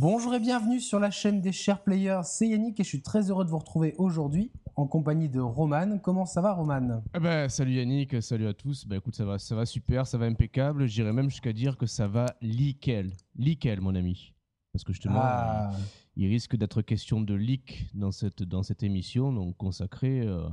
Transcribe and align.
Bonjour 0.00 0.32
et 0.32 0.38
bienvenue 0.38 0.78
sur 0.78 1.00
la 1.00 1.10
chaîne 1.10 1.40
des 1.40 1.50
chers 1.50 1.82
players, 1.82 2.20
c'est 2.22 2.46
Yannick 2.46 2.78
et 2.78 2.84
je 2.84 2.88
suis 2.88 3.02
très 3.02 3.30
heureux 3.30 3.44
de 3.44 3.50
vous 3.50 3.58
retrouver 3.58 3.96
aujourd'hui 3.98 4.52
en 4.76 4.86
compagnie 4.86 5.28
de 5.28 5.40
Roman. 5.40 5.98
Comment 5.98 6.24
ça 6.24 6.40
va 6.40 6.52
Roman? 6.52 7.02
Eh 7.16 7.18
ben, 7.18 7.48
Salut 7.48 7.72
Yannick, 7.72 8.22
salut 8.22 8.46
à 8.46 8.54
tous. 8.54 8.86
Bah, 8.86 8.94
écoute, 8.94 9.16
ça 9.16 9.24
va, 9.24 9.40
ça 9.40 9.56
va 9.56 9.66
super, 9.66 10.06
ça 10.06 10.16
va 10.16 10.26
impeccable. 10.26 10.86
J'irais 10.86 11.12
même 11.12 11.28
jusqu'à 11.28 11.52
dire 11.52 11.76
que 11.76 11.86
ça 11.86 12.06
va 12.06 12.26
lickel. 12.40 13.10
Lickel 13.34 13.80
mon 13.80 13.96
ami. 13.96 14.34
Parce 14.72 14.84
que 14.84 14.92
justement, 14.92 15.18
ah. 15.20 15.72
il 16.14 16.28
risque 16.28 16.54
d'être 16.54 16.80
question 16.80 17.20
de 17.20 17.34
leak 17.34 17.90
dans 17.92 18.12
cette, 18.12 18.44
dans 18.44 18.62
cette 18.62 18.84
émission, 18.84 19.32
donc 19.32 19.56
consacrée 19.56 20.20
euh, 20.20 20.48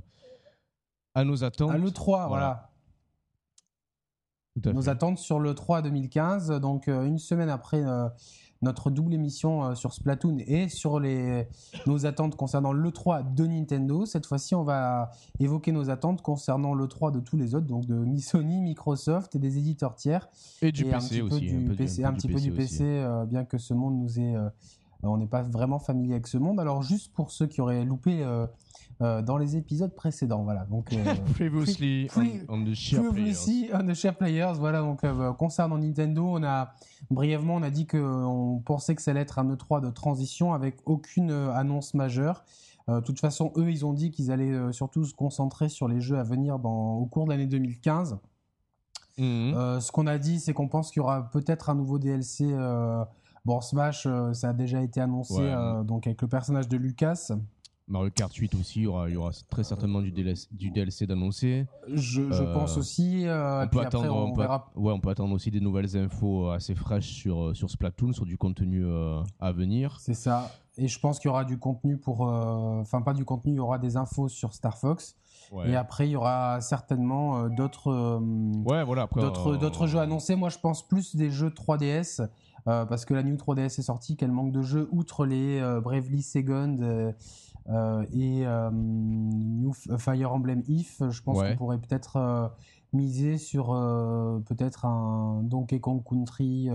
à 1.13 1.23
nos 1.23 1.43
attentes. 1.43 1.69
À 1.69 1.77
l'E3, 1.77 2.29
voilà. 2.29 2.71
Nos 4.65 4.89
attentes 4.89 5.19
sur 5.19 5.39
l'E3 5.39 5.83
2015, 5.83 6.49
donc 6.59 6.87
euh, 6.87 7.05
une 7.05 7.19
semaine 7.19 7.49
après... 7.49 7.83
Notre 8.65 8.89
double 8.89 9.13
émission 9.13 9.63
euh, 9.63 9.75
sur 9.75 9.93
Splatoon 9.93 10.39
et 10.39 10.69
sur 10.69 10.99
les, 10.99 11.47
nos 11.85 12.07
attentes 12.07 12.35
concernant 12.35 12.73
l'E3 12.73 13.35
de 13.35 13.45
Nintendo. 13.45 14.07
Cette 14.07 14.25
fois-ci, 14.25 14.55
on 14.55 14.63
va 14.63 15.11
évoquer 15.39 15.71
nos 15.71 15.91
attentes 15.91 16.23
concernant 16.23 16.73
l'E3 16.73 17.11
de 17.11 17.19
tous 17.19 17.37
les 17.37 17.53
autres, 17.53 17.67
donc 17.67 17.85
de 17.85 18.03
Sony, 18.17 18.61
Microsoft 18.61 19.35
et 19.35 19.39
des 19.39 19.59
éditeurs 19.59 19.95
tiers. 19.95 20.27
Et 20.63 20.71
du 20.71 20.83
PC 20.85 21.21
aussi. 21.21 21.51
un, 21.51 21.75
PC, 21.75 22.03
un 22.03 22.13
petit 22.13 22.27
peu 22.27 22.39
du 22.39 22.51
PC, 22.51 22.83
euh, 22.83 23.25
bien 23.25 23.45
que 23.45 23.59
ce 23.59 23.75
monde 23.75 23.99
nous 23.99 24.19
est... 24.19 24.35
Euh, 24.35 24.49
on 25.03 25.17
n'est 25.17 25.27
pas 25.27 25.43
vraiment 25.43 25.77
familier 25.77 26.13
avec 26.13 26.25
ce 26.25 26.37
monde. 26.37 26.59
Alors, 26.59 26.81
juste 26.81 27.13
pour 27.13 27.29
ceux 27.29 27.45
qui 27.45 27.61
auraient 27.61 27.85
loupé 27.85 28.23
euh, 28.23 28.47
dans 28.99 29.37
les 29.37 29.57
épisodes 29.57 29.93
précédents. 29.93 30.43
Voilà. 30.43 30.65
Donc, 30.65 30.93
euh, 30.93 31.03
previously 31.33 32.07
on, 32.47 32.63
the 32.63 32.73
share 32.73 33.01
players. 33.11 33.69
on 33.73 33.85
the 33.85 33.93
share 33.93 34.15
players. 34.15 34.53
Voilà. 34.57 34.79
Donc, 34.79 35.03
euh, 35.03 35.33
concernant 35.33 35.77
Nintendo, 35.77 36.25
on 36.25 36.43
a 36.43 36.73
brièvement, 37.09 37.55
on 37.55 37.63
a 37.63 37.69
dit 37.69 37.87
qu'on 37.87 38.61
pensait 38.65 38.95
que 38.95 39.01
ça 39.01 39.11
allait 39.11 39.21
être 39.21 39.39
un 39.39 39.53
E3 39.53 39.81
de 39.81 39.89
transition 39.89 40.53
avec 40.53 40.77
aucune 40.85 41.31
annonce 41.31 41.93
majeure. 41.93 42.43
De 42.87 42.99
toute 42.99 43.19
façon, 43.19 43.51
eux, 43.57 43.71
ils 43.71 43.83
ont 43.83 43.93
dit 43.93 44.11
qu'ils 44.11 44.31
allaient 44.31 44.71
surtout 44.71 45.05
se 45.05 45.15
concentrer 45.15 45.69
sur 45.69 45.87
les 45.87 46.01
jeux 46.01 46.19
à 46.19 46.23
venir 46.23 46.59
dans, 46.59 46.97
au 46.97 47.07
cours 47.07 47.25
de 47.25 47.31
l'année 47.31 47.47
2015. 47.47 48.19
Mhm. 49.17 49.79
ce 49.79 49.91
qu'on 49.91 50.07
a 50.07 50.17
dit, 50.19 50.39
c'est 50.39 50.53
qu'on 50.53 50.67
pense 50.67 50.91
qu'il 50.91 50.99
y 50.99 51.03
aura 51.03 51.29
peut-être 51.31 51.71
un 51.71 51.75
nouveau 51.75 51.97
DLC. 51.97 52.45
bon, 53.43 53.59
Smash, 53.61 54.07
ça 54.33 54.49
a 54.49 54.53
déjà 54.53 54.81
été 54.81 55.01
annoncé, 55.01 55.41
donc 55.83 56.05
avec 56.05 56.21
le 56.21 56.27
personnage 56.27 56.67
de 56.67 56.77
Lucas. 56.77 57.31
Mario 57.87 58.09
Kart 58.09 58.33
8 58.33 58.55
aussi, 58.55 58.79
il 58.79 58.83
y 58.83 58.87
aura, 58.87 59.09
il 59.09 59.13
y 59.13 59.17
aura 59.17 59.29
très 59.49 59.63
certainement 59.63 60.01
du 60.01 60.11
DLC, 60.11 60.47
du 60.51 60.71
DLC 60.71 61.05
d'annoncer. 61.05 61.67
Je, 61.87 62.31
je 62.31 62.43
pense 62.43 62.77
aussi. 62.77 63.27
Euh, 63.27 63.63
on, 63.63 63.67
peut 63.67 63.79
attendre, 63.79 64.15
on, 64.15 64.33
peut, 64.33 64.41
ouais, 64.75 64.91
on 64.91 64.99
peut 64.99 65.09
attendre 65.09 65.35
aussi 65.35 65.51
des 65.51 65.59
nouvelles 65.59 65.95
infos 65.95 66.49
assez 66.49 66.73
fraîches 66.73 67.13
sur, 67.13 67.43
euh, 67.43 67.53
sur 67.53 67.69
Splatoon, 67.69 68.11
sur 68.11 68.25
du 68.25 68.39
contenu 68.39 68.83
euh, 68.83 69.21
à 69.39 69.51
venir. 69.51 69.97
C'est 69.99 70.15
ça. 70.15 70.51
Et 70.77 70.87
je 70.87 70.99
pense 70.99 71.19
qu'il 71.19 71.29
y 71.29 71.31
aura 71.31 71.45
du 71.45 71.59
contenu 71.59 71.97
pour. 71.97 72.21
Enfin, 72.21 73.01
pas 73.01 73.13
du 73.13 73.23
contenu, 73.23 73.53
il 73.53 73.57
y 73.57 73.59
aura 73.59 73.77
des 73.77 73.97
infos 73.97 74.27
sur 74.29 74.53
Star 74.53 74.77
Fox. 74.77 75.15
Et 75.65 75.75
après, 75.75 76.07
il 76.07 76.11
y 76.11 76.15
aura 76.15 76.59
certainement 76.59 77.47
d'autres 77.49 78.19
ouais, 78.65 78.83
voilà, 78.83 79.07
d'autres 79.15 79.87
jeux 79.87 79.99
annoncés. 79.99 80.35
Moi, 80.35 80.49
je 80.49 80.57
pense 80.57 80.85
plus 80.85 81.15
des 81.15 81.29
jeux 81.29 81.49
3DS. 81.49 82.27
parce 82.65 83.05
que 83.05 83.13
la 83.13 83.23
New 83.23 83.35
3DS 83.35 83.79
est 83.79 83.83
sortie, 83.83 84.17
qu'elle 84.17 84.33
manque 84.33 84.51
de 84.51 84.63
jeux, 84.63 84.89
outre 84.91 85.25
les 85.25 85.61
Bravely 85.81 86.23
Second 86.23 86.75
euh, 86.81 87.13
et 87.67 88.45
euh, 88.45 88.69
New 88.71 89.73
Fire 89.73 90.33
Emblem 90.33 90.63
If, 90.67 91.01
je 91.09 91.21
pense 91.21 91.41
qu'on 91.41 91.55
pourrait 91.55 91.79
peut-être 91.79 92.17
euh, 92.17 92.47
miser 92.93 93.37
sur 93.37 93.67
peut-être 94.45 94.85
un 94.85 95.41
Donkey 95.43 95.79
Kong 95.79 96.01
Country 96.07 96.69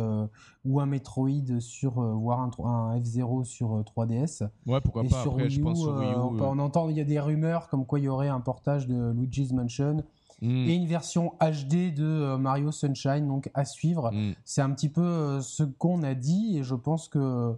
ou 0.65 0.81
un 0.81 0.87
Metroid 0.87 1.61
sur 1.61 2.01
voire 2.01 2.41
un, 2.41 2.99
F0 2.99 3.45
sur 3.45 3.83
3DS. 3.83 4.49
Ouais, 4.67 4.81
pourquoi 4.81 5.05
pas. 5.05 5.23
Sur 5.23 5.37
Wii 5.37 5.47
U, 5.47 5.51
je 5.51 5.61
pense 5.61 5.81
on, 5.81 6.59
entend 6.59 6.89
il 6.89 6.97
y 6.97 7.01
a 7.01 7.05
des 7.05 7.21
rumeurs 7.21 7.69
comme 7.69 7.87
quoi 7.87 8.01
il 8.01 8.05
y 8.05 8.09
aurait 8.09 8.29
un 8.29 8.41
portage 8.41 8.87
de 8.87 9.13
Luigi's 9.13 9.53
Mansion. 9.53 10.03
Hmm. 10.43 10.69
Et 10.69 10.75
une 10.75 10.87
version 10.87 11.35
HD 11.41 11.95
de 11.95 12.37
Mario 12.37 12.73
Sunshine, 12.73 13.29
donc 13.29 13.51
à 13.53 13.67
suivre. 13.67 14.11
Hmm. 14.11 14.33
C'est 14.45 14.63
un 14.63 14.71
petit 14.71 14.89
peu 14.89 15.41
ce 15.43 15.63
qu'on 15.63 16.03
a 16.03 16.15
dit, 16.15 16.59
et 16.59 16.63
je 16.63 16.75
pense 16.75 17.09
que 17.09 17.57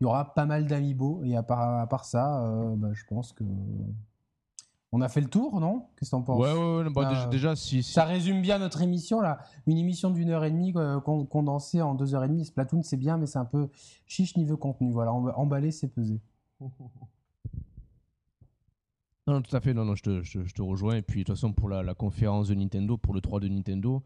il 0.00 0.04
y 0.04 0.06
aura 0.06 0.34
pas 0.34 0.46
mal 0.46 0.66
d'amiibo. 0.66 1.22
Et 1.24 1.36
à 1.36 1.42
part, 1.42 2.04
ça, 2.04 2.44
euh, 2.44 2.74
bah, 2.76 2.90
je 2.92 3.04
pense 3.04 3.32
que. 3.32 3.44
On 4.92 5.02
a 5.02 5.08
fait 5.08 5.20
le 5.20 5.28
tour, 5.28 5.60
non? 5.60 5.86
Qu'est-ce 5.96 6.10
que 6.10 6.16
t'en 6.16 6.22
penses? 6.22 6.40
Ouais, 6.40 6.52
ouais, 6.52 6.90
bah, 6.90 7.28
déjà, 7.30 7.54
si, 7.54 7.84
Ça 7.84 8.04
résume 8.04 8.42
bien 8.42 8.58
notre 8.58 8.82
émission, 8.82 9.20
là. 9.20 9.38
Une 9.66 9.78
émission 9.78 10.10
d'une 10.10 10.30
heure 10.30 10.44
et 10.44 10.50
demie 10.50 10.72
euh, 10.74 10.98
condensée 11.00 11.80
en 11.80 11.94
deux 11.94 12.14
heures 12.14 12.24
et 12.24 12.28
demie. 12.28 12.44
Splatoon, 12.44 12.82
c'est 12.82 12.96
bien, 12.96 13.16
mais 13.16 13.26
c'est 13.26 13.38
un 13.38 13.44
peu 13.44 13.68
chiche 14.06 14.36
niveau 14.36 14.56
contenu. 14.56 14.90
Voilà, 14.90 15.12
emballer, 15.12 15.70
c'est 15.70 15.88
peser. 15.88 16.20
Non, 19.26 19.42
tout 19.42 19.54
à 19.54 19.60
fait. 19.60 19.74
Non, 19.74 19.84
non, 19.84 19.94
je 19.94 20.02
te, 20.02 20.22
je, 20.24 20.40
te 20.40 20.62
rejoins. 20.62 20.96
Et 20.96 21.02
puis, 21.02 21.20
de 21.20 21.26
toute 21.26 21.36
façon, 21.36 21.52
pour 21.52 21.68
la, 21.68 21.84
la, 21.84 21.94
conférence 21.94 22.48
de 22.48 22.54
Nintendo, 22.54 22.96
pour 22.96 23.14
le 23.14 23.20
3 23.20 23.38
de 23.38 23.46
Nintendo, 23.46 24.02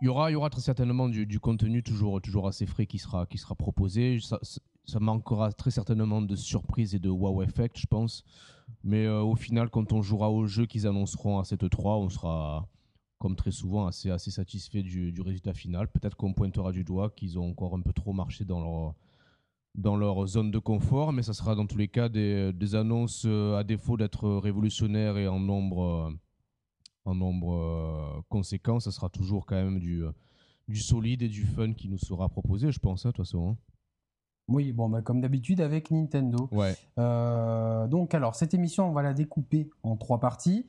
il 0.00 0.06
y 0.06 0.08
aura, 0.08 0.50
très 0.50 0.60
certainement 0.60 1.08
du, 1.08 1.40
contenu 1.40 1.82
toujours, 1.82 2.48
assez 2.48 2.66
frais 2.66 2.86
qui 2.86 2.98
sera, 2.98 3.26
proposé. 3.58 4.18
Ça, 4.20 5.00
manquera 5.00 5.52
très 5.52 5.70
certainement 5.70 6.20
de 6.22 6.36
surprises 6.36 6.94
et 6.94 6.98
de 6.98 7.08
wow 7.08 7.42
effect, 7.42 7.78
je 7.78 7.86
pense. 7.86 8.24
Mais 8.82 9.06
euh, 9.06 9.20
au 9.20 9.34
final, 9.34 9.70
quand 9.70 9.92
on 9.92 10.02
jouera 10.02 10.30
au 10.30 10.46
jeu 10.46 10.66
qu'ils 10.66 10.86
annonceront 10.86 11.38
à 11.38 11.44
cette 11.44 11.68
3, 11.68 11.96
on 11.98 12.08
sera, 12.08 12.68
comme 13.18 13.36
très 13.36 13.52
souvent, 13.52 13.86
assez, 13.86 14.30
satisfait 14.30 14.82
du, 14.82 15.20
résultat 15.20 15.54
final. 15.54 15.88
Peut-être 15.88 16.16
qu'on 16.16 16.32
pointera 16.32 16.72
du 16.72 16.84
doigt 16.84 17.10
qu'ils 17.10 17.38
ont 17.38 17.50
encore 17.50 17.74
un 17.74 17.80
peu 17.80 17.92
trop 17.92 18.12
marché 18.12 18.44
dans 18.44 18.94
leur, 19.96 20.26
zone 20.26 20.50
de 20.50 20.58
confort, 20.58 21.12
mais 21.12 21.22
ça 21.22 21.32
sera 21.32 21.54
dans 21.54 21.66
tous 21.66 21.78
les 21.78 21.88
cas 21.88 22.08
des, 22.08 22.52
des 22.52 22.74
annonces, 22.74 23.24
euh, 23.26 23.56
à 23.56 23.64
défaut 23.64 23.96
d'être 23.96 24.28
révolutionnaires 24.28 25.16
et 25.16 25.28
en 25.28 25.40
nombre 25.40 25.82
euh, 25.82 26.10
en 27.04 27.14
nombre 27.14 27.54
euh, 27.54 28.20
conséquent, 28.28 28.80
ça 28.80 28.90
sera 28.90 29.08
toujours 29.08 29.46
quand 29.46 29.56
même 29.56 29.78
du, 29.78 30.04
euh, 30.04 30.12
du 30.68 30.80
solide 30.80 31.22
et 31.22 31.28
du 31.28 31.44
fun 31.44 31.72
qui 31.72 31.88
nous 31.88 31.98
sera 31.98 32.28
proposé, 32.28 32.70
je 32.72 32.78
pense, 32.78 33.06
hein, 33.06 33.10
de 33.10 33.14
toute 33.14 33.24
façon. 33.24 33.50
Hein. 33.50 33.56
Oui, 34.48 34.72
bon, 34.72 34.88
bah, 34.88 35.00
comme 35.00 35.20
d'habitude 35.20 35.60
avec 35.60 35.92
Nintendo. 35.92 36.48
Ouais. 36.50 36.74
Euh, 36.98 37.86
donc, 37.86 38.14
alors, 38.14 38.34
cette 38.34 38.52
émission, 38.52 38.88
on 38.88 38.92
va 38.92 39.02
la 39.02 39.14
découper 39.14 39.70
en 39.84 39.96
trois 39.96 40.18
parties. 40.18 40.66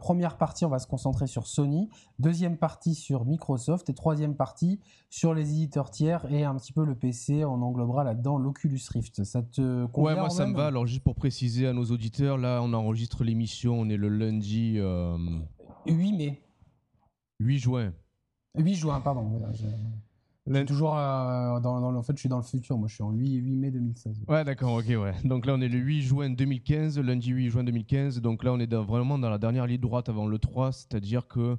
première 0.00 0.36
partie, 0.36 0.64
on 0.64 0.68
va 0.68 0.78
se 0.78 0.86
concentrer 0.86 1.26
sur 1.26 1.48
Sony. 1.48 1.88
Deuxième 2.20 2.56
partie 2.56 2.94
sur 2.94 3.24
Microsoft. 3.24 3.90
Et 3.90 3.94
troisième 3.94 4.36
partie 4.36 4.78
sur 5.10 5.34
les 5.34 5.50
éditeurs 5.50 5.90
tiers 5.90 6.30
et 6.30 6.44
un 6.44 6.54
petit 6.54 6.72
peu 6.72 6.84
le 6.84 6.94
PC. 6.94 7.44
On 7.44 7.60
englobera 7.60 8.04
là-dedans 8.04 8.38
l'Oculus 8.38 8.80
Rift. 8.88 9.24
Ça 9.24 9.42
te 9.42 9.86
convient 9.86 10.14
Ouais, 10.14 10.20
moi, 10.20 10.30
ça 10.30 10.46
me 10.46 10.54
va. 10.54 10.66
Alors, 10.66 10.86
juste 10.86 11.02
pour 11.02 11.16
préciser 11.16 11.66
à 11.66 11.72
nos 11.72 11.86
auditeurs, 11.86 12.38
là, 12.38 12.60
on 12.62 12.72
enregistre 12.72 13.24
l'émission. 13.24 13.80
On 13.80 13.88
est 13.88 13.96
le 13.96 14.10
lundi. 14.10 14.78
8 15.88 16.12
mai. 16.12 16.40
8 17.40 17.58
juin. 17.58 17.92
8 18.56 18.74
juin, 18.74 19.00
pardon. 19.00 19.40
toujours 20.66 20.96
euh, 20.96 21.60
dans, 21.60 21.94
En 21.94 22.02
fait, 22.02 22.14
je 22.14 22.20
suis 22.20 22.28
dans 22.28 22.38
le 22.38 22.42
futur. 22.42 22.76
Moi, 22.76 22.88
je 22.88 22.94
suis 22.94 23.02
en 23.02 23.12
8, 23.12 23.34
8 23.34 23.56
mai 23.56 23.70
2016. 23.70 24.24
Ouais, 24.28 24.44
d'accord, 24.44 24.74
ok, 24.74 24.86
ouais. 24.88 25.14
Donc 25.24 25.46
là, 25.46 25.54
on 25.54 25.60
est 25.60 25.68
le 25.68 25.78
8 25.78 26.02
juin 26.02 26.30
2015, 26.30 26.98
lundi 26.98 27.30
8 27.30 27.50
juin 27.50 27.64
2015. 27.64 28.20
Donc 28.20 28.44
là, 28.44 28.52
on 28.52 28.58
est 28.58 28.74
vraiment 28.74 29.18
dans 29.18 29.30
la 29.30 29.38
dernière 29.38 29.66
ligne 29.66 29.80
droite 29.80 30.08
avant 30.08 30.26
le 30.26 30.38
3, 30.38 30.72
c'est-à-dire 30.72 31.26
que 31.28 31.56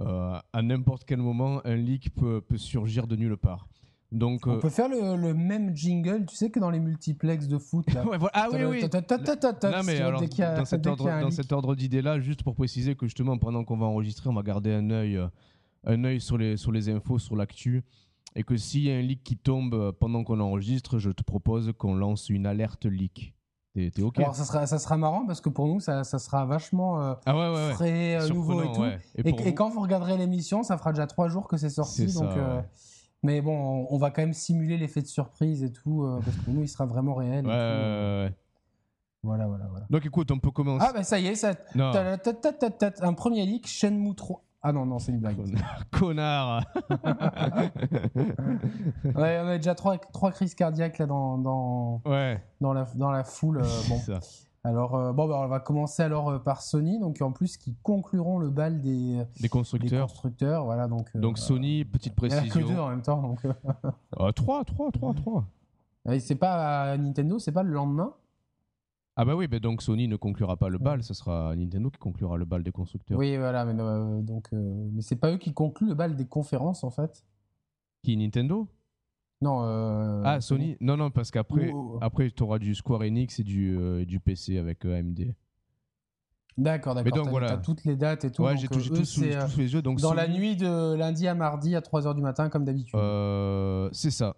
euh, 0.00 0.38
à 0.52 0.62
n'importe 0.62 1.04
quel 1.04 1.18
moment, 1.18 1.60
un 1.64 1.76
leak 1.76 2.14
peut, 2.14 2.40
peut 2.40 2.58
surgir 2.58 3.06
de 3.06 3.16
nulle 3.16 3.36
part. 3.36 3.68
Donc, 4.12 4.46
on 4.46 4.56
euh, 4.56 4.58
peut 4.58 4.70
faire 4.70 4.88
le, 4.88 5.34
même 5.34 5.74
jingle, 5.76 6.26
tu 6.26 6.34
sais 6.34 6.50
que 6.50 6.58
dans 6.58 6.70
les 6.70 6.80
multiplex 6.80 7.46
de 7.46 7.58
foot. 7.58 7.92
Là. 7.92 8.04
Ah 8.32 8.48
oui, 8.52 8.64
oui. 8.64 8.82
Non, 8.82 9.82
mais 9.84 10.00
alors, 10.00 10.22
dans 10.22 11.30
cet 11.30 11.52
ordre, 11.52 11.76
d'idée-là, 11.76 12.18
juste 12.20 12.42
pour 12.42 12.54
préciser 12.54 12.96
que 12.96 13.06
justement, 13.06 13.38
pendant 13.38 13.64
qu'on 13.64 13.76
va 13.76 13.86
enregistrer, 13.86 14.28
on 14.28 14.34
va 14.34 14.42
garder 14.42 14.72
un 14.72 14.90
œil, 14.90 15.16
euh, 15.16 15.28
un 15.84 16.02
œil 16.04 16.20
sur, 16.20 16.38
les, 16.38 16.56
sur 16.56 16.72
les 16.72 16.88
infos, 16.88 17.18
sur 17.18 17.36
l'actu. 17.36 17.84
Et 18.36 18.42
que 18.42 18.56
s'il 18.56 18.82
y 18.82 18.90
a 18.90 18.94
un 18.94 19.00
leak 19.00 19.22
qui 19.24 19.36
tombe 19.36 19.74
euh, 19.74 19.92
pendant 19.92 20.24
qu'on 20.24 20.40
enregistre, 20.40 20.98
je 20.98 21.10
te 21.10 21.22
propose 21.22 21.72
qu'on 21.78 21.94
lance 21.94 22.30
une 22.30 22.46
alerte 22.46 22.86
leak. 22.86 23.34
T'es 23.74 24.02
OK? 24.02 24.18
Alors, 24.18 24.34
ça 24.34 24.44
sera, 24.44 24.66
ça 24.66 24.78
sera 24.78 24.96
marrant 24.96 25.24
parce 25.26 25.40
que 25.40 25.48
pour 25.48 25.68
nous, 25.68 25.78
ça, 25.78 26.02
ça 26.02 26.18
sera 26.18 26.44
vachement 26.44 27.00
euh, 27.00 27.14
ah 27.26 27.70
frais, 27.74 28.18
nouveau 28.28 28.62
et 28.62 28.72
tout. 28.72 28.84
Et, 29.24 29.54
quand 29.54 29.68
vous 29.68 29.80
regarderez 29.80 30.16
l'émission, 30.16 30.64
ça 30.64 30.76
fera 30.76 30.92
déjà 30.92 31.06
trois 31.06 31.28
jours 31.28 31.46
que 31.46 31.56
c'est 31.56 31.70
sorti. 31.70 32.06
donc, 32.12 32.30
mais 33.22 33.40
bon, 33.40 33.86
on 33.90 33.98
va 33.98 34.10
quand 34.10 34.22
même 34.22 34.32
simuler 34.32 34.76
l'effet 34.76 35.02
de 35.02 35.06
surprise 35.06 35.62
et 35.62 35.72
tout, 35.72 36.04
euh, 36.04 36.20
parce 36.24 36.36
que 36.36 36.42
pour 36.42 36.54
nous, 36.54 36.62
il 36.62 36.68
sera 36.68 36.86
vraiment 36.86 37.14
réel. 37.14 37.46
Ouais, 37.46 37.52
ouais, 37.52 38.24
ouais. 38.24 38.34
Voilà, 39.22 39.46
voilà, 39.46 39.66
voilà. 39.68 39.86
Donc 39.90 40.06
écoute, 40.06 40.30
on 40.30 40.38
peut 40.38 40.50
commencer. 40.50 40.86
Ah, 40.88 40.92
bah 40.94 41.02
ça 41.02 41.18
y 41.18 41.26
est, 41.26 41.34
ça. 41.34 41.52
Un 41.76 43.12
premier 43.12 43.44
leak, 43.44 43.66
Shenmue 43.66 44.14
3. 44.14 44.42
Ah 44.62 44.72
non, 44.72 44.84
non, 44.84 44.98
c'est 44.98 45.12
une 45.12 45.20
blague. 45.20 45.38
Connard 45.90 46.62
Ouais, 49.04 49.40
on 49.42 49.48
a 49.48 49.56
déjà 49.56 49.74
trois, 49.74 49.96
trois 49.96 50.32
crises 50.32 50.54
cardiaques 50.54 50.98
là 50.98 51.06
dans, 51.06 51.38
dans, 51.38 52.02
ouais. 52.04 52.42
dans, 52.60 52.74
la, 52.74 52.86
dans 52.94 53.10
la 53.10 53.24
foule. 53.24 53.58
Euh, 53.58 53.88
bon. 53.88 53.98
Ça. 53.98 54.20
Alors, 54.62 54.94
euh, 54.94 55.12
bon, 55.12 55.26
bah, 55.26 55.40
on 55.42 55.48
va 55.48 55.60
commencer 55.60 56.02
alors 56.02 56.28
euh, 56.28 56.38
par 56.38 56.60
Sony, 56.60 56.98
donc 56.98 57.20
en 57.22 57.32
plus 57.32 57.56
qui 57.56 57.74
concluront 57.82 58.38
le 58.38 58.50
bal 58.50 58.80
des, 58.82 59.24
des 59.40 59.48
constructeurs. 59.48 60.08
constructeurs 60.08 60.64
voilà, 60.64 60.86
donc, 60.86 61.16
donc 61.16 61.38
Sony, 61.38 61.84
petite 61.84 62.14
précision. 62.14 62.44
Il 62.44 62.64
n'y 62.64 62.64
en 62.64 62.66
a 62.66 62.68
que 62.68 62.74
deux 62.74 62.80
en 62.80 62.88
même 62.90 63.02
temps. 63.02 63.22
Donc... 63.22 63.46
3, 64.34 64.64
3, 64.64 64.90
3, 64.92 65.14
3. 65.14 65.44
Et 66.10 66.20
c'est 66.20 66.34
pas 66.34 66.92
à 66.92 66.96
Nintendo, 66.96 67.38
c'est 67.38 67.52
pas 67.52 67.62
le 67.62 67.72
lendemain? 67.72 68.14
Ah 69.16 69.24
bah 69.24 69.34
oui, 69.34 69.48
bah 69.48 69.58
donc 69.58 69.82
Sony 69.82 70.08
ne 70.08 70.16
conclura 70.16 70.56
pas 70.56 70.68
le 70.68 70.78
bal, 70.78 71.02
ce 71.02 71.12
sera 71.12 71.54
Nintendo 71.54 71.90
qui 71.90 71.98
conclura 71.98 72.38
le 72.38 72.44
bal 72.44 72.62
des 72.62 72.72
constructeurs. 72.72 73.18
Oui, 73.18 73.36
voilà, 73.36 73.64
mais, 73.64 73.74
euh, 73.78 74.22
donc, 74.22 74.48
euh, 74.52 74.88
mais 74.92 75.02
c'est 75.02 75.16
pas 75.16 75.32
eux 75.32 75.36
qui 75.36 75.52
concluent 75.52 75.88
le 75.88 75.94
bal 75.94 76.16
des 76.16 76.26
conférences 76.26 76.84
en 76.84 76.90
fait 76.90 77.24
Qui 78.02 78.16
Nintendo? 78.16 78.66
Non. 79.42 79.62
euh, 79.64 80.22
Ah, 80.24 80.40
Sony 80.40 80.76
Non, 80.80 80.96
non, 80.96 81.10
parce 81.10 81.30
qu'après, 81.30 81.72
après, 82.00 82.30
tu 82.30 82.42
auras 82.42 82.58
du 82.58 82.74
Square 82.74 83.00
Enix 83.02 83.38
et 83.38 83.44
du, 83.44 83.76
euh, 83.76 84.04
du 84.04 84.20
PC 84.20 84.58
avec 84.58 84.84
euh, 84.84 84.98
AMD. 84.98 85.34
D'accord, 86.58 86.94
Mais 86.94 87.04
d'accord. 87.04 87.16
donc, 87.18 87.24
T'as 87.26 87.30
voilà. 87.30 87.48
t'as 87.48 87.56
toutes 87.58 87.84
les 87.84 87.96
dates 87.96 88.24
et 88.24 88.30
tout. 88.30 88.42
ouais, 88.42 88.50
donc, 88.52 88.60
j'ai 88.60 88.68
tout, 88.68 88.74
euh, 88.74 88.96
tout 88.98 89.04
sous, 89.04 89.20
c'est, 89.20 89.38
tout 89.38 89.48
sous 89.48 89.60
les 89.60 89.72
yeux. 89.72 89.80
Donc 89.82 89.98
dans 90.00 90.12
la 90.12 90.28
nuit 90.28 90.56
de 90.56 90.94
lundi 90.94 91.26
à 91.26 91.34
mardi 91.34 91.74
à 91.74 91.80
3h 91.80 92.14
du 92.14 92.20
matin, 92.20 92.50
comme 92.50 92.64
d'habitude. 92.64 92.98
euh, 92.98 93.88
c'est 93.92 94.10
ça. 94.10 94.36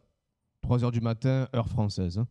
3h 0.65 0.93
du 0.93 1.01
matin, 1.01 1.49
heure 1.57 1.69
française. 1.69 2.19
hein. 2.19 2.29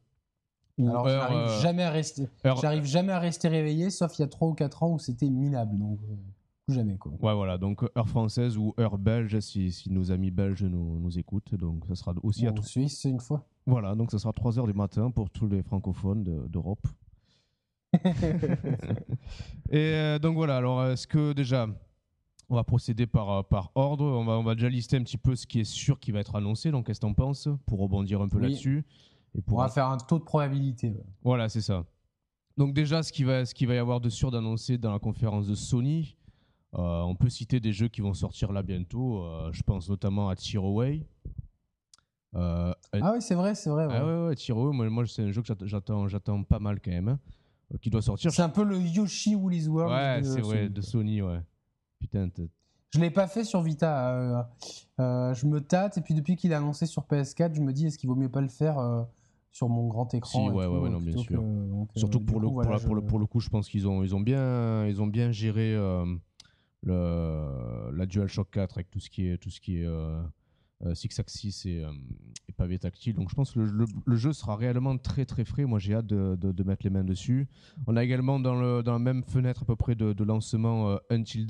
Alors, 0.80 1.08
j'arrive 1.10 1.62
jamais, 1.62 1.84
à 1.84 1.90
rester... 1.92 2.28
heure- 2.46 2.58
j'arrive 2.62 2.86
jamais 2.86 3.12
à 3.12 3.20
rester 3.20 3.50
réveillé, 3.50 3.90
sauf 3.90 4.18
il 4.18 4.22
y 4.22 4.26
a 4.26 4.28
3 4.30 4.48
ou 4.48 4.54
4 4.54 4.84
ans 4.84 4.94
où 4.94 5.00
c'était 5.00 5.30
minable. 5.30 5.78
Donc, 5.78 6.00
jamais, 6.72 6.98
quoi. 6.98 7.12
Ouais, 7.22 7.34
voilà, 7.36 7.58
donc 7.58 7.84
heure 7.98 8.08
française 8.10 8.58
ou 8.58 8.74
heure 8.80 8.98
belge 8.98 9.40
si, 9.40 9.72
si 9.72 9.92
nos 9.92 10.12
amis 10.12 10.32
belges 10.32 10.64
nous, 10.64 11.00
nous 11.00 11.20
écoutent. 11.20 11.54
Donc 11.56 11.84
ça 11.88 11.96
sera 11.96 12.14
aussi 12.24 12.46
à 12.48 12.52
Bon, 12.52 12.56
tro- 12.62 12.66
Suisse, 12.68 13.04
une 13.06 13.20
fois. 13.20 13.46
Voilà, 13.66 13.94
donc 13.96 14.12
ça 14.12 14.20
sera 14.20 14.32
3h 14.34 14.66
du 14.66 14.74
matin 14.74 15.12
pour 15.12 15.30
tous 15.30 15.48
les 15.48 15.62
francophones 15.64 16.24
de- 16.24 16.48
d'Europe. 16.48 16.88
Et 19.70 19.78
euh, 19.96 20.20
donc 20.20 20.36
voilà, 20.36 20.58
alors 20.58 20.86
est-ce 20.86 21.08
que 21.08 21.34
déjà, 21.34 21.68
on 22.50 22.56
va 22.56 22.64
procéder 22.64 23.08
par, 23.08 23.30
euh, 23.32 23.44
par 23.44 23.72
ordre, 23.76 24.06
on 24.06 24.26
va, 24.26 24.34
on 24.34 24.44
va 24.44 24.56
déjà 24.56 24.70
lister 24.70 24.98
un 24.98 25.04
petit 25.04 25.18
peu 25.18 25.36
ce 25.36 25.46
qui 25.48 25.60
est 25.60 25.64
sûr 25.66 26.00
qui 26.00 26.12
va 26.12 26.20
être 26.20 26.36
annoncé, 26.36 26.72
donc 26.72 26.88
qu'est-ce 26.88 27.00
que 27.00 27.06
t'en 27.06 27.14
penses, 27.14 27.48
pour 27.66 27.80
rebondir 27.80 28.22
un 28.22 28.28
peu 28.28 28.38
Oui. 28.38 28.44
là-dessus. 28.44 28.86
Et 29.36 29.40
On 29.40 29.42
pour 29.42 29.60
va 29.60 29.70
faire 29.70 29.88
un 29.88 29.98
taux 29.98 30.20
de 30.20 30.24
probabilité. 30.24 30.94
Voilà, 31.24 31.48
c'est 31.48 31.62
ça. 31.62 31.86
Donc 32.58 32.74
déjà, 32.74 33.02
ce 33.02 33.14
qu'il 33.14 33.26
va, 33.26 33.46
ce 33.46 33.54
qu'il 33.56 33.68
va 33.68 33.76
y 33.76 33.78
avoir 33.78 34.02
de 34.02 34.10
sûr 34.10 34.30
d'annoncer 34.30 34.78
dans 34.78 34.92
la 34.92 35.00
conférence 35.00 35.48
de 35.48 35.56
Sony, 35.56 36.18
on 36.74 37.16
peut 37.16 37.30
citer 37.30 37.60
des 37.60 37.74
jeux 37.74 37.88
qui 37.88 38.02
vont 38.02 38.14
sortir 38.14 38.52
là 38.52 38.64
bientôt. 38.64 39.24
euh, 39.24 39.50
je 39.52 39.64
pense 39.64 39.90
notamment 39.90 40.30
à 40.30 40.36
Tearaway. 40.36 41.06
Euh, 42.36 42.74
Ah 42.94 43.12
oui, 43.14 43.22
c'est 43.22 43.36
vrai, 43.36 43.56
c'est 43.56 43.70
vrai. 43.70 43.88
ouais. 43.88 43.94
ah 43.94 44.06
ouais, 44.06 44.28
ouais, 44.30 44.36
Tearaway, 44.36 44.74
moi, 44.74 44.90
moi, 44.90 45.06
c'est 45.06 45.24
un 45.24 45.32
jeu 45.32 45.42
que 45.42 45.48
j'att- 45.48 45.66
j'attends, 45.66 46.08
j'attends 46.08 46.44
pas 46.44 46.60
mal 46.60 46.80
quand 46.80 46.92
même, 46.92 47.10
hein, 47.10 47.20
euh, 47.74 47.78
qui 47.78 47.90
doit 47.90 48.02
sortir. 48.02 48.32
C'est 48.32 48.42
un 48.42 48.50
peu 48.50 48.64
le 48.64 48.78
Yoshi 48.80 49.36
Woolly's 49.36 49.68
World. 49.68 49.92
Ouais, 49.94 50.20
de 50.22 50.26
c'est 50.26 50.42
vrai, 50.42 50.58
Sony. 50.64 50.70
de 50.70 50.82
Sony, 50.82 51.22
ouais. 51.22 51.42
Putain, 52.00 52.30
Je 52.94 53.00
l'ai 53.00 53.12
pas 53.12 53.28
fait 53.28 53.44
sur 53.44 53.62
Vita. 53.62 54.14
euh, 54.16 54.44
euh, 55.00 55.34
je 55.34 55.46
me 55.46 55.60
tâte 55.60 55.98
et 55.98 56.02
puis 56.02 56.14
depuis 56.14 56.36
qu'il 56.38 56.54
a 56.54 56.58
annoncé 56.58 56.86
sur 56.86 57.04
PS4, 57.06 57.54
je 57.54 57.62
me 57.62 57.74
dis 57.74 57.88
est-ce 57.88 57.98
qu'il 57.98 58.08
vaut 58.10 58.16
mieux 58.16 58.30
pas 58.30 58.42
le 58.42 58.48
faire 58.48 58.80
euh, 58.80 59.04
sur 59.52 59.68
mon 59.68 59.88
grand 59.88 60.14
écran 60.14 60.30
Si, 60.30 60.38
ouais, 60.50 60.66
tout, 60.66 60.72
ouais, 60.72 60.88
euh, 60.88 60.90
non, 60.90 61.00
bien 61.02 61.18
sûr. 61.18 61.26
que- 61.26 61.34
donc, 61.36 61.90
euh, 61.96 62.00
Surtout 62.00 62.22
pour, 62.22 62.40
le, 62.40 62.48
coup, 62.48 62.54
pour, 62.54 62.64
voilà, 62.64 62.78
la- 62.80 62.86
pour, 62.86 62.96
le, 62.96 63.02
je- 63.02 63.06
pour 63.08 63.20
le 63.20 63.26
coup, 63.26 63.40
je 63.42 63.50
pense 63.50 63.68
qu'ils 63.70 63.88
ont, 63.90 64.04
ils 64.04 64.16
ont, 64.16 64.22
bien, 64.22 64.86
ils 64.88 65.02
ont 65.02 65.08
bien 65.08 65.32
géré 65.32 65.76
euh, 65.76 66.06
le, 66.84 67.92
la 67.96 68.06
DualShock 68.06 68.50
4 68.52 68.78
avec 68.78 68.90
tout 68.90 69.00
ce 69.00 69.10
qui 69.10 69.28
est, 69.28 69.38
tout 69.38 69.50
ce 69.50 69.62
qui 69.62 69.78
est 69.80 69.86
euh, 69.86 70.22
euh, 70.86 70.96
Six 70.96 71.20
Axis 71.20 71.62
et, 71.66 71.84
euh, 71.84 71.92
et 72.50 72.54
pavé 72.54 72.80
tactile. 72.80 73.16
Donc 73.16 73.30
je 73.30 73.36
pense 73.36 73.52
que 73.52 73.60
le, 73.60 73.66
le- 73.72 73.86
le 74.06 74.16
jeu 74.16 74.34
sera 74.34 74.56
réellement 74.56 74.98
très 74.98 75.26
très 75.26 75.46
frais. 75.46 75.66
Moi 75.66 75.80
j'ai 75.80 75.94
hâte 75.96 76.08
de, 76.08 76.36
de- 76.40 76.52
de 76.52 76.64
mettre 76.64 76.84
les 76.84 76.90
mains 76.90 77.04
dessus. 77.04 77.48
On 77.88 77.96
a 77.98 78.04
également 78.04 78.40
dans, 78.40 78.60
le, 78.60 78.82
dans 78.82 78.94
la 78.94 79.00
même 79.00 79.24
fenêtre 79.24 79.62
à 79.64 79.66
peu 79.66 79.76
près 79.76 79.96
de, 79.96 80.14
de 80.14 80.24
lancement 80.24 80.98
Until. 81.10 81.46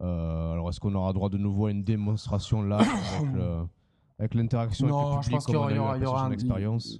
Euh, 0.00 0.52
alors 0.52 0.68
est-ce 0.70 0.80
qu'on 0.80 0.94
aura 0.96 1.12
droit 1.12 1.28
de 1.28 1.38
nouveau 1.38 1.66
à 1.66 1.70
une 1.70 1.84
démonstration 1.84 2.62
là 2.62 2.78
avec 2.78 3.32
le- 3.34 3.66
avec 4.18 4.34
l'interaction 4.34 4.86
avec 4.86 4.96
Non, 5.16 5.22
je 5.22 5.30
pense 5.30 5.44
qu'il 5.46 5.54
y 5.54 5.56
aura, 5.56 5.72
y 5.72 5.78
aura, 5.78 5.98
y 5.98 6.04
aura 6.04 6.24
un 6.26 6.30
Experience 6.32 6.98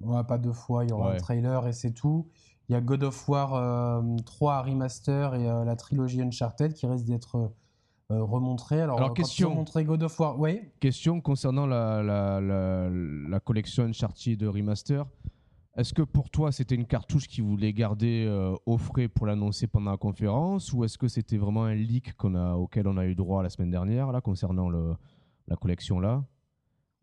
Ouais, 0.00 0.22
pas 0.22 0.38
deux 0.38 0.52
fois, 0.52 0.84
il 0.84 0.90
y 0.90 0.92
aura 0.92 1.08
Ouais. 1.10 1.14
un 1.16 1.18
trailer 1.18 1.66
et 1.66 1.72
c'est 1.72 1.90
tout. 1.90 2.28
Il 2.68 2.72
y 2.72 2.76
a 2.76 2.80
God 2.80 3.02
of 3.02 3.28
War 3.28 3.54
euh, 3.54 4.02
3 4.26 4.62
remaster 4.62 5.34
et 5.34 5.48
euh, 5.48 5.64
la 5.64 5.76
trilogie 5.76 6.20
Uncharted 6.20 6.74
qui 6.74 6.86
risque 6.86 7.06
d'être 7.06 7.36
euh, 7.36 7.48
euh, 8.10 8.22
remontrée. 8.22 8.80
Alors, 8.80 8.98
Alors, 8.98 9.10
euh, 9.10 9.14
question. 9.14 9.64
God 9.74 10.02
of 10.02 10.18
War, 10.20 10.38
oui. 10.38 10.62
Question 10.80 11.20
concernant 11.20 11.66
la, 11.66 12.02
la, 12.02 12.40
la, 12.40 12.88
la 12.90 13.40
collection 13.40 13.84
Uncharted 13.84 14.42
Remaster. 14.42 15.04
Est-ce 15.76 15.94
que 15.94 16.02
pour 16.02 16.28
toi, 16.28 16.50
c'était 16.50 16.74
une 16.74 16.86
cartouche 16.86 17.28
qu'ils 17.28 17.44
voulaient 17.44 17.72
garder 17.72 18.24
euh, 18.26 18.54
au 18.66 18.78
frais 18.78 19.08
pour 19.08 19.26
l'annoncer 19.26 19.66
pendant 19.66 19.92
la 19.92 19.96
conférence 19.96 20.72
ou 20.72 20.84
est-ce 20.84 20.98
que 20.98 21.06
c'était 21.06 21.36
vraiment 21.36 21.64
un 21.64 21.74
leak 21.74 22.16
qu'on 22.16 22.34
a, 22.34 22.54
auquel 22.54 22.88
on 22.88 22.96
a 22.96 23.06
eu 23.06 23.14
droit 23.14 23.42
la 23.42 23.48
semaine 23.48 23.70
dernière 23.70 24.10
là, 24.10 24.20
concernant 24.20 24.68
le, 24.68 24.94
la 25.46 25.56
collection 25.56 26.00
là 26.00 26.24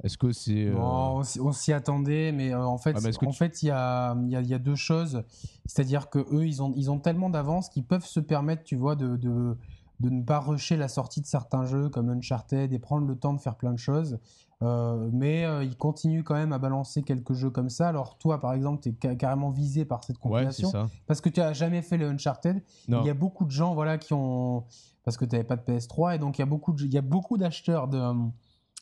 Est-ce 0.04 0.18
que 0.18 0.32
c'est. 0.32 0.66
euh, 0.68 0.76
on 0.78 1.24
s'y- 1.52 1.72
attendait, 1.74 2.32
mais 2.32 2.54
euh, 2.54 2.66
en 2.66 2.78
fait, 2.78 2.96
Ah, 2.96 3.00
en 3.28 3.32
tu- 3.32 3.38
fait, 3.38 3.64
il 3.64 3.68
y 3.68 3.72
a, 3.72 4.16
il 4.24 4.30
y, 4.30 4.36
a, 4.36 4.42
il 4.42 4.48
y 4.48 4.54
a 4.54 4.60
deux 4.60 4.76
choses. 4.76 5.24
C'est-à-dire 5.66 6.10
que 6.10 6.20
eux, 6.34 6.46
ils 6.46 6.62
ont, 6.62 6.74
ils 6.76 6.92
ont 6.92 7.00
tellement 7.00 7.30
d'avance 7.30 7.70
qu'ils 7.70 7.86
peuvent 7.86 8.06
se 8.06 8.20
permettre, 8.20 8.64
tu 8.64 8.76
vois, 8.76 8.96
de, 8.96 9.16
de, 9.16 9.58
de 10.02 10.10
ne 10.10 10.22
pas 10.22 10.40
rusher 10.40 10.76
la 10.76 10.90
sortie 10.90 11.22
de 11.22 11.26
certains 11.26 11.66
jeux 11.66 11.90
comme 11.90 12.10
Uncharted 12.10 12.74
et 12.74 12.80
prendre 12.80 13.08
le 13.08 13.16
temps 13.16 13.34
de 13.34 13.40
faire 13.40 13.56
plein 13.56 13.72
de 13.72 13.80
choses. 13.80 14.20
Euh, 14.62 15.10
mais 15.12 15.44
euh, 15.46 15.64
ils 15.66 15.76
continuent 15.78 16.24
quand 16.24 16.36
même 16.36 16.54
à 16.54 16.58
balancer 16.60 17.02
quelques 17.04 17.34
jeux 17.34 17.50
comme 17.50 17.70
ça. 17.70 17.88
Alors 17.90 18.18
toi, 18.18 18.40
par 18.40 18.54
exemple, 18.54 18.82
tu 18.82 19.08
es 19.08 19.16
carrément 19.18 19.50
visé 19.50 19.84
par 19.86 20.04
cette 20.04 20.18
compilation 20.18 20.70
parce 21.08 21.20
que 21.22 21.30
tu 21.30 21.42
as 21.42 21.54
jamais 21.54 21.82
fait 21.82 21.98
le 21.98 22.08
Uncharted. 22.10 22.62
Il 23.02 23.08
y 23.08 23.10
a 23.10 23.14
beaucoup 23.14 23.46
de 23.46 23.52
gens 23.52 23.74
voilà, 23.74 23.98
qui 23.98 24.14
ont... 24.14 24.64
Parce 25.04 25.18
que 25.18 25.26
tu 25.26 25.36
n'avais 25.36 25.44
pas 25.48 25.56
de 25.56 25.62
PS3, 25.62 26.16
et 26.16 26.20
donc 26.20 26.38
il 26.38 26.42
y 26.42 26.44
a 26.44 26.48
beaucoup 26.48 26.74
de- 26.74 26.84
il 26.84 26.92
y 26.94 26.98
a 26.98 27.02
beaucoup 27.02 27.38
d'acheteurs 27.38 27.88
de, 27.88 28.00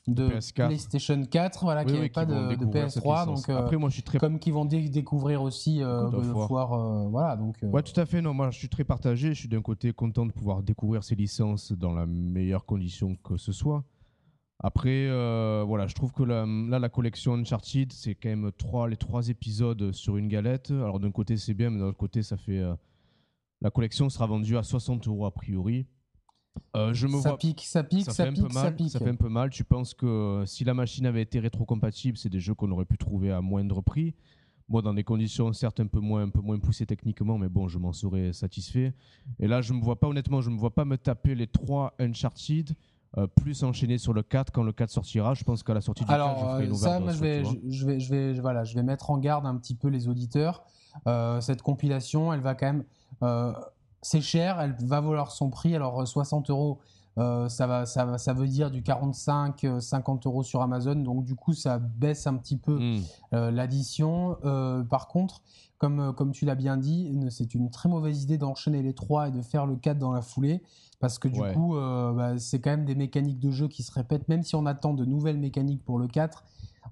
de 0.07 0.27
PS4. 0.29 0.67
PlayStation 0.67 1.23
4 1.25 1.63
voilà, 1.63 1.83
Oui, 1.85 1.93
qui 1.93 1.99
oui, 1.99 2.03
qui 2.05 2.09
pas 2.09 2.25
de, 2.25 2.33
de 2.33 2.47
découvrir 2.49 2.91
cette 2.91 3.03
PS3. 3.03 3.21
licence. 3.21 3.41
Donc, 3.47 3.49
euh, 3.49 3.59
Après, 3.59 3.77
moi, 3.77 3.89
je 3.89 3.93
suis 3.93 4.03
très 4.03 4.17
comme 4.17 4.37
qui 4.39 4.51
vont 4.51 4.65
dé- 4.65 4.89
découvrir 4.89 5.41
aussi 5.41 5.81
euh, 5.81 6.09
God 6.09 6.25
of 6.35 6.49
War. 6.49 6.73
euh, 6.73 7.07
voilà, 7.09 7.35
donc, 7.37 7.55
euh, 7.63 7.67
Ouais, 7.69 7.81
tout 7.83 7.97
à 7.99 8.05
fait. 8.05 8.21
Non, 8.21 8.33
moi, 8.33 8.51
je 8.51 8.57
suis 8.57 8.69
très 8.69 8.83
partagé. 8.83 9.29
Je 9.33 9.39
suis 9.39 9.49
d'un 9.49 9.61
côté 9.61 9.93
content 9.93 10.25
de 10.25 10.31
pouvoir 10.31 10.61
découvrir 10.63 11.03
ces 11.03 11.15
licences 11.15 11.71
dans 11.71 11.93
la 11.93 12.05
meilleure 12.05 12.65
condition 12.65 13.15
que 13.23 13.37
ce 13.37 13.51
soit. 13.51 13.83
Après, 14.65 15.07
voilà, 15.65 15.87
je 15.87 15.95
trouve 15.95 16.11
que 16.13 16.23
la- 16.23 16.45
là, 16.45 16.79
la 16.79 16.89
collection 16.89 17.33
Uncharted, 17.33 17.91
c'est 17.91 18.15
quand 18.15 18.29
même 18.29 18.51
trois, 18.57 18.87
les 18.87 18.95
trois 18.97 19.27
épisodes 19.29 19.91
sur 19.93 20.17
une 20.17 20.27
galette. 20.27 20.71
Alors, 20.71 20.99
d'un 20.99 21.11
côté, 21.11 21.37
c'est 21.37 21.53
bien, 21.53 21.69
mais 21.69 21.79
d'un 21.79 21.87
autre 21.87 21.97
côté, 21.97 22.23
ça 22.23 22.37
fait. 22.37 22.61
la 23.61 23.69
collection 23.71 24.09
sera 24.09 24.25
vendue 24.27 24.57
à 24.57 24.63
60 24.63 25.07
euros 25.07 25.25
a 25.25 25.31
priori. 25.31 25.85
Euh, 26.75 26.93
je 26.93 27.07
me 27.07 27.19
ça 27.19 27.29
vois. 27.29 27.37
pique, 27.37 27.61
ça 27.65 27.83
pique, 27.83 28.05
ça, 28.05 28.11
ça, 28.11 28.23
fait 28.23 28.29
un 28.29 28.33
pique, 28.33 28.43
peu 28.43 28.49
ça 28.53 28.63
mal. 28.63 28.75
pique. 28.75 28.89
Ça 28.91 28.99
fait 28.99 29.09
un 29.09 29.15
peu 29.15 29.29
mal. 29.29 29.49
Tu 29.49 29.63
penses 29.63 29.93
que 29.93 30.05
euh, 30.05 30.45
si 30.45 30.63
la 30.63 30.73
machine 30.73 31.05
avait 31.05 31.21
été 31.21 31.39
rétrocompatible, 31.39 32.17
c'est 32.17 32.29
des 32.29 32.39
jeux 32.39 32.53
qu'on 32.55 32.71
aurait 32.71 32.85
pu 32.85 32.97
trouver 32.97 33.31
à 33.31 33.41
moindre 33.41 33.81
prix. 33.81 34.15
Moi, 34.69 34.81
dans 34.81 34.93
des 34.93 35.03
conditions 35.03 35.51
certes 35.53 35.79
un 35.81 35.87
peu 35.87 35.99
moins, 35.99 36.23
un 36.23 36.29
peu 36.29 36.41
moins 36.41 36.57
poussées 36.57 36.85
techniquement, 36.85 37.37
mais 37.37 37.49
bon, 37.49 37.67
je 37.67 37.77
m'en 37.77 37.91
serais 37.93 38.33
satisfait. 38.33 38.93
Et 39.39 39.47
là, 39.47 39.61
je 39.61 39.73
me 39.73 39.81
vois 39.81 39.99
pas, 39.99 40.07
honnêtement, 40.07 40.41
je 40.41 40.49
me 40.49 40.57
vois 40.57 40.73
pas 40.73 40.85
me 40.85 40.97
taper 40.97 41.35
les 41.35 41.47
trois 41.47 41.93
Uncharted, 41.99 42.71
euh, 43.17 43.27
plus 43.27 43.63
enchaîner 43.63 43.97
sur 43.97 44.13
le 44.13 44.23
4 44.23 44.51
quand 44.51 44.63
le 44.63 44.71
4 44.71 44.89
sortira. 44.89 45.33
Je 45.33 45.43
pense 45.43 45.61
qu'à 45.63 45.73
la 45.73 45.81
sortie 45.81 46.03
du 46.03 46.07
4, 46.07 46.17
je 46.17 46.23
Alors, 46.23 46.39
ferai 46.53 46.65
une 46.65 46.75
ça, 46.75 46.99
moi, 46.99 47.11
je 47.11 47.19
vais, 47.19 47.43
je, 47.43 47.51
je 47.69 47.85
vais, 47.85 47.99
je 47.99 48.09
vais, 48.09 48.33
voilà, 48.39 48.63
je 48.63 48.73
vais 48.73 48.83
mettre 48.83 49.09
en 49.11 49.17
garde 49.19 49.45
un 49.45 49.57
petit 49.57 49.75
peu 49.75 49.89
les 49.89 50.07
auditeurs. 50.07 50.63
Euh, 51.07 51.41
cette 51.41 51.61
compilation, 51.61 52.31
elle 52.33 52.41
va 52.41 52.55
quand 52.55 52.67
même. 52.67 52.83
euh, 53.21 53.51
c'est 54.03 54.21
cher, 54.21 54.59
elle 54.61 54.75
va 54.85 55.01
valoir 55.01 55.31
son 55.31 55.49
prix. 55.49 55.75
Alors, 55.75 56.01
euh, 56.01 56.05
60 56.05 56.49
euros, 56.51 56.77
euh, 57.17 57.49
ça, 57.49 57.65
va, 57.67 57.85
ça, 57.85 58.05
va, 58.05 58.17
ça 58.17 58.33
veut 58.33 58.47
dire 58.47 58.69
du 58.71 58.83
45, 58.83 59.63
euh, 59.63 59.79
50 59.79 60.25
euros 60.27 60.43
sur 60.43 60.61
Amazon. 60.61 60.95
Donc, 60.95 61.23
du 61.23 61.35
coup, 61.35 61.53
ça 61.53 61.79
baisse 61.79 62.27
un 62.27 62.35
petit 62.37 62.57
peu 62.57 62.77
Hmm. 62.79 63.01
euh, 63.33 63.49
l'addition. 63.51 64.37
Euh, 64.45 64.83
par 64.83 65.07
contre, 65.07 65.41
comme, 65.77 65.99
euh, 65.99 66.11
comme 66.13 66.31
tu 66.31 66.45
l'as 66.45 66.55
bien 66.55 66.77
dit, 66.77 67.11
c'est 67.29 67.53
une 67.55 67.69
très 67.69 67.89
mauvaise 67.89 68.23
idée 68.23 68.37
d'enchaîner 68.37 68.81
les 68.81 68.93
trois 68.93 69.27
et 69.27 69.31
de 69.31 69.41
faire 69.41 69.65
le 69.65 69.75
4 69.75 69.97
dans 69.97 70.11
la 70.11 70.21
foulée. 70.21 70.61
Parce 70.99 71.19
que 71.19 71.27
du 71.27 71.41
Ouais. 71.41 71.53
coup, 71.53 71.75
euh, 71.75 72.13
bah, 72.13 72.37
c'est 72.39 72.59
quand 72.61 72.69
même 72.69 72.85
des 72.85 72.95
mécaniques 72.95 73.39
de 73.39 73.51
jeu 73.51 73.67
qui 73.67 73.83
se 73.83 73.91
répètent. 73.91 74.27
Même 74.29 74.43
si 74.43 74.55
on 74.55 74.65
attend 74.65 74.93
de 74.93 75.03
nouvelles 75.03 75.37
mécaniques 75.37 75.83
pour 75.83 75.99
le 75.99 76.07
4, 76.07 76.43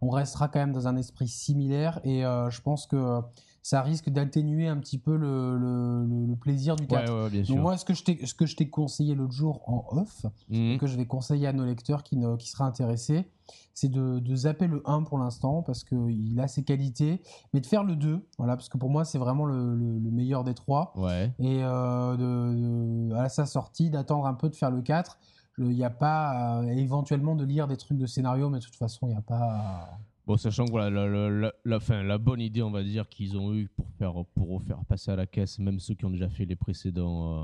on 0.02 0.10
restera 0.10 0.50
quand 0.50 0.60
même 0.60 0.74
dans 0.74 0.88
un 0.88 0.98
esprit 0.98 1.30
similaire. 1.30 2.00
Et 2.04 2.26
euh, 2.26 2.50
je 2.50 2.62
pense 2.62 2.88
que 2.88 2.96
euh, 2.98 3.22
ça 3.64 3.82
risque 3.84 4.10
d'atténuer 4.10 4.68
un 4.68 4.78
petit 4.78 4.98
peu 4.98 5.16
le, 5.16 5.58
le- 5.58 6.06
le- 6.06 6.26
le 6.26 6.36
plaisir 6.36 6.76
du 6.76 6.88
4. 6.88 7.14
Ouais, 7.14 7.24
ouais, 7.24 7.30
bien 7.30 7.40
Donc 7.42 7.48
sûr. 7.48 7.62
moi, 7.62 7.78
ce 7.78 7.86
que 7.86 7.94
je 7.94 8.56
t'ai- 8.56 8.70
conseillé 8.70 9.14
l'autre 9.16 9.34
jour 9.34 9.62
en 9.70 9.86
off, 9.98 10.26
Hmm. 10.50 10.78
que 10.78 10.88
je 10.88 10.98
vais 10.98 11.06
conseiller 11.06 11.48
à 11.48 11.54
nos 11.54 11.66
lecteurs 11.66 12.04
qui, 12.04 12.18
ne, 12.18 12.36
qui 12.38 12.50
seraient 12.50 12.64
intéressés, 12.64 13.30
c'est 13.74 13.90
de, 13.90 14.20
de 14.20 14.36
zapper 14.36 14.68
le 14.68 14.82
1 14.90 15.04
pour 15.04 15.18
l'instant 15.18 15.62
parce 15.62 15.84
qu'il 15.84 16.40
a 16.40 16.48
ses 16.48 16.64
qualités, 16.64 17.22
mais 17.54 17.62
de 17.62 17.66
faire 17.66 17.84
le 17.84 17.96
2, 17.96 18.26
voilà, 18.38 18.56
parce 18.56 18.70
que 18.70 18.78
pour 18.78 18.90
moi 18.90 19.06
c'est 19.06 19.18
vraiment 19.20 19.46
le, 19.46 19.76
le- 19.76 20.00
le 20.00 20.12
meilleur 20.12 20.44
des 20.44 20.54
trois, 20.54 20.94
Ouais. 20.96 21.32
et 21.40 21.60
euh, 21.64 22.18
de, 22.18 23.10
de- 23.10 23.16
à 23.16 23.30
sa 23.30 23.46
sortie 23.46 23.90
d'attendre 23.90 24.26
un 24.26 24.34
peu 24.34 24.50
de 24.50 24.56
faire 24.56 24.72
le 24.72 24.82
4. 24.82 25.20
Il 25.58 25.66
n'y 25.68 25.84
a 25.84 25.90
pas 25.92 26.64
éventuellement 26.76 27.36
de 27.36 27.44
lire 27.46 27.68
des 27.68 27.78
trucs 27.78 27.98
de 27.98 28.06
scénario, 28.08 28.50
mais 28.50 28.60
de 28.60 28.64
toute 28.64 28.76
façon 28.78 29.06
il 29.08 29.10
n'y 29.12 29.16
a 29.18 29.22
pas... 29.22 30.00
Bon, 30.28 30.38
sachant 30.38 30.66
que 30.66 30.72
voilà, 30.72 30.90
la, 30.90 31.08
la, 31.08 31.30
la- 31.30 31.54
la- 31.66 31.80
fin, 31.80 32.04
la 32.04 32.18
bonne 32.18 32.42
idée, 32.42 32.62
on 32.62 32.72
va 32.72 32.84
dire, 32.84 33.10
qu'ils 33.10 33.38
ont 33.38 33.54
eu 33.54 33.68
pour 33.68 33.88
faire, 33.98 34.14
pour 34.36 34.62
faire 34.64 34.84
passer 34.86 35.12
à 35.12 35.16
la 35.16 35.26
caisse, 35.26 35.58
même 35.60 35.80
ceux 35.80 35.96
qui 35.96 36.06
ont 36.06 36.12
déjà 36.12 36.30
fait 36.30 36.46
les 36.46 36.56
précédents 36.56 37.42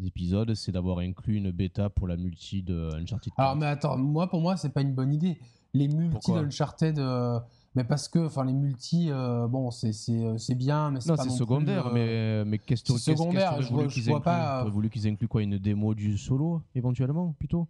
euh, 0.00 0.06
épisodes, 0.06 0.54
c'est 0.54 0.72
d'avoir 0.72 0.98
inclus 0.98 1.36
une 1.36 1.50
bêta 1.50 1.90
pour 1.90 2.06
la 2.06 2.16
multi 2.16 2.62
de 2.62 2.90
Uncharted 2.94 3.32
4. 3.32 3.38
Alors 3.38 3.56
mais 3.56 3.66
attends, 3.66 3.96
moi 3.98 4.28
pour 4.28 4.40
moi 4.40 4.56
c'est 4.56 4.72
pas 4.72 4.82
une 4.82 4.94
bonne 4.94 5.12
idée. 5.12 5.38
Les 5.76 5.88
multi 5.88 6.30
d'Uncharted, 6.32 6.98
euh, 7.00 7.40
Mais 7.74 7.82
parce 7.82 8.08
que, 8.08 8.20
enfin, 8.20 8.44
les 8.44 8.52
multi, 8.52 9.10
euh, 9.10 9.48
bon, 9.48 9.72
c'est 9.72 9.92
c'est 9.92 10.24
euh, 10.24 10.38
c'est 10.38 10.54
bien, 10.54 10.92
mais 10.92 11.00
c'est 11.00 11.08
Non, 11.08 11.16
pas 11.16 11.24
c'est 11.24 11.28
non 11.30 11.36
secondaire, 11.38 11.82
plus, 11.82 11.90
euh, 11.90 12.44
mais, 12.44 12.44
mais 12.44 12.58
qu'est-ce 12.60 12.84
que 12.84 12.92
c'est 12.92 13.04
qu'est-ce- 13.04 13.04
qu'est-ce 13.04 13.26
que 13.28 13.40
secondaire, 13.40 13.50
t'aurais 13.50 13.62
je 13.64 13.72
voulu 13.72 13.90
je 13.90 14.00
vois 14.02 14.18
incluent? 14.18 14.22
pas, 14.22 14.64
voulu 14.70 14.90
qu'ils 14.90 15.08
incluent 15.08 15.26
quoi? 15.28 15.42
Une 15.42 15.58
démo 15.58 15.94
du 15.96 16.16
solo, 16.16 16.62
éventuellement, 16.76 17.32
plutôt? 17.32 17.68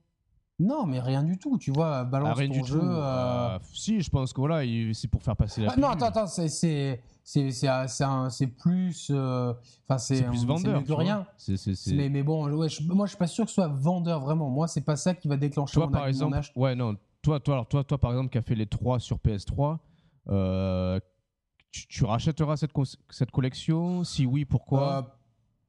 Non, 0.60 0.86
mais 0.86 1.00
rien 1.00 1.22
du 1.24 1.36
tout. 1.38 1.58
Tu 1.58 1.70
vois, 1.72 2.04
balance 2.04 2.30
Ah, 2.36 2.38
rien 2.38 2.48
ton 2.48 2.54
du 2.62 2.64
jeu. 2.64 2.78
tout. 2.78 2.84
euh, 2.86 3.56
Ah, 3.56 3.58
si, 3.72 4.00
je 4.00 4.10
pense 4.10 4.32
que 4.32 4.40
voilà, 4.40 4.64
il- 4.64 4.94
c'est 4.94 5.08
pour 5.08 5.22
faire 5.22 5.36
passer 5.36 5.62
la 5.62 5.72
Ah, 5.72 5.76
non, 5.76 5.88
attends, 5.88 6.06
attends, 6.06 6.26
c'est 6.26 6.48
c'est 6.48 7.02
c'est 7.24 7.50
c'est 7.50 8.46
plus, 8.46 9.08
euh, 9.10 9.52
enfin 9.88 9.98
c'est 9.98 10.22
plus 10.24 10.44
vendeur. 10.46 10.82
mieux 10.82 10.94
rien. 10.94 11.26
Mais, 11.88 12.08
mais 12.08 12.22
bon, 12.22 12.48
ouais, 12.52 12.68
je- 12.68 12.82
moi 12.84 13.06
je 13.06 13.10
suis 13.10 13.18
pas 13.18 13.26
sûr 13.26 13.44
que 13.44 13.50
ce 13.50 13.54
soit 13.56 13.66
vendeur 13.68 14.20
vraiment. 14.20 14.48
Moi, 14.48 14.68
c'est 14.68 14.82
pas 14.84 14.96
ça 14.96 15.14
qui 15.14 15.26
va 15.26 15.36
déclencher 15.36 15.74
Toi, 15.74 15.86
mon, 15.86 15.92
par 15.92 16.02
mon 16.02 16.08
exemple, 16.08 16.36
achat. 16.36 16.52
ouais, 16.56 16.74
non, 16.76 16.96
toi, 17.22 17.40
toi, 17.40 17.54
alors, 17.54 17.66
toi, 17.68 17.82
toi, 17.82 17.98
par 17.98 18.12
exemple, 18.12 18.30
qui 18.30 18.38
a 18.38 18.42
fait 18.42 18.54
les 18.54 18.66
trois 18.66 19.00
sur 19.00 19.18
PS3, 19.18 19.80
euh, 20.28 21.00
tu, 21.72 21.88
tu 21.88 22.04
rachèteras 22.04 22.56
cette, 22.56 22.72
cette 23.10 23.30
collection? 23.32 24.04
Si 24.04 24.24
oui, 24.24 24.44
pourquoi? 24.44 24.98
Euh, 24.98 25.02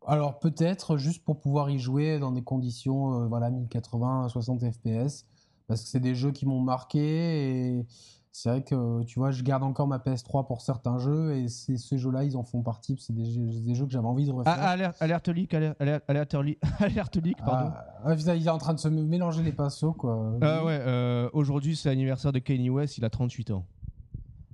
alors 0.08 0.40
peut-être 0.40 0.98
juste 0.98 1.24
pour 1.24 1.40
pouvoir 1.40 1.70
y 1.70 1.80
jouer 1.80 2.20
dans 2.20 2.32
des 2.32 2.44
conditions, 2.44 3.22
euh, 3.24 3.28
voilà, 3.28 3.50
1080, 3.50 4.30
60 4.30 4.62
FPS, 4.72 5.26
parce 5.68 5.82
que 5.84 5.88
c'est 5.90 6.00
des 6.00 6.16
jeux 6.16 6.32
qui 6.32 6.46
m'ont 6.46 6.62
marqué 6.62 7.78
et 7.80 7.86
c'est 8.32 8.50
vrai 8.50 8.64
que 8.64 9.02
tu 9.04 9.18
vois, 9.20 9.32
je 9.32 9.42
garde 9.44 9.64
encore 9.64 9.88
ma 9.88 9.98
PS3 9.98 10.46
pour 10.46 10.60
certains 10.62 10.98
jeux 10.98 11.36
et 11.38 11.48
ces, 11.48 11.78
ces 11.78 11.98
jeux-là, 11.98 12.26
ils 12.26 12.36
en 12.36 12.44
font 12.44 12.62
partie. 12.64 12.98
C'est 13.00 13.14
des, 13.14 13.24
jeux- 13.26 13.62
des 13.62 13.76
jeux 13.76 13.86
que 13.86 13.92
j'avais 13.94 14.08
envie 14.08 14.26
de 14.26 14.32
refaire. 14.34 14.58
Ah, 14.60 14.72
alerte, 14.72 14.98
alerte 15.02 15.30
leak, 15.30 15.54
alerte, 15.54 15.82
alerte, 15.82 16.04
alerte 16.80 17.16
leak, 17.16 17.38
pardon. 17.46 17.72
Ah, 18.04 18.14
putain, 18.14 18.36
il 18.36 18.46
est 18.46 18.50
en 18.50 18.58
train 18.58 18.74
de 18.74 18.80
se 18.80 18.90
mélanger 18.90 19.42
les 19.42 19.54
pinceaux, 19.54 19.94
quoi. 19.94 20.34
Ah 20.42 20.66
ouais, 20.66 20.78
euh, 20.82 21.30
aujourd'hui 21.32 21.78
c'est 21.78 21.88
l'anniversaire 21.88 22.34
de 22.34 22.40
Kanye 22.40 22.70
West, 22.70 22.98
il 22.98 23.06
a 23.06 23.10
38 23.10 23.52
ans. 23.52 23.66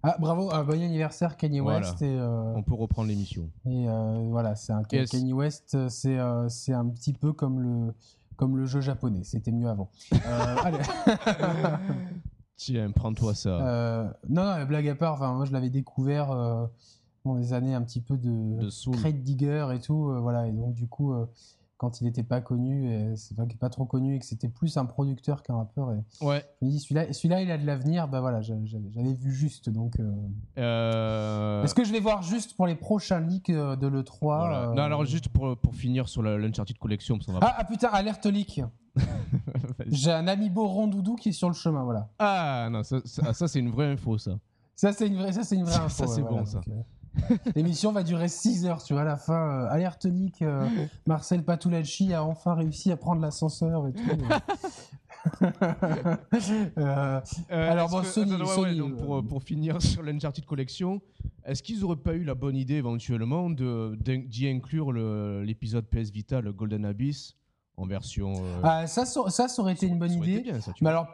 Ah, 0.04 0.16
bravo, 0.20 0.52
un 0.52 0.64
bon 0.64 0.82
anniversaire 0.82 1.38
Kanye 1.38 1.60
Voilà. 1.60 1.80
West. 1.88 2.02
Et, 2.02 2.06
euh, 2.18 2.54
On 2.56 2.64
peut 2.64 2.74
reprendre 2.74 3.08
l'émission. 3.10 3.50
et, 3.66 3.88
euh, 3.88 4.28
voilà, 4.30 4.56
c'est 4.56 4.74
un 4.74 4.82
Yes. 4.92 5.10
Kanye 5.12 5.34
West, 5.34 5.76
euh, 5.76 5.90
c'est 5.90 6.18
euh, 6.18 6.50
c'est 6.50 6.74
un 6.74 6.88
petit 6.88 7.14
peu 7.14 7.34
comme 7.34 7.60
le, 7.62 7.94
comme 8.36 8.58
le 8.58 8.66
jeu 8.66 8.82
japonais. 8.82 9.22
C'était 9.24 9.52
mieux 9.52 9.70
avant. 9.70 9.90
Euh, 10.14 10.18
allez. 10.64 10.80
Tiens, 12.58 12.92
prends-toi 12.92 13.34
ça. 13.34 13.50
Euh, 13.50 14.10
non, 14.30 14.44
non, 14.46 14.66
blague 14.66 14.88
à 14.88 14.96
part, 14.96 15.14
enfin, 15.14 15.34
moi 15.34 15.46
je 15.46 15.52
l'avais 15.52 15.70
découvert 15.72 16.32
euh, 16.32 16.66
dans 17.26 17.36
les 17.36 17.54
années 17.54 17.74
un 17.74 17.82
petit 17.82 18.02
peu 18.02 18.18
de, 18.18 18.60
De 18.62 18.70
Soul. 18.70 18.96
Crate 18.98 19.22
Digger 19.24 19.68
et 19.74 19.80
tout. 19.80 20.10
euh, 20.10 20.20
voilà, 20.20 20.48
et 20.48 20.52
donc 20.52 20.74
du 20.74 20.88
coup, 20.88 21.14
euh, 21.14 21.26
quand 21.82 22.00
il 22.00 22.04
n'était 22.04 22.22
pas 22.22 22.42
connu, 22.42 22.94
et 22.94 23.16
c'est 23.16 23.36
pas, 23.36 23.48
pas 23.60 23.70
trop 23.72 23.86
connu 23.86 24.16
et 24.16 24.20
que 24.20 24.26
c'était 24.28 24.48
plus 24.50 24.78
un 24.78 24.86
producteur 24.86 25.42
qu'un 25.42 25.56
rappeur, 25.56 25.92
et 25.94 26.24
Ouais. 26.24 26.46
je 26.62 26.68
me 26.68 26.70
dis 26.72 26.80
celui-là, 26.80 27.12
celui-là 27.12 27.42
il 27.42 27.50
a 27.50 27.58
de 27.58 27.66
l'avenir, 27.66 28.08
bah 28.08 28.22
voilà, 28.22 28.40
j'a- 28.42 28.54
j'avais 28.66 29.14
vu 29.16 29.32
juste. 29.34 29.68
Donc, 29.72 30.00
euh, 30.00 30.14
Euh, 30.60 31.64
est-ce 31.64 31.74
que 31.74 31.84
je 31.84 31.92
vais 31.92 32.00
voir 32.00 32.22
juste 32.22 32.56
pour 32.56 32.68
les 32.68 32.76
prochains 32.76 33.20
leaks 33.20 33.50
euh, 33.50 33.76
de 33.76 33.88
l'E3 33.88 34.20
voilà. 34.20 34.70
euh, 34.70 34.74
Non, 34.76 34.84
alors 34.84 35.06
juste 35.06 35.30
pour, 35.30 35.58
pour 35.58 35.74
finir 35.74 36.08
sur 36.08 36.22
l'Uncharted 36.22 36.78
Collection, 36.78 37.18
parce 37.18 37.28
va 37.32 37.40
Ah, 37.42 37.56
ah, 37.58 37.64
putain, 37.64 37.88
alerte 37.88 38.28
leak. 38.28 38.62
J'ai 39.88 40.12
un 40.12 40.28
amiibo 40.28 40.68
rondoudou 40.68 41.16
qui 41.16 41.30
est 41.30 41.34
sur 41.34 41.48
le 41.48 41.56
chemin, 41.56 41.84
voilà. 41.84 42.10
Ah 42.20 42.68
non, 42.72 42.84
ça, 42.84 42.98
ça, 43.06 43.34
ça, 43.34 43.48
c'est 43.48 43.58
une 43.60 43.72
vraie 43.72 43.88
info, 43.88 44.20
ça. 44.20 44.38
Ça, 44.76 44.94
c'est 44.94 45.08
une 45.08 45.16
vraie, 45.18 45.32
ça, 45.32 45.44
c'est 45.44 45.56
une 45.56 45.64
vraie 45.64 45.76
info. 45.78 45.90
ça, 45.90 46.06
c'est 46.08 46.22
ouais, 46.22 46.30
bon, 46.30 46.30
voilà, 46.30 46.46
ça. 46.46 46.60
donc, 46.60 46.68
euh, 46.68 46.82
L'émission 47.56 47.92
va 47.92 48.04
durer 48.04 48.28
6 48.30 48.66
heures, 48.66 48.82
tu 48.84 48.94
vois, 48.94 49.02
à 49.02 49.06
la 49.06 49.18
fin. 49.18 49.34
euh, 49.66 49.70
alerte 49.70 50.06
leak, 50.06 50.42
euh, 50.42 50.66
Marcel 51.08 51.44
Patulacci 51.44 52.14
a 52.14 52.24
enfin 52.24 52.56
réussi 52.56 52.92
à 52.92 52.98
prendre 52.98 53.22
l'ascenseur 53.22 53.88
et 53.88 53.94
tout. 53.94 54.02
Euh, 56.78 57.20
Euh, 57.52 57.72
Alors, 57.72 57.90
bon, 57.90 58.02
que- 58.02 58.08
Sony- 58.08 58.34
attends, 58.34 58.44
ouais, 58.46 58.56
Sony, 58.56 58.72
ouais, 58.72 58.76
donc 58.76 58.98
pour, 58.98 59.24
pour 59.24 59.44
finir 59.44 59.82
sur 59.82 60.02
l'Uncharted 60.02 60.46
Collection, 60.46 61.00
est-ce 61.46 61.62
qu'ils 61.62 61.84
auraient 61.84 61.96
pas 61.96 62.14
eu 62.16 62.24
la 62.24 62.34
bonne 62.36 62.56
idée 62.56 62.76
éventuellement 62.76 63.50
d'y 63.50 64.48
inclure 64.48 64.92
l'épisode 64.94 65.86
PS 65.86 66.10
Vita, 66.12 66.42
le 66.42 66.54
Golden 66.54 66.86
Abyss, 66.86 67.36
en 67.78 67.86
version. 67.86 68.34
ah, 68.64 68.88
ça, 68.88 69.06
ça, 69.06 69.22
aurait 69.60 69.74
été 69.74 69.86
une 69.88 70.00
bonne 70.00 70.12
idée. 70.14 70.40
bien, 70.42 70.60
ça, 70.62 70.74
tu 70.74 70.84
Mais 70.84 70.90
alors, 70.90 71.08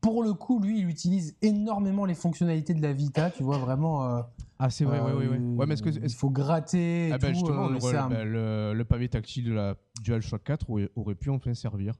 pour 0.00 0.24
le 0.24 0.34
coup, 0.34 0.58
lui, 0.60 0.80
il 0.80 0.88
utilise 0.88 1.36
énormément 1.42 2.04
les 2.04 2.14
fonctionnalités 2.14 2.74
de 2.74 2.82
la 2.82 2.92
Vita, 2.92 3.30
tu 3.30 3.42
vois, 3.44 3.58
vraiment. 3.58 4.24
Euh, 4.62 4.66
Ah, 4.66 4.70
c'est 4.70 4.84
vrai, 4.84 5.00
ouais, 5.00 5.10
euh, 5.10 5.16
ouais, 5.18 5.26
ouais. 5.28 5.38
Ouais, 5.38 5.66
mais 5.66 5.74
est-ce 5.74 5.82
que. 5.82 5.90
Il 5.90 6.04
est-ce- 6.04 6.16
faut 6.16 6.30
gratter 6.30 7.08
et 7.08 7.12
Ah, 7.12 7.18
ben 7.18 7.28
tout. 7.32 7.34
justement, 7.38 7.68
euh, 7.68 7.72
le, 7.74 7.80
c'est 7.80 7.96
un- 7.96 8.08
ben, 8.08 8.24
le- 8.28 8.72
le 8.74 8.84
pavé 8.84 9.08
tactile 9.08 9.44
de 9.44 9.52
la 9.52 9.74
DualShock 10.02 10.42
4 10.44 10.70
aurait, 10.70 10.88
aurait 10.96 11.14
pu 11.14 11.30
enfin 11.30 11.54
servir. 11.54 11.94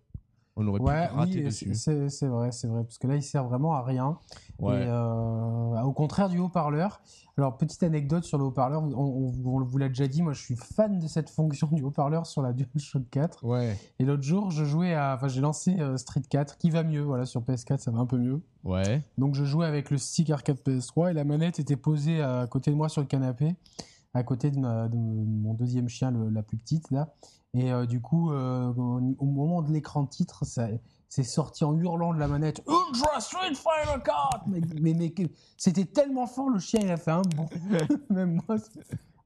On 0.57 0.67
aurait 0.69 0.81
Ouais, 0.81 1.09
pu 1.09 1.15
gratter 1.15 1.39
oui, 1.39 1.45
dessus. 1.45 1.75
c'est- 1.75 1.95
vrai, 2.27 2.53
c'est 2.53 2.67
vrai, 2.67 2.83
parce 2.83 2.99
que 2.99 3.07
là, 3.07 3.17
il 3.17 3.23
sert 3.23 3.45
vraiment 3.45 3.73
à 3.75 3.83
rien. 3.83 4.19
Ouais. 4.59 4.75
Et, 4.83 4.87
euh, 4.87 5.81
au 5.83 5.93
contraire 5.93 6.29
du 6.29 6.39
haut-parleur. 6.39 7.01
Alors, 7.39 7.57
petite 7.57 7.83
anecdote 7.83 8.25
sur 8.25 8.37
le 8.37 8.45
haut-parleur, 8.45 8.83
on, 8.83 8.93
on- 8.93 9.33
on 9.47 9.65
vous 9.65 9.79
l'a 9.79 9.89
déjà 9.89 10.07
dit, 10.07 10.21
moi 10.21 10.35
je 10.35 10.43
suis 10.43 10.55
fan 10.57 10.99
de 10.99 11.07
cette 11.07 11.31
fonction 11.31 11.67
du 11.73 11.83
haut-parleur 11.83 12.27
sur 12.27 12.43
la 12.43 12.53
DualShock 12.53 13.09
4. 13.11 13.43
Ouais, 13.45 13.79
Et 13.99 14.05
l'autre 14.05 14.23
jour, 14.23 14.51
je 14.51 14.65
jouais 14.67 14.93
à. 14.95 15.15
Enfin, 15.17 15.29
j'ai 15.29 15.41
lancé 15.41 15.75
euh, 15.81 15.97
Street 15.97 16.21
4, 16.29 16.59
qui 16.59 16.69
va 16.69 16.83
mieux, 16.83 17.01
voilà, 17.01 17.25
sur 17.25 17.41
PS4, 17.43 17.81
ça 17.81 17.91
va 17.91 18.01
un 18.01 18.07
peu 18.07 18.19
mieux. 18.19 18.43
ouais. 18.65 19.03
Donc, 19.17 19.35
je 19.35 19.45
jouais 19.45 19.65
avec 19.67 19.91
le 19.91 19.97
stick 19.97 20.29
arcade 20.29 20.59
PS3 20.59 21.11
et 21.11 21.15
la 21.15 21.25
manette 21.25 21.59
était 21.59 21.77
posée 21.77 22.21
à 22.21 22.47
côté 22.47 22.71
de 22.71 22.77
moi 22.77 22.91
sur 22.91 23.01
le 23.01 23.07
canapé, 23.07 23.57
à 24.15 24.23
côté 24.23 24.51
de, 24.51 24.59
ma- 24.59 24.89
mon 24.89 25.55
deuxième 25.55 25.89
chien, 25.89 26.13
la 26.33 26.43
plus 26.43 26.57
petite, 26.57 26.91
là. 26.91 27.15
Et 27.55 27.73
euh, 27.73 27.85
du 27.87 28.01
coup, 28.01 28.31
euh, 28.31 28.73
au, 28.73 29.27
moment 29.27 29.63
de 29.63 29.73
l'écran 29.73 30.07
titre, 30.07 30.45
ça. 30.45 30.69
C'est 31.09 31.25
sorti 31.25 31.63
en 31.65 31.77
hurlant 31.77 32.15
de 32.15 32.19
la 32.19 32.27
manette 32.27 32.63
Ultra 32.67 33.21
Street 33.21 33.55
Fighter 33.55 34.03
4 34.03 34.47
Mais, 34.47 34.95
mais, 34.95 35.15
c'était 35.59 35.85
tellement 35.85 36.27
fort, 36.27 36.49
le 36.49 36.59
chien 36.59 36.81
il 36.83 36.91
a 36.91 36.97
fait 36.97 37.11
un 37.11 37.21
bond. 37.37 37.47
Même 38.11 38.41
moi. 38.49 38.57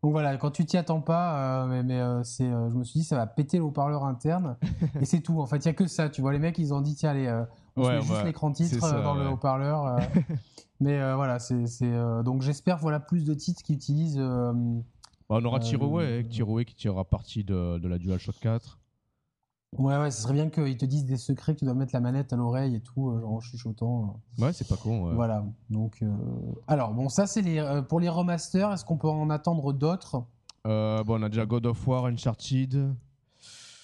Donc 0.02 0.11
voilà, 0.11 0.37
quand 0.37 0.50
tu 0.50 0.66
t'y 0.66 0.76
attends 0.76 1.00
pas, 1.00 1.62
euh, 1.62 1.66
mais, 1.66 1.85
mais, 1.85 2.25
c'est, 2.25 2.50
je 2.50 2.75
me 2.75 2.83
suis 2.83 3.00
dit 3.00 3.07
ça 3.07 3.14
va 3.14 3.28
péter 3.28 3.59
le 3.59 3.64
haut-parleur 3.64 4.05
interne. 4.05 4.57
et 5.00 5.05
c'est 5.05 5.21
tout. 5.21 5.40
En 5.40 5.47
fait, 5.47 5.59
il 5.59 5.66
y 5.66 5.69
a 5.69 5.75
que 5.75 5.87
ça. 5.87 6.09
Tu 6.09 6.23
vois, 6.23 6.33
les 6.33 6.40
mecs 6.40 6.59
ils 6.59 6.75
ont 6.75 6.81
dit 6.81 6.97
tiens, 6.97 7.11
allez, 7.11 7.45
on 7.76 7.85
se 7.85 7.88
met 7.90 8.00
juste 8.00 8.12
va- 8.12 8.25
l'écran 8.25 8.52
titre 8.52 8.80
ça, 8.80 8.97
euh, 8.97 9.02
dans 9.02 9.14
le 9.14 9.28
haut-parleur. 9.28 9.85
euh. 9.87 9.99
mais 10.80 11.00
euh, 11.00 11.14
voilà, 11.16 11.38
c'est. 11.38 11.64
donc 12.25 12.42
j'espère 12.42 12.78
voilà, 12.78 13.00
plus 13.00 13.25
de 13.25 13.35
titres 13.35 13.62
qui 13.62 13.73
utilisent. 13.75 14.18
Bah, 14.18 15.38
on 15.40 15.45
aura 15.45 15.59
Tiroé 15.59 16.64
qui 16.64 16.75
tirera 16.76 17.04
parti 17.04 17.42
de, 17.45 17.78
de 17.78 17.88
la 17.88 17.99
DualShock 17.99 18.38
4. 18.40 18.78
Ouais, 19.78 19.99
ouais, 19.99 20.11
ce 20.11 20.23
serait 20.23 20.33
bien 20.33 20.49
qu'ils 20.49 20.76
te 20.78 20.87
disent 20.87 21.04
des 21.04 21.16
secrets 21.16 21.52
que 21.54 21.59
tu 21.59 21.64
dois 21.64 21.75
mettre 21.75 21.92
la 21.92 22.00
manette 22.00 22.33
à 22.33 22.37
l'oreille 22.37 22.76
et 22.76 22.80
tout, 22.80 23.11
euh, 23.11 23.21
genre 23.21 23.33
en 23.35 23.40
chuchotant. 23.40 24.21
euh. 24.40 24.45
Ouais, 24.45 24.52
c'est 24.52 24.66
pas 24.68 24.76
con. 24.76 25.09
ouais. 25.09 25.14
Voilà. 25.14 25.45
Donc, 25.68 25.99
euh, 26.02 26.09
alors 26.68 26.95
bon, 26.95 27.09
ça 27.09 27.26
c'est 27.26 27.42
les 27.42 27.83
pour 27.88 28.00
les 28.00 28.09
remasters. 28.09 28.73
Est-ce 28.73 28.85
qu'on 28.85 28.97
peut 28.97 29.09
en 29.09 29.28
attendre 29.28 29.73
d'autres? 29.73 30.23
Bon, 30.64 31.04
on 31.09 31.23
a 31.23 31.28
déjà 31.28 31.45
God 31.47 31.66
of 31.66 31.87
War, 31.87 32.06
Uncharted. 32.06 32.92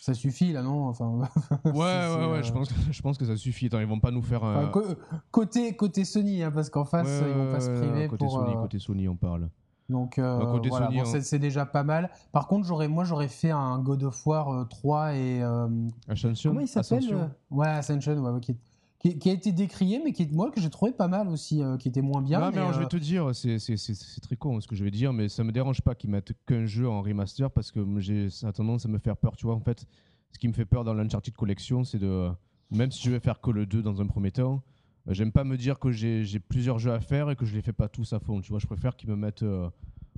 Ça 0.02 0.14
suffit 0.14 0.52
là, 0.52 0.62
non? 0.64 0.88
Enfin, 0.88 1.06
Ouais, 1.64 1.70
ouais, 1.72 1.74
ouais, 1.76 1.78
euh, 1.78 2.42
je, 2.42 2.50
pense 2.52 2.68
que, 2.70 2.74
je 2.90 3.02
pense 3.02 3.16
que 3.16 3.24
ça 3.24 3.36
suffit. 3.36 3.66
Attends, 3.66 3.78
ils 3.78 3.86
vont 3.86 4.00
pas 4.00 4.10
nous 4.10 4.20
faire 4.20 4.42
enfin, 4.42 4.66
co- 4.72 4.82
côté 5.30 5.76
côté 5.76 6.04
Sony, 6.04 6.42
hein, 6.42 6.50
parce 6.50 6.70
qu'en 6.70 6.84
face 6.84 7.06
Ouais, 7.06 7.30
ils 7.30 7.36
vont 7.36 7.52
pas 7.52 7.60
se 7.60 7.70
ouais, 7.70 7.78
priver 7.78 8.08
côté 8.08 8.24
pour. 8.24 8.32
Sony, 8.32 8.52
euh, 8.52 8.60
côté 8.60 8.78
Sony, 8.80 9.08
on 9.08 9.14
parle. 9.14 9.48
Donc 9.88 10.18
euh, 10.18 10.40
Bah, 10.40 10.46
côté 10.50 10.70
voilà, 10.70 10.86
Sony, 10.86 10.96
bon, 10.98 11.02
hein. 11.04 11.08
c'est, 11.08 11.20
c'est 11.22 11.38
déjà 11.38 11.66
pas 11.66 11.84
mal. 11.84 12.10
Par 12.32 12.48
contre, 12.48 12.66
j'aurais 12.66 12.88
moi 12.88 13.04
j'aurais 13.04 13.28
fait 13.28 13.52
un 13.52 13.78
God 13.78 14.02
of 14.02 14.26
War 14.26 14.48
euh, 14.52 14.64
3 14.64 15.14
et 15.14 15.40
euh, 15.40 15.68
Ascension 16.08 16.50
comment 16.50 16.62
il 16.62 16.66
s'appelle 16.66 16.98
Ascension 16.98 17.20
euh, 17.20 17.26
Ouais, 17.52 17.68
Ascension, 17.68 18.12
ouais, 18.14 18.30
ouais, 18.30 18.40
qui, 19.02 19.30
a 19.30 19.32
été 19.32 19.52
décrié, 19.52 20.00
mais 20.04 20.12
qui 20.12 20.22
est 20.22 20.32
moi 20.32 20.50
que 20.50 20.60
j'ai 20.60 20.70
trouvé 20.70 20.92
pas 20.92 21.08
mal 21.08 21.28
aussi, 21.28 21.62
euh, 21.62 21.76
qui 21.76 21.88
était 21.88 22.02
moins 22.02 22.22
bien. 22.22 22.38
non, 22.40 22.50
mais, 22.50 22.58
alors, 22.58 22.72
je 22.72 22.78
euh, 22.78 22.82
vais 22.82 22.88
te 22.88 22.96
dire, 22.96 23.34
c'est- 23.34 23.58
c'est 23.58 23.76
c'est- 23.76 23.94
c'est 23.94 24.20
très 24.20 24.36
con 24.36 24.60
ce 24.60 24.68
que 24.68 24.76
je 24.76 24.84
vais 24.84 24.90
dire, 24.92 25.12
mais 25.12 25.28
ça 25.28 25.42
me 25.44 25.50
dérange 25.52 25.80
pas 25.82 25.94
qu'ils 25.94 26.10
mettent 26.10 26.32
qu'un 26.46 26.66
jeu 26.66 26.88
en 26.88 27.02
remaster 27.02 27.50
parce 27.50 27.72
que 27.72 27.84
j'ai 27.98 28.30
ça 28.30 28.48
a 28.48 28.52
tendance 28.52 28.86
à 28.86 28.88
me 28.88 28.98
faire 28.98 29.16
peur. 29.16 29.36
Tu 29.36 29.46
vois, 29.46 29.54
en 29.56 29.60
fait, 29.60 29.84
ce 30.30 30.38
qui 30.38 30.46
me 30.48 30.52
fait 30.52 30.64
peur 30.64 30.84
dans 30.84 30.94
l'Uncharted 30.94 31.34
Collection, 31.34 31.84
c'est 31.84 31.98
de. 31.98 32.30
Même 32.70 32.90
si 32.90 33.02
je 33.02 33.10
vais 33.10 33.20
faire 33.20 33.40
que 33.40 33.50
le 33.50 33.66
2 33.66 33.82
dans 33.82 34.00
un 34.00 34.06
premier 34.06 34.30
temps, 34.30 34.62
euh, 35.08 35.12
j'aime 35.14 35.32
pas 35.32 35.44
me 35.44 35.56
dire 35.56 35.78
que 35.78 35.90
j'ai 35.90 36.24
j'ai 36.24 36.38
plusieurs 36.38 36.78
jeux 36.78 36.92
à 36.92 37.00
faire 37.00 37.28
et 37.30 37.36
que 37.36 37.44
je 37.44 37.54
les 37.54 37.60
fais 37.62 37.72
pas 37.74 37.88
tous 37.88 38.12
à 38.12 38.20
fond. 38.20 38.40
Tu 38.40 38.50
vois, 38.50 38.60
je 38.60 38.66
préfère 38.66 38.96
qu'ils 38.96 39.10
me 39.10 39.16
mettent 39.16 39.42
euh, 39.42 39.68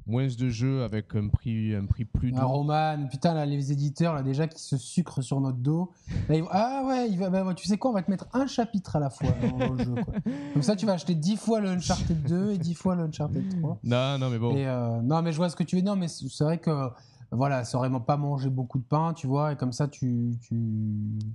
moins 0.07 0.27
de 0.27 0.49
jeux 0.51 0.83
avec 0.83 1.15
un 1.15 1.29
prix, 1.29 1.75
un 1.75 1.87
prix 1.87 2.05
plus 2.05 2.31
doux. 2.33 2.39
Un 2.39 2.45
Roman, 2.45 3.07
putain, 3.11 3.33
là, 3.35 3.47
les 3.47 3.73
éditeurs, 3.73 4.15
là, 4.15 4.23
déjà, 4.23 4.47
qui 4.47 4.61
se 4.63 4.77
sucrent 4.77 5.23
sur 5.23 5.41
notre 5.41 5.59
dos. 5.59 5.91
Là, 6.29 6.37
ils 6.37 6.43
vont- 6.43 6.49
Ah 6.51 6.83
ouais, 6.87 7.09
il 7.11 7.19
va, 7.19 7.31
bah, 7.31 7.55
tu 7.55 7.67
sais 7.67 7.79
quoi, 7.79 7.91
on 7.91 7.95
va 7.95 8.03
te 8.03 8.11
mettre 8.11 8.27
un 8.33 8.47
chapitre 8.47 8.97
à 8.97 9.01
la 9.01 9.11
fois 9.11 9.29
dans, 9.43 9.57
dans 9.59 9.73
le 9.75 9.85
jeu. 9.85 9.95
Quoi. 9.95 10.15
Comme 10.53 10.63
ça, 10.63 10.77
tu 10.77 10.85
vas 10.87 10.93
acheter 10.93 11.15
10 11.15 11.37
fois 11.37 11.61
le 11.61 11.69
Uncharted 11.71 12.23
2 12.23 12.51
et 12.53 12.59
10 12.59 12.75
fois 12.75 12.95
le 12.97 13.05
Uncharted 13.05 13.49
3. 13.61 13.79
Non, 13.83 14.19
non, 14.19 14.31
mais 14.31 14.39
bon. 14.39 14.55
Et, 14.57 14.67
euh, 14.67 15.01
non, 15.03 15.23
mais 15.23 15.33
je 15.33 15.37
vois 15.39 15.49
ce 15.49 15.57
que 15.57 15.65
tu 15.65 15.77
veux 15.77 15.83
dire, 15.83 15.97
mais 15.97 16.09
c'est 16.09 16.45
vrai 16.45 16.59
que 16.59 16.91
voilà, 17.31 17.65
ça 17.65 17.79
aurait 17.79 17.91
pas 18.07 18.17
mangé 18.17 18.49
beaucoup 18.49 18.79
de 18.79 18.85
pain, 18.85 19.13
tu 19.13 19.27
vois, 19.27 19.53
et 19.53 19.57
comme 19.57 19.73
ça, 19.73 19.89
tu. 19.89 20.33
tu 20.41 20.55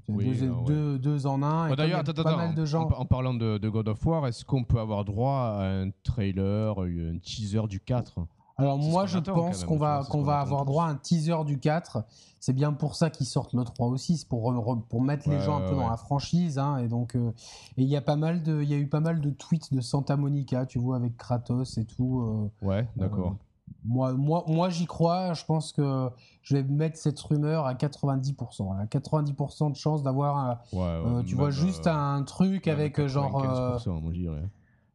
Oui, 0.08 0.38
deux, 0.38 1.16
ouais. 1.18 1.26
en 1.26 1.44
un. 1.44 1.70
Bah, 1.70 1.76
D'ailleurs, 1.76 2.00
attends, 2.00 2.14
pas 2.14 2.30
attends, 2.30 2.38
mal 2.38 2.56
de 2.56 2.62
en- 2.62 2.66
gens. 2.66 2.88
en, 2.88 3.02
en 3.02 3.06
parlant 3.06 3.34
de, 3.34 3.58
de 3.58 3.68
God 3.70 3.88
of 3.90 4.06
War, 4.06 4.26
est-ce 4.28 4.46
qu'on 4.46 4.64
peut 4.64 4.80
avoir 4.80 5.04
droit 5.04 5.58
à 5.60 5.64
un 5.66 5.90
trailer, 6.04 6.80
un 6.80 7.18
teaser 7.22 7.64
du 7.68 7.80
4 7.82 8.20
Alors 8.60 8.78
moi 8.78 9.06
je 9.06 9.20
pense 9.34 9.64
qu'on 9.66 9.78
va, 9.78 10.04
qu'on 10.10 10.24
avoir 10.28 10.66
droit 10.66 10.86
à 10.86 10.88
un 10.90 10.96
teaser 10.96 11.44
du 11.46 11.60
4. 11.60 12.04
C'est 12.42 12.54
bien 12.54 12.72
pour 12.72 12.96
ça 12.96 13.10
qu'ils 13.10 13.26
sortent 13.26 13.54
le 13.54 13.64
3 13.66 13.88
aussi, 13.88 14.18
c'est 14.18 14.28
pour, 14.28 14.54
pour 14.88 15.02
mettre 15.02 15.30
les 15.30 15.40
gens 15.40 15.58
un 15.58 15.62
peu 15.62 15.72
ouais, 15.76 15.82
dans 15.84 15.90
la 15.90 15.98
franchise. 15.98 16.58
hein, 16.58 16.78
et 16.78 16.88
donc, 16.88 17.16
euh, 17.16 17.32
et 17.76 17.84
il 17.84 17.88
y 17.90 17.98
a 17.98 18.02
pas 18.02 18.16
mal 18.16 18.44
de, 18.44 18.62
il 18.62 18.70
y 18.70 18.74
a 18.74 18.78
eu 18.78 18.88
pas 18.88 19.02
mal 19.02 19.20
de 19.20 19.30
tweets 19.30 19.74
de 19.74 19.82
Santa 19.82 20.16
Monica, 20.16 20.66
tu 20.66 20.80
vois, 20.80 20.96
avec 20.96 21.18
Kratos 21.18 21.78
et 21.78 21.84
tout. 21.86 22.22
euh, 22.62 22.66
Ouais, 22.66 22.88
d'accord. 22.96 23.36
moi, 23.84 24.14
moi, 24.14 24.46
moi 24.48 24.70
j'y 24.70 24.86
crois. 24.86 25.34
Je 25.34 25.44
pense 25.44 25.74
que 25.74 26.10
je 26.44 26.56
vais 26.56 26.64
mettre 26.64 26.98
cette 26.98 27.20
rumeur 27.20 27.66
à 27.66 27.74
90%. 27.76 28.72
À 28.80 28.86
90% 28.86 29.72
de 29.72 29.76
chance 29.76 30.02
d'avoir, 30.02 30.62
ouais, 30.72 30.80
euh, 30.82 31.24
tu 31.24 31.36
vois, 31.36 31.52
juste 31.52 31.88
euh, 31.88 31.92
un 31.94 32.24
truc 32.24 32.70
avec 32.70 33.00
euh, 33.00 33.08
genre. 33.10 33.44
euh, 33.44 33.78
95%, 33.78 34.02
moi. 34.02 34.14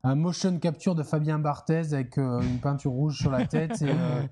Un 0.04 0.14
motion 0.14 0.58
capture 0.58 0.94
de 0.94 1.02
Fabien 1.02 1.38
Barthez 1.38 1.92
avec 1.94 2.18
euh, 2.18 2.40
une 2.42 2.58
peinture 2.60 2.92
rouge 2.92 3.18
sur 3.18 3.30
la 3.30 3.46
tête 3.46 3.80
et, 3.82 3.88
euh, 3.88 4.22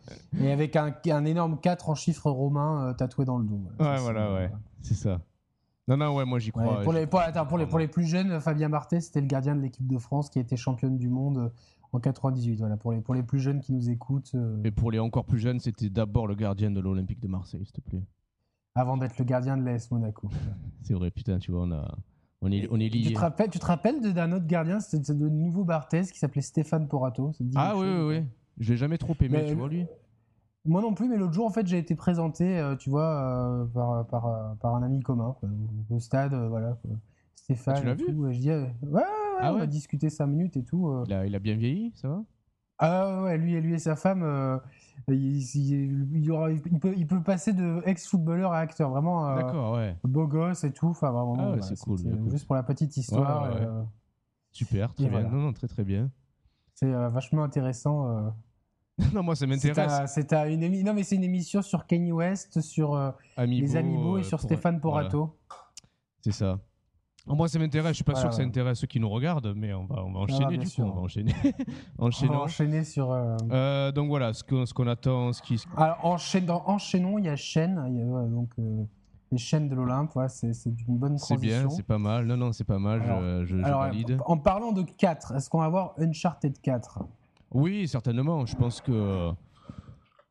et 0.41 0.53
avec 0.53 0.77
un, 0.77 0.95
un 1.11 1.25
énorme 1.25 1.59
4 1.59 1.89
en 1.89 1.95
chiffres 1.95 2.31
romains 2.31 2.89
euh, 2.91 2.93
tatoué 2.93 3.25
dans 3.25 3.39
le 3.39 3.47
dos. 3.47 3.61
Ouais, 3.81 3.85
Ça, 3.97 4.03
voilà, 4.03 4.35
ouais. 4.35 4.51
C'est 4.83 4.95
ça. 4.95 5.21
Non, 5.89 5.97
non, 5.97 6.15
ouais, 6.15 6.25
moi 6.25 6.39
j'y 6.39 6.53
Ouais, 6.55 6.63
crois. 6.63 6.83
pour, 6.83 6.93
les, 6.93 7.07
pour, 7.07 7.21
crois 7.21 7.23
attends, 7.31 7.47
pour, 7.47 7.59
les, 7.59 7.67
pour 7.67 7.79
les 7.79 7.89
plus 7.89 8.05
jeunes, 8.05 8.39
Fabien 8.41 8.69
Barthez, 8.69 9.01
c'était 9.01 9.21
le 9.21 9.27
gardien 9.27 9.57
de 9.57 9.61
l'équipe 9.63 9.87
de 9.87 9.99
France 9.99 10.29
qui 10.31 10.39
a 10.39 10.43
été 10.43 10.57
championne 10.57 10.97
du 10.99 11.09
monde 11.09 11.51
en 11.93 11.99
98. 12.01 12.59
Voilà, 12.59 12.77
pour 12.77 12.93
les, 12.93 13.01
pour 13.01 13.15
les 13.15 13.23
plus 13.23 13.41
jeunes 13.41 13.61
qui 13.61 13.73
nous 13.73 13.89
écoutent, 13.91 14.37
Et 14.65 14.71
pour 14.71 14.91
les 14.93 14.99
encore 14.99 15.25
plus 15.25 15.39
jeunes, 15.39 15.59
c'était 15.59 15.89
d'abord 15.91 16.27
le 16.27 16.35
gardien 16.35 16.71
de 16.71 16.81
l'Olympique 16.81 17.19
de 17.21 17.29
Marseille, 17.29 17.65
s'il 17.65 17.73
te 17.73 17.81
plaît. 17.81 18.05
avant 18.75 18.97
d'être 18.99 19.19
le 19.19 19.25
gardien 19.25 19.57
de 19.57 19.65
l'AS 19.65 19.91
Monaco. 19.91 20.29
C'est 20.83 20.95
vrai, 20.95 21.11
putain, 21.11 21.39
tu 21.39 21.51
vois, 21.51 21.63
on, 21.63 21.73
a... 21.73 21.95
on, 22.43 22.53
est, 22.53 22.69
on 22.71 22.79
est 22.81 22.91
tu, 22.91 22.99
liés. 22.99 23.13
te 23.15 23.19
rappelles, 23.19 23.51
tu 23.51 23.59
te 23.59 23.67
rappelles 23.67 24.01
d'un 24.13 24.33
autre 24.33 24.47
gardien, 24.47 24.81
c'était 24.81 25.15
de 25.15 25.29
nouveau 25.29 25.65
Barthez 25.65 26.03
qui 26.13 26.19
s'appelait 26.19 26.43
Stéphane 26.43 26.89
Porato 26.89 27.33
Ah 27.57 27.77
oui, 27.77 27.87
oui, 27.87 28.17
oui. 28.19 28.25
Je 28.59 28.73
l'ai 28.73 28.77
jamais 28.77 28.99
trop 28.99 29.15
aimé, 29.21 29.29
Mais- 29.39 29.47
tu 29.47 29.55
vois, 29.55 29.69
lui. 29.69 29.87
Moi 30.65 30.81
non 30.81 30.95
plus, 30.95 31.09
mais 31.09 31.17
l'autre 31.17 31.33
jour, 31.33 31.45
en 31.47 31.51
fait, 31.51 31.67
j'ai 31.67 31.79
été 31.79 31.97
présenté, 31.97 32.57
euh, 32.59 32.77
tu 32.77 32.89
vois, 32.89 33.03
euh, 33.21 33.65
par, 33.65 34.07
par, 34.07 34.27
euh, 34.27 34.55
par 34.61 34.75
un 34.77 34.83
ami 34.85 35.01
commun, 35.01 35.35
quoi, 35.41 35.49
au 35.91 35.99
stade, 35.99 36.35
euh, 36.35 36.49
voilà. 36.49 36.79
quoi. 36.83 36.93
Stéphane. 37.35 37.75
Ah, 37.77 37.81
tu 37.81 37.87
l'as 37.87 37.95
vu 37.95 38.05
tout, 38.05 38.31
je 38.31 38.39
dis, 38.39 38.49
ouais, 38.51 38.57
ouais, 38.83 38.93
ouais, 38.93 39.03
Ah 39.41 39.53
on 39.55 39.61
a 39.61 39.67
discuté 39.67 40.09
5 40.09 40.27
minutes 40.29 40.57
et 40.57 40.63
tout. 40.63 41.03
Il 41.07 41.13
a, 41.13 41.27
il 41.27 41.35
a 41.35 41.41
bien 41.41 41.57
vieilli, 41.57 41.91
ça 41.97 42.09
va? 42.09 42.23
Ah 42.83 43.23
ouais, 43.23 43.39
lui, 43.39 43.61
lui 43.61 43.75
et 43.75 43.79
sa 43.79 43.97
femme, 43.97 44.23
euh, 44.25 44.59
il, 45.09 45.37
il- 45.41 46.09
il 46.17 46.25
y 46.25 46.31
aura- 46.31 46.51
il 46.51 46.61
peut, 46.81 46.95
il 46.97 47.07
peut 47.07 47.23
passer 47.23 47.53
de 47.53 47.81
ex-footballeur 47.87 48.53
à 48.53 48.59
acteur, 48.59 48.91
vraiment 48.91 49.29
euh, 49.29 49.37
D'accord, 49.37 49.75
ouais. 49.75 49.97
beau 50.05 50.27
gosse 50.27 50.65
et 50.65 50.73
tout. 50.73 50.89
Enfin, 50.89 51.11
vraiment, 51.11 51.37
Ah 51.39 51.51
ouais, 51.53 51.63
c'est 51.63 51.79
cool, 51.79 51.99
c'était 51.99 52.11
écoute. 52.15 52.31
Juste 52.31 52.47
pour 52.47 52.57
la 52.57 52.63
petite 52.63 52.97
histoire. 52.97 53.45
Ouais, 53.45 53.49
ouais, 53.55 53.61
ouais. 53.61 53.67
euh, 53.67 53.83
Super, 54.51 54.93
très 54.95 55.05
Et 55.05 55.09
bien. 55.09 55.21
voilà. 55.21 55.35
Non, 55.35 55.43
non, 55.43 55.53
très 55.53 55.69
très 55.69 55.85
bien. 55.85 56.11
c'est 56.75 56.93
euh, 56.93 57.09
vachement 57.09 57.45
intéressant. 57.45 58.09
euh. 58.09 58.31
non, 59.15 59.23
moi 59.23 59.35
ça 59.35 59.41
C'est 59.41 59.47
m'intéresse. 59.47 60.13
c'est 60.13 60.33
un- 60.35 60.49
une 60.51 60.61
émi- 60.61 60.85
non, 60.85 60.93
mais 60.93 61.03
c'est 61.05 61.17
une 61.17 61.25
émission 61.25 61.63
sur 61.63 61.87
Kanye 61.87 62.13
West, 62.13 62.61
sur 62.61 62.95
euh, 62.95 63.11
Amiibo, 63.37 63.67
les 63.67 63.77
Amiibo 63.77 64.19
et 64.19 64.23
sur 64.23 64.39
pour- 64.39 64.45
Stéphane 64.45 64.79
voilà, 64.83 65.09
Porato. 65.09 65.39
c'est 66.21 66.33
ça. 66.33 66.59
Ah, 67.29 67.35
Moi 67.35 67.49
ça 67.49 67.59
m'intéresse, 67.59 67.91
je 67.93 67.95
suis 67.97 68.05
pas 68.05 68.13
Voilà, 68.13 68.23
sûr 68.23 68.31
que 68.31 68.37
ça 68.37 68.49
intéresse 68.49 68.81
ceux 68.81 68.87
qui 68.89 68.99
nous 68.99 69.09
regardent, 69.09 69.53
mais 69.55 69.73
on 69.73 69.85
va, 69.87 70.03
on 70.05 70.13
va 70.13 70.21
enchaîner 70.21 70.47
bien 70.57 70.59
du 70.59 70.67
sûr. 70.67 70.85
coup, 70.85 70.91
on 70.91 70.95
va 70.95 71.01
enchaîner. 71.03 71.33
On 71.99 72.03
va 72.03 72.07
Enchaînons. 72.09 72.41
enchaîner 72.43 72.85
sur. 72.85 73.13
euh, 73.13 73.37
Euh, 73.53 73.93
donc 73.93 74.09
voilà, 74.09 74.33
ce 74.33 74.43
qu'on 74.43 74.67
ce 74.67 74.75
qu'on 74.75 74.87
attend, 74.89 75.33
ce 75.33 75.41
qui. 75.41 75.63
Alors, 75.77 75.99
dans 76.47 76.63
enchaînons, 76.67 77.19
il 77.19 77.27
y 77.27 77.29
a 77.29 77.37
chaîne, 77.37 77.83
il 77.89 77.97
y 77.99 78.03
a, 78.03 78.05
ouais, 78.05 78.29
donc 78.29 78.51
euh, 78.59 78.83
les 79.31 79.39
chaînes 79.39 79.69
de 79.69 79.75
l'Olympe, 79.77 80.17
ouais, 80.17 80.29
c'est 80.29 80.53
c'est 80.53 80.71
une 80.89 80.99
bonne 80.99 81.17
C'est 81.17 81.35
transition. 81.35 81.61
bien, 81.61 81.71
c'est 81.71 81.87
pas 81.87 81.99
mal. 81.99 82.27
Non, 82.27 82.37
non, 82.37 82.53
c'est 82.53 82.65
pas 82.65 82.79
mal, 82.81 83.03
je- 83.05 83.11
Alors- 83.11 83.45
je, 83.47 83.57
je 83.57 83.63
Alors, 83.65 83.81
valide. 83.83 84.19
en 84.27 84.37
parlant 84.39 84.73
de 84.73 84.83
4, 84.83 85.37
est-ce 85.37 85.49
qu'on 85.49 85.61
va 85.61 85.67
avoir 85.67 85.95
Uncharted 85.99 86.59
4 86.61 86.99
Oui, 87.53 87.87
certainement. 87.87 88.45
Je 88.47 88.57
pense 88.57 88.81
que. 88.81 89.31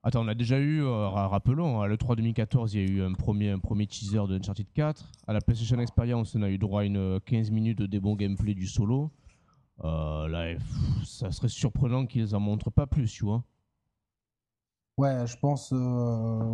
Attends, 0.03 0.25
on 0.25 0.27
a 0.27 0.33
déjà 0.33 0.57
eu, 0.57 0.81
euh, 0.83 1.07
ra- 1.09 1.27
rappelons, 1.27 1.79
à 1.81 1.87
l'E3 1.87 2.15
2014, 2.15 2.73
il 2.73 2.81
y 2.81 2.83
a 2.83 2.91
eu 2.91 3.01
un 3.03 3.13
premier, 3.13 3.51
un 3.51 3.59
premier 3.59 3.85
teaser 3.85 4.25
de 4.27 4.35
Uncharted 4.39 4.65
4. 4.73 5.05
À 5.27 5.33
la 5.33 5.41
PlayStation 5.41 5.79
Experience, 5.79 6.35
on 6.35 6.41
a 6.41 6.49
eu 6.49 6.57
droit 6.57 6.81
à 6.81 6.85
une 6.85 6.97
euh, 6.97 7.19
15 7.23 7.51
minutes 7.51 7.77
de 7.77 7.85
débon 7.85 8.15
gameplay 8.15 8.55
du 8.55 8.65
solo. 8.65 9.11
Euh, 9.83 10.27
là, 10.27 10.57
ça 11.05 11.31
serait 11.31 11.49
surprenant 11.49 12.07
qu'ils 12.07 12.35
en 12.35 12.39
montrent 12.39 12.71
pas 12.71 12.87
plus, 12.87 13.11
tu 13.11 13.25
vois. 13.25 13.43
Ouais, 14.97 15.25
je 15.27 15.37
pense. 15.37 15.71
euh, 15.71 16.51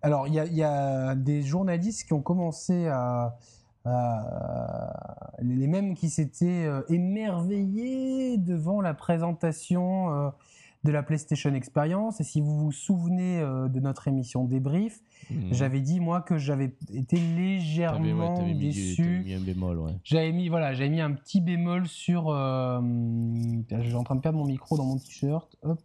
Alors, 0.00 0.26
il 0.26 0.34
y 0.34 0.62
a, 0.62 1.14
des 1.14 1.42
journalistes 1.42 2.06
qui 2.06 2.14
ont 2.14 2.22
commencé 2.22 2.86
à. 2.88 3.36
à- 3.84 5.32
Les 5.42 5.66
mêmes 5.66 5.94
qui 5.94 6.08
s'étaient 6.10 6.64
euh, 6.66 6.82
émerveillés 6.88 8.36
devant 8.38 8.80
la 8.80 8.94
présentation 8.94 10.12
euh, 10.14 10.30
de 10.84 10.90
la 10.92 11.02
PlayStation 11.02 11.52
Experience. 11.54 12.20
Et 12.20 12.24
si 12.24 12.40
vous 12.40 12.56
vous 12.58 12.72
souvenez 12.72 13.40
euh, 13.40 13.68
de 13.68 13.80
notre 13.80 14.08
émission 14.08 14.44
débrief, 14.44 15.00
Mhm. 15.30 15.52
j'avais 15.52 15.80
dit 15.80 16.00
moi 16.00 16.22
que 16.22 16.38
j'avais 16.38 16.74
été 16.92 17.16
légèrement 17.16 18.42
déçu. 18.58 19.22
ouais. 19.26 19.94
J'avais 20.04 20.32
mis, 20.32 20.48
voilà, 20.48 20.72
j'avais 20.72 20.88
mis 20.90 21.00
un 21.00 21.12
petit 21.12 21.40
bémol 21.40 21.86
sur. 21.86 22.28
euh, 22.30 22.80
je 23.70 23.82
suis 23.82 23.94
en 23.94 24.04
train 24.04 24.16
de 24.16 24.20
perdre 24.20 24.38
mon 24.38 24.46
micro 24.46 24.76
dans 24.76 24.84
mon 24.86 24.96
t-shirt. 24.96 25.56
Hop. 25.62 25.78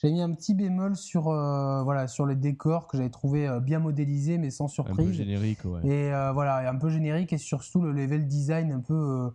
J'avais 0.00 0.14
mis 0.14 0.20
un 0.22 0.32
petit 0.32 0.54
bémol 0.54 0.94
sur, 0.94 1.28
euh, 1.28 1.82
voilà, 1.82 2.06
sur 2.06 2.24
les 2.26 2.36
décors 2.36 2.86
que 2.86 2.96
j'avais 2.98 3.10
trouvé 3.10 3.48
euh, 3.48 3.58
bien 3.58 3.80
modélisés 3.80 4.38
mais 4.38 4.50
sans 4.50 4.66
Un 4.66 4.68
peu 4.68 4.72
surprise. 4.94 5.12
générique, 5.16 5.64
ouais. 5.64 5.80
Et 5.84 6.12
euh, 6.12 6.30
voilà, 6.32 6.70
un 6.70 6.76
peu 6.76 6.88
générique 6.90 7.32
et 7.32 7.38
surtout 7.38 7.80
le 7.80 7.90
level 7.92 8.26
design 8.28 8.70
un 8.70 8.80
peu. 8.80 9.30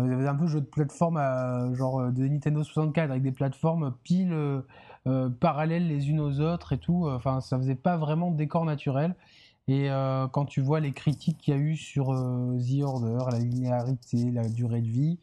Euh, 0.00 0.04
euh, 0.04 0.28
un 0.28 0.34
peu 0.34 0.46
jeu 0.46 0.60
de 0.60 0.66
plateforme 0.66 1.16
à- 1.16 1.72
genre 1.74 2.00
euh, 2.00 2.10
de 2.10 2.26
Nintendo 2.26 2.62
64 2.62 3.10
avec 3.10 3.22
des 3.22 3.32
plateformes 3.32 3.94
pile 4.04 4.32
euh, 4.32 4.62
euh, 5.06 5.30
parallèles 5.30 5.86
les 5.88 6.10
unes 6.10 6.20
aux 6.20 6.40
autres 6.40 6.72
et 6.72 6.78
tout. 6.78 7.06
Enfin, 7.08 7.40
ça 7.40 7.56
faisait 7.58 7.74
pas 7.76 7.96
vraiment 7.96 8.30
de 8.30 8.36
décor 8.36 8.64
naturel. 8.64 9.14
Et 9.68 9.90
euh, 9.90 10.28
quand 10.28 10.44
tu 10.46 10.60
vois 10.60 10.80
les 10.80 10.92
critiques 10.92 11.38
qu'il 11.38 11.54
y 11.54 11.56
a 11.56 11.60
eu 11.60 11.76
sur 11.76 12.12
euh, 12.12 12.56
The 12.58 12.82
Order, 12.82 13.18
la 13.32 13.38
linéarité, 13.38 14.30
la 14.30 14.48
durée 14.48 14.80
de 14.80 14.86
vie, 14.88 15.18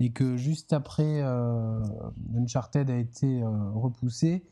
et 0.00 0.10
que 0.12 0.36
juste 0.36 0.72
après 0.72 1.20
euh, 1.22 1.80
Uncharted 2.36 2.90
a 2.90 2.96
été 2.96 3.42
euh, 3.42 3.48
repoussé, 3.74 4.44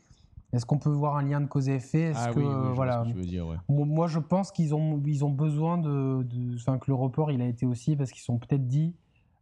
est-ce 0.53 0.65
qu'on 0.65 0.77
peut 0.79 0.89
voir 0.91 1.15
un 1.17 1.23
lien 1.23 1.41
de 1.41 1.47
cause 1.47 1.69
et 1.69 1.75
effet? 1.75 2.01
Est-ce 2.01 2.19
Ah 2.27 2.33
que 2.33 2.39
oui, 2.39 2.45
oui, 2.45 2.51
je 2.53 2.57
vois 2.59 2.73
voilà, 2.75 3.03
ce 3.03 3.07
que 3.07 3.13
tu 3.13 3.17
veux 3.19 3.25
dire, 3.25 3.47
ouais. 3.47 3.57
Mo- 3.69 3.85
Moi, 3.85 4.07
je 4.07 4.19
pense 4.19 4.51
qu'ils 4.51 4.75
ont, 4.75 5.01
ils 5.05 5.23
ont 5.25 5.29
besoin 5.29 5.77
de, 5.77 6.23
de- 6.23 6.55
enfin, 6.55 6.77
que 6.77 6.85
le 6.91 6.95
report, 6.95 7.31
il 7.31 7.41
a 7.41 7.47
été 7.47 7.65
aussi 7.65 7.95
parce 7.95 8.11
qu'ils 8.11 8.21
sont 8.23 8.37
peut-être 8.37 8.67
dit, 8.67 8.95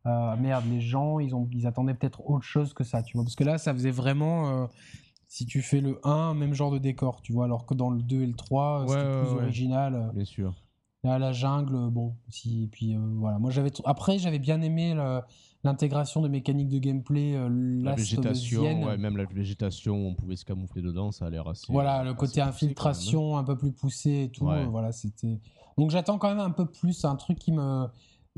euh, 0.06 0.36
merde, 0.38 0.66
les 0.70 0.82
gens, 0.82 1.20
ils, 1.20 1.34
ont, 1.36 1.48
ils 1.52 1.68
attendaient 1.68 1.94
peut-être 1.94 2.22
autre 2.30 2.44
chose 2.46 2.74
que 2.74 2.84
ça, 2.84 3.04
tu 3.04 3.18
vois. 3.18 3.24
Parce 3.24 3.36
que 3.36 3.44
là, 3.44 3.58
ça 3.58 3.74
faisait 3.74 3.92
vraiment, 3.92 4.50
euh, 4.64 4.68
si 5.28 5.46
tu 5.46 5.62
fais 5.62 5.82
le 5.82 6.00
1, 6.06 6.34
même 6.34 6.54
genre 6.54 6.72
de 6.72 6.78
décor, 6.80 7.22
tu 7.22 7.34
vois, 7.34 7.46
alors 7.46 7.66
que 7.66 7.74
dans 7.74 7.90
le 7.90 8.02
2 8.02 8.22
et 8.24 8.28
le 8.28 8.34
3, 8.34 8.82
Ouais, 8.82 8.88
c'était 8.88 9.00
ouais, 9.02 9.20
plus 9.26 9.34
ouais. 9.36 9.44
original. 9.44 9.96
euh, 9.96 10.12
Bien 10.14 10.26
sûr. 10.26 10.54
Là, 11.04 11.18
la 11.18 11.32
jungle, 11.32 11.90
bon, 11.90 12.16
si, 12.30 12.64
et 12.64 12.68
puis 12.68 12.94
euh, 12.94 13.00
voilà. 13.16 13.40
Moi, 13.40 13.52
j'avais, 13.52 13.72
après, 13.86 14.20
j'avais 14.20 14.40
bien 14.40 14.62
aimé 14.62 14.94
le- 14.94 15.22
l'intégration 15.64 16.22
de 16.22 16.28
mécaniques 16.28 16.68
de 16.70 16.78
gameplay, 16.80 17.36
euh, 17.36 17.48
La 17.84 17.96
végétation, 17.96 18.98
même 18.98 19.16
la 19.18 19.26
végétation 19.26 19.96
on 19.96 20.14
pouvait 20.16 20.36
se 20.36 20.44
camoufler 20.46 20.82
dedans, 20.82 21.12
ça 21.14 21.26
a 21.26 21.30
l'air 21.30 21.48
assez. 21.48 21.72
Voilà, 21.72 22.04
le 22.04 22.10
assez 22.10 22.18
côté 22.18 22.28
poussé, 22.32 22.42
hein. 22.42 22.48
infiltration 22.48 23.38
un 23.38 23.44
peu 23.46 23.58
plus 23.58 23.72
poussé 23.72 24.24
et 24.24 24.30
tout. 24.30 24.46
Ouais. 24.46 24.58
euh, 24.58 24.66
voilà, 24.66 24.92
c'était. 24.92 25.40
Donc 25.78 25.90
j'attends 25.92 26.18
quand 26.18 26.30
même 26.30 26.40
un 26.40 26.50
peu 26.52 26.66
plus, 26.66 27.04
un 27.06 27.16
truc 27.16 27.40
qui 27.40 27.52
me. 27.54 27.88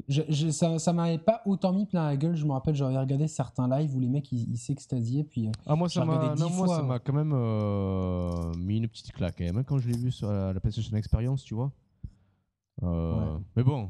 Je- 0.07 0.21
je- 0.29 0.49
ça 0.49 0.79
ça 0.79 0.93
m'avait 0.93 1.17
pas 1.17 1.41
autant 1.45 1.73
mis 1.73 1.85
plein 1.85 2.05
la 2.05 2.15
gueule. 2.17 2.35
Je 2.35 2.45
me 2.45 2.51
rappelle, 2.51 2.75
j'avais 2.75 2.97
regardé 2.97 3.27
certains 3.27 3.67
lives 3.67 3.95
où 3.95 3.99
les 3.99 4.09
mecs 4.09 4.31
ils 4.31 4.49
ils 4.49 4.57
s'extasiaient. 4.57 5.23
Puis 5.23 5.47
euh, 5.47 5.51
Ah, 5.65 5.75
moi, 5.75 5.89
ça 5.89 6.05
m'a 6.05 6.33
ouais. 6.33 6.99
quand 7.03 7.13
même 7.13 7.33
euh, 7.33 8.53
mis 8.57 8.77
une 8.77 8.87
petite 8.87 9.11
claque 9.11 9.35
quand 9.37 9.43
même, 9.43 9.57
hein, 9.57 9.63
quand 9.63 9.77
je 9.79 9.87
l'ai 9.89 9.97
vu 9.97 10.11
sur 10.11 10.31
la, 10.31 10.53
la 10.53 10.59
PlayStation 10.59 10.95
Experience, 10.97 11.43
tu 11.43 11.53
vois. 11.55 11.71
Euh, 12.83 13.13
Ouais. 13.35 13.39
Mais 13.57 13.63
bon. 13.63 13.89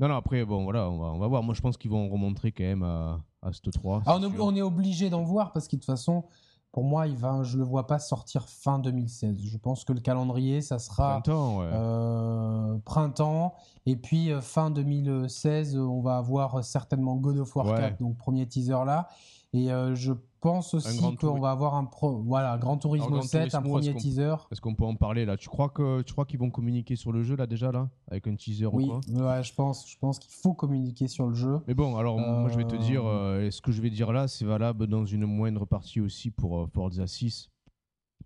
Non, 0.00 0.06
non, 0.08 0.14
après, 0.14 0.44
bon, 0.44 0.62
voilà, 0.62 0.88
on 0.88 0.98
va, 0.98 1.06
on 1.06 1.18
va 1.18 1.26
voir. 1.26 1.42
Moi, 1.42 1.54
je 1.54 1.60
pense 1.60 1.76
qu'ils 1.76 1.90
vont 1.90 2.08
remontrer 2.08 2.52
quand 2.52 2.62
même 2.62 2.84
à, 2.84 3.20
à 3.42 3.52
cette 3.52 3.72
3. 3.72 4.02
ah, 4.06 4.16
on 4.38 4.54
est 4.54 4.62
obligé 4.62 5.10
d'en 5.10 5.24
voir 5.24 5.52
parce 5.52 5.66
que 5.66 5.74
de 5.74 5.80
toute 5.80 5.86
façon, 5.86 6.24
pour 6.72 6.84
moi, 6.84 7.06
il 7.06 7.16
va, 7.16 7.42
je 7.42 7.56
le 7.56 7.64
vois 7.64 7.86
pas 7.86 7.98
sortir 7.98 8.48
fin 8.48 8.78
2016. 8.78 9.36
Je 9.42 9.56
pense 9.56 9.84
que 9.84 9.92
le 9.92 10.00
calendrier, 10.00 10.60
ça 10.60 10.78
sera. 10.78 11.20
Printemps, 11.22 11.58
ouais. 11.60 11.70
euh, 11.72 12.78
printemps 12.84 13.54
et 13.86 13.96
puis 13.96 14.30
euh, 14.32 14.40
fin 14.40 14.70
2016 14.70 15.76
euh, 15.76 15.80
on 15.80 16.00
va 16.00 16.18
avoir 16.18 16.62
certainement 16.62 17.16
God 17.16 17.38
of 17.38 17.56
War 17.56 17.66
Ouais. 17.66 17.80
4 17.80 17.98
donc 18.00 18.16
premier 18.18 18.46
teaser 18.46 18.84
là 18.84 19.08
et 19.54 19.72
euh, 19.72 19.94
je 19.94 20.12
pense 20.40 20.74
aussi 20.74 20.98
Grand 20.98 21.16
qu'on 21.16 21.40
va 21.40 21.50
avoir 21.50 21.74
un 21.74 21.84
pro 21.84 22.22
voilà 22.22 22.56
Grand 22.58 22.76
Turismo 22.76 23.06
Alors, 23.06 23.18
Gran 23.20 23.28
7 23.28 23.54
un 23.54 23.62
premier 23.62 23.94
teaser. 23.94 24.34
Est-ce 24.50 24.60
qu'on 24.60 24.74
peut 24.74 24.84
en 24.84 24.94
parler 24.96 25.24
là? 25.24 25.36
Tu 25.36 25.48
crois 25.48 25.68
que 25.68 26.02
tu 26.02 26.12
crois 26.12 26.24
qu'ils 26.24 26.38
vont 26.38 26.50
communiquer 26.50 26.96
sur 26.96 27.12
le 27.12 27.22
jeu 27.22 27.36
là 27.36 27.46
déjà 27.46 27.72
là? 27.72 27.88
Avec 28.10 28.26
un 28.26 28.34
teaser 28.34 28.66
oui. 28.66 28.84
ou 28.84 28.86
quoi? 28.88 29.00
Ouais, 29.36 29.42
je 29.42 29.54
pense 29.54 29.88
je 29.90 29.96
pense 29.98 30.18
qu'il 30.18 30.32
faut 30.32 30.54
communiquer 30.54 31.08
sur 31.08 31.26
le 31.26 31.34
jeu. 31.34 31.60
Mais 31.66 31.74
bon, 31.74 31.96
alors 31.96 32.18
moi 32.18 32.48
je 32.48 32.56
vais 32.56 32.64
te 32.64 32.74
Euh, 32.74 32.78
dire, 32.78 33.02
euh, 33.04 33.50
ce 33.50 33.60
que 33.60 33.72
je 33.72 33.82
vais 33.82 33.90
dire 33.90 34.12
là, 34.12 34.28
c'est 34.28 34.44
valable 34.44 34.86
dans 34.86 35.04
une 35.04 35.26
moindre 35.26 35.64
partie 35.66 36.00
aussi 36.00 36.30
pour 36.30 36.58
euh, 36.58 36.66
Forza 36.66 37.06
6. 37.06 37.50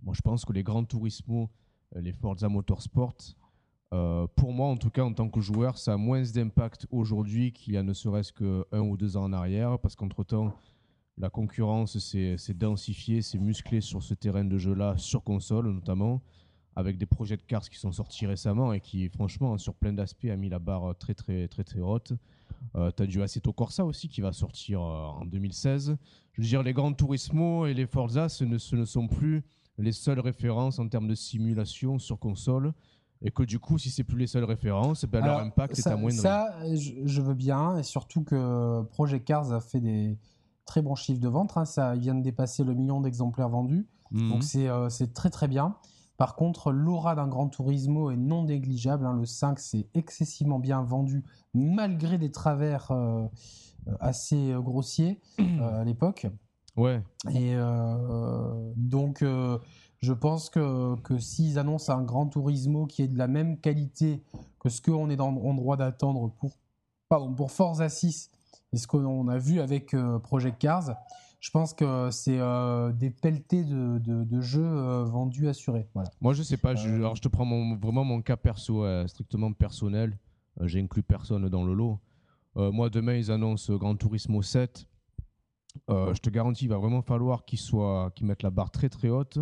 Moi 0.03 0.15
je 0.17 0.21
pense 0.23 0.45
que 0.45 0.53
les 0.53 0.63
Gran 0.63 0.85
Turismo, 0.85 1.49
les 1.95 2.13
Forza 2.13 2.49
Motorsport, 2.49 3.17
pour 4.37 4.53
moi 4.53 4.69
en 4.69 4.77
tout 4.77 4.91
cas 4.91 5.05
en 5.05 5.13
tant 5.13 5.29
que 5.29 5.41
joueur, 5.41 5.77
ça 5.77 5.93
a 5.93 5.97
moins 5.97 6.23
d'impact 6.23 6.87
aujourd'hui 6.91 7.53
qu'il 7.53 7.75
y 7.75 7.77
a 7.77 7.83
ne 7.83 7.93
serait-ce 7.93 8.33
que 8.33 8.67
un 8.73 8.81
ou 8.81 8.97
deux 8.97 9.17
ans 9.17 9.25
en 9.25 9.33
arrière, 9.33 9.79
parce 9.79 9.95
qu'entre 9.97 10.25
temps, 10.25 10.55
La 11.23 11.31
concurrence 11.31 12.01
s'est 12.01 12.55
densifiée, 12.55 13.23
s'est 13.23 13.39
musclée 13.39 13.81
sur 13.81 14.03
ce 14.03 14.13
terrain 14.13 14.45
de 14.45 14.59
jeu-là, 14.59 14.95
sur 14.99 15.23
console 15.23 15.71
notamment, 15.71 16.21
avec 16.75 16.99
des 16.99 17.07
projets 17.07 17.37
de 17.37 17.43
Cars 17.43 17.71
qui 17.71 17.79
sont 17.79 17.93
sortis 17.93 18.27
récemment 18.27 18.73
et 18.73 18.81
qui, 18.81 19.09
franchement, 19.09 19.57
sur 19.57 19.73
plein 19.73 19.93
d'aspects, 19.93 20.25
a 20.25 20.35
mis 20.35 20.49
la 20.49 20.59
barre 20.59 20.99
très, 20.99 21.15
très, 21.15 21.47
très, 21.47 21.63
très 21.63 21.79
haute. 21.79 22.13
Euh, 22.75 22.91
tu 22.97 23.05
as 23.05 23.07
du 23.07 23.23
Assetto 23.23 23.53
Corsa 23.53 23.85
aussi 23.85 24.09
qui 24.09 24.21
va 24.21 24.33
sortir 24.33 24.81
euh, 24.83 25.21
en 25.21 25.25
2016. 25.25 25.97
Je 26.33 26.43
veux 26.43 26.49
dire, 26.49 26.65
les 26.65 26.73
Gran 26.73 26.93
Turismo 26.93 27.67
et 27.67 27.75
les 27.75 27.87
Forza, 27.87 28.29
ce 28.29 28.43
ne, 28.43 28.59
ce 28.59 28.75
ne 28.75 28.85
sont 28.85 29.07
plus 29.07 29.45
les 29.79 29.93
seules 29.93 30.21
références 30.21 30.81
en 30.81 30.89
termes 30.89 31.07
de 31.07 31.15
simulation 31.15 32.01
sur 32.01 32.19
console 32.19 32.73
et 33.25 33.31
que 33.31 33.45
du 33.45 33.61
coup, 33.61 33.79
si 33.79 33.91
c'est 33.91 34.03
plus 34.03 34.19
les 34.19 34.27
seules 34.27 34.43
références, 34.43 35.05
ben 35.05 35.25
leur 35.25 35.39
impact 35.39 35.77
ça, 35.77 35.93
est 35.93 35.97
moindre. 35.97 36.21
Ça, 36.21 36.53
je, 36.75 37.23
veux 37.23 37.35
bien, 37.35 37.79
et 37.79 37.85
surtout 37.85 38.25
que 38.25 38.83
Project 38.91 39.25
Cars 39.25 39.53
a 39.53 39.61
fait 39.61 39.81
des 39.81 40.19
très 40.73 40.81
bons 40.81 40.95
chiffres 40.95 41.21
de 41.21 41.29
vente. 41.29 41.53
Hein. 41.57 41.67
Ça, 41.67 41.95
vient 41.95 42.15
de 42.15 42.23
dépasser 42.23 42.65
le 42.65 42.73
million 42.73 43.03
d'exemplaires 43.03 43.51
vendus, 43.51 43.87
mhm. 44.11 44.31
donc 44.31 44.43
euh, 44.57 44.89
c'est 44.89 45.13
très 45.13 45.29
très 45.29 45.47
bien. 45.47 45.77
Par 46.17 46.35
contre, 46.35 46.73
l'aura 46.73 47.15
d'un 47.15 47.29
Gran 47.29 47.49
Turismo 47.49 48.11
est 48.11 48.17
non 48.17 48.45
négligeable. 48.45 49.05
Hein. 49.05 49.13
Le 49.13 49.27
5, 49.27 49.59
c'est 49.59 49.87
excessivement 49.93 50.59
bien 50.59 50.83
vendu, 50.83 51.25
malgré 51.53 52.17
des 52.17 52.31
travers 52.31 52.91
euh, 52.91 53.27
assez 54.01 54.55
grossiers 54.61 55.21
euh, 55.41 55.81
à 55.81 55.85
l'époque. 55.85 56.27
Ouais. 56.77 57.03
Et 57.35 57.55
donc, 58.77 59.23
je 60.01 60.13
pense 60.15 60.49
que, 60.49 60.95
que 61.03 61.19
s'ils 61.19 61.59
annoncent 61.59 61.93
un 61.95 62.03
Grand 62.03 62.29
Turismo 62.29 62.87
qui 62.87 63.03
est 63.03 63.09
de 63.09 63.19
la 63.19 63.29
même 63.29 63.59
qualité 63.59 64.23
que 64.59 64.71
ce 64.71 64.81
qu'on 64.81 65.11
est 65.11 65.21
en 65.21 65.33
droit 65.33 65.77
d'attendre 65.77 66.31
pour, 66.39 66.53
pardon, 67.11 67.35
pour 67.35 67.51
Forza 67.51 67.91
6 67.91 68.31
et 68.73 68.77
ce 68.77 68.87
qu'on 68.87 69.29
a 69.29 69.39
vu 69.39 69.61
avec 69.61 69.95
euh, 69.95 70.19
Project 70.19 70.59
Cars, 70.59 70.97
je 71.41 71.51
pense 71.51 71.75
que 71.75 72.11
c'est 72.11 72.39
euh, 72.39 72.93
des 72.93 73.11
pelletés 73.11 73.65
de, 73.65 73.99
de, 73.99 74.41
jeux 74.41 74.63
euh, 74.65 75.05
vendus 75.05 75.49
assurés. 75.49 75.89
Voilà. 75.95 76.11
Moi, 76.21 76.33
je 76.33 76.43
sais 76.43 76.57
pas. 76.57 76.75
Je, 76.75 76.89
alors, 76.89 77.17
je 77.17 77.23
te 77.23 77.29
prends 77.29 77.47
vraiment 77.77 78.05
mon 78.05 78.23
cas 78.23 78.37
perso, 78.37 78.85
strictement 79.07 79.53
personnel. 79.53 80.19
J'ai 80.63 80.81
inclus 80.81 81.03
personne 81.03 81.49
dans 81.49 81.65
le 81.65 81.75
lot. 81.75 81.99
moi, 82.55 82.91
demain, 82.91 83.15
ils 83.15 83.31
annoncent 83.31 83.75
Grand 83.75 83.97
Turismo 83.97 84.43
7. 84.43 84.87
je 85.89 86.21
te 86.21 86.31
garantis, 86.31 86.67
il 86.67 86.69
va 86.69 86.79
vraiment 86.79 87.03
falloir 87.03 87.45
qu'ils 87.45 87.59
qu'ils 88.15 88.27
mettent 88.27 88.43
la 88.43 88.51
barre 88.51 88.71
très 88.71 88.89
très 88.89 89.09
haute 89.09 89.39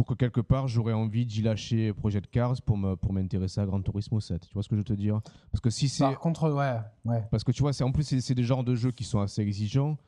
pour 0.00 0.06
que 0.06 0.14
quelque 0.14 0.40
part 0.40 0.66
j'aurais 0.66 0.94
envie 0.94 1.26
d'y 1.26 1.42
lâcher 1.42 1.92
Project 1.92 2.30
Cars 2.30 2.62
pour 2.64 2.78
me 2.78 2.94
pour 2.94 3.12
m'intéresser 3.12 3.60
à 3.60 3.66
Gran 3.66 3.82
Turismo 3.82 4.18
7. 4.18 4.46
Tu 4.48 4.54
vois 4.54 4.62
ce 4.62 4.68
que 4.70 4.74
je 4.74 4.80
veux 4.80 4.84
te 4.84 4.94
dire? 4.94 5.20
Parce 5.52 5.60
que 5.60 5.68
si 5.68 5.90
c'est 5.90 6.04
par 6.04 6.18
contre 6.18 6.50
ouais 6.50 6.78
ouais. 7.04 7.22
Parce 7.30 7.44
que 7.44 7.52
tu 7.52 7.60
vois 7.60 7.74
c'est 7.74 7.84
en 7.84 7.92
plus 7.92 8.18
c'est 8.18 8.34
des 8.34 8.42
genres 8.42 8.64
de 8.64 8.74
jeux 8.74 8.92
qui 8.92 9.04
sont 9.04 9.20
assez 9.20 9.42
exigeants. 9.42 9.98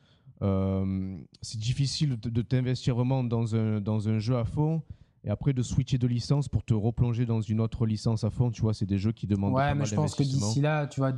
Euh, 0.40 1.18
c'est 1.42 1.60
difficile 1.60 2.18
de, 2.18 2.40
t'investir 2.40 2.94
vraiment 2.94 3.22
dans 3.22 3.54
un 3.54 3.82
dans 3.82 4.08
un 4.08 4.18
jeu 4.18 4.38
à 4.38 4.46
fond 4.46 4.80
et 5.24 5.28
après 5.28 5.52
de 5.52 5.60
switcher 5.60 5.98
de 5.98 6.06
licence 6.06 6.48
pour 6.48 6.64
te 6.64 6.72
replonger 6.72 7.26
dans 7.26 7.42
une 7.42 7.60
autre 7.60 7.84
licence 7.84 8.24
à 8.24 8.30
fond. 8.30 8.50
Tu 8.50 8.62
vois 8.62 8.72
c'est 8.72 8.86
des 8.86 8.96
jeux 8.96 9.12
qui 9.12 9.26
demandent. 9.26 9.52
Ouais 9.52 9.74
mais 9.74 9.84
je 9.84 9.94
pense 9.94 10.14
que 10.14 10.22
d'ici 10.22 10.62
là 10.62 10.86
tu 10.86 11.00
vois 11.00 11.12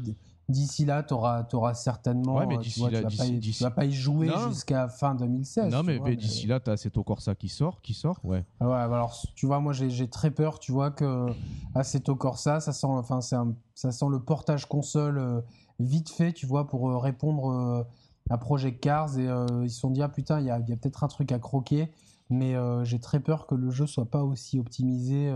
D'ici 0.49 0.85
là, 0.85 1.03
tu 1.03 1.15
auras, 1.15 1.75
certainement. 1.75 2.37
Ouais, 2.37 2.47
mais 2.47 2.59
d'ici 2.59 2.81
là, 2.91 3.03
tu, 3.05 3.17
vas 3.63 3.71
pas 3.71 3.85
y 3.87 3.93
jouer 3.93 4.31
jusqu'à 4.49 4.89
fin 4.89 5.15
2016. 5.15 5.73
Non, 5.73 5.83
mais, 5.83 5.99
d'ici 6.17 6.47
là, 6.47 6.61
tu 6.61 6.71
as 6.71 6.75
Assetto 6.75 7.03
Corsa 7.03 7.35
qui 7.35 7.49
sort, 7.49 7.81
qui 7.81 7.95
sort, 7.95 8.21
ouais. 8.25 8.45
Ah 8.61 8.69
ouais, 8.69 8.75
alors, 8.77 9.17
tu 9.35 9.47
vois, 9.47 9.61
moi, 9.61 9.73
j'ai 9.73 10.09
très 10.09 10.31
peur, 10.31 10.59
tu 10.59 10.73
vois, 10.73 10.91
que 10.91 11.27
Assetto 11.75 12.15
Corsa, 12.15 12.61
ça 12.61 12.73
sent, 12.73 12.87
enfin, 12.87 13.21
ça 13.21 13.93
sent 13.93 14.07
le 14.11 14.21
portage 14.21 14.67
console 14.67 15.19
euh, 15.19 15.41
vite 15.81 16.11
fait, 16.11 16.33
tu 16.33 16.47
vois, 16.47 16.67
pour 16.67 16.91
euh, 16.91 16.99
répondre 16.99 17.51
euh, 17.51 17.83
à 18.31 18.39
Project 18.39 18.83
Cars. 18.83 19.19
Et 19.19 19.29
ils 19.63 19.71
se 19.71 19.81
sont 19.81 19.91
dit, 19.91 20.03
ah 20.03 20.09
putain, 20.09 20.41
il 20.41 20.47
y 20.47 20.51
a, 20.51 20.59
y 20.59 20.73
a 20.73 20.77
peut-être 20.77 21.05
un 21.05 21.09
truc 21.09 21.33
à 21.33 21.39
croquer 21.39 21.91
mais 22.31 22.55
j'ai 22.85 22.99
très 22.99 23.21
peur 23.21 23.47
que 23.47 23.55
le 23.55 23.71
jeu 23.71 23.87
soit 23.87 24.11
pas 24.11 24.23
aussi 24.23 24.59
optimisé 24.59 25.33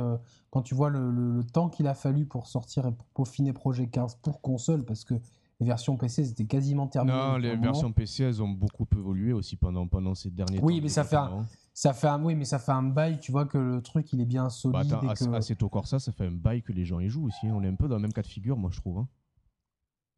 quand 0.51 0.63
tu 0.63 0.75
vois 0.75 0.91
le, 0.91 1.43
temps 1.53 1.69
qu'il 1.69 1.87
a 1.87 1.95
fallu 1.95 2.25
pour 2.25 2.47
sortir 2.47 2.87
et 2.87 2.93
pour 2.93 3.07
peaufiner 3.09 3.53
Project 3.53 3.93
Cars 3.93 4.17
pour 4.23 4.41
console, 4.41 4.85
parce 4.85 5.05
que 5.05 5.15
les 5.61 5.67
versions 5.67 5.97
PC 5.97 6.25
c'était 6.25 6.47
quasiment 6.47 6.87
terminé. 6.87 7.17
Non, 7.17 7.37
les 7.37 7.57
versions 7.57 7.93
PC 7.93 8.25
elles 8.25 8.43
ont 8.43 8.49
beaucoup 8.49 8.87
évolué 8.97 9.33
aussi 9.33 9.57
pendant, 9.57 9.87
pendant 9.87 10.15
ces 10.15 10.31
derniers 10.31 10.59
temps. 10.59 10.65
Oui, 10.65 10.81
mais 10.81 10.89
ça 10.89 11.05
fait, 11.05 11.17
un, 11.17 11.47
ça 11.75 11.93
fait 11.93 12.07
un, 12.07 12.23
oui, 12.23 12.35
mais 12.35 12.45
ça 12.45 12.59
fait 12.59 12.73
un 12.73 12.85
bail, 12.85 13.19
tu 13.19 13.33
vois 13.33 13.45
que 13.45 13.59
le 13.59 13.83
truc 13.83 14.13
il 14.13 14.21
est 14.21 14.27
bien 14.27 14.49
solide. 14.49 14.75
Bah 14.75 14.81
attends, 14.81 15.41
et 15.41 15.55
que... 15.55 15.65
Corsa, 15.65 15.99
ça 15.99 16.13
fait 16.13 16.27
un 16.27 16.33
bail 16.33 16.63
que 16.63 16.73
les 16.73 16.85
gens 16.85 17.01
y 17.01 17.09
jouent 17.09 17.27
aussi. 17.27 17.47
Hein. 17.47 17.55
On 17.55 17.63
est 17.63 17.69
un 17.69 17.75
peu 17.75 17.89
dans 17.89 17.97
le 17.97 18.03
même 18.03 18.13
cas 18.13 18.23
de 18.23 18.29
figure, 18.29 18.57
moi 18.57 18.71
je 18.73 18.81
trouve. 18.81 18.99
Hein. 18.99 19.09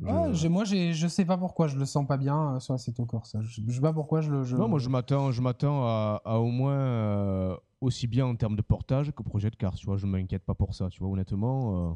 Je... 0.01 0.49
moi, 0.49 0.65
je 0.65 1.07
sais 1.09 1.25
pas 1.25 1.37
pourquoi 1.37 1.67
je 1.67 1.77
le 1.77 1.85
sens 1.85 2.07
pas 2.07 2.17
bien 2.17 2.55
euh, 2.55 2.61
sur 2.61 2.75
Assetto 2.75 3.05
Corsa. 3.05 3.41
Je, 3.43 3.61
je 3.67 3.73
sais 3.73 3.81
pas 3.81 3.93
pourquoi 3.93 4.21
je 4.21 4.31
le. 4.31 4.43
Non, 4.57 4.69
moi 4.69 4.79
je 4.79 4.89
m'attends, 4.89 5.31
je 5.31 5.43
m'attends 5.43 5.85
à, 5.85 6.39
au 6.39 6.47
moins 6.47 6.73
euh, 6.73 7.57
aussi 7.81 8.07
bien 8.07 8.27
en 8.27 8.37
termes 8.37 8.57
de 8.57 8.63
portage 8.63 9.13
que 9.13 9.23
projet 9.23 9.51
de 9.51 9.57
carte. 9.57 9.77
Tu 9.77 9.87
vois, 9.87 9.97
je 9.97 10.07
m'inquiète 10.07 10.45
pas 10.45 10.55
pour 10.55 10.75
ça. 10.75 10.89
Tu 10.89 11.01
vois, 11.01 11.13
honnêtement. 11.13 11.91
Euh, 11.91 11.93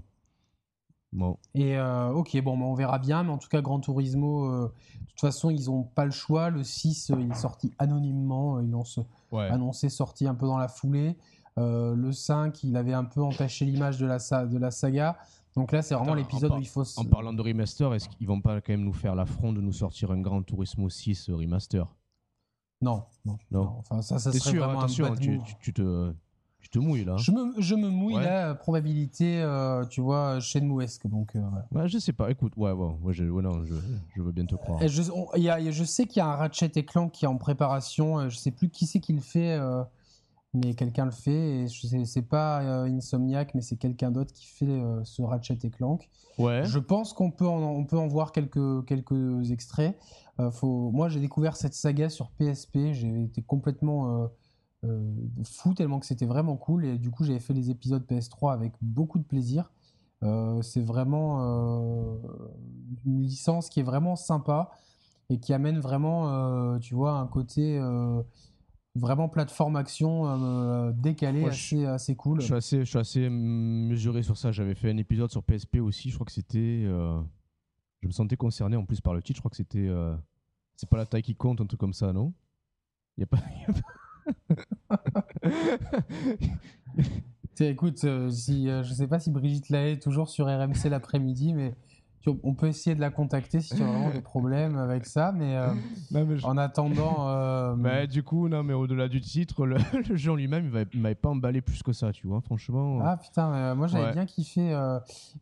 bon. 1.12 1.38
Et 1.54 1.78
ok, 1.80 2.40
bon, 2.42 2.60
on 2.60 2.74
verra 2.74 2.98
bien. 2.98 3.22
Mais 3.22 3.30
en 3.30 3.38
tout 3.38 3.48
cas, 3.48 3.62
Gran 3.62 3.80
Turismo, 3.80 4.50
de 4.50 4.68
toute 5.08 5.20
façon, 5.20 5.50
ils 5.50 5.70
ont 5.70 5.82
pas 5.82 6.04
le 6.04 6.10
choix. 6.10 6.50
Le 6.50 6.62
6, 6.62 7.12
il 7.18 7.30
est 7.30 7.34
sorti 7.34 7.72
anonymement. 7.78 8.60
Ils 8.60 8.70
l'ont 8.70 8.84
annoncé 9.32 9.88
sorti 9.88 10.26
un 10.26 10.34
peu 10.34 10.46
dans 10.46 10.58
la 10.58 10.68
foulée. 10.68 11.16
le 11.56 12.12
5, 12.12 12.64
il 12.64 12.76
avait 12.76 12.94
un 12.94 13.04
peu 13.04 13.22
entaché 13.22 13.64
l'image 13.64 13.98
de 13.98 14.06
la, 14.06 14.18
de 14.46 14.58
la 14.58 14.70
saga. 14.70 15.16
Donc 15.56 15.70
là, 15.70 15.82
c'est 15.82 15.94
vraiment 15.94 16.14
l'épisode 16.14 16.52
où 16.52 16.58
il 16.58 16.66
faut. 16.66 16.82
En 16.96 17.04
parlant 17.04 17.32
de 17.32 17.40
remaster, 17.40 17.92
est-ce 17.94 18.08
qu'ils 18.08 18.26
vont 18.26 18.40
pas 18.40 18.60
quand 18.60 18.72
même 18.72 18.84
nous 18.84 18.92
faire 18.92 19.14
l'affront 19.14 19.52
de 19.52 19.60
nous 19.60 19.72
sortir 19.72 20.10
un 20.10 20.20
Grand 20.20 20.42
Turismo 20.42 20.88
6 20.88 21.30
remaster? 21.30 21.86
Non, 22.80 23.04
non, 23.24 23.38
non, 23.50 23.76
Enfin, 23.78 24.02
ça, 24.02 24.18
ça 24.18 24.30
serait 24.32 24.50
sûr, 24.50 24.64
vraiment 24.64 24.80
attention, 24.80 25.06
un 25.06 25.16
tu, 25.16 25.40
tu, 25.60 25.72
te, 25.72 26.12
tu 26.58 26.68
te 26.68 26.78
mouilles 26.78 27.04
là. 27.04 27.16
Je 27.16 27.30
me, 27.30 27.60
je 27.60 27.74
me 27.74 27.88
mouille 27.88 28.16
là, 28.16 28.54
probabilité, 28.54 29.40
euh, 29.40 29.86
tu 29.86 30.00
vois, 30.00 30.40
Shenmue-esque. 30.40 31.06
Donc, 31.06 31.34
euh, 31.34 31.40
ouais, 31.72 31.88
je 31.88 31.98
sais 31.98 32.12
pas, 32.12 32.30
écoute, 32.30 32.52
ouais, 32.56 32.72
ouais, 32.72 33.12
je, 33.12 33.24
non, 33.24 33.64
je, 33.64 33.74
je, 34.14 34.22
veux 34.22 34.32
bien 34.32 34.44
te 34.44 34.56
croire. 34.56 34.86
je, 34.86 35.02
y 35.36 35.48
a, 35.48 35.70
je 35.70 35.84
sais 35.84 36.06
qu'il 36.06 36.18
y 36.18 36.20
a 36.20 36.26
un 36.26 36.36
Ratchet 36.36 36.72
et 36.74 36.84
Clank 36.84 37.12
qui 37.12 37.24
est 37.24 37.28
en 37.28 37.38
préparation. 37.38 38.18
Euh, 38.18 38.28
je 38.28 38.36
sais 38.36 38.50
plus 38.50 38.68
qui 38.68 38.86
c'est 38.86 39.00
qui 39.00 39.12
le 39.14 39.20
fait 39.20 39.58
mais 40.54 40.74
quelqu'un 40.74 41.04
le 41.04 41.10
fait. 41.10 41.64
Et 41.64 42.04
c'est 42.04 42.22
pas 42.22 42.62
euh, 42.62 42.84
Insomniac, 42.84 43.54
mais 43.54 43.60
c'est 43.60 43.76
quelqu'un 43.76 44.10
d'autre 44.10 44.32
qui 44.32 44.46
fait 44.46 44.66
euh, 44.66 45.02
ce 45.04 45.22
Ratchet 45.22 45.58
et 45.62 45.70
Clank. 45.70 46.08
Ouais. 46.38 46.64
Je 46.64 46.78
pense 46.78 47.12
qu'on 47.12 47.30
peut, 47.30 47.46
en, 47.46 47.60
on 47.60 47.84
peut 47.84 47.98
en 47.98 48.06
voir 48.06 48.32
quelques, 48.32 48.84
quelques 48.86 49.50
extraits. 49.50 49.96
Euh, 50.40 50.50
faut... 50.50 50.90
Moi, 50.92 51.08
j'ai 51.08 51.20
découvert 51.20 51.56
cette 51.56 51.74
saga 51.74 52.08
sur 52.08 52.30
PSP. 52.30 52.92
J'ai 52.92 53.24
été 53.24 53.42
complètement 53.42 54.30
fou 55.44 55.72
tellement 55.72 55.98
que 55.98 56.06
c'était 56.06 56.26
vraiment 56.26 56.56
cool. 56.56 56.84
Et 56.84 56.98
du 56.98 57.10
coup, 57.10 57.24
j'ai 57.24 57.38
fait 57.40 57.54
les 57.54 57.70
épisodes 57.70 58.04
PS3 58.08 58.52
avec 58.52 58.72
beaucoup 58.80 59.18
de 59.18 59.24
plaisir. 59.24 59.72
c'est 60.62 60.82
vraiment 60.82 61.40
une 63.04 63.22
licence 63.22 63.68
qui 63.68 63.80
est 63.80 63.84
vraiment 63.84 64.16
sympa 64.16 64.70
et 65.30 65.38
qui 65.38 65.54
amène 65.54 65.78
vraiment, 65.78 66.78
tu 66.80 66.94
vois, 66.94 67.12
un 67.12 67.26
côté 67.26 67.80
vraiment 68.94 69.28
plateforme 69.28 69.76
action 69.76 70.26
euh, 70.26 70.92
décalée, 70.92 71.44
assez, 71.44 71.84
assez 71.84 72.14
cool. 72.14 72.40
Je 72.40 72.46
suis 72.46 72.54
assez, 72.54 72.78
je 72.80 72.84
suis 72.84 72.98
assez 72.98 73.28
mesuré 73.28 74.22
sur 74.22 74.36
ça. 74.36 74.52
J'avais 74.52 74.74
fait 74.74 74.90
un 74.90 74.96
épisode 74.96 75.30
sur 75.30 75.42
PSP 75.42 75.78
aussi. 75.80 76.10
Je 76.10 76.14
crois 76.14 76.26
que 76.26 76.32
c'était. 76.32 76.84
Euh, 76.84 77.20
je 78.02 78.08
me 78.08 78.12
sentais 78.12 78.36
concerné 78.36 78.76
en 78.76 78.84
plus 78.84 79.00
par 79.00 79.14
le 79.14 79.22
titre. 79.22 79.36
Je 79.36 79.40
crois 79.40 79.50
que 79.50 79.56
c'était. 79.56 79.88
Euh, 79.88 80.14
c'est 80.76 80.88
pas 80.88 80.96
la 80.96 81.06
taille 81.06 81.22
qui 81.22 81.34
compte, 81.36 81.60
un 81.60 81.66
truc 81.66 81.80
comme 81.80 81.92
ça, 81.92 82.12
non? 82.12 82.32
Il 83.16 83.20
y 83.20 83.24
a 83.24 83.26
pas. 83.26 83.38
écoute, 87.64 88.04
si, 88.30 88.66
je 88.66 88.92
sais 88.92 89.06
pas 89.06 89.20
si 89.20 89.30
Brigitte 89.30 89.68
Lahaye 89.68 89.92
est 89.92 90.02
toujours 90.02 90.28
sur 90.28 90.46
RMC 90.46 90.88
l'après-midi, 90.90 91.52
mais 91.54 91.74
on 92.42 92.54
peut 92.54 92.66
essayer 92.66 92.94
de 92.96 93.00
la 93.00 93.10
contacter 93.10 93.60
si 93.60 93.74
tu 93.74 93.82
as 93.82 93.86
vraiment 93.86 94.10
des 94.10 94.20
problèmes 94.22 94.76
avec 94.78 95.06
ça, 95.06 95.32
mais, 95.32 95.56
euh, 95.56 96.38
en 96.42 96.56
attendant. 96.56 97.28
Euh, 97.28 97.74
mais 97.76 98.06
du 98.06 98.22
coup, 98.22 98.48
non, 98.48 98.62
mais 98.62 98.72
au-delà 98.72 99.08
du 99.08 99.20
titre, 99.20 99.66
le, 99.66 99.76
jeu 100.14 100.32
en 100.32 100.36
lui-même, 100.36 100.70
il 100.92 101.00
m'avait 101.00 101.14
pas 101.14 101.28
emballé 101.28 101.60
plus 101.60 101.82
que 101.82 101.92
ça, 101.92 102.12
tu 102.12 102.26
vois, 102.26 102.40
franchement. 102.40 103.00
Ah 103.02 103.16
putain, 103.16 103.52
euh, 103.52 103.74
moi 103.74 103.86
j'avais 103.86 104.12
bien 104.12 104.26
kiffé. 104.26 104.70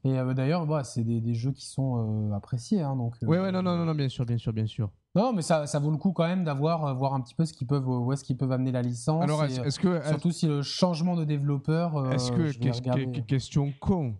et 0.04 0.34
d'ailleurs, 0.34 0.66
bah, 0.66 0.84
c'est 0.84 1.04
des, 1.04 1.34
jeux 1.34 1.52
qui 1.52 1.66
sont 1.66 2.32
appréciés. 2.34 2.82
Hein, 2.82 2.96
donc, 2.96 3.14
ouais, 3.22 3.38
ouais, 3.38 3.52
non, 3.52 3.62
non, 3.62 3.84
non, 3.84 3.94
bien 3.94 4.08
sûr, 4.08 4.24
bien 4.24 4.38
sûr, 4.38 4.52
bien 4.52 4.66
sûr. 4.66 4.90
Non, 5.14 5.32
mais 5.34 5.42
ça, 5.42 5.66
ça 5.66 5.78
vaut 5.78 5.90
le 5.90 5.98
coup 5.98 6.12
quand 6.12 6.26
même 6.26 6.42
d'avoir 6.42 6.94
voir 6.96 7.12
un 7.12 7.20
petit 7.20 7.34
peu 7.34 7.44
ce 7.44 7.52
qu'ils 7.52 7.66
peuvent, 7.66 7.86
où 7.86 8.12
est-ce 8.12 8.24
qu'ils 8.24 8.36
peuvent 8.36 8.52
amener 8.52 8.72
la 8.72 8.82
licence. 8.82 9.22
Alors, 9.22 9.44
est-ce 9.44 9.78
que 9.78 10.02
surtout 10.06 10.30
si 10.30 10.46
le 10.46 10.62
changement 10.62 11.16
de 11.16 11.24
développeur. 11.24 12.12
est-ce 12.12 12.32
que 12.32 13.20
question 13.20 13.72
con, 13.78 14.14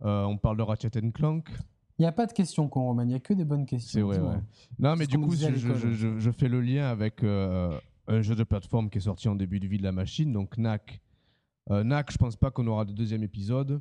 on 0.00 0.36
parle 0.36 0.58
de 0.58 0.62
Ratchet 0.62 0.90
Clank? 1.12 1.48
Il 1.98 2.02
n'y 2.02 2.06
a 2.06 2.12
pas 2.12 2.26
de 2.26 2.32
questions 2.32 2.68
con, 2.68 2.84
Roman. 2.84 3.02
Il 3.02 3.08
n'y 3.08 3.14
a 3.14 3.20
que 3.20 3.34
des 3.34 3.44
bonnes 3.44 3.66
questions. 3.66 3.98
C'est 3.98 4.18
vrai, 4.18 4.18
ouais. 4.18 4.40
Non, 4.78 4.94
mais 4.96 5.06
du 5.06 5.18
coup, 5.18 5.34
je, 5.34 6.30
fais 6.30 6.48
le 6.48 6.60
lien 6.60 6.86
avec 6.86 7.24
euh, 7.24 7.78
un 8.06 8.22
jeu 8.22 8.36
de 8.36 8.44
plateforme 8.44 8.88
qui 8.88 8.98
est 8.98 9.02
sorti 9.02 9.28
en 9.28 9.34
début 9.34 9.58
de 9.58 9.66
vie 9.66 9.78
de 9.78 9.82
la 9.82 9.92
machine, 9.92 10.32
donc 10.32 10.56
NAC. 10.58 11.00
Euh, 11.70 11.82
NAC, 11.82 12.12
je 12.12 12.18
pense 12.18 12.36
pas 12.36 12.50
qu'on 12.50 12.66
aura 12.68 12.84
de 12.84 12.92
deuxième 12.92 13.24
épisode. 13.24 13.80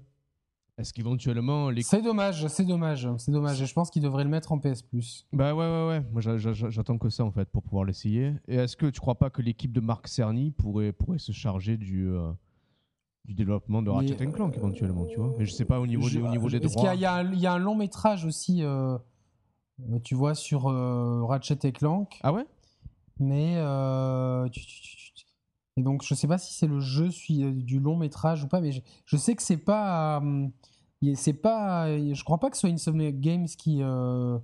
Est-ce 0.79 0.93
qu'éventuellement 0.93 1.71
les... 1.71 1.81
C'est 1.81 2.03
dommage, 2.03 2.45
c'est 2.47 2.65
dommage, 2.65 3.07
c'est 3.17 3.31
dommage. 3.31 3.61
Et 3.61 3.65
je 3.65 3.73
pense 3.73 3.89
qu'ils 3.89 4.03
devraient 4.03 4.23
le 4.23 4.29
mettre 4.29 4.51
en 4.51 4.59
PS 4.59 4.83
Plus. 4.83 5.25
Bah 5.33 5.55
ouais, 5.55 5.65
ouais, 5.65 5.87
ouais. 5.87 6.05
Moi, 6.11 6.21
j'attends 6.21 6.99
que 6.99 7.09
ça 7.09 7.23
en 7.23 7.31
fait 7.31 7.49
pour 7.49 7.63
pouvoir 7.63 7.83
l'essayer. 7.83 8.33
Et 8.47 8.55
est-ce 8.55 8.77
que 8.77 8.85
tu 8.87 8.99
crois 8.99 9.15
pas 9.15 9.31
que 9.31 9.41
l'équipe 9.41 9.71
de 9.71 9.79
Marc 9.79 10.07
Cerny 10.07 10.51
pourrait, 10.51 10.91
pourrait 10.91 11.17
se 11.17 11.31
charger 11.31 11.77
du, 11.77 12.07
euh, 12.07 12.31
du 13.27 13.33
développement 13.33 13.81
de 13.81 13.89
Ratchet 13.89 14.15
Clank 14.15 14.55
éventuellement, 14.55 15.05
tu 15.05 15.17
vois. 15.17 15.33
Mais 15.37 15.45
je 15.45 15.51
sais 15.51 15.65
pas 15.65 15.79
au 15.79 15.87
niveau, 15.87 16.09
des, 16.09 16.21
au 16.21 16.29
niveau 16.29 16.49
des 16.49 16.59
droits. 16.59 16.83
Parce 16.83 16.95
qu'il 16.95 17.01
y, 17.01 17.41
y, 17.41 17.47
a 17.47 17.53
un 17.53 17.59
long 17.59 17.75
métrage 17.75 18.25
aussi, 18.25 18.63
euh, 18.63 18.97
euh, 19.89 19.99
tu 20.03 20.15
vois, 20.15 20.33
sur 20.33 20.63
Ratchet 21.27 21.59
et 21.63 21.71
Clank. 21.71 22.19
Ah 22.23 22.33
ouais? 22.33 22.45
Mais 23.19 23.55
et 25.77 25.83
donc 25.83 26.03
je 26.03 26.15
sais 26.15 26.27
pas 26.27 26.39
si 26.39 26.55
c'est 26.55 26.67
le 26.67 26.79
jeu 26.79 27.09
du 27.29 27.79
long 27.79 27.95
métrage 27.95 28.43
ou 28.43 28.47
pas, 28.47 28.59
mais 28.61 28.71
je, 29.05 29.17
sais 29.17 29.35
que 29.35 29.43
c'est 29.43 29.57
pas 29.57 30.21
c'est 31.13 31.33
pas 31.33 31.87
je 31.87 32.23
crois 32.23 32.39
pas 32.39 32.49
que 32.49 32.57
ce 32.57 32.61
soit 32.61 32.69
Insomniac 32.71 33.19
Games 33.19 33.45
qui 33.45 33.83
euh, 33.83 34.39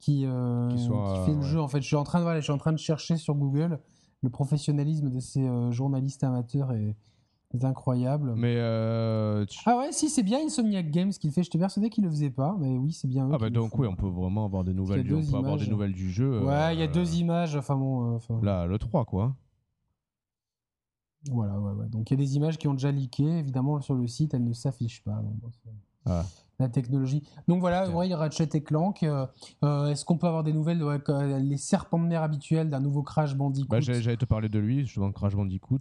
qui, 0.00 0.24
euh, 0.26 0.70
qui, 0.70 1.26
fait 1.26 1.34
le 1.34 1.42
jeu 1.42 1.60
en 1.60 1.68
fait. 1.68 1.80
Je 1.80 1.86
suis 1.86 1.96
en 1.96 2.04
train 2.04 2.18
de 2.18 2.24
voilà, 2.24 2.40
je 2.40 2.44
suis 2.44 2.52
en 2.52 2.58
train 2.58 2.72
de 2.72 2.78
chercher 2.78 3.16
sur 3.16 3.34
Google 3.34 3.78
le 4.22 4.30
professionnalisme 4.30 5.10
de 5.10 5.20
ces 5.20 5.46
euh, 5.46 5.70
journalistes 5.70 6.24
amateurs 6.24 6.72
est, 6.72 6.96
incroyable 7.62 8.34
mais 8.36 8.58
ah 8.60 9.78
ouais 9.78 9.92
si 9.92 10.08
c'est 10.08 10.22
bien 10.22 10.40
Insomniac 10.44 10.90
Games 10.90 11.10
qui 11.10 11.28
le 11.28 11.32
fait 11.32 11.42
je 11.42 11.50
te 11.50 11.58
persuadé 11.58 11.90
qu'il 11.90 12.04
le 12.04 12.10
faisait 12.10 12.30
pas 12.30 12.56
mais 12.58 12.76
oui 12.76 12.92
c'est 12.92 13.06
bien 13.06 13.28
eux 13.28 13.32
ah 13.34 13.38
bah 13.38 13.50
donc 13.50 13.78
oui 13.78 13.86
on 13.86 13.94
peut 13.94 14.08
vraiment 14.08 14.44
avoir 14.46 14.64
des 14.64 14.74
nouvelles 14.74 15.04
du, 15.04 15.14
on 15.14 15.22
peut 15.22 15.36
avoir 15.36 15.56
des 15.56 15.68
nouvelles 15.68 15.92
du 15.92 16.10
jeu 16.10 16.44
ouais 16.44 16.74
il 16.74 16.80
y 16.80 16.82
a 16.82 16.88
deux 16.88 17.16
images 17.16 17.54
enfin 17.54 17.76
bon 17.76 18.18
là 18.42 18.66
le 18.66 18.78
3 18.78 19.04
quoi 19.04 19.36
voilà, 21.30 21.58
ouais, 21.58 21.72
ouais. 21.72 21.88
Donc 21.88 22.10
il 22.10 22.14
y 22.14 22.22
a 22.22 22.24
des 22.24 22.36
images 22.36 22.58
qui 22.58 22.68
ont 22.68 22.74
déjà 22.74 22.90
leaké. 22.92 23.24
Évidemment, 23.24 23.80
sur 23.80 23.94
le 23.94 24.06
site, 24.06 24.34
elles 24.34 24.44
ne 24.44 24.52
s'affichent 24.52 25.02
pas. 25.02 25.22
ah. 26.06 26.24
La 26.60 26.68
technologie. 26.68 27.22
Donc 27.48 27.60
voilà, 27.60 27.90
ouais, 27.90 28.06
il 28.06 28.10
y 28.10 28.12
a 28.12 28.16
Ratchet 28.16 28.48
et 28.54 28.62
Clank. 28.62 29.02
Euh, 29.02 29.26
euh, 29.64 29.88
est-ce 29.88 30.04
qu'on 30.04 30.18
peut 30.18 30.28
avoir 30.28 30.44
des 30.44 30.52
nouvelles 30.52 30.80
Les 31.40 31.56
serpents 31.56 31.98
de 31.98 32.06
mer 32.06 32.22
habituels 32.22 32.70
d'un 32.70 32.78
nouveau 32.78 33.02
Crash 33.02 33.34
Bandicoot? 33.34 33.68
Bah, 33.68 33.80
J'allais 33.80 34.16
te 34.16 34.24
parler 34.24 34.48
de 34.48 34.60
lui, 34.60 34.84
justement, 34.84 35.10
Crash 35.10 35.34
Bandicoot. 35.34 35.80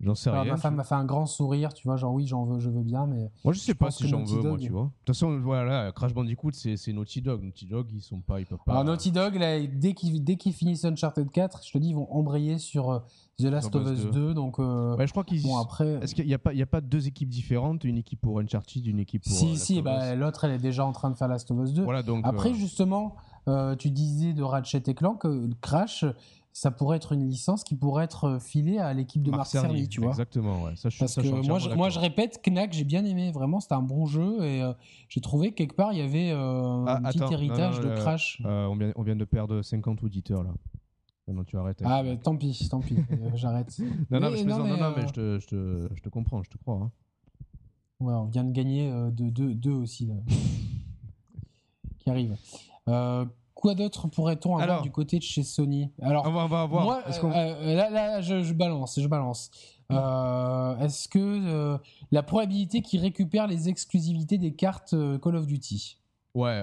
J'en 0.00 0.14
sais 0.14 0.30
rien. 0.30 0.44
Ma 0.44 0.56
femme 0.58 0.74
m'a 0.74 0.84
fait 0.84 0.94
un 0.94 1.06
grand 1.06 1.24
sourire, 1.24 1.72
tu 1.72 1.88
vois, 1.88 1.96
genre 1.96 2.12
oui, 2.12 2.26
j'en 2.26 2.44
veux, 2.44 2.60
je 2.60 2.68
veux 2.68 2.82
bien, 2.82 3.06
mais. 3.06 3.30
Moi, 3.44 3.54
je 3.54 3.60
sais 3.60 3.74
pas 3.74 3.90
si 3.90 4.06
j'en 4.06 4.24
veux, 4.24 4.42
moi, 4.42 4.58
tu 4.58 4.70
vois. 4.70 4.84
De 4.84 4.90
toute 5.04 5.16
façon, 5.16 5.40
voilà, 5.40 5.90
Crash 5.92 6.12
Bandicoot, 6.12 6.52
c'est 6.52 6.92
Naughty 6.92 7.22
Dog. 7.22 7.42
Naughty 7.42 7.66
Dog, 7.66 7.86
ils 7.92 8.02
sont 8.02 8.20
pas, 8.20 8.40
ils 8.40 8.46
peuvent 8.46 8.58
pas. 8.64 8.72
Alors, 8.72 8.84
Naughty 8.84 9.10
Dog, 9.10 9.36
là, 9.36 9.58
dès 9.66 9.94
qu'ils 9.94 10.52
finissent 10.52 10.84
Uncharted 10.84 11.30
4, 11.30 11.62
je 11.64 11.72
te 11.72 11.78
dis, 11.78 11.88
ils 11.88 11.94
vont 11.94 12.12
embrayer 12.12 12.58
sur 12.58 12.90
euh, 12.90 12.98
The 13.38 13.44
Last 13.44 13.74
of 13.74 13.90
Us 13.90 14.10
2. 14.10 14.34
donc. 14.34 14.58
Euh, 14.58 14.96
ouais, 14.96 15.06
je 15.06 15.12
crois 15.12 15.24
qu'ils. 15.24 15.42
Bon, 15.42 15.56
après. 15.56 15.98
Est-ce 16.02 16.14
qu'il 16.14 16.26
n'y 16.26 16.34
a 16.34 16.38
pas, 16.38 16.52
il 16.52 16.58
y 16.58 16.62
a 16.62 16.66
pas 16.66 16.82
deux 16.82 17.06
équipes 17.06 17.30
différentes, 17.30 17.84
une 17.84 17.96
équipe 17.96 18.20
pour 18.20 18.38
Uncharted, 18.38 18.86
une 18.86 18.98
équipe 18.98 19.22
pour. 19.24 19.32
Si, 19.32 19.52
euh, 19.52 19.56
si, 19.56 19.82
bah, 19.82 20.14
l'autre, 20.14 20.44
elle 20.44 20.52
est 20.52 20.58
déjà 20.58 20.84
en 20.84 20.92
train 20.92 21.10
de 21.10 21.16
faire 21.16 21.28
Last 21.28 21.50
of 21.50 21.58
Us 21.64 21.72
2. 21.72 21.84
Voilà, 21.84 22.02
donc. 22.02 22.22
Après, 22.26 22.52
justement, 22.52 23.16
tu 23.78 23.90
disais 23.90 24.34
de 24.34 24.42
Ratchet 24.42 24.82
et 24.86 24.94
Clank, 24.94 25.26
Crash 25.62 26.04
ça 26.56 26.70
pourrait 26.70 26.96
être 26.96 27.12
une 27.12 27.28
licence 27.28 27.64
qui 27.64 27.76
pourrait 27.76 28.04
être 28.04 28.24
euh, 28.24 28.38
filée 28.38 28.78
à 28.78 28.94
l'équipe 28.94 29.22
de 29.22 29.30
Marc, 29.30 29.48
Cerny, 29.48 29.88
tu 29.88 30.00
vois. 30.00 30.08
Exactement, 30.08 30.62
ouais. 30.62 30.74
Ça, 30.74 30.88
je, 30.88 30.98
Parce 30.98 31.16
que 31.16 31.46
moi, 31.46 31.58
je, 31.58 31.68
moi, 31.68 31.90
je 31.90 31.98
répète, 31.98 32.40
Knack, 32.42 32.72
j'ai 32.72 32.84
bien 32.84 33.04
aimé. 33.04 33.30
Vraiment, 33.30 33.60
c'était 33.60 33.74
un 33.74 33.82
bon 33.82 34.06
jeu 34.06 34.42
et 34.42 34.62
euh, 34.62 34.72
j'ai 35.10 35.20
trouvé 35.20 35.52
quelque 35.52 35.74
part 35.74 35.92
il 35.92 35.98
y 35.98 36.02
avait 36.02 36.30
euh, 36.30 36.82
ah, 36.86 36.96
un 37.04 37.12
petit 37.12 37.30
héritage 37.30 37.80
de 37.80 37.94
Crash. 37.96 38.40
on, 38.42 38.74
vient, 38.74 38.90
on, 38.96 39.02
vient, 39.02 39.16
de 39.16 39.24
perdre 39.26 39.60
50 39.60 40.02
auditeurs 40.02 40.44
là. 40.44 40.54
Non, 41.28 41.44
tu 41.44 41.58
arrêtes. 41.58 41.82
Ah, 41.84 42.02
mais 42.02 42.16
tant 42.16 42.36
pis, 42.36 42.66
tant 42.70 42.80
pis, 42.80 42.96
j'arrête. 43.34 43.78
non, 44.10 44.20
non, 44.20 44.30
mais, 44.30 44.38
je, 44.38 44.44
non, 44.44 44.64
mais, 44.64 45.06
je, 45.08 45.12
te, 45.12 45.38
je, 45.38 45.46
te, 45.46 45.88
je, 45.94 46.00
te, 46.00 46.08
comprends, 46.08 46.42
je 46.42 46.48
te 46.48 46.56
crois. 46.56 46.76
Hein. 46.76 46.90
Ouais, 48.00 48.14
on 48.14 48.24
vient 48.24 48.44
de 48.44 48.52
gagner 48.52 48.90
deux, 49.12 49.30
deux, 49.30 49.54
deux 49.54 49.72
aussi 49.72 50.06
là. 50.06 50.14
qui 51.98 52.08
arrive. 52.08 52.34
Euh, 52.88 53.26
Quoi 53.56 53.74
d'autre 53.74 54.06
pourrait-on 54.08 54.58
avoir 54.58 54.82
du 54.82 54.90
côté 54.90 55.16
de 55.16 55.22
chez 55.22 55.42
Sony? 55.42 55.90
Alors, 56.02 56.26
on 56.26 56.46
va, 56.46 56.66
voir. 56.66 56.84
Moi, 56.84 57.02
euh, 57.24 57.74
là, 57.74 57.88
là 57.88 58.20
je, 58.20 58.52
balance, 58.52 59.00
je 59.00 59.08
balance. 59.08 59.50
Euh, 59.90 60.78
est-ce 60.80 61.08
que 61.08 61.18
euh, 61.18 61.78
la 62.10 62.22
probabilité 62.22 62.82
qu'ils 62.82 63.00
récupèrent 63.00 63.46
les 63.46 63.70
exclusivités 63.70 64.36
des 64.36 64.54
cartes 64.54 64.94
Call 65.22 65.36
of 65.36 65.46
Duty? 65.46 65.98
Ouais, 66.34 66.62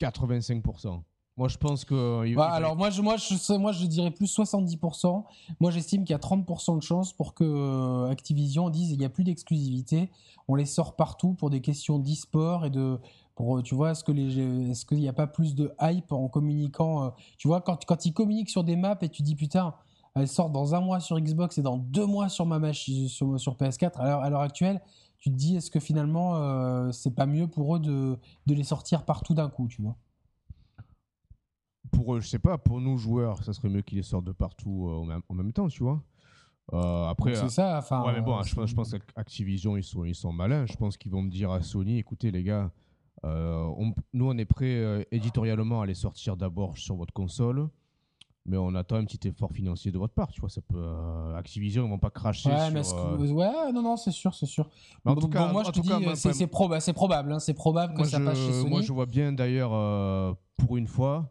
85%. 0.00 1.02
Moi, 1.36 1.48
je 1.48 1.58
pense 1.58 1.84
que. 1.84 2.34
Bah, 2.34 2.50
alors, 2.50 2.74
moi 2.74 2.88
je, 2.88 3.02
moi, 3.02 3.16
je, 3.18 3.52
moi, 3.58 3.72
je 3.72 3.84
dirais 3.84 4.10
plus 4.10 4.34
70%. 4.34 5.24
Moi, 5.60 5.70
j'estime 5.70 6.04
qu'il 6.04 6.12
y 6.12 6.16
a 6.16 6.18
30% 6.18 6.78
de 6.78 6.82
chance 6.82 7.12
pour 7.12 7.34
que 7.34 8.10
Activision 8.10 8.70
dise 8.70 8.90
il 8.90 8.98
n'y 8.98 9.04
a 9.04 9.10
plus 9.10 9.24
d'exclusivité. 9.24 10.10
On 10.48 10.54
les 10.54 10.64
sort 10.64 10.96
partout 10.96 11.34
pour 11.34 11.50
des 11.50 11.60
questions 11.60 11.98
d'e-sport 11.98 12.64
et 12.64 12.70
de, 12.70 12.98
pour, 13.34 13.62
tu 13.62 13.74
vois, 13.74 13.92
est-ce 13.92 14.04
que 14.04 14.12
les, 14.12 14.70
est-ce 14.70 14.84
qu'il 14.84 14.98
n'y 14.98 15.08
a 15.08 15.12
pas 15.12 15.26
plus 15.26 15.54
de 15.54 15.72
hype 15.80 16.12
en 16.12 16.28
communiquant 16.28 17.04
euh, 17.04 17.10
Tu 17.38 17.48
vois, 17.48 17.60
quand, 17.60 17.84
quand 17.86 18.04
ils 18.04 18.12
communiquent 18.12 18.50
sur 18.50 18.64
des 18.64 18.76
maps 18.76 18.98
et 19.00 19.08
tu 19.08 19.22
dis 19.22 19.34
putain, 19.34 19.74
elles 20.14 20.28
sortent 20.28 20.52
dans 20.52 20.74
un 20.74 20.80
mois 20.80 21.00
sur 21.00 21.18
Xbox 21.18 21.56
et 21.58 21.62
dans 21.62 21.78
deux 21.78 22.06
mois 22.06 22.28
sur 22.28 22.44
ma 22.44 22.58
machine, 22.58 23.08
sur, 23.08 23.40
sur 23.40 23.56
PS4, 23.56 23.98
à 23.98 24.28
l'heure 24.28 24.40
actuelle, 24.40 24.82
tu 25.18 25.30
te 25.30 25.34
dis 25.34 25.56
est-ce 25.56 25.70
que 25.70 25.80
finalement 25.80 26.36
euh, 26.36 26.92
c'est 26.92 27.14
pas 27.14 27.26
mieux 27.26 27.46
pour 27.46 27.76
eux 27.76 27.80
de, 27.80 28.18
de 28.46 28.54
les 28.54 28.64
sortir 28.64 29.04
partout 29.04 29.34
d'un 29.34 29.48
coup, 29.48 29.68
tu 29.68 29.80
vois? 29.80 29.96
Pour 31.90 32.14
eux, 32.14 32.20
je 32.20 32.28
sais 32.28 32.38
pas, 32.38 32.58
pour 32.58 32.80
nous 32.80 32.98
joueurs, 32.98 33.42
ça 33.44 33.52
serait 33.52 33.68
mieux 33.68 33.82
qu'ils 33.82 33.98
les 33.98 34.02
sortent 34.02 34.24
de 34.24 34.32
partout 34.32 34.88
euh, 34.88 35.00
en, 35.00 35.04
même, 35.04 35.22
en, 35.28 35.34
même, 35.34 35.52
temps, 35.52 35.68
tu 35.68 35.82
vois? 35.82 36.02
après, 36.72 37.34
c'est 37.34 37.48
ça. 37.48 37.78
Enfin, 37.78 38.04
ouais, 38.04 38.12
mais 38.14 38.20
bon, 38.20 38.42
je, 38.42 38.66
je 38.66 38.74
pense 38.74 38.92
qu'Activision 38.92 39.76
ils 39.76 39.84
sont, 39.84 40.04
ils 40.04 40.14
sont 40.14 40.32
malins. 40.32 40.66
Je 40.66 40.76
pense 40.76 40.96
qu'ils 40.96 41.12
vont 41.12 41.22
me 41.22 41.30
dire 41.30 41.50
à 41.50 41.62
Sony, 41.62 41.98
écoutez 41.98 42.30
les 42.30 42.42
gars, 42.42 42.70
euh, 43.24 43.70
nous, 44.12 44.28
on 44.28 44.36
est 44.38 44.44
prêt 44.44 44.74
euh, 44.76 45.04
éditorialement 45.12 45.80
à 45.80 45.86
les 45.86 45.94
sortir 45.94 46.36
d'abord 46.36 46.76
sur 46.76 46.96
votre 46.96 47.12
console 47.12 47.68
mais 48.44 48.56
on 48.56 48.74
attend 48.74 48.96
un 48.96 49.04
petit 49.04 49.28
effort 49.28 49.52
financier 49.52 49.92
de 49.92 49.98
votre 49.98 50.14
part, 50.14 50.32
tu 50.32 50.40
vois. 50.40 50.50
Ça 50.50 50.60
peut, 50.62 50.74
euh, 50.76 51.36
Activision, 51.36 51.86
ils 51.86 51.90
vont 51.90 52.00
pas 52.00 52.10
cracher. 52.10 52.50
Ouais, 52.50 52.82
sur, 52.82 53.16
ouais, 53.20 53.72
non, 53.72 53.82
non, 53.82 53.96
c'est 53.96 54.10
sûr, 54.10 54.34
c'est 54.34 54.46
sûr. 54.46 54.68
en 55.04 55.14
tout 55.14 55.28
cas, 55.28 55.52
moi, 55.52 55.62
je 55.62 55.70
te 55.70 55.80
dis, 55.80 56.32
c'est 56.32 56.48
probable, 56.48 56.82
c'est 56.82 56.92
probable, 56.92 57.32
hein, 57.32 57.38
c'est 57.38 57.54
probable 57.54 57.94
que 57.94 58.02
ça 58.02 58.18
passe 58.18 58.38
chez 58.38 58.52
Sony. 58.52 58.68
Moi, 58.68 58.80
je 58.82 58.92
vois 58.92 59.06
bien 59.06 59.32
d'ailleurs, 59.32 60.36
pour 60.56 60.76
une 60.76 60.88
fois, 60.88 61.30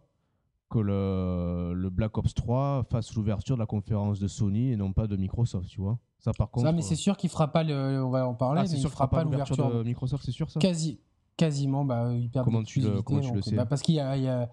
que 0.69 0.79
le, 0.79 1.73
le 1.73 1.89
Black 1.89 2.17
Ops 2.17 2.33
3 2.33 2.85
fasse 2.89 3.13
l'ouverture 3.13 3.57
de 3.57 3.59
la 3.59 3.65
conférence 3.65 4.19
de 4.19 4.27
Sony 4.27 4.71
et 4.71 4.77
non 4.77 4.93
pas 4.93 5.05
de 5.05 5.17
Microsoft, 5.17 5.67
tu 5.67 5.81
vois. 5.81 5.99
Ça, 6.17 6.31
par 6.31 6.49
contre. 6.49 6.65
Ça, 6.65 6.71
mais 6.71 6.81
c'est 6.81 6.95
sûr 6.95 7.17
qu'il 7.17 7.29
fera 7.29 7.51
pas 7.51 7.63
le, 7.63 8.01
on 8.03 8.09
va 8.09 8.25
en 8.25 8.33
parler, 8.33 8.61
ah, 8.63 8.67
mais 8.71 8.79
il 8.79 8.87
fera 8.87 9.09
pas 9.09 9.23
l'ouverture 9.23 9.57
de 9.57 9.83
Microsoft, 9.83 10.23
c'est 10.23 10.31
sûr 10.31 10.49
ça? 10.49 10.59
Quasi, 10.59 10.99
Quasiment, 11.37 11.85
bah, 11.85 12.11
perdent 12.31 12.45
comment 12.45 12.63
tu 12.63 12.81
le, 12.81 13.01
comment 13.01 13.21
tu 13.21 13.33
le 13.33 13.41
sais 13.41 13.55
bah, 13.55 13.65
Parce 13.65 13.81
qu'il 13.81 13.95
y, 13.95 13.99
a, 13.99 14.49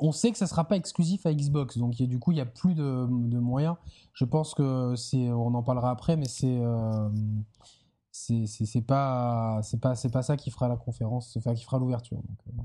on 0.00 0.12
sait 0.12 0.32
que 0.32 0.38
ça 0.38 0.46
sera 0.46 0.64
pas 0.64 0.76
exclusif 0.76 1.24
à 1.24 1.32
Xbox, 1.32 1.78
donc 1.78 1.94
du 1.94 2.18
coup 2.18 2.32
il 2.32 2.38
y 2.38 2.40
a 2.40 2.46
plus 2.46 2.74
de, 2.74 3.06
de, 3.08 3.38
moyens. 3.38 3.76
Je 4.12 4.24
pense 4.24 4.52
que 4.54 4.94
c'est, 4.96 5.30
on 5.30 5.54
en 5.54 5.62
parlera 5.62 5.90
après, 5.90 6.16
mais 6.16 6.26
c'est 6.26 6.58
euh, 6.60 7.08
c'est 8.12 8.86
pas 8.86 9.60
c'est 9.62 9.80
pas 9.80 9.94
c'est 9.94 10.10
pas 10.10 10.22
ça 10.22 10.36
qui 10.36 10.50
fera 10.50 10.68
la 10.68 10.76
conférence, 10.76 11.36
enfin 11.36 11.54
qui 11.54 11.64
fera 11.64 11.78
l'ouverture. 11.78 12.18
Euh. 12.18 12.62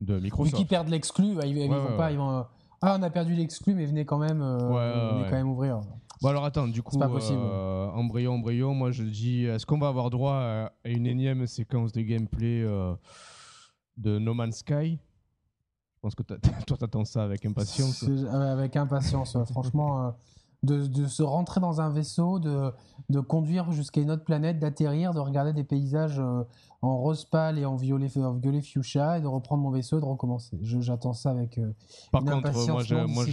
de 0.00 0.18
Microsoft. 0.18 0.50
Vu 0.50 0.58
qu'ils 0.58 0.68
perdent 0.68 0.88
l'exclu, 0.88 1.34
bah, 1.34 1.46
ils, 1.46 1.68
vont 1.68 1.96
pas, 1.96 2.12
ils 2.12 2.18
vont, 2.18 2.44
ah 2.82 2.96
on 2.98 3.02
a 3.02 3.10
perdu 3.10 3.34
l'exclu, 3.34 3.74
mais 3.74 3.86
venez 3.86 4.04
quand 4.04 4.18
même, 4.18 4.42
euh, 4.42 5.12
venez 5.14 5.24
quand 5.24 5.36
même 5.36 5.48
ouvrir. 5.48 5.80
Bon 6.22 6.28
alors 6.28 6.44
attends, 6.44 6.66
du 6.68 6.82
coup, 6.82 6.98
euh, 7.00 7.88
embryon, 7.90 8.34
embryon, 8.34 8.74
moi 8.74 8.90
je 8.90 9.02
dis, 9.02 9.44
est-ce 9.44 9.66
qu'on 9.66 9.78
va 9.78 9.88
avoir 9.88 10.08
droit 10.10 10.34
à 10.34 10.72
une 10.84 11.06
énième 11.06 11.46
séquence 11.46 11.92
de 11.92 12.00
gameplay 12.00 12.62
euh, 12.62 12.94
de 13.98 14.18
No 14.18 14.32
Man's 14.32 14.58
Sky? 14.58 14.98
Je 15.96 16.00
pense 16.00 16.14
que 16.14 16.22
toi 16.66 16.76
t'attends 16.78 17.04
ça 17.04 17.24
avec 17.24 17.44
impatience. 17.44 18.04
Avec 18.32 18.76
impatience, 18.76 19.36
franchement. 19.50 20.06
Euh, 20.06 20.10
de, 20.62 21.06
se 21.06 21.22
rentrer 21.22 21.60
dans 21.60 21.80
un 21.80 21.90
vaisseau, 21.90 22.38
de, 22.38 22.72
de 23.08 23.20
conduire 23.20 23.70
jusqu'à 23.72 24.00
une 24.00 24.10
autre 24.10 24.24
planète, 24.24 24.58
d'atterrir, 24.58 25.14
de 25.14 25.20
regarder 25.20 25.52
des 25.52 25.64
paysages 25.64 26.18
euh, 26.18 26.42
en 26.82 26.96
rose 26.98 27.24
pâle 27.24 27.58
et 27.58 27.64
en 27.64 27.76
violet, 27.76 28.08
en 28.18 28.34
violet 28.34 28.62
fuchsia 28.62 29.18
et 29.18 29.20
de 29.20 29.26
reprendre 29.26 29.62
mon 29.62 29.70
vaisseau 29.70 29.98
et 29.98 30.00
de 30.00 30.06
recommencer. 30.06 30.58
J'attends 30.62 31.12
ça 31.12 31.30
avec 31.30 31.58
euh, 31.58 31.72
Par 32.12 32.24
contre, 32.24 32.52
moi, 33.08 33.24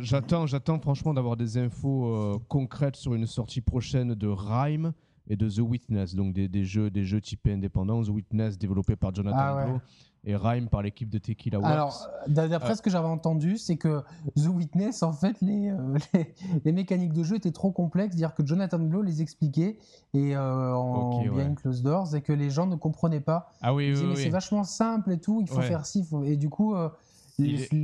j'attends, 0.00 0.46
j'attends 0.46 0.78
franchement 0.80 1.14
d'avoir 1.14 1.36
des 1.36 1.58
infos 1.58 2.06
euh, 2.06 2.38
concrètes 2.48 2.96
sur 2.96 3.14
une 3.14 3.26
sortie 3.26 3.60
prochaine 3.60 4.14
de 4.14 4.28
Rhyme 4.28 4.92
et 5.28 5.36
de 5.36 5.48
The 5.48 5.60
Witness, 5.60 6.14
donc 6.14 6.34
des, 6.34 6.48
des 6.48 6.64
jeux, 6.64 6.90
des 6.90 7.04
jeux 7.04 7.20
typés 7.20 7.52
indépendants. 7.52 8.02
The 8.02 8.08
Witness 8.08 8.58
développé 8.58 8.94
par 8.94 9.14
Jonathan 9.14 9.38
ah, 9.38 9.80
et 10.26 10.36
Rhyme 10.36 10.68
par 10.68 10.82
l'équipe 10.82 11.08
de 11.08 11.18
Tequila 11.18 11.58
Works. 11.58 11.70
Alors, 11.70 12.08
d'après 12.28 12.72
euh, 12.72 12.74
ce 12.74 12.82
que 12.82 12.90
j'avais 12.90 13.08
entendu, 13.08 13.58
c'est 13.58 13.76
que 13.76 14.02
The 14.36 14.46
Witness, 14.46 15.02
en 15.02 15.12
fait, 15.12 15.36
euh, 15.42 15.98
les, 16.14 16.34
les, 16.64 16.72
mécaniques 16.72 17.12
de 17.12 17.22
jeu 17.22 17.36
étaient 17.36 17.52
trop 17.52 17.70
complexes, 17.70 18.16
dire 18.16 18.34
que 18.34 18.44
Jonathan 18.44 18.78
Blow 18.78 19.02
les 19.02 19.22
expliquait 19.22 19.78
et 20.14 20.36
euh, 20.36 20.74
en 20.74 21.22
bien 21.22 21.54
closed 21.54 21.84
doors 21.84 22.14
et 22.14 22.22
que 22.22 22.32
les 22.32 22.50
gens 22.50 22.66
ne 22.66 22.76
comprenaient 22.76 23.20
pas. 23.20 23.52
Ah 23.60 23.74
oui, 23.74 23.92
oui, 23.94 24.04
mais 24.06 24.16
c'est 24.16 24.30
vachement 24.30 24.64
simple 24.64 25.12
et 25.12 25.18
tout, 25.18 25.40
il 25.40 25.48
faut 25.48 25.60
faire 25.60 25.86
ci, 25.86 26.06
et 26.24 26.36
du 26.36 26.48
coup. 26.48 26.74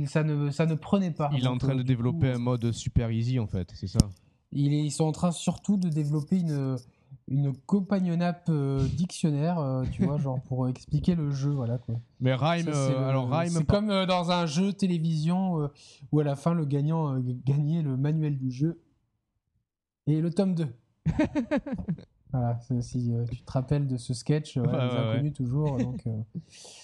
ça, 0.07 0.23
ne, 0.23 0.49
ça 0.49 0.65
ne 0.65 0.75
prenait 0.75 1.11
pas. 1.11 1.29
Il 1.33 1.43
est 1.43 1.47
en 1.47 1.57
train 1.57 1.75
de 1.75 1.83
développer 1.83 2.31
un 2.31 2.39
mode 2.39 2.71
super 2.71 3.11
easy 3.11 3.39
en 3.39 3.47
fait, 3.47 3.71
c'est 3.75 3.87
ça 3.87 3.99
il 4.53 4.73
est, 4.73 4.83
Ils 4.83 4.91
sont 4.91 5.05
en 5.05 5.11
train 5.11 5.31
surtout 5.31 5.77
de 5.77 5.89
développer 5.89 6.39
une, 6.39 6.77
une 7.31 7.53
companion 7.65 8.19
app 8.21 8.45
euh, 8.49 8.85
dictionnaire, 8.97 9.57
euh, 9.59 9.83
tu 9.91 10.03
vois, 10.05 10.17
genre 10.17 10.41
pour 10.41 10.67
expliquer 10.67 11.15
le 11.15 11.31
jeu, 11.31 11.49
voilà 11.51 11.77
quoi. 11.77 11.95
Mais 12.19 12.33
Rhyme, 12.35 12.65
Ça, 12.65 12.73
c'est 12.73 12.93
euh, 12.93 12.99
le- 12.99 13.05
alors 13.05 13.29
Rhyme, 13.31 13.49
c'est 13.49 13.65
comme 13.65 13.89
euh, 13.89 14.05
dans 14.05 14.31
un 14.31 14.45
jeu 14.45 14.73
télévision 14.73 15.61
euh, 15.61 15.67
où 16.11 16.19
à 16.19 16.23
la 16.23 16.35
fin 16.35 16.53
le 16.53 16.65
gagnant 16.65 17.15
euh, 17.15 17.21
gagnait 17.45 17.81
le 17.81 17.95
manuel 17.97 18.37
du 18.37 18.51
jeu 18.51 18.81
et 20.07 20.19
le 20.19 20.29
tome 20.31 20.55
2. 20.55 20.67
voilà, 22.33 22.57
c'est- 22.61 22.81
si 22.81 23.11
euh, 23.13 23.25
tu 23.31 23.41
te 23.41 23.51
rappelles 23.51 23.87
de 23.87 23.97
ce 23.97 24.13
sketch, 24.13 24.57
euh, 24.57 24.61
Ouais, 24.61 24.71
les 24.71 24.77
ouais, 24.77 24.83
ouais. 24.83 25.09
inconnus 25.13 25.33
toujours. 25.33 25.77
Donc, 25.77 26.01
euh, 26.07 26.11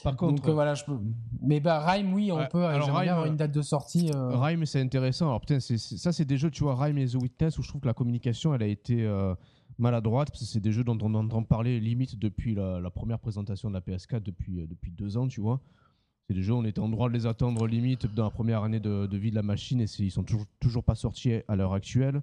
par 0.03 0.15
contre, 0.17 0.35
donc, 0.41 0.47
euh, 0.49 0.53
voilà, 0.53 0.73
je 0.75 0.83
peux. 0.83 0.97
Mais 1.41 1.59
bah 1.59 1.79
Rhyme, 1.85 2.13
oui, 2.13 2.31
on 2.31 2.37
Ouais, 2.37 2.47
peut. 2.49 2.65
alors, 2.65 2.87
Rhyme, 2.87 3.09
avoir 3.09 3.25
une 3.25 3.37
date 3.37 3.51
de 3.53 3.61
sortie. 3.61 4.11
euh, 4.13 4.35
Rhyme, 4.37 4.65
c'est 4.65 4.81
intéressant. 4.81 5.27
Alors, 5.27 5.39
putain, 5.41 5.59
c'est- 5.59 5.77
c'est- 5.77 5.97
ça, 5.97 6.11
c'est 6.11 6.25
des 6.25 6.37
jeux, 6.37 6.51
tu 6.51 6.63
vois, 6.63 6.75
Rhyme 6.75 6.97
et 6.97 7.07
The 7.07 7.15
Witness, 7.15 7.57
où 7.59 7.63
je 7.63 7.69
trouve 7.69 7.81
que 7.81 7.87
la 7.87 7.93
communication, 7.93 8.53
elle 8.53 8.63
a 8.63 8.67
été 8.67 9.03
euh, 9.05 9.33
maladroite, 9.79 10.29
parce 10.29 10.41
que 10.41 10.45
c'est 10.45 10.59
des 10.59 10.71
jeux 10.71 10.83
dont 10.83 10.97
on 11.01 11.13
entend 11.13 11.43
parler 11.43 11.79
limite 11.79 12.17
depuis 12.17 12.55
la, 12.55 12.89
première 12.89 13.19
présentation 13.19 13.69
de 13.69 13.73
la 13.73 13.81
PS4, 13.81 14.21
depuis, 14.21 14.61
euh, 14.61 14.67
depuis 14.67 14.91
deux 14.91 15.17
ans, 15.17 15.27
tu 15.27 15.41
vois. 15.41 15.61
C'est 16.27 16.33
des 16.33 16.43
jeux, 16.43 16.53
on 16.53 16.65
était 16.65 16.79
en 16.79 16.89
droit 16.89 17.07
de 17.07 17.13
les 17.13 17.25
attendre 17.25 17.67
limite 17.67 18.05
dans 18.13 18.25
la 18.25 18.29
première 18.29 18.63
année 18.63 18.79
de, 18.79 19.17
vie 19.17 19.29
de 19.29 19.35
la 19.35 19.43
machine, 19.43 19.79
et 19.79 19.85
ils 19.99 20.11
sont 20.11 20.25
toujours, 20.59 20.83
pas 20.83 20.95
sortis 20.95 21.41
à 21.47 21.55
l'heure 21.55 21.73
actuelle. 21.73 22.21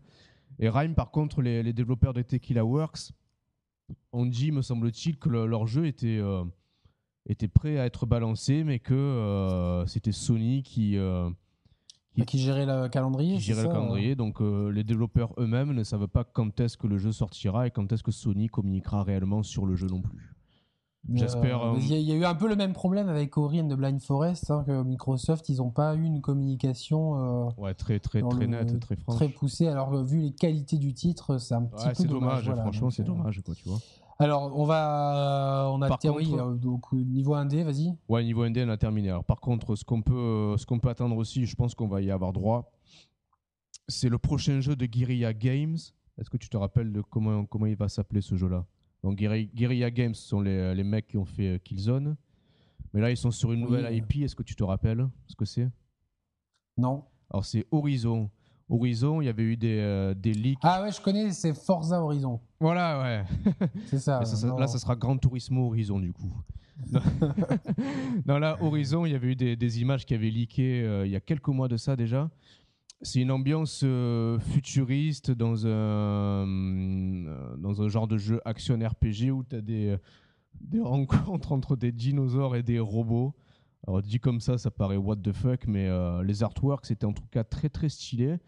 Et 0.59 0.69
Rhyme, 0.69 0.95
par 0.95 1.11
contre, 1.11 1.41
les, 1.41 1.73
développeurs 1.73 2.13
de 2.13 2.23
Tequila 2.23 2.65
Works 2.65 3.13
ont 4.13 4.27
dit, 4.27 4.53
me 4.53 4.63
semble-t-il, 4.63 5.17
que 5.19 5.29
le- 5.29 5.47
leur 5.47 5.67
jeu 5.67 5.87
était, 5.87 6.19
euh, 6.19 6.45
était 7.27 7.49
prêt 7.49 7.79
à 7.79 7.87
être 7.87 8.05
balancé, 8.05 8.63
mais 8.63 8.79
que 8.79 8.95
euh, 8.95 9.87
c'était 9.87 10.13
Sony 10.13 10.63
qui... 10.63 10.99
bah, 12.17 12.25
qui 12.25 12.39
gérait 12.39 12.67
le 12.67 12.89
calendrier. 12.89 13.37
qui 13.37 13.43
gérait 13.43 13.63
le 13.65 13.69
euh. 13.69 13.73
calendrier. 13.73 14.15
Donc 14.15 14.41
euh, 14.41 14.71
les 14.71 14.85
développeurs 14.85 15.33
eux-mêmes 15.39 15.73
ne 15.73 15.83
savent 15.85 16.09
pas 16.09 16.25
quand 16.25 16.61
est-ce 16.61 16.77
que 16.77 16.87
le 16.87 16.99
jeu 16.99 17.13
sortira 17.13 17.67
et 17.67 17.71
quand 17.71 17.91
est-ce 17.93 18.03
que 18.03 18.13
Sony 18.13 18.49
communiquera 18.49 19.03
réellement 19.03 19.43
sur 19.43 19.67
le 19.67 19.75
jeu 19.77 19.87
non 19.89 20.01
plus. 20.01 20.31
J'espère, 21.13 21.63
euh, 21.63 21.77
Il 21.79 21.87
y, 22.01 22.13
a- 22.13 22.15
eu 22.17 22.25
un 22.25 22.35
peu 22.35 22.49
le 22.49 22.57
même 22.57 22.73
problème 22.73 23.11
avec 23.11 23.37
Ori 23.37 23.61
and 23.61 23.69
the 23.69 23.75
Blind 23.75 24.01
Forest, 24.01 24.51
hein, 24.51 24.65
que 24.67 24.83
Microsoft, 24.83 25.47
ils 25.51 25.59
n'ont 25.59 25.69
pas 25.69 25.95
eu 25.95 26.03
une 26.05 26.23
communication. 26.23 27.47
euh, 27.49 27.51
Ouais, 27.59 27.75
très 27.75 28.01
très 28.01 28.23
très 28.23 28.41
le- 28.41 28.47
net, 28.47 28.81
très 28.81 28.97
franche. 28.97 29.17
très 29.17 29.29
poussé. 29.29 29.69
Alors, 29.69 30.03
vu 30.03 30.21
les 30.21 30.33
qualités 30.33 30.79
du 30.79 30.95
titre, 30.95 31.37
c'est 31.37 31.53
un 31.55 31.65
petit 31.65 31.85
Ouais, 31.85 31.91
peu 31.91 31.95
c'est 32.05 32.09
dommage, 32.09 32.47
voilà. 32.47 32.63
franchement, 32.63 32.89
c'est 32.89 33.05
dommage, 33.05 33.43
quoi, 33.45 33.55
tu 33.55 33.69
vois. 33.69 33.79
Alors, 34.25 34.57
on 34.59 34.65
va, 34.65 35.69
on 35.71 35.83
a 35.83 35.89
Par 35.89 35.99
contre- 35.99 36.33
euh, 36.35 36.55
donc 36.55 36.83
euh, 36.95 36.97
niveau 36.97 37.35
1D, 37.35 37.63
vas-y. 37.63 37.95
Ouais, 38.09 38.25
niveau 38.25 38.43
indé, 38.43 38.65
on 38.65 38.71
a 38.71 38.77
terminé. 38.79 39.11
Alors, 39.11 39.25
par 39.25 39.39
contre, 39.39 39.77
ce 39.77 39.85
qu'on 39.85 40.01
peut, 40.01 40.15
euh, 40.15 40.57
ce 40.57 40.65
qu'on 40.65 40.79
peut 40.79 40.89
attendre 40.89 41.15
aussi, 41.17 41.45
je 41.45 41.55
pense 41.55 41.75
qu'on 41.75 41.89
va 41.89 42.01
y 42.01 42.11
avoir 42.11 42.33
droit, 42.33 42.73
c'est 43.87 44.09
le 44.09 44.17
prochain 44.17 44.61
jeu 44.61 44.77
de 44.77 44.87
Guerrilla 44.87 45.35
Games. 45.35 45.77
Est-ce 46.17 46.31
que 46.31 46.39
tu 46.39 46.49
te 46.49 46.57
rappelles 46.57 46.91
de 46.91 47.03
comment, 47.03 47.45
comment 47.45 47.67
il 47.67 47.77
va 47.77 47.91
s'appeler 47.91 48.23
ce 48.23 48.35
jeu-là? 48.37 48.65
Donc, 49.03 49.17
Guerrilla 49.17 49.91
Games 49.91 50.15
ce 50.15 50.27
sont 50.27 50.41
les, 50.41 50.75
les 50.75 50.85
mecs 50.85 51.09
qui 51.09 51.19
ont 51.19 51.27
fait 51.27 51.57
euh, 51.57 51.59
Killzone. 51.59 52.17
Mais 52.95 53.03
là, 53.03 53.11
ils 53.11 53.19
sont 53.19 53.31
sur 53.31 53.53
une 53.53 53.61
nouvelle 53.61 53.85
euh. 53.85 53.93
IP. 53.93 54.23
Est-ce 54.23 54.35
que 54.35 54.43
tu 54.43 54.57
te 54.57 54.65
rappelles 54.65 55.07
ce 55.27 55.37
que 55.37 55.45
c'est? 55.45 55.69
Non. 56.79 57.05
Alors, 57.31 57.45
c'est 57.45 57.67
Horizon. 57.71 58.31
Horizon, 58.69 59.21
il 59.21 59.27
y 59.27 59.29
avait 59.29 59.43
eu 59.43 59.57
des, 59.57 59.79
euh, 59.79 60.15
des 60.15 60.33
leaks. 60.33 60.59
Ah 60.63 60.83
ouais, 60.83 60.91
je 60.91 61.01
connais, 61.01 61.31
c'est 61.33 61.55
Forza 61.55 62.03
Horizon. 62.03 62.41
Voilà, 62.61 63.03
ouais. 63.03 63.25
C'est 63.87 63.99
ça. 63.99 64.21
Là, 64.59 64.67
ça 64.67 64.79
sera 64.79 64.97
Gran 64.97 65.19
Turismo 65.19 65.67
Horizon, 65.67 65.99
du 66.01 66.13
coup. 66.13 66.33
non, 66.93 67.01
Non, 68.27 68.39
là, 68.39 68.57
Horizon, 68.63 69.05
il 69.05 69.13
y 69.13 69.15
avait 69.15 69.33
eu 69.33 69.37
des, 69.37 69.55
des 69.57 69.81
images 69.81 70.07
qui 70.07 70.15
avaient 70.15 70.31
leaké 70.31 70.83
euh, 70.83 71.07
il 71.07 71.13
y 71.13 71.17
a 71.17 71.21
quelques 71.21 71.49
mois 71.49 71.69
de 71.69 71.77
ça 71.77 71.95
déjà. 71.95 72.31
C'est 73.03 73.21
une 73.21 73.31
ambiance 73.31 73.83
euh, 73.85 74.39
futuriste 74.39 75.31
dans 75.31 75.67
un, 75.67 76.47
dans 77.59 77.83
un 77.83 77.89
genre 77.89 78.09
de 78.09 78.17
jeu 78.17 78.41
action 78.47 78.79
RPG 78.79 79.31
où 79.31 79.45
tu 79.45 79.57
as 79.57 79.61
des, 79.61 79.97
des 80.61 80.81
rencontres 80.83 81.53
entre 81.53 81.77
des 81.77 81.93
dinosaures 81.93 82.57
et 82.57 82.63
des 82.63 82.79
robots. 82.79 83.35
Alors 83.87 84.01
dit 84.03 84.19
comme 84.21 84.41
ça, 84.41 84.57
ça 84.59 84.71
paraît 84.71 84.97
what 84.97 85.17
the 85.17 85.33
fuck, 85.33 85.67
mais 85.67 85.89
euh, 85.89 86.23
les 86.23 86.43
artworks 86.43 86.91
étaient 86.91 87.05
en 87.05 87.13
tout 87.13 87.27
cas 87.31 87.45
très 87.45 87.69
très 87.69 87.89
stylés. 87.89 88.39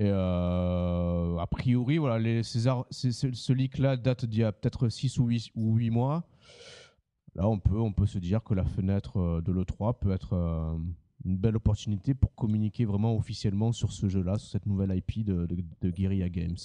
Et 0.00 0.08
euh, 0.08 1.36
a 1.38 1.46
priori, 1.48 1.98
voilà, 1.98 2.18
les, 2.20 2.42
ces 2.44 2.68
ar- 2.68 2.86
ces- 2.90 3.10
ce, 3.12 3.32
ce 3.32 3.52
leak-là 3.52 3.96
date 3.96 4.24
d'il 4.24 4.40
y 4.40 4.44
a 4.44 4.52
peut-être 4.52 4.88
6 4.88 5.18
ou 5.18 5.26
8, 5.26 5.50
ou 5.56 5.74
8 5.76 5.90
mois. 5.90 6.22
Là, 7.34 7.48
on 7.48 7.58
peut, 7.58 7.78
on 7.78 7.92
peut 7.92 8.06
se 8.06 8.18
dire 8.18 8.42
que 8.44 8.54
la 8.54 8.64
fenêtre 8.64 9.18
euh, 9.18 9.40
de 9.40 9.50
l'E3 9.52 9.98
peut 9.98 10.12
être 10.12 10.34
une 11.24 11.36
belle 11.36 11.56
opportunité 11.56 12.14
pour 12.14 12.32
communiquer 12.36 12.84
vraiment 12.84 13.16
officiellement 13.16 13.72
sur 13.72 13.90
ce 13.92 14.08
jeu-là, 14.08 14.38
sur 14.38 14.50
cette 14.50 14.66
nouvelle 14.66 14.94
IP 14.96 15.24
de, 15.24 15.46
de, 15.46 15.56
de 15.80 15.90
Guerrilla 15.90 16.28
Games. 16.28 16.56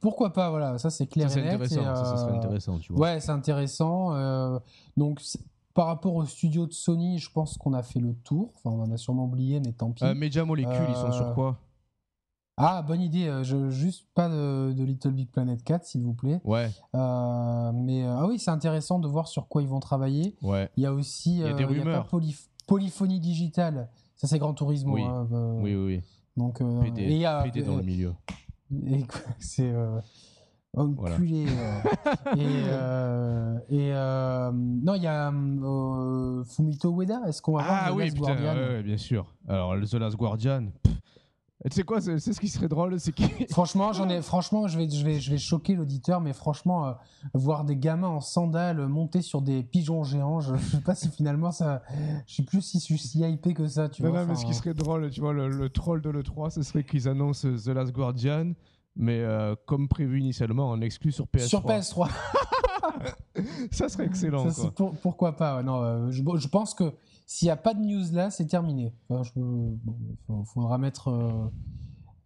Pourquoi 0.00 0.32
pas, 0.32 0.50
voilà, 0.50 0.76
ça 0.78 0.90
c'est 0.90 1.06
clair 1.06 1.28
Ça, 1.30 1.34
c'est 1.34 1.40
et 1.40 1.44
net. 1.44 1.52
intéressant, 1.54 1.80
et, 1.82 1.84
ça, 1.84 2.04
ça 2.04 2.16
serait 2.16 2.36
intéressant, 2.36 2.78
tu 2.80 2.92
vois. 2.92 3.02
Ouais, 3.02 3.20
c'est 3.20 3.30
intéressant. 3.30 4.12
euh, 4.16 4.58
donc, 4.96 5.20
c'est- 5.20 5.38
par 5.74 5.86
rapport 5.86 6.14
au 6.14 6.24
studio 6.26 6.66
de 6.66 6.72
Sony, 6.72 7.18
je 7.18 7.30
pense 7.30 7.56
qu'on 7.56 7.72
a 7.72 7.82
fait 7.82 8.00
le 8.00 8.14
tour. 8.14 8.52
Enfin, 8.56 8.70
on 8.76 8.82
en 8.82 8.90
a 8.90 8.96
sûrement 8.96 9.24
oublié, 9.24 9.60
mais 9.60 9.72
tant 9.72 9.90
pis. 9.92 10.04
Euh, 10.04 10.14
Media 10.14 10.44
Molecule, 10.44 10.86
ils 10.88 10.96
sont 10.96 11.12
sur 11.12 11.28
Euh, 11.28 11.34
quoi? 11.34 11.58
Ah, 12.58 12.82
bonne 12.82 13.00
idée. 13.00 13.26
euh, 13.28 13.42
Je, 13.42 13.70
juste 13.70 14.06
pas 14.14 14.28
de, 14.28 14.72
de 14.72 14.84
Little 14.84 15.12
Big 15.12 15.30
Planet 15.30 15.62
4, 15.64 15.84
s'il 15.86 16.02
vous 16.02 16.12
plaît. 16.14 16.40
Ouais, 16.44 16.70
Euh, 16.94 17.72
mais 17.72 18.04
ah 18.04 18.26
oui, 18.26 18.38
c'est 18.38 18.50
intéressant 18.50 18.98
de 18.98 19.08
voir 19.08 19.26
sur 19.28 19.48
quoi 19.48 19.62
ils 19.62 19.68
vont 19.68 19.80
travailler. 19.80 20.36
ouais. 20.42 20.68
Il 20.76 20.82
y 20.82 20.86
a 20.86 20.92
aussi 20.92 21.38
y 21.38 21.42
a 21.42 21.46
euh, 21.46 21.54
des 21.54 21.62
pas 21.64 21.68
rumeurs. 21.70 22.08
polyph- 22.08 22.48
polyphonie 22.66 23.20
digitale. 23.20 23.88
Ça, 24.16 24.26
c'est 24.28 24.38
Grand 24.38 24.54
Turismo. 24.54 24.94
Oui. 24.94 25.02
hein, 25.02 25.26
euh, 25.32 25.60
Oui, 25.62 25.74
oui, 25.74 25.96
oui. 25.96 26.02
Donc, 26.36 26.58
PD, 26.58 27.02
et 27.02 27.10
il 27.12 27.18
y 27.18 27.24
a- 27.26 27.42
PD 27.42 27.62
dans 27.62 27.76
le 27.76 27.82
milieu. 27.82 28.14
c'est 29.38 29.72
enculé. 30.76 31.46
euh. 31.48 31.80
et 32.36 32.46
euh, 32.68 33.58
et, 33.70 33.90
euh, 33.92 34.50
non, 34.52 34.94
il 34.94 35.02
y 35.02 35.06
a 35.06 35.30
euh, 35.30 36.44
Fumito 36.44 36.92
Ueda. 37.00 37.22
Est-ce 37.28 37.42
qu'on 37.42 37.56
va 37.56 37.62
voir 37.64 37.82
Ah 37.86 37.90
The 37.90 37.94
oui, 37.94 38.04
Last 38.04 38.16
putain, 38.16 38.34
Guardian 38.34 38.54
ouais, 38.62 38.82
bien 38.82 38.96
sûr. 38.96 39.26
Alors, 39.48 39.76
le 39.76 39.86
The 39.86 39.94
Last 39.94 40.16
Guardian. 40.16 40.66
pff. 40.82 40.92
Tu 41.70 41.76
sais 41.76 41.82
quoi, 41.84 42.00
c'est 42.00 42.18
ce 42.18 42.40
qui 42.40 42.48
serait 42.48 42.66
drôle, 42.66 42.98
c'est 42.98 43.14
Franchement, 43.50 43.92
j'en 43.92 44.08
ai. 44.08 44.20
Franchement, 44.20 44.66
je 44.66 44.76
vais, 44.76 44.90
je 44.90 45.04
vais, 45.04 45.20
je 45.20 45.30
vais 45.30 45.38
choquer 45.38 45.76
l'auditeur, 45.76 46.20
mais 46.20 46.32
franchement, 46.32 46.88
euh, 46.88 46.92
voir 47.34 47.62
des 47.64 47.76
gamins 47.76 48.08
en 48.08 48.20
sandales 48.20 48.84
monter 48.88 49.22
sur 49.22 49.42
des 49.42 49.62
pigeons 49.62 50.02
géants, 50.02 50.40
je, 50.40 50.56
je 50.56 50.70
sais 50.70 50.80
pas 50.80 50.96
si 50.96 51.08
finalement 51.08 51.52
ça. 51.52 51.82
Je 52.26 52.34
sais 52.34 52.42
plus 52.42 52.62
si 52.62 52.80
je 52.80 52.84
suis 52.84 52.98
si 52.98 53.20
hypé 53.20 53.54
que 53.54 53.68
ça, 53.68 53.88
tu 53.88 54.02
Non, 54.02 54.10
vois. 54.10 54.22
non, 54.22 54.26
mais 54.26 54.34
ce 54.34 54.44
qui 54.44 54.54
serait 54.54 54.74
drôle, 54.74 55.08
tu 55.10 55.20
vois, 55.20 55.32
le, 55.32 55.48
le 55.48 55.68
troll 55.70 56.02
de 56.02 56.10
l'E3, 56.10 56.50
ce 56.50 56.62
serait 56.64 56.82
qu'ils 56.82 57.06
annoncent 57.06 57.46
The 57.48 57.68
Last 57.68 57.92
Guardian, 57.92 58.54
mais 58.96 59.20
euh, 59.20 59.54
comme 59.66 59.88
prévu 59.88 60.20
initialement, 60.20 60.70
en 60.70 60.80
exclu 60.80 61.12
sur 61.12 61.26
PS3. 61.26 61.48
Sur 61.48 61.64
PS3. 61.66 62.10
Ça 63.70 63.88
serait 63.88 64.06
excellent, 64.06 64.44
Ça, 64.48 64.50
c'est 64.50 64.60
quoi. 64.62 64.70
pour- 64.74 64.96
pourquoi 65.00 65.36
pas 65.36 65.56
ouais, 65.56 65.62
non, 65.62 65.82
euh, 65.82 66.10
je, 66.10 66.22
je 66.36 66.48
pense 66.48 66.74
que 66.74 66.92
s'il 67.26 67.46
n'y 67.46 67.50
a 67.50 67.56
pas 67.56 67.74
de 67.74 67.80
news 67.80 68.04
là, 68.12 68.30
c'est 68.30 68.46
terminé. 68.46 68.92
Enfin, 69.08 69.22
je- 69.22 69.32
bon, 69.40 69.78
il 70.28 70.46
faudra 70.52 70.78
mettre. 70.78 71.08
euh, 71.08 71.46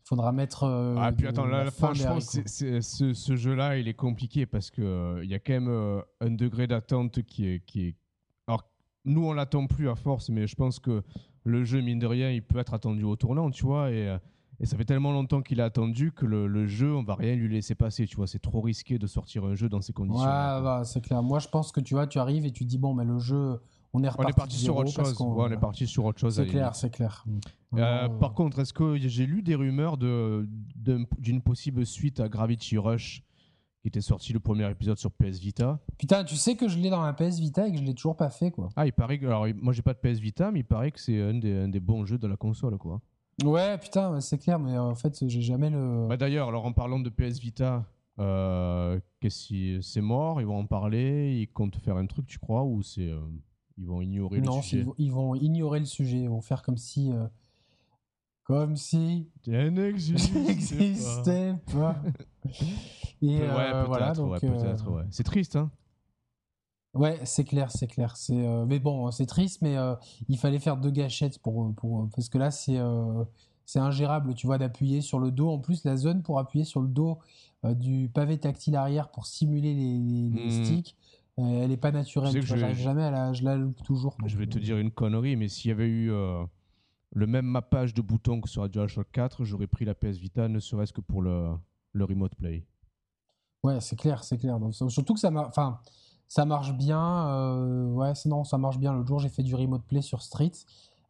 faudra 0.04 0.32
mettre. 0.32 0.64
euh, 0.64 0.96
Ah, 0.98 1.12
puis 1.12 1.26
attends, 1.26 1.46
là, 1.46 1.64
la 1.64 1.70
fin 1.70 1.92
ce, 1.94 3.12
ce 3.12 3.36
jeu-là, 3.36 3.76
il 3.78 3.88
est 3.88 3.94
compliqué 3.94 4.46
parce 4.46 4.70
qu'il 4.70 4.84
il 5.22 5.28
y 5.30 5.34
a 5.34 5.38
quand 5.38 5.52
même 5.52 5.68
euh, 5.68 6.00
un 6.20 6.30
degré 6.30 6.66
d'attente 6.66 7.22
qui 7.22 7.46
est, 7.48 7.64
qui 7.64 7.86
est. 7.88 7.96
Alors, 8.48 8.62
nous, 9.04 9.24
on 9.26 9.32
l'attend 9.32 9.66
plus 9.66 9.88
à 9.88 9.94
force, 9.94 10.28
mais 10.30 10.46
je 10.46 10.54
pense 10.56 10.78
que 10.80 11.02
le 11.44 11.64
jeu, 11.64 11.80
mine 11.80 11.98
de 12.00 12.06
rien, 12.06 12.30
il 12.30 12.42
peut 12.42 12.58
être 12.58 12.74
attendu 12.74 13.04
au 13.04 13.14
tournant, 13.16 13.50
tu 13.50 13.64
vois. 13.64 13.90
Et, 13.92 14.08
euh, 14.08 14.18
et 14.60 14.66
ça 14.66 14.76
fait 14.76 14.84
tellement 14.84 15.12
longtemps 15.12 15.42
qu'il 15.42 15.60
est 15.60 15.62
attendu 15.62 16.12
que 16.12 16.24
le, 16.26 16.46
le 16.46 16.66
jeu, 16.66 16.94
on 16.94 17.02
va 17.02 17.14
rien 17.14 17.34
lui 17.34 17.48
laisser 17.52 17.74
passer, 17.74 18.06
tu 18.06 18.16
vois. 18.16 18.26
C'est 18.26 18.38
trop 18.38 18.60
risqué 18.60 18.98
de 18.98 19.06
sortir 19.06 19.44
un 19.44 19.54
jeu 19.54 19.68
dans 19.68 19.80
ces 19.80 19.92
Ouais, 19.92 19.96
conditions. 19.96 20.24
bah, 20.26 20.82
c'est 20.84 21.00
clair. 21.02 21.22
Moi, 21.22 21.38
je 21.40 21.48
pense 21.48 21.72
que 21.72 21.80
tu 21.80 21.94
vois, 21.94 22.06
tu 22.06 22.18
arrives 22.18 22.46
et 22.46 22.52
tu 22.52 22.64
dis 22.64 22.78
bon, 22.78 22.94
mais 22.94 23.04
le 23.04 23.18
jeu, 23.18 23.60
on 23.92 24.02
est 24.02 24.08
on 24.08 24.10
reparti, 24.12 24.30
est 24.30 24.34
parti 24.34 24.56
sur 24.56 24.76
autre 24.76 24.90
chose. 24.90 25.20
Ouais, 25.20 25.26
on 25.48 25.50
est 25.50 25.56
parti 25.58 25.86
sur 25.86 26.04
autre 26.04 26.18
chose. 26.18 26.34
C'est 26.36 26.44
la 26.44 26.50
clair, 26.50 26.74
c'est 26.74 26.90
clair. 26.90 27.24
Euh, 27.74 28.08
par 28.08 28.32
contre, 28.34 28.58
est-ce 28.60 28.72
que 28.72 28.96
j'ai 28.96 29.26
lu 29.26 29.42
des 29.42 29.54
rumeurs 29.54 29.96
de- 29.98 30.48
d'un- 30.76 31.04
d'une 31.18 31.42
possible 31.42 31.84
suite 31.84 32.20
à 32.20 32.28
Gravity 32.28 32.78
Rush 32.78 33.22
qui 33.82 33.88
était 33.88 34.00
sorti 34.00 34.32
le 34.32 34.40
premier 34.40 34.70
épisode 34.70 34.96
sur 34.98 35.10
PS 35.12 35.38
Vita? 35.38 35.78
Putain, 35.98 36.24
tu 36.24 36.36
sais 36.36 36.56
que 36.56 36.68
je 36.68 36.78
l'ai 36.78 36.88
dans 36.88 37.02
la 37.02 37.12
PS 37.12 37.38
Vita 37.38 37.68
et 37.68 37.72
que 37.72 37.78
je 37.78 37.82
l'ai 37.82 37.94
toujours 37.94 38.16
pas 38.16 38.30
fait, 38.30 38.50
quoi. 38.50 38.70
Ah, 38.76 38.86
il 38.86 38.92
paraît 38.92 39.18
que. 39.18 39.26
Alors, 39.26 39.46
moi, 39.60 39.72
j'ai 39.74 39.82
pas 39.82 39.92
de 39.92 39.98
PS 39.98 40.18
Vita, 40.18 40.50
mais 40.50 40.60
il 40.60 40.64
paraît 40.64 40.90
que 40.92 41.00
c'est 41.00 41.20
un 41.20 41.34
des, 41.34 41.52
un 41.54 41.68
des 41.68 41.80
bons 41.80 42.06
jeux 42.06 42.18
de 42.18 42.26
la 42.26 42.36
console, 42.36 42.78
quoi. 42.78 43.00
Ouais, 43.44 43.76
putain, 43.78 44.20
c'est 44.20 44.38
clair, 44.38 44.58
mais 44.58 44.72
euh, 44.74 44.80
en 44.82 44.94
fait, 44.94 45.28
j'ai 45.28 45.42
jamais 45.42 45.68
le. 45.70 46.06
Bah, 46.08 46.16
D'ailleurs, 46.16 46.48
alors 46.48 46.64
en 46.64 46.72
parlant 46.72 46.98
de 46.98 47.10
PS 47.10 47.38
Vita, 47.38 47.84
euh, 48.18 48.98
qu'est-ce 49.20 49.46
qui- 49.48 49.78
c'est 49.82 50.00
mort? 50.00 50.40
Ils 50.40 50.46
vont 50.46 50.58
en 50.58 50.66
parler 50.66 51.38
Ils 51.40 51.48
comptent 51.48 51.76
faire 51.76 51.96
un 51.98 52.06
truc, 52.06 52.26
tu 52.26 52.38
crois? 52.38 52.64
Ou 52.64 52.82
c'est 52.82 53.10
euh, 53.10 53.20
ils 53.76 53.86
vont 53.86 54.00
ignorer 54.00 54.40
non, 54.40 54.56
le 54.56 54.62
sujet 54.62 54.82
vont, 54.84 54.94
ils 54.96 55.12
vont 55.12 55.34
ignorer 55.34 55.80
le 55.80 55.84
sujet, 55.84 56.20
ils 56.20 56.28
vont 56.30 56.40
faire 56.40 56.62
comme 56.62 56.78
si. 56.78 57.12
euh, 57.12 57.26
Comme 58.44 58.76
si 58.76 59.28
n'existe 59.46 60.32
pas. 60.32 60.40
n'existait 60.40 61.54
pas. 61.72 62.02
Et 63.20 63.38
Ouais, 63.40 63.70
peut-être, 63.72 63.86
voilà, 63.86 64.12
donc. 64.14 64.32
ouais, 64.32 64.40
peut-être, 64.40 64.90
ouais. 64.90 65.02
C'est 65.10 65.24
triste, 65.24 65.56
hein 65.56 65.70
Ouais, 66.96 67.20
c'est 67.24 67.44
clair, 67.44 67.70
c'est 67.70 67.86
clair. 67.86 68.16
C'est, 68.16 68.46
euh, 68.46 68.64
mais 68.66 68.78
bon, 68.78 69.10
c'est 69.10 69.26
triste, 69.26 69.60
mais 69.62 69.76
euh, 69.76 69.94
il 70.28 70.38
fallait 70.38 70.58
faire 70.58 70.76
deux 70.76 70.90
gâchettes 70.90 71.38
pour, 71.40 71.74
pour 71.74 72.08
parce 72.14 72.28
que 72.28 72.38
là, 72.38 72.50
c'est, 72.50 72.78
euh, 72.78 73.24
c'est 73.66 73.78
ingérable, 73.80 74.34
tu 74.34 74.46
vois, 74.46 74.58
d'appuyer 74.58 75.00
sur 75.00 75.18
le 75.18 75.30
dos. 75.30 75.50
En 75.50 75.58
plus, 75.58 75.84
la 75.84 75.96
zone 75.96 76.22
pour 76.22 76.38
appuyer 76.38 76.64
sur 76.64 76.80
le 76.80 76.88
dos 76.88 77.18
euh, 77.64 77.74
du 77.74 78.08
pavé 78.08 78.38
tactile 78.38 78.76
arrière 78.76 79.10
pour 79.10 79.26
simuler 79.26 79.74
les, 79.74 79.98
les- 79.98 80.30
les 80.30 80.44
Mhm. 80.44 80.50
sticks, 80.50 80.96
euh, 81.38 81.64
elle 81.64 81.70
est 81.72 81.76
pas 81.76 81.92
naturelle. 81.92 82.32
Tu 82.32 82.40
vois, 82.40 82.56
je- 82.56 82.60
J'arrive 82.60 82.78
jamais 82.78 83.02
à 83.04 83.10
la, 83.10 83.32
je 83.32 83.42
la 83.44 83.56
loupe 83.56 83.82
toujours. 83.82 84.16
Je 84.24 84.36
vais 84.36 84.46
te 84.46 84.58
euh, 84.58 84.60
dire 84.60 84.78
une 84.78 84.90
connerie, 84.90 85.36
mais 85.36 85.48
s'il 85.48 85.68
y 85.68 85.72
avait 85.72 85.86
eu 85.88 86.10
euh, 86.12 86.44
le 87.12 87.26
même 87.26 87.46
mappage 87.46 87.92
de 87.92 88.00
boutons 88.02 88.40
que 88.40 88.48
sur 88.48 88.62
la 88.62 88.68
DualShock 88.68 89.08
4, 89.12 89.44
j'aurais 89.44 89.66
pris 89.66 89.84
la 89.84 89.94
PS 89.94 90.16
Vita, 90.16 90.48
ne 90.48 90.60
serait-ce 90.60 90.92
que 90.92 91.00
pour 91.02 91.20
le, 91.22 91.50
le 91.92 92.04
Remote 92.04 92.34
Play. 92.36 92.66
Ouais, 93.62 93.80
c'est 93.80 93.96
clair, 93.96 94.22
c'est 94.22 94.38
clair. 94.38 94.58
Donc, 94.60 94.74
surtout 94.74 95.14
que 95.14 95.20
ça, 95.20 95.30
mar- 95.30 95.48
enfin, 95.48 95.80
ça 96.28 96.44
marche 96.44 96.72
bien. 96.72 97.28
euh, 97.28 97.86
ouais, 97.92 98.12
non, 98.26 98.44
ça 98.44 98.58
marche 98.58 98.78
bien. 98.78 98.92
L'autre 98.92 99.08
jour, 99.08 99.18
j'ai 99.20 99.28
fait 99.28 99.42
du 99.42 99.54
remote 99.54 99.82
play 99.82 100.02
sur 100.02 100.22
Street. 100.22 100.52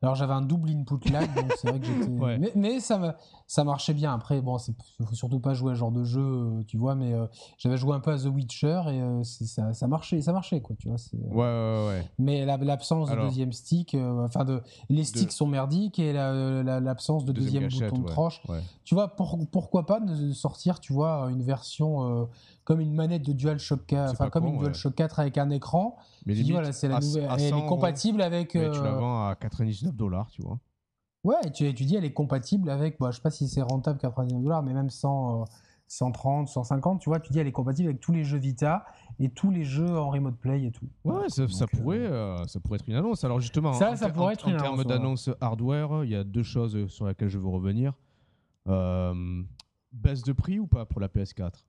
Alors, 0.03 0.15
j'avais 0.15 0.35
un 0.35 0.43
double 0.43 0.69
input 0.71 1.09
lag, 1.11 1.27
donc 1.35 1.53
c'est 1.57 1.69
vrai 1.71 1.81
que 1.81 1.87
j'étais. 1.87 2.11
Ouais. 2.21 2.39
Mais, 2.39 2.53
mais 2.55 2.81
ça, 2.81 3.17
ça 3.47 3.65
marchait 3.65 3.95
bien. 3.95 4.13
Après, 4.13 4.41
bon, 4.43 4.59
il 5.01 5.07
faut 5.07 5.15
surtout 5.15 5.41
pas 5.41 5.55
jouer 5.55 5.73
à 5.73 5.75
ce 5.75 5.79
genre 5.81 5.91
de 5.91 6.05
jeu, 6.05 6.21
euh, 6.21 6.63
tu 6.67 6.77
vois. 6.77 6.95
Mais 6.95 7.15
euh, 7.15 7.27
j'avais 7.57 7.79
joué 7.79 7.95
un 7.95 8.01
peu 8.01 8.13
à 8.13 8.19
The 8.19 8.27
Witcher 8.27 8.83
et 8.89 9.01
euh, 9.01 9.23
ça, 9.25 9.73
ça 9.73 9.87
marchait, 9.89 10.21
ça 10.21 10.33
marchait, 10.35 10.61
quoi, 10.61 10.77
tu 10.79 10.89
vois. 10.89 10.99
Ouais, 11.15 11.35
ouais, 11.35 11.87
ouais. 11.89 12.11
Mais 12.19 12.45
la- 12.45 12.59
l'absence 12.59 13.09
de 13.09 13.15
deuxième 13.23 13.53
stick, 13.55 13.95
euh, 13.95 14.27
enfin, 14.27 14.45
de, 14.45 14.63
les 14.91 15.03
sticks 15.05 15.33
sont 15.33 15.47
merdiques 15.47 15.99
et 15.99 16.13
la- 16.13 16.63
la- 16.63 16.79
l'absence 16.79 17.25
de 17.25 17.33
deuxième, 17.33 17.63
gâchette, 17.65 17.89
bouton 17.89 18.03
de 18.03 18.07
ouais, 18.07 18.13
tranche 18.13 18.43
tu 18.85 18.95
vois, 18.95 19.09
pour- 19.09 19.39
pourquoi 19.51 19.87
pas 19.87 19.99
de 20.01 20.31
sortir, 20.33 20.79
tu 20.79 20.93
vois, 20.93 21.29
une 21.31 21.43
version 21.43 22.29
comme 22.67 22.81
une 22.81 22.93
manette 22.93 23.23
de 23.23 23.33
DualShock 23.33 23.87
4, 23.87 24.09
C'est 24.09 24.13
enfin 24.21 24.29
comme 24.29 24.45
con, 24.45 24.53
une. 24.53 24.59
DualShock 24.59 24.95
4 24.95 25.21
avec 25.21 25.39
un 25.39 25.49
écran. 25.49 25.97
Mais 26.27 26.35
dis, 26.35 26.41
limite, 26.41 26.53
voilà, 26.57 26.73
c'est 26.73 26.89
la 26.89 26.97
à- 26.97 27.01
nouvelle, 27.01 27.31
à 27.31 27.37
elle 27.39 27.49
100 27.51 27.65
est 27.65 27.67
compatible 27.67 28.21
avec. 28.21 28.55
mais 28.55 28.71
tu 28.71 28.83
la 28.83 28.93
euh, 28.93 28.99
vends 28.99 29.29
à 29.29 29.35
99 29.37 29.95
dollars, 29.97 30.29
tu 30.31 30.43
vois. 30.43 30.59
Ouais, 31.25 31.51
tu, 31.55 31.73
tu 31.75 31.85
dis, 31.87 31.97
elle 31.97 32.05
est 32.05 32.13
compatible 32.13 32.69
avec, 32.69 32.99
bah, 33.01 33.11
je 33.11 33.17
sais 33.17 33.23
pas 33.23 33.31
si 33.31 33.49
c'est 33.49 33.63
rentable 33.63 33.99
99 33.99 34.43
dollars, 34.43 34.63
mais 34.63 34.75
même 34.75 34.91
100, 34.91 35.43
euh, 35.43 35.45
130, 35.89 36.49
150, 36.49 37.01
tu 37.01 37.09
vois, 37.09 37.19
tu 37.21 37.33
dis, 37.33 37.39
elle 37.39 37.47
est 37.47 37.53
compatible 37.53 37.89
avec 37.89 38.01
tous 38.01 38.13
les 38.13 38.25
jeux 38.25 38.39
Vita 38.39 38.85
et 39.21 39.29
tous 39.31 39.51
les 39.51 39.65
jeux 39.65 39.97
en 39.99 40.11
remote 40.11 40.37
play 40.37 40.65
et 40.65 40.71
tout. 40.73 40.87
Ouais, 41.05 41.29
ça, 41.29 41.47
ça 41.49 41.65
Donc, 41.67 41.75
euh, 41.75 41.79
pourrait, 41.83 41.99
euh, 41.99 42.45
ça 42.49 42.59
pourrait 42.61 42.77
être 42.81 42.89
une 42.89 42.95
annonce. 42.97 43.23
Alors 43.25 43.41
justement, 43.41 43.73
Ça, 43.73 43.93
en, 43.93 43.97
ça 43.97 44.09
pourrait 44.11 44.27
en- 44.27 44.31
être 44.31 44.47
en 44.49 44.51
une 44.51 44.57
termes 44.57 44.85
d'annonce 44.85 45.31
hardware, 45.41 46.05
il 46.05 46.11
y 46.11 46.17
a 46.17 46.25
deux 46.25 46.43
choses 46.43 46.87
sur 46.89 47.07
lesquelles 47.07 47.29
je 47.29 47.39
veux 47.39 47.49
revenir. 47.49 47.93
Euh, 48.69 49.43
baisse 49.93 50.23
de 50.25 50.33
prix 50.33 50.59
ou 50.59 50.67
pas 50.67 50.85
pour 50.85 51.01
la 51.01 51.09
PS4 51.09 51.65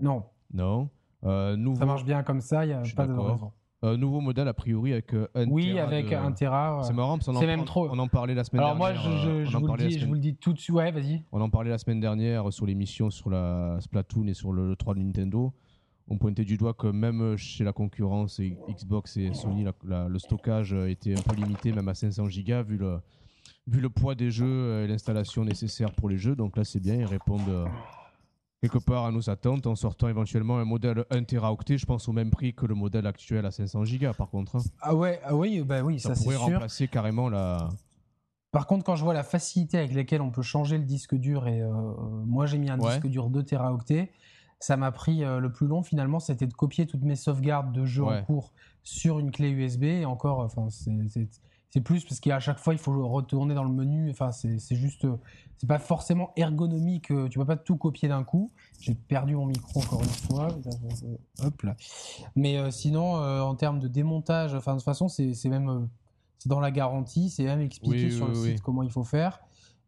Non, 0.00 0.24
Non. 0.52 0.88
Euh, 1.24 1.54
nouveau, 1.56 1.78
ça 1.78 1.84
marche 1.86 2.04
bien 2.04 2.22
comme 2.22 2.40
ça, 2.40 2.64
il 2.64 2.68
n'y 2.68 2.74
a 2.74 2.82
pas 2.96 3.06
de 3.06 3.12
raison. 3.12 3.52
euh, 3.84 3.96
nouveau 3.98 4.20
modèle 4.20 4.48
a 4.48 4.54
priori 4.54 4.92
avec 4.92 5.12
euh, 5.12 5.28
un 5.34 5.46
Oui, 5.48 5.72
Tera 5.74 5.82
avec 5.86 6.08
de- 6.08 6.14
un 6.14 6.32
Tera. 6.32 6.78
ouais. 6.78 6.84
C'est 6.84 6.92
marrant 6.94 7.18
parce 7.18 7.26
qu'on 7.26 7.36
en, 7.36 7.40
même 7.42 7.64
trop. 7.66 7.88
on 7.90 7.98
en 7.98 8.08
parlait 8.08 8.34
la 8.34 8.44
semaine 8.44 8.62
Alors 8.62 8.76
moi, 8.76 8.92
dernière. 8.92 9.18
je, 9.18 9.28
euh, 9.28 9.44
vous 9.44 9.60
le 9.60 9.66
parlait 9.66 9.82
la 9.84 9.88
dis, 9.90 9.94
je 9.94 9.98
semaine- 10.00 10.08
vous 10.08 10.14
le 10.14 10.20
dis 10.20 10.36
tout 10.36 10.52
de 10.54 10.58
suite. 10.58 10.74
Ouais, 10.74 10.90
vas-y. 10.90 11.22
On 11.32 11.40
en 11.42 11.50
parlait 11.50 11.68
la 11.70 11.76
semaine 11.78 12.00
dernière 12.00 12.50
sur 12.52 12.64
l'émission 12.66 13.10
sur 13.10 13.28
la 13.30 13.76
Splatoon 13.80 14.26
et 14.28 14.34
sur 14.34 14.52
le 14.52 14.74
3 14.76 14.94
de 14.94 15.00
Nintendo. 15.00 15.52
On 16.08 16.16
pointait 16.18 16.44
du 16.44 16.56
doigt 16.56 16.72
que 16.74 16.86
même 16.88 17.36
chez 17.36 17.62
la 17.64 17.72
concurrence, 17.72 18.40
et 18.40 18.56
Xbox 18.68 19.16
et 19.18 19.32
Sony, 19.34 19.62
la- 19.62 19.72
la- 19.84 20.08
le 20.08 20.18
stockage 20.18 20.72
était 20.72 21.12
un 21.16 21.22
peu 21.22 21.36
limité, 21.36 21.70
même 21.72 21.86
à 21.88 21.94
500 21.94 22.24
Go, 22.24 22.62
vu 22.66 22.78
le, 22.78 22.98
vu 23.68 23.80
le 23.80 23.90
poids 23.90 24.14
des 24.16 24.30
jeux 24.30 24.82
et 24.82 24.88
l'installation 24.88 25.44
nécessaire 25.44 25.92
pour 25.92 26.08
les 26.08 26.16
jeux. 26.18 26.34
Donc 26.34 26.56
là, 26.56 26.64
c'est 26.64 26.80
bien, 26.80 26.94
ils 26.96 27.04
répondent 27.04 27.48
euh, 27.48 27.66
quelque 28.60 28.78
part 28.78 29.06
à 29.06 29.10
nos 29.12 29.30
attentes 29.30 29.66
en 29.66 29.74
sortant 29.74 30.08
éventuellement 30.08 30.58
un 30.58 30.64
modèle 30.64 31.04
1 31.10 31.24
Teraoctet, 31.24 31.78
je 31.78 31.86
pense 31.86 32.08
au 32.08 32.12
même 32.12 32.30
prix 32.30 32.54
que 32.54 32.66
le 32.66 32.74
modèle 32.74 33.06
actuel 33.06 33.46
à 33.46 33.50
500 33.50 33.82
Go 34.00 34.12
par 34.16 34.28
contre. 34.28 34.56
hein. 34.56 34.62
Ah 34.80 34.94
ouais, 34.94 35.20
ah 35.24 35.34
oui, 35.34 35.62
bah 35.62 35.82
oui, 35.82 35.98
Ça, 35.98 36.14
ça, 36.14 36.22
pourrait 36.22 36.36
sûr. 36.36 36.44
remplacer 36.44 36.88
carrément 36.88 37.28
la. 37.28 37.68
Par 38.52 38.66
contre, 38.66 38.84
quand 38.84 38.96
je 38.96 39.04
vois 39.04 39.14
la 39.14 39.22
facilité 39.22 39.78
avec 39.78 39.94
laquelle 39.94 40.20
on 40.20 40.30
peut 40.30 40.42
changer 40.42 40.76
le 40.76 40.84
disque 40.84 41.14
dur, 41.14 41.46
et 41.46 41.62
euh, 41.62 41.70
moi 42.26 42.46
j'ai 42.46 42.58
mis 42.58 42.68
un 42.68 42.78
Ouais. 42.78 42.90
disque 42.90 43.06
dur 43.06 43.30
2 43.30 43.44
Teraoctets, 43.44 44.10
ça 44.58 44.76
m'a 44.76 44.92
pris 44.92 45.24
euh, 45.24 45.38
le 45.38 45.50
plus 45.52 45.66
long 45.66 45.82
finalement, 45.82 46.20
c'était 46.20 46.46
de 46.46 46.52
copier 46.52 46.86
toutes 46.86 47.02
mes 47.04 47.16
sauvegardes 47.16 47.72
de 47.72 47.86
jeux 47.86 48.02
Ouais. 48.04 48.18
en 48.18 48.22
cours 48.24 48.52
sur 48.82 49.18
une 49.20 49.30
clé 49.30 49.48
USB. 49.50 49.84
Et 49.84 50.04
encore, 50.04 50.40
enfin, 50.40 50.68
c'est- 50.68 50.90
c'est 51.70 51.80
plus 51.80 52.04
parce 52.04 52.20
qu'à 52.20 52.40
chaque 52.40 52.58
fois 52.58 52.74
il 52.74 52.78
faut 52.78 53.08
retourner 53.08 53.54
dans 53.54 53.64
le 53.64 53.70
menu. 53.72 54.10
Enfin, 54.10 54.32
c'est 54.32 54.58
juste, 54.76 55.06
c'est 55.56 55.66
pas 55.68 55.78
forcément 55.78 56.32
ergonomique. 56.36 57.10
euh, 57.10 57.28
Tu 57.28 57.38
peux 57.38 57.44
pas 57.44 57.56
tout 57.56 57.76
copier 57.76 58.08
d'un 58.08 58.24
coup. 58.24 58.50
J'ai 58.80 58.94
perdu 58.94 59.36
mon 59.36 59.46
micro 59.46 59.80
encore 59.80 60.02
une 60.02 60.08
fois. 60.08 60.48
Hop 61.42 61.62
là. 61.62 61.76
Mais 62.36 62.56
euh, 62.58 62.70
sinon, 62.70 63.16
euh, 63.16 63.40
en 63.40 63.54
termes 63.54 63.78
de 63.78 63.88
démontage, 63.88 64.54
enfin 64.54 64.72
de 64.72 64.78
toute 64.78 64.84
façon, 64.84 65.08
c'est 65.08 65.32
même 65.46 65.88
c'est 66.38 66.48
dans 66.48 66.60
la 66.60 66.70
garantie, 66.70 67.28
c'est 67.30 67.44
même 67.44 67.60
expliqué 67.60 68.06
Oui, 68.06 68.12
sur 68.12 68.26
oui, 68.26 68.32
le 68.34 68.40
oui. 68.40 68.50
site 68.52 68.62
comment 68.62 68.82
il 68.82 68.90
faut 68.90 69.04
faire. 69.04 69.40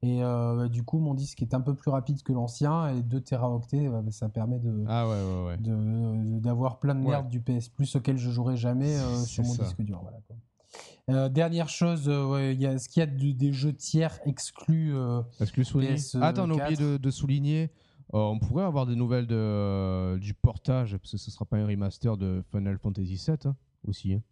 Et 0.05 0.23
euh, 0.23 0.57
bah, 0.57 0.69
du 0.69 0.83
coup, 0.83 0.99
mon 0.99 1.15
disque 1.15 1.41
est 1.43 1.55
un 1.55 1.61
peu 1.61 1.75
plus 1.75 1.91
rapide 1.91 2.23
que 2.25 2.33
l'ancien 2.33 2.89
et 2.89 3.03
2 3.03 3.21
Teraoctets, 3.21 3.89
bah, 3.89 4.03
ça 4.11 4.29
permet 4.29 4.59
de 4.59 4.85
Ah 4.89 5.09
ouais, 5.09 5.15
ouais, 5.15 5.47
ouais. 5.47 5.57
de- 5.59 6.41
d'avoir 6.41 6.79
plein 6.81 6.95
de 6.97 7.01
merde 7.01 7.29
du 7.29 7.41
PS 7.41 7.69
Plus 7.69 7.95
auquel 7.97 8.19
je 8.19 8.31
jouerai 8.31 8.57
jamais 8.57 8.97
euh, 8.97 9.23
sur 9.25 9.45
mon 9.45 9.53
ça. 9.55 9.63
disque 9.63 9.81
dur. 9.83 10.01
Voilà, 10.03 10.19
quoi. 10.27 10.37
Euh, 11.11 11.29
dernière 11.29 11.69
chose, 11.69 12.09
euh, 12.09 12.25
ouais, 12.27 12.55
il 12.55 12.61
y 12.61 12.67
a, 12.67 12.73
est-ce 12.75 12.89
qu'il 12.89 13.01
y 13.01 13.03
a 13.03 13.07
du- 13.07 13.35
des 13.35 13.53
jeux 13.53 13.73
tiers 13.73 14.19
exclus 14.25 14.95
euh, 14.97 15.21
Est-ce 15.41 15.53
que 15.53 15.65
Sony. 15.65 15.87
PS4. 15.89 16.19
Ah, 16.23 16.29
Attends, 16.29 16.45
on 16.51 16.59
a 16.59 16.65
oublié 16.65 16.77
de, 16.77 16.97
de 16.97 17.11
souligner. 17.11 17.71
euh, 18.15 18.19
on 18.19 18.39
pourrait 18.39 18.65
avoir 18.65 18.87
des 18.87 18.95
nouvelles 18.97 19.27
de, 19.27 20.19
du 20.19 20.33
portage, 20.35 20.97
parce 20.97 21.11
que 21.13 21.19
ce 21.19 21.29
ne 21.31 21.33
sera 21.33 21.45
pas 21.45 21.57
un 21.57 21.67
remaster 21.67 22.17
de 22.17 22.43
Final 22.53 22.79
Fantasy 22.79 23.15
VII 23.27 23.37
hein, 23.47 23.57
aussi. 23.87 24.15
hein. 24.15 24.23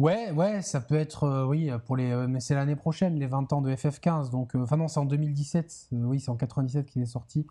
Ouais, 0.00 0.30
ouais, 0.30 0.62
ça 0.62 0.80
peut 0.80 0.94
être, 0.94 1.24
euh, 1.24 1.44
oui, 1.44 1.70
pour 1.84 1.94
les, 1.94 2.10
euh, 2.10 2.26
mais 2.26 2.40
c'est 2.40 2.54
l'année 2.54 2.74
prochaine, 2.74 3.16
les 3.16 3.26
20 3.26 3.52
ans 3.52 3.60
de 3.60 3.70
FF15. 3.70 4.30
Donc, 4.30 4.56
euh, 4.56 4.62
enfin 4.62 4.78
non, 4.78 4.88
c'est 4.88 4.98
en 4.98 5.04
2017. 5.04 5.88
euh, 5.92 5.96
oui, 6.04 6.20
c'est 6.20 6.30
en 6.30 6.36
97 6.36 6.86
qu'il 6.86 7.02
est 7.02 7.06
sorti. 7.06 7.46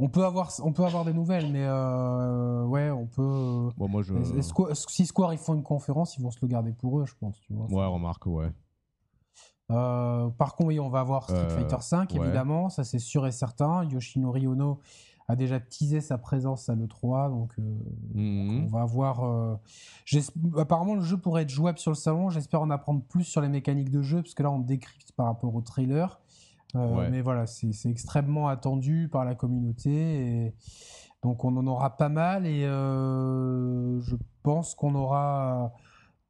On 0.00 0.08
peut 0.08 0.24
avoir, 0.24 0.50
on 0.64 0.72
peut 0.72 0.84
avoir 0.84 1.04
des 1.04 1.12
nouvelles, 1.12 1.52
mais 1.52 1.64
ouais, 2.66 2.90
on 2.90 3.06
peut. 3.06 3.70
Bon, 3.76 3.88
moi, 3.88 4.02
je. 4.02 4.12
si 4.88 5.06
Square 5.06 5.34
ils 5.34 5.38
font 5.38 5.54
une 5.54 5.62
conférence, 5.62 6.16
ils 6.16 6.22
vont 6.22 6.32
se 6.32 6.38
le 6.42 6.48
garder 6.48 6.72
pour 6.72 6.98
eux, 6.98 7.06
je 7.06 7.14
pense. 7.14 7.40
Tu 7.42 7.52
vois. 7.54 7.66
Ouais, 7.66 7.86
remarque, 7.86 8.26
ouais. 8.26 8.50
Par 9.68 10.56
contre, 10.56 10.66
oui, 10.66 10.80
on 10.80 10.88
va 10.90 10.98
avoir 10.98 11.24
Street 11.24 11.48
Fighter 11.48 11.76
5, 11.80 12.10
ouais. 12.10 12.18
évidemment, 12.24 12.70
ça 12.70 12.82
c'est 12.82 12.98
sûr 12.98 13.24
et 13.24 13.32
certain. 13.32 13.84
Yoshinori 13.84 14.48
Ono 14.48 14.80
a 15.28 15.36
déjà 15.36 15.58
teasé 15.58 16.00
sa 16.02 16.18
présence 16.18 16.68
à 16.68 16.74
l'E3, 16.74 17.30
donc 17.30 17.52
euh, 17.58 17.62
Mhm. 18.14 18.64
on 18.64 18.68
va 18.68 18.82
avoir. 18.82 19.24
euh, 19.24 19.56
apparemment, 20.58 20.94
le 20.94 21.00
jeu 21.02 21.16
pourrait 21.16 21.42
être 21.42 21.50
jouable 21.50 21.78
sur 21.78 21.90
le 21.90 21.96
salon. 21.96 22.28
J'espère 22.30 22.60
en 22.60 22.68
apprendre 22.70 23.02
plus 23.02 23.24
sur 23.24 23.40
les 23.40 23.48
mécaniques 23.48 23.90
de 23.90 24.02
jeu, 24.02 24.20
parce 24.22 24.34
que 24.34 24.42
là, 24.42 24.50
on 24.50 24.58
décrypte 24.58 25.12
par 25.12 25.26
rapport 25.26 25.54
au 25.54 25.60
trailer. 25.62 26.20
Euh, 26.76 26.94
Ouais. 26.96 27.08
Mais 27.10 27.22
voilà, 27.22 27.46
c'est 27.46 27.70
extrêmement 27.88 28.48
attendu 28.48 29.08
par 29.10 29.24
la 29.24 29.34
communauté. 29.34 29.90
Et 30.46 30.54
donc, 31.22 31.44
on 31.44 31.56
en 31.56 31.66
aura 31.68 31.96
pas 31.96 32.08
mal. 32.08 32.46
Et 32.46 32.62
je 32.64 34.16
pense 34.42 34.74
qu'on 34.74 34.94
aura 34.94 35.72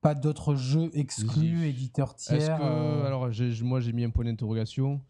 pas 0.02 0.14
d'autres 0.14 0.54
jeux 0.54 0.90
exclus, 0.92 1.66
éditeurs 1.66 2.14
tiers. 2.14 2.58
que. 2.58 3.06
Alors, 3.06 3.28
moi, 3.62 3.80
j'ai 3.80 3.92
mis 3.92 4.04
un 4.04 4.10
point 4.10 4.24
d'interrogation. 4.26 5.00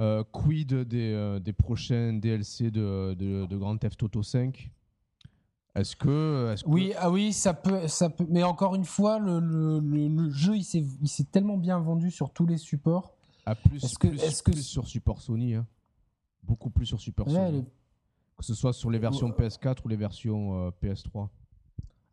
Euh, 0.00 0.24
quid 0.32 0.72
des, 0.72 1.12
euh, 1.12 1.38
des 1.40 1.52
prochains 1.52 2.14
DLC 2.14 2.70
de, 2.70 3.14
de, 3.14 3.44
de 3.44 3.56
Grand 3.56 3.76
Theft 3.76 4.02
Auto 4.02 4.22
5 4.22 4.70
Est-ce 5.74 5.94
que. 5.94 6.52
Est 6.54 6.62
que 6.64 6.68
Oui, 6.68 6.92
ah 6.98 7.10
oui, 7.10 7.32
ça 7.34 7.52
peut, 7.52 7.86
ça 7.86 8.08
peut. 8.08 8.26
Mais 8.30 8.42
encore 8.42 8.74
une 8.74 8.86
fois, 8.86 9.18
le, 9.18 9.38
le- 9.40 9.78
le- 9.80 10.08
le 10.08 10.30
jeu, 10.30 10.56
il 10.56 10.64
s'est 10.64 11.24
tellement 11.30 11.58
bien 11.58 11.78
vendu 11.78 12.10
sur 12.10 12.30
tous 12.30 12.46
les 12.46 12.56
supports. 12.56 13.12
Ah, 13.44 13.54
plus, 13.54 13.84
Est-ce 13.84 13.98
que- 13.98 14.08
plus, 14.08 14.42
que- 14.42 14.50
plus 14.52 14.62
sur 14.62 14.86
support 14.88 15.20
Sony. 15.20 15.54
hein. 15.54 15.66
Beaucoup 16.44 16.70
plus 16.70 16.86
sur 16.86 16.98
support 17.00 17.28
Ouais, 17.28 17.34
Sony. 17.34 17.64
Que 18.38 18.44
ce 18.44 18.54
soit 18.54 18.72
sur 18.72 18.90
les 18.90 18.98
versions 18.98 19.26
Ouais. 19.26 19.48
PS4 19.48 19.84
ou 19.84 19.88
les 19.88 19.96
versions 19.96 20.66
euh, 20.66 20.70
PS3. 20.82 21.28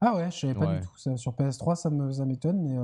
Ah 0.02 0.14
ouais, 0.16 0.30
je 0.30 0.40
savais 0.40 0.54
pas 0.54 0.68
Ouais. 0.68 0.80
du 0.82 0.86
tout. 0.86 0.98
Ça, 0.98 1.16
sur 1.16 1.32
PS3, 1.34 1.76
ça 1.76 1.90
m'étonne, 2.26 2.62
mais 2.62 2.78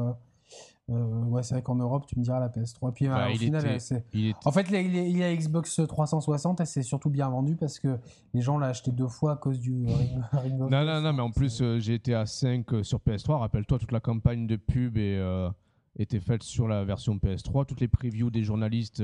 euh, 0.90 1.24
ouais, 1.26 1.44
c'est 1.44 1.56
vrai 1.56 1.62
qu'en 1.62 1.76
Europe, 1.76 2.06
tu 2.08 2.18
me 2.20 2.24
diras 2.24 2.40
la 2.40 2.50
PS3. 2.50 2.92
Puis 2.94 3.08
Bah, 3.08 3.26
euh, 3.26 3.28
au 3.30 3.32
il 3.32 3.38
final, 3.40 3.66
était- 3.66 3.80
c'est. 3.80 4.06
Il 4.14 4.28
est 4.30 4.36
En 4.46 4.52
fait, 4.52 4.64
il 4.70 4.74
y 4.74 4.76
a- 4.78 4.82
il 4.82 4.96
y 4.96 5.00
a- 5.00 5.08
il 5.08 5.18
y 5.18 5.24
a 5.24 5.36
Xbox 5.36 5.80
360 5.88 6.60
et 6.62 6.66
c'est 6.66 6.84
surtout 6.84 7.10
bien 7.10 7.30
vendu 7.30 7.56
parce 7.56 7.80
que 7.80 7.98
les 8.34 8.42
gens 8.42 8.58
l'ont 8.58 8.66
acheté 8.66 8.92
deux 8.92 9.08
fois 9.08 9.34
à 9.34 9.36
cause 9.38 9.60
du 9.60 9.86
Ring, 9.86 10.60
Non, 10.60 10.86
non, 10.86 11.02
non, 11.02 11.14
mais 11.14 11.22
en 11.22 11.32
plus, 11.32 11.62
euh, 11.62 11.80
GTA 11.80 12.26
5 12.26 12.74
euh, 12.74 12.84
sur 12.84 13.00
PS3. 13.00 13.38
Rappelle-toi, 13.40 13.80
toute 13.80 13.92
la 13.92 14.00
campagne 14.02 14.46
de 14.48 14.56
pub 14.58 14.98
et, 14.98 15.18
euh, 15.18 15.50
était 15.98 16.20
faite 16.20 16.44
sur 16.44 16.68
la 16.68 16.84
version 16.84 17.18
PS3. 17.18 17.66
Toutes 17.66 17.80
les 17.80 17.88
previews 17.88 18.30
des 18.32 18.44
journalistes 18.44 19.04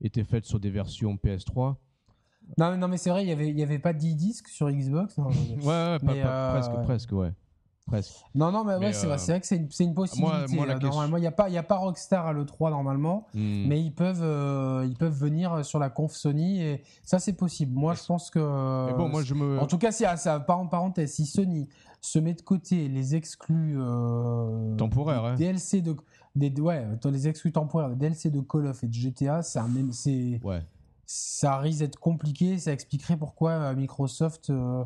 étaient 0.00 0.24
faites 0.24 0.44
sur 0.44 0.60
des 0.60 0.70
versions 0.70 1.16
PS3. 1.16 1.76
Non, 2.58 2.70
mais- 2.70 2.76
non, 2.76 2.86
mais 2.86 2.96
c'est 2.98 3.10
vrai, 3.10 3.24
il 3.24 3.28
y 3.28 3.32
avait, 3.32 3.50
y 3.50 3.62
avait 3.64 3.80
pas 3.80 3.92
10 3.92 4.14
disques 4.14 4.46
sur 4.48 4.70
Xbox. 4.70 5.18
non, 5.18 5.26
Ouais, 5.28 5.32
ouais, 5.32 5.62
pas- 5.64 5.98
Mais, 6.02 6.22
pas- 6.22 6.50
presque, 6.52 6.82
presque, 6.84 7.12
ouais. 7.12 7.32
Presque. 7.86 8.12
Non, 8.34 8.50
non, 8.52 8.64
mais, 8.64 8.76
ouais, 8.76 8.92
c'est 8.92 9.06
euh, 9.06 9.08
vrai, 9.10 9.18
c'est 9.18 9.32
vrai 9.32 9.40
que 9.40 9.46
c'est 9.46 9.56
une, 9.56 9.68
une 9.80 9.94
possibilité. 9.94 10.54
moi, 10.56 10.66
la 10.66 10.74
Euh, 10.74 10.78
Normalement, 10.78 11.16
il 11.16 11.20
n'y 11.20 11.26
a, 11.26 11.32
pas- 11.32 11.48
y 11.48 11.56
a 11.58 11.62
pas 11.62 11.76
Rockstar 11.76 12.26
à 12.26 12.32
l'E3 12.32 12.70
normalement, 12.70 13.26
Hmm. 13.34 13.66
mais 13.66 13.80
ils 13.80 13.92
peuvent, 13.92 14.22
euh, 14.22 14.84
ils 14.88 14.96
peuvent 14.96 15.16
venir 15.16 15.64
sur 15.64 15.78
la 15.78 15.88
conf 15.88 16.12
Sony 16.12 16.60
et 16.62 16.82
ça, 17.04 17.18
c'est 17.18 17.32
possible. 17.34 17.72
Moi, 17.78 17.94
je 17.94 18.04
pense 18.04 18.30
que. 18.30 18.86
Mais 18.86 18.92
bon, 18.96 19.08
moi 19.08 19.22
je 19.22 19.34
me. 19.34 19.58
En 19.60 19.66
tout 19.66 19.78
cas, 19.78 19.92
si, 19.92 20.04
ah, 20.04 20.16
ça, 20.16 20.40
par 20.40 20.58
en 20.58 20.66
parenthèse, 20.66 21.12
si 21.14 21.26
Sony 21.26 21.68
se 22.00 22.18
met 22.18 22.34
de 22.34 22.42
côté 22.42 22.88
les 22.88 23.14
exclus 23.14 23.76
euh, 23.78 24.76
Temporaires, 24.76 25.24
hein. 25.24 25.34
DLC 25.34 25.80
de, 25.80 25.96
des, 26.34 26.50
ouais, 26.60 26.86
les 27.04 27.26
exclus 27.28 27.52
temporaires, 27.52 27.88
des 27.90 27.96
DLC 27.96 28.30
de 28.30 28.40
Call 28.40 28.66
of 28.66 28.84
et 28.84 28.88
de 28.88 28.92
GTA, 28.94 29.40
même, 29.68 29.92
c'est, 29.92 30.40
Ouais. 30.44 30.62
ça 31.06 31.58
risque 31.58 31.80
d'être 31.80 31.98
compliqué. 31.98 32.58
Ça 32.58 32.72
expliquerait 32.72 33.16
pourquoi 33.16 33.74
Microsoft, 33.74 34.50
euh, 34.50 34.84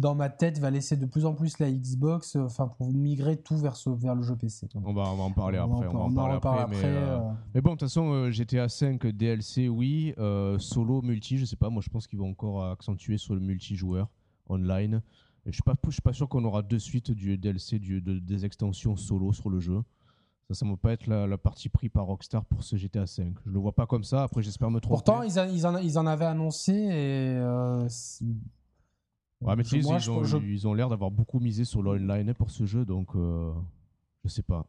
dans 0.00 0.14
ma 0.14 0.28
tête, 0.28 0.58
va 0.58 0.70
laisser 0.70 0.96
de 0.96 1.06
plus 1.06 1.24
en 1.26 1.34
plus 1.34 1.58
la 1.58 1.70
Xbox, 1.70 2.36
euh, 2.36 2.44
enfin 2.44 2.68
pour 2.68 2.92
migrer 2.92 3.36
tout 3.36 3.56
vers, 3.56 3.76
ce, 3.76 3.90
vers 3.90 4.14
le 4.14 4.22
jeu 4.22 4.36
PC. 4.36 4.68
On 4.74 4.92
va, 4.92 5.02
on 5.10 5.16
va 5.16 5.22
en 5.22 5.30
parler 5.32 5.58
On 5.58 5.72
après. 5.74 5.86
en- 5.88 5.90
On 5.90 5.92
va 5.94 6.00
en 6.00 6.06
on 6.06 6.10
en 6.10 6.14
parler 6.14 6.34
reparle 6.34 6.60
après. 6.62 6.84
euh, 6.84 7.18
euh, 7.18 7.32
mais 7.54 7.60
bon, 7.60 7.70
de 7.70 7.74
toute 7.76 7.88
façon, 7.88 8.30
GTA 8.30 8.68
5 8.68 9.06
DLC, 9.06 9.68
oui. 9.68 10.14
euh, 10.18 10.58
solo, 10.58 11.00
multi, 11.02 11.38
je 11.38 11.44
sais 11.44 11.56
pas. 11.56 11.70
Moi, 11.70 11.82
je 11.82 11.88
pense 11.90 12.06
qu'ils 12.06 12.18
vont 12.18 12.30
encore 12.30 12.64
accentuer 12.70 13.18
sur 13.18 13.34
le 13.34 13.40
multijoueur 13.40 14.08
online. 14.48 15.02
Et 15.46 15.50
je 15.50 15.54
suis 15.56 15.62
pas, 15.62 15.74
je 15.86 15.90
suis 15.90 16.02
pas 16.02 16.12
sûr 16.14 16.28
qu'on 16.28 16.44
aura 16.44 16.62
de 16.62 16.78
suite 16.78 17.10
du 17.10 17.36
DLC, 17.38 17.78
du, 17.78 18.00
de- 18.00 18.18
des 18.18 18.44
extensions 18.44 18.96
solo 18.96 19.32
sur 19.32 19.50
le 19.50 19.60
jeu. 19.60 19.82
Ça, 20.48 20.54
ça 20.54 20.66
ne 20.66 20.70
va 20.72 20.76
pas 20.76 20.92
être 20.92 21.06
la, 21.06 21.26
la 21.26 21.38
partie 21.38 21.68
pris 21.68 21.88
par 21.88 22.04
Rockstar 22.06 22.44
pour 22.44 22.62
ce 22.64 22.76
GTA 22.76 23.06
5. 23.06 23.34
Je 23.46 23.50
le 23.50 23.58
vois 23.58 23.72
pas 23.72 23.86
comme 23.86 24.04
ça. 24.04 24.22
Après, 24.24 24.42
j'espère 24.42 24.70
me 24.70 24.80
tromper. 24.80 24.94
Pourtant, 24.94 25.22
ils, 25.22 25.38
a- 25.38 25.46
ils 25.48 25.66
en, 25.66 25.76
ils 25.78 25.98
en 25.98 26.06
avaient 26.06 26.24
annoncé 26.26 26.72
et. 26.72 27.36
euh, 27.36 27.86
Ouais, 29.44 29.56
mais 29.56 29.62
tu 29.62 29.80
sais, 29.80 29.86
moi, 29.88 29.98
ils, 30.00 30.10
ont, 30.10 30.24
je- 30.24 30.38
ils 30.38 30.66
ont 30.66 30.74
l'air 30.74 30.88
d'avoir 30.88 31.10
beaucoup 31.10 31.38
misé 31.38 31.64
sur 31.64 31.82
l'online 31.82 32.32
pour 32.34 32.50
ce 32.50 32.64
jeu, 32.66 32.84
donc 32.84 33.08
euh, 33.14 33.52
je 34.24 34.28
sais 34.30 34.42
pas. 34.42 34.66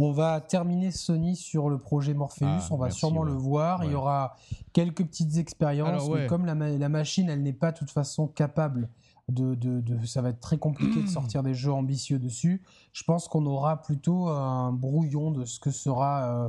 On 0.00 0.12
va 0.12 0.40
terminer 0.40 0.92
Sony 0.92 1.34
sur 1.34 1.68
le 1.68 1.78
projet 1.78 2.14
Morpheus. 2.14 2.44
Ah, 2.46 2.68
on 2.70 2.76
va 2.76 2.84
merci, 2.86 3.00
sûrement 3.00 3.22
ouais. 3.22 3.30
le 3.30 3.32
voir. 3.36 3.84
Il 3.84 3.90
y 3.90 3.94
aura 3.94 4.36
quelques 4.72 5.04
petites 5.04 5.38
expériences, 5.38 5.88
Alors, 5.88 6.08
ouais. 6.10 6.20
mais 6.22 6.26
comme 6.28 6.46
la, 6.46 6.54
ma- 6.54 6.70
la 6.70 6.88
machine, 6.88 7.28
elle 7.28 7.42
n'est 7.42 7.52
pas 7.52 7.72
de 7.72 7.78
toute 7.78 7.90
façon 7.90 8.28
capable 8.28 8.90
de, 9.28 9.56
de- 9.56 9.80
de- 9.80 10.06
ça 10.06 10.22
va 10.22 10.28
être 10.28 10.38
très 10.40 10.56
compliqué 10.58 11.02
de 11.02 11.08
sortir 11.08 11.42
des 11.42 11.52
jeux 11.54 11.72
ambitieux 11.72 12.20
dessus. 12.20 12.62
Je 12.92 13.02
pense 13.02 13.26
qu'on 13.26 13.44
aura 13.46 13.82
plutôt 13.82 14.28
un 14.28 14.72
brouillon 14.72 15.32
de 15.32 15.44
ce 15.44 15.58
que 15.58 15.70
sera 15.72 16.44
euh, 16.46 16.48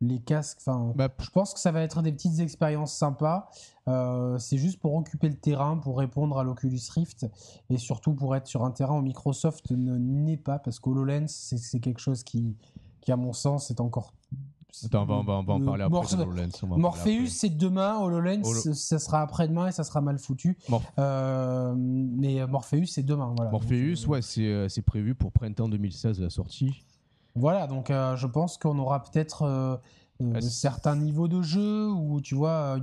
les 0.00 0.18
casques. 0.18 0.58
Enfin, 0.60 0.92
Bah, 0.96 1.08
je 1.20 1.30
pense 1.30 1.52
que 1.54 1.60
ça 1.60 1.72
va 1.72 1.82
être 1.82 2.00
des 2.02 2.12
petites 2.12 2.38
expériences 2.40 2.94
sympas. 2.94 3.50
Euh, 3.88 4.38
c'est 4.38 4.56
juste 4.58 4.78
pour 4.80 4.94
occuper 4.94 5.28
le 5.28 5.34
terrain, 5.36 5.76
pour 5.76 5.98
répondre 5.98 6.38
à 6.38 6.44
l'Oculus 6.44 6.80
Rift 6.94 7.26
et 7.68 7.76
surtout 7.78 8.14
pour 8.14 8.34
être 8.36 8.46
sur 8.46 8.64
un 8.64 8.70
terrain 8.70 8.96
où 8.98 9.02
Microsoft 9.02 9.70
ne 9.70 9.96
n'est 9.96 10.36
pas, 10.36 10.58
parce 10.58 10.78
qu'HoloLens, 10.78 11.26
c'est 11.28 11.58
c'est 11.58 11.80
quelque 11.80 12.00
chose 12.00 12.22
qui, 12.22 12.56
qui, 13.00 13.12
à 13.12 13.16
mon 13.16 13.32
sens, 13.32 13.70
est 13.70 13.80
encore. 13.80 14.14
Attends, 14.84 15.02
on 15.02 15.04
va, 15.06 15.14
on 15.16 15.22
va- 15.24 15.32
on 15.34 15.42
va 15.42 15.52
en 15.54 15.58
Le 15.58 15.64
parler 15.64 15.82
après. 15.82 16.16
Morpheus, 16.78 17.10
après. 17.18 17.26
c'est 17.26 17.48
demain. 17.56 17.98
HoloLens, 17.98 18.42
Holo- 18.44 18.72
ça 18.72 18.98
sera 19.00 19.20
après-demain 19.20 19.66
et 19.66 19.72
ça 19.72 19.82
sera 19.82 20.00
mal 20.00 20.16
foutu. 20.18 20.56
Morph- 20.68 20.84
Euh, 20.98 21.74
mais 21.76 22.46
Morpheus, 22.46 22.86
c'est 22.86 23.02
demain. 23.02 23.34
Voilà. 23.36 23.50
Morpheus, 23.50 23.94
Donc, 23.96 24.04
euh, 24.06 24.10
ouais, 24.12 24.22
c'est 24.22 24.68
c'est 24.68 24.82
prévu 24.82 25.16
pour 25.16 25.32
printemps 25.32 25.68
2016 25.68 26.20
la 26.20 26.30
sortie. 26.30 26.84
Voilà, 27.34 27.66
donc 27.66 27.90
euh, 27.90 28.16
je 28.16 28.26
pense 28.26 28.58
qu'on 28.58 28.78
aura 28.78 29.02
peut-être 29.02 29.42
euh, 29.42 29.76
euh, 30.22 30.40
certains 30.40 30.96
niveaux 30.96 31.28
de 31.28 31.42
jeu 31.42 31.88
ou 31.90 32.20
tu 32.20 32.34
vois, 32.34 32.78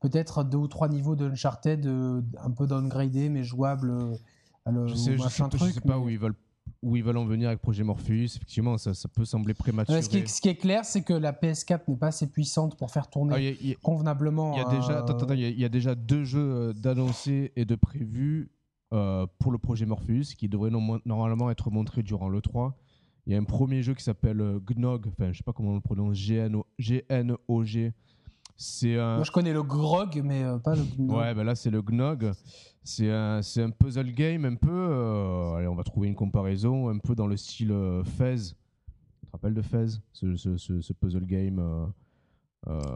peut-être 0.00 0.44
deux 0.44 0.58
ou 0.58 0.68
trois 0.68 0.88
niveaux 0.88 1.16
d'Uncharted 1.16 1.86
euh, 1.86 2.20
un 2.42 2.50
peu 2.50 2.66
downgradés 2.66 3.28
mais 3.28 3.44
jouables. 3.44 3.90
euh, 3.90 4.14
à 4.64 4.70
le- 4.70 4.86
Je 4.86 4.94
sais, 4.94 5.16
je 5.16 5.22
sais, 5.28 5.42
je 5.52 5.56
truc, 5.56 5.72
sais 5.74 5.80
pas 5.80 5.96
mais- 5.98 6.04
où 6.04 6.08
ils 6.08 6.18
veulent 6.18 6.34
où 6.84 6.96
ils 6.96 7.02
veulent 7.04 7.16
en 7.16 7.24
venir 7.26 7.48
avec 7.48 7.60
projet 7.60 7.84
Morpheus. 7.84 8.24
Effectivement, 8.36 8.76
ça, 8.76 8.92
ça 8.94 9.08
peut 9.08 9.24
sembler 9.24 9.54
prématuré. 9.54 10.02
Ce, 10.02 10.08
qui 10.08 10.18
est, 10.18 10.26
ce 10.28 10.40
qui 10.40 10.48
est 10.48 10.56
clair, 10.56 10.84
c'est 10.84 11.02
que 11.02 11.12
la 11.12 11.32
PS4 11.32 11.82
n'est 11.88 11.96
pas 11.96 12.08
assez 12.08 12.26
puissante 12.28 12.76
pour 12.76 12.90
faire 12.90 13.08
tourner 13.08 13.34
Ah, 13.36 13.40
Il 13.40 13.44
y 13.44 13.48
a- 13.48 13.50
il 13.60 13.68
y 13.68 13.72
a- 13.72 13.76
convenablement. 13.82 14.52
il 14.54 14.58
y 14.58 14.60
a 14.62 14.68
déjà, 14.68 15.04
euh, 15.04 15.34
y 15.36 15.60
y 15.60 15.64
a 15.88 15.94
deux 15.94 16.24
jeux 16.24 16.72
d'annoncés 16.74 17.52
et 17.56 17.64
de 17.64 17.74
prévus 17.76 18.50
euh, 18.92 19.26
pour 19.38 19.52
le 19.52 19.58
projet 19.58 19.86
Morpheus 19.86 20.34
qui 20.36 20.48
devraient 20.48 20.70
no- 20.70 20.98
normalement 21.06 21.50
être 21.50 21.70
montrés 21.70 22.02
durant 22.02 22.28
l'E3. 22.28 22.72
Il 23.26 23.32
y 23.32 23.36
a 23.36 23.38
un 23.38 23.44
premier 23.44 23.82
jeu 23.82 23.94
qui 23.94 24.02
s'appelle 24.02 24.40
euh, 24.40 24.58
Gnog, 24.58 25.06
enfin 25.06 25.32
je 25.32 25.38
sais 25.38 25.44
pas 25.44 25.52
comment 25.52 25.70
on 25.70 25.74
le 25.76 25.80
prononce, 25.80 26.16
G-N-O- 26.16 26.66
G-N-O-G. 26.78 27.92
C'est 28.56 28.98
un, 28.98 29.16
Moi, 29.16 29.24
je 29.24 29.30
connais 29.30 29.52
le 29.52 29.62
Grog, 29.62 30.20
mais 30.24 30.42
euh, 30.42 30.58
pas 30.58 30.74
le. 30.74 30.82
Ouais, 30.98 31.34
ben 31.34 31.44
là 31.44 31.54
c'est 31.54 31.70
le 31.70 31.80
Gnog. 31.82 32.32
C'est 32.84 33.10
un, 33.10 33.40
c'est 33.42 33.62
un 33.62 33.70
puzzle 33.70 34.12
game 34.12 34.44
un 34.44 34.56
peu. 34.56 34.70
euh, 34.70 35.54
allez, 35.54 35.68
on 35.68 35.74
va 35.76 35.84
trouver 35.84 36.08
une 36.08 36.14
comparaison, 36.16 36.88
un 36.88 36.98
peu 36.98 37.14
dans 37.14 37.26
le 37.28 37.36
style 37.36 37.70
euh, 37.72 38.02
Fez. 38.04 38.36
Tu 39.20 39.26
te 39.26 39.32
rappelles 39.32 39.54
de 39.54 39.62
Fez? 39.62 39.86
Ce, 40.12 40.34
ce- 40.36 40.56
ce- 40.56 40.80
ce 40.80 40.92
puzzle 40.92 41.24
game. 41.24 41.92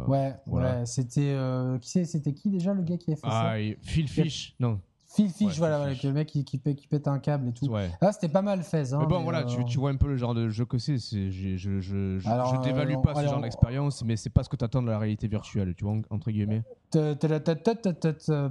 Ouais, 0.07 0.35
Voilà. 0.47 0.79
ouais, 0.81 0.87
c'était 0.87 1.37
qui 1.81 1.89
c'est? 1.89 2.05
C'était 2.05 2.33
qui 2.33 2.51
déjà 2.51 2.72
le 2.74 2.83
gars 2.83 2.97
qui 2.97 3.12
a 3.12 3.16
fait 3.16 3.22
ça? 3.22 3.53
Ah, 3.53 3.57
Phil 3.83 4.09
Fish 4.09 4.55
Non. 4.61 4.81
Phil 5.09 5.30
Fish, 5.30 5.57
voilà, 5.59 5.88
Fish. 5.90 6.02
le 6.02 6.12
mec 6.12 6.28
qui, 6.28 6.44
qui, 6.44 6.59
pète, 6.59 6.76
qui 6.76 6.88
pète 6.88 7.07
un 7.07 7.18
câble 7.18 7.48
et 7.48 7.52
tout. 7.52 7.72
Là, 7.72 8.12
c'était 8.12 8.28
pas 8.28 8.42
mal 8.42 8.62
fait. 8.62 8.92
Hein, 8.92 8.98
mais 9.00 9.07
bon, 9.07 9.18
mais, 9.18 9.24
voilà, 9.24 9.40
euh, 9.40 9.44
tu, 9.44 9.64
tu 9.64 9.78
vois 9.78 9.90
un 9.90 9.96
peu 9.96 10.09
le 10.09 10.16
genre 10.16 10.34
de 10.34 10.48
jeu 10.48 10.64
que 10.64 10.78
c'est. 10.78 10.98
Je, 10.98 11.57
je, 11.57 11.80
je, 11.80 12.28
Alors, 12.28 12.54
je 12.54 12.61
dévalue 12.68 12.94
euh, 12.94 12.98
pas 12.98 13.14
ce 13.14 13.20
alors, 13.20 13.34
genre 13.34 13.42
d'expérience, 13.42 14.04
mais 14.04 14.16
c'est 14.16 14.30
pas 14.30 14.42
ce 14.42 14.48
que 14.48 14.57
tu 14.57 14.64
attends 14.64 14.82
de 14.82 14.90
la 14.90 14.98
réalité 14.98 15.28
virtuelle, 15.28 15.74
tu 15.76 15.84
vois, 15.84 15.94
entre 16.11 16.30
guillemets. 16.30 16.64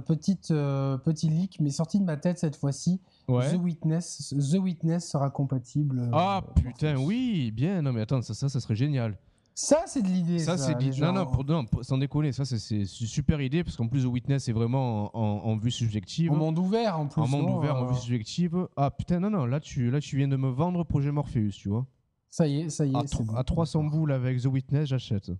petite, 0.06 0.50
euh, 0.50 0.98
petit 0.98 1.28
leak, 1.28 1.58
mais 1.60 1.70
sorti 1.70 2.00
de 2.00 2.04
ma 2.04 2.16
tête 2.16 2.38
cette 2.38 2.56
fois-ci. 2.56 3.00
Ouais. 3.28 3.52
The 3.52 3.60
Witness, 3.60 4.34
The 4.38 4.58
Witness 4.58 5.10
sera 5.10 5.30
compatible. 5.30 6.08
Ah 6.12 6.42
putain, 6.54 6.96
oui, 6.96 7.50
bien. 7.50 7.82
Non, 7.82 7.92
mais 7.92 8.00
attends, 8.00 8.22
ça, 8.22 8.34
ça, 8.34 8.48
ça 8.48 8.60
serait 8.60 8.76
génial. 8.76 9.18
Ça, 9.58 9.84
c'est 9.86 10.02
de 10.02 10.08
l'idée. 10.08 10.38
Ça, 10.38 10.58
c'est. 10.58 10.74
Non, 11.00 11.12
non, 11.14 11.24
pour, 11.26 11.42
non, 11.42 11.64
pour- 11.64 11.82
sans 11.82 11.96
déconner, 11.96 12.30
ça, 12.30 12.44
c'est 12.44 12.58
c'est 12.58 12.76
une 12.80 12.86
super 12.86 13.40
idée, 13.40 13.64
parce 13.64 13.74
qu'en 13.74 13.88
plus, 13.88 14.02
The 14.02 14.06
Witness 14.06 14.48
est 14.50 14.52
vraiment 14.52 15.16
en, 15.16 15.18
en- 15.18 15.44
en 15.50 15.56
vue 15.56 15.70
subjective. 15.70 16.30
En 16.30 16.36
monde 16.36 16.58
ouvert, 16.58 17.00
en 17.00 17.06
plus. 17.06 17.22
En 17.22 17.26
monde 17.26 17.46
non, 17.46 17.56
ouvert, 17.56 17.74
en 17.76 17.84
euh, 17.84 17.88
vue 17.88 17.94
subjective. 17.96 18.68
Ah 18.76 18.90
putain, 18.90 19.18
non, 19.18 19.30
non, 19.30 19.46
là 19.46 19.58
tu, 19.58 19.90
là, 19.90 19.98
tu 19.98 20.18
viens 20.18 20.28
de 20.28 20.36
me 20.36 20.50
vendre 20.50 20.84
Projet 20.84 21.10
Morpheus, 21.10 21.52
tu 21.52 21.70
vois. 21.70 21.86
Ça 22.28 22.46
y 22.46 22.60
est, 22.60 22.68
ça 22.68 22.84
y 22.84 22.92
est. 22.92 22.96
À, 22.96 23.04
c'est 23.06 23.24
bon. 23.24 23.34
à 23.34 23.44
300 23.44 23.84
boules 23.84 24.12
avec 24.12 24.42
The 24.42 24.46
Witness, 24.46 24.88
j'achète. 24.90 25.30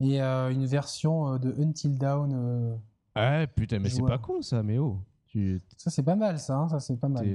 Et 0.00 0.22
euh, 0.22 0.50
une 0.50 0.64
version 0.64 1.34
euh, 1.34 1.38
de 1.38 1.54
Until 1.62 1.98
Dawn. 1.98 2.32
euh, 2.34 2.74
Ah 3.14 3.46
putain, 3.46 3.80
mais 3.80 3.90
c'est 3.90 4.00
pas 4.02 4.16
con 4.18 4.40
ça, 4.40 4.62
mais 4.62 4.78
oh. 4.78 4.98
Tu 5.26 5.60
Ça, 5.76 5.90
c'est 5.90 6.02
pas 6.02 6.16
mal, 6.16 6.38
ça. 6.38 6.56
hein, 6.56 6.68
ça, 6.70 6.80
c'est 6.80 6.96
pas 6.98 7.08
mal. 7.08 7.26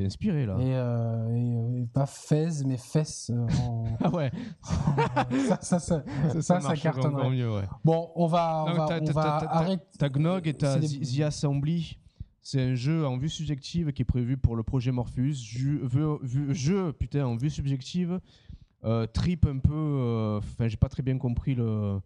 T'es 0.00 0.06
inspiré 0.06 0.46
là. 0.46 0.56
Et, 0.58 0.74
euh, 0.74 1.28
et, 1.36 1.56
euh, 1.56 1.82
et 1.82 1.86
pas 1.86 2.06
Fez, 2.06 2.64
mais 2.66 2.78
Fess. 2.78 3.30
euh, 3.34 3.46
en- 3.68 3.84
Ah 4.02 4.10
ouais, 4.10 4.30
ça, 5.60 5.60
ça, 5.60 5.78
ça, 5.78 6.02
ça, 6.32 6.42
ça, 6.42 6.60
marche 6.60 6.82
cartonnerait. 6.82 7.20
encore 7.20 7.30
mieux, 7.30 7.54
ouais. 7.54 7.64
Bon, 7.84 8.10
on 8.16 8.26
va, 8.26 8.64
on 8.66 8.70
Non, 8.70 8.76
va, 8.76 8.86
t'as- 8.88 9.00
on 9.00 9.04
t'as- 9.04 9.12
va 9.12 9.22
t'as- 9.40 9.46
t'as- 9.46 9.52
arrêter. 9.52 9.84
T'as 9.98 10.08
Gnog 10.08 10.46
et 10.48 10.54
t'as 10.54 10.78
The 10.78 11.20
Assembly. 11.20 11.98
C'est 12.42 12.62
un 12.62 12.74
jeu 12.74 13.06
en 13.06 13.18
vue 13.18 13.28
subjective 13.28 13.92
qui 13.92 14.00
est 14.02 14.06
prévu 14.06 14.38
pour 14.38 14.56
le 14.56 14.62
projet 14.62 14.90
Morpheus. 14.92 15.34
Jeu, 15.34 15.82
vue- 16.22 16.54
jeu, 16.54 16.92
putain, 16.94 17.26
en 17.26 17.36
vue 17.36 17.50
subjective. 17.50 18.18
Euh, 18.84 19.06
trip 19.06 19.44
un 19.46 19.58
peu. 19.58 20.38
Enfin, 20.38 20.66
j'ai 20.68 20.78
pas 20.78 20.88
très 20.88 21.02
bien 21.02 21.18
compris 21.18 21.54
le. 21.54 22.00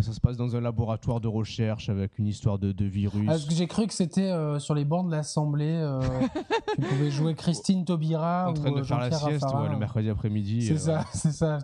Ça 0.00 0.12
se 0.12 0.20
passe 0.20 0.36
dans 0.36 0.54
un 0.54 0.60
laboratoire 0.60 1.20
de 1.20 1.26
recherche 1.28 1.88
avec 1.88 2.18
une 2.18 2.26
histoire 2.26 2.58
de, 2.58 2.70
de 2.72 2.84
virus. 2.84 3.24
Ah, 3.26 3.32
Parce 3.32 3.44
que 3.46 3.54
j'ai 3.54 3.66
cru 3.66 3.86
que 3.86 3.92
c'était 3.94 4.30
euh, 4.30 4.58
sur 4.60 4.74
les 4.74 4.84
bancs 4.84 5.06
de 5.06 5.10
l'Assemblée. 5.10 5.74
euh, 5.82 6.00
tu 6.76 6.82
pouvais 6.82 7.10
jouer 7.10 7.34
Christine 7.34 7.84
Taubira 7.84 8.48
en 8.50 8.52
train 8.54 8.70
ou 8.70 8.74
de 8.76 8.80
euh, 8.80 8.84
faire 8.84 8.98
la 9.00 9.10
sieste 9.10 9.42
Raffarin. 9.44 9.64
ouais, 9.64 9.68
le 9.70 9.78
mercredi 9.78 10.08
après-midi. 10.08 10.62
C'est 10.62 10.74
euh, 10.74 11.00
ça, 11.00 11.04
c'est 11.12 11.32
ça. 11.32 11.58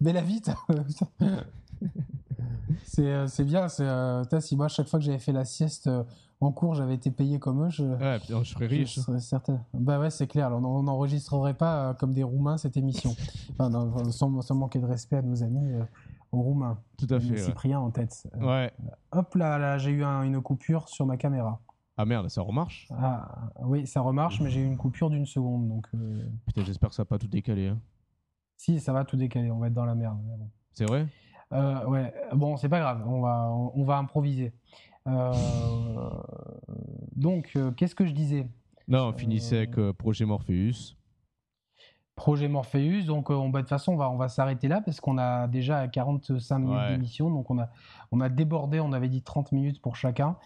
Bella 0.00 0.20
vite. 0.22 0.50
c'est 2.84 3.26
c'est 3.28 3.44
bien. 3.44 3.66
Euh, 3.80 4.24
si 4.40 4.56
moi 4.56 4.68
chaque 4.68 4.88
fois 4.88 4.98
que 4.98 5.04
j'avais 5.04 5.18
fait 5.18 5.32
la 5.32 5.44
sieste 5.44 5.86
euh, 5.86 6.02
en 6.40 6.52
cours, 6.52 6.74
j'avais 6.74 6.94
été 6.94 7.10
payé 7.10 7.38
comme 7.38 7.64
eux. 7.66 7.70
Je, 7.70 7.84
Ouais, 7.84 8.18
je 8.28 8.42
serais 8.50 8.66
riche. 8.66 8.94
je 8.96 9.00
serais 9.00 9.20
certain. 9.20 9.60
Bah 9.74 9.98
ouais, 10.00 10.10
c'est 10.10 10.26
clair. 10.26 10.50
On 10.52 10.64
on 10.64 10.82
n'enregistrerait 10.82 11.54
pas 11.54 11.90
euh, 11.90 11.94
comme 11.94 12.14
des 12.14 12.22
Roumains 12.24 12.56
cette 12.56 12.76
émission. 12.76 13.14
Enfin, 13.52 13.68
non, 13.68 14.10
sans, 14.10 14.40
sans 14.40 14.54
manquer 14.54 14.78
de 14.78 14.86
respect 14.86 15.16
à 15.16 15.22
nos 15.22 15.42
amis 15.42 15.70
euh, 16.32 16.36
Roumains. 16.36 16.78
Tout 16.98 17.06
à 17.10 17.20
fait. 17.20 17.30
ouais. 17.30 17.36
Cyprien 17.38 17.80
en 17.80 17.90
tête. 17.90 18.26
Euh, 18.36 18.46
Ouais. 18.46 18.72
Hop 19.12 19.34
là, 19.34 19.58
là 19.58 19.78
j'ai 19.78 19.90
eu 19.90 20.04
un- 20.04 20.22
une 20.22 20.40
coupure 20.40 20.88
sur 20.88 21.06
ma 21.06 21.16
caméra. 21.16 21.60
Ah 21.96 22.04
merde, 22.06 22.28
ça 22.28 22.40
remarche. 22.42 22.88
Ah, 22.90 23.50
oui, 23.62 23.86
ça 23.86 24.00
remarche, 24.00 24.40
mais 24.40 24.48
j'ai 24.48 24.60
eu 24.60 24.64
une 24.66 24.78
coupure 24.78 25.10
d'une 25.10 25.26
seconde. 25.26 25.68
Donc, 25.68 25.86
euh, 25.94 26.22
Putain, 26.46 26.64
j'espère 26.64 26.88
que 26.88 26.94
ça 26.94 27.02
va 27.02 27.06
pas 27.06 27.18
tout 27.18 27.28
décalé. 27.28 27.68
hein. 27.68 27.78
si, 28.56 28.80
ça 28.80 28.92
va 28.92 29.04
tout 29.04 29.16
décaler. 29.16 29.50
On 29.50 29.58
va 29.58 29.66
être 29.66 29.74
dans 29.74 29.84
la 29.84 29.94
merde. 29.94 30.18
bon. 30.22 30.48
C'est 30.72 30.86
vrai? 30.86 31.06
Euh, 31.52 31.84
ouais, 31.86 32.14
bon, 32.34 32.56
c'est 32.56 32.68
pas 32.68 32.78
grave, 32.78 33.02
on 33.06 33.20
va, 33.20 33.48
on, 33.50 33.72
on 33.74 33.84
va 33.84 33.98
improviser. 33.98 34.52
Euh, 35.08 35.32
donc, 37.16 37.52
euh, 37.56 37.70
qu'est-ce 37.72 37.94
que 37.94 38.06
je 38.06 38.12
disais? 38.12 38.48
Non, 38.88 39.08
on 39.08 39.12
finissait 39.12 39.56
avec 39.58 39.78
euh, 39.78 39.92
Projet 39.92 40.24
Morpheus. 40.24 40.96
Projet 42.20 42.48
Morpheus. 42.48 43.04
Donc, 43.06 43.30
on, 43.30 43.48
bah, 43.48 43.60
de 43.60 43.62
toute 43.62 43.70
façon, 43.70 43.94
on 43.94 43.96
va, 43.96 44.10
on 44.10 44.18
va 44.18 44.28
s'arrêter 44.28 44.68
là 44.68 44.82
parce 44.82 45.00
qu'on 45.00 45.16
a 45.16 45.48
déjà 45.48 45.88
45 45.88 46.58
minutes 46.58 46.88
d'émission. 46.90 47.30
Donc, 47.30 47.50
on 47.50 47.58
a, 47.58 47.70
on 48.12 48.20
a 48.20 48.28
débordé, 48.28 48.78
on 48.78 48.92
avait 48.92 49.08
dit 49.08 49.22
30 49.22 49.52
minutes 49.52 49.80
pour 49.80 49.96
chacun. 49.96 50.36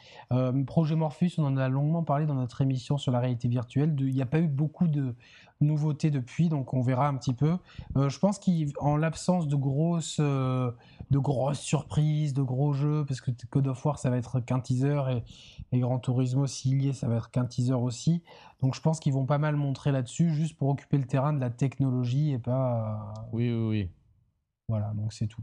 projet 0.69 0.95
Morpheus, 0.95 1.35
on 1.39 1.47
en 1.47 1.57
a 1.57 1.69
longuement 1.69 2.05
parlé 2.05 2.27
dans 2.27 2.35
notre 2.35 2.61
émission 2.61 2.97
sur 2.97 3.11
la 3.11 3.19
réalité 3.19 3.49
virtuelle. 3.49 3.93
Il 3.99 4.15
n'y 4.15 4.23
a 4.23 4.27
pas 4.27 4.39
eu 4.39 4.47
beaucoup 4.47 4.87
de, 4.87 5.17
nouveautés 5.65 6.11
depuis, 6.11 6.49
donc 6.49 6.75
on 6.75 6.81
verra 6.81 7.09
un 7.09 7.17
petit 7.17 7.35
peu. 7.35 7.59
Euh, 7.97 8.09
je 8.09 8.19
pense 8.19 8.39
qu'en 8.39 8.97
l'absence 8.97 9.49
de 9.49 9.57
grosses, 9.57 10.19
euh, 10.21 10.71
de 11.11 11.19
grosses 11.19 11.61
surprises, 11.61 12.35
de 12.35 12.43
gros 12.43 12.73
jeux, 12.73 13.05
parce 13.07 13.21
que 13.21 13.31
Code 13.51 13.67
of 13.67 13.85
War 13.85 13.99
ça 13.99 14.11
va 14.11 14.17
être 14.17 14.41
qu'un 14.41 14.61
teaser 14.61 15.03
et, 15.11 15.77
et 15.77 15.81
Gran 15.81 15.99
Turismo 15.99 16.47
s'il 16.47 16.83
y 16.83 16.89
est 16.89 16.93
ça 16.93 17.09
va 17.09 17.17
être 17.17 17.31
qu'un 17.31 17.47
teaser 17.47 17.75
aussi. 17.75 18.23
Donc 18.63 18.75
je 18.75 18.81
pense 18.81 19.01
qu'ils 19.01 19.13
vont 19.13 19.27
pas 19.27 19.39
mal 19.39 19.57
montrer 19.57 19.93
là-dessus, 19.93 20.31
juste 20.31 20.57
pour 20.57 20.69
occuper 20.69 20.99
le 20.99 21.05
terrain 21.05 21.33
de 21.33 21.41
la 21.41 21.51
technologie 21.51 22.33
et 22.33 22.39
pas. 22.39 23.13
Oui, 23.33 23.53
oui, 23.53 23.69
oui. 23.69 23.91
Voilà, 24.69 24.93
donc 24.95 25.13
c'est 25.13 25.27
tout. 25.27 25.43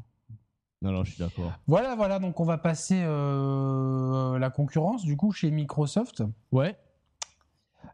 Non, 0.82 0.92
non, 0.92 1.04
je 1.04 1.12
suis 1.12 1.24
d'accord. 1.24 1.52
Voilà, 1.68 1.96
voilà, 1.96 2.18
donc 2.18 2.40
on 2.40 2.44
va 2.44 2.58
passer 2.58 3.04
euh, 3.06 4.40
la 4.40 4.50
concurrence 4.50 5.04
du 5.04 5.16
coup 5.16 5.32
chez 5.32 5.52
Microsoft. 5.52 6.24
Ouais. 6.52 6.76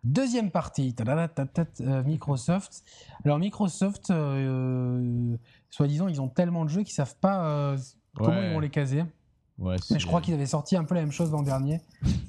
Deuxième 0.03 0.51
partie, 0.51 0.95
euh, 0.99 2.03
Microsoft. 2.03 2.83
Alors 3.25 3.39
Microsoft, 3.39 4.09
euh, 4.09 5.37
soi-disant, 5.69 6.07
ils 6.07 6.21
ont 6.21 6.29
tellement 6.29 6.65
de 6.65 6.69
jeux 6.69 6.83
qu'ils 6.83 6.93
savent 6.93 7.17
pas 7.19 7.45
euh, 7.45 7.77
comment 8.15 8.41
ils 8.41 8.53
vont 8.53 8.59
les 8.59 8.69
caser. 8.69 9.03
Ouais, 9.57 9.75
Mais 9.89 9.99
je 9.99 10.05
crois 10.05 10.21
qu'ils 10.21 10.35
avaient 10.35 10.45
sorti 10.45 10.75
un 10.75 10.83
peu 10.83 10.93
la 10.93 11.01
même 11.01 11.11
chose 11.11 11.31
l'an 11.31 11.41
dernier, 11.41 11.81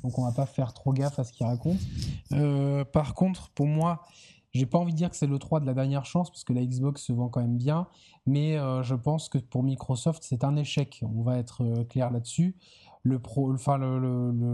donc 0.03 0.19
on 0.19 0.25
va 0.25 0.33
pas 0.33 0.47
faire 0.47 0.73
trop 0.73 0.95
gaffe 0.95 1.19
à 1.19 1.25
ce 1.25 1.33
qu'ils 1.33 1.47
racontent. 1.47 1.79
par 2.93 3.13
contre, 3.13 3.51
pour 3.51 3.67
moi, 3.67 4.03
j'ai 4.53 4.65
pas 4.65 4.79
envie 4.79 4.93
de 4.93 4.97
dire 4.97 5.11
que 5.11 5.17
c'est 5.17 5.27
le 5.27 5.39
3 5.39 5.61
de 5.61 5.67
la 5.67 5.75
dernière 5.75 6.07
chance 6.07 6.31
parce 6.31 6.43
que 6.43 6.55
la 6.55 6.65
Xbox 6.65 7.03
se 7.03 7.13
vend 7.13 7.29
quand 7.29 7.43
même 7.43 7.59
bien, 7.59 7.87
mais 8.25 8.57
je 8.83 8.95
pense 8.95 9.29
que 9.29 9.37
pour 9.37 9.63
Microsoft, 9.63 10.23
c'est 10.27 10.43
un 10.43 10.57
échec. 10.57 11.03
On 11.03 11.21
va 11.21 11.37
être 11.37 11.85
clair 11.91 12.11
là-dessus 12.11 12.57
le 13.03 13.19
pro, 13.19 13.53
enfin 13.53 13.79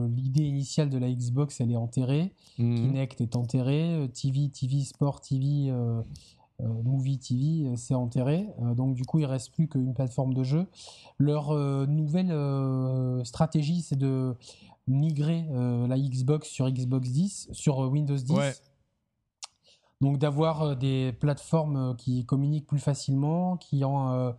l'idée 0.08 0.44
initiale 0.44 0.90
de 0.90 0.98
la 0.98 1.10
Xbox, 1.10 1.60
elle 1.60 1.72
est 1.72 1.76
enterrée. 1.76 2.32
Mhm. 2.58 2.76
Kinect 2.76 3.20
est 3.20 3.36
enterré. 3.36 4.08
TV, 4.12 4.48
TV 4.48 4.82
Sport, 4.82 5.20
TV, 5.20 5.70
euh, 5.70 6.02
euh, 6.60 6.68
Movie 6.84 7.18
TV, 7.18 7.66
euh, 7.66 7.76
c'est 7.76 7.94
enterré. 7.94 8.48
donc 8.76 8.94
du 8.94 9.04
coup, 9.04 9.18
il 9.18 9.26
reste 9.26 9.52
plus 9.52 9.68
qu'une 9.68 9.94
plateforme 9.94 10.34
de 10.34 10.44
jeu. 10.44 10.66
Leur 11.18 11.54
nouvelle 11.86 12.32
stratégie, 13.24 13.82
c'est 13.82 13.96
de 13.98 14.34
migrer 14.86 15.46
la 15.88 15.98
Xbox 15.98 16.48
sur 16.48 16.70
Xbox 16.70 17.10
10, 17.10 17.48
sur 17.52 17.78
Windows 17.78 18.16
10. 18.16 18.62
Donc 20.00 20.18
d'avoir 20.18 20.76
des 20.76 21.12
plateformes 21.12 21.96
qui 21.96 22.26
communiquent 22.26 22.66
plus 22.66 22.80
facilement, 22.80 23.56
qui 23.56 23.84
ont 23.84 24.34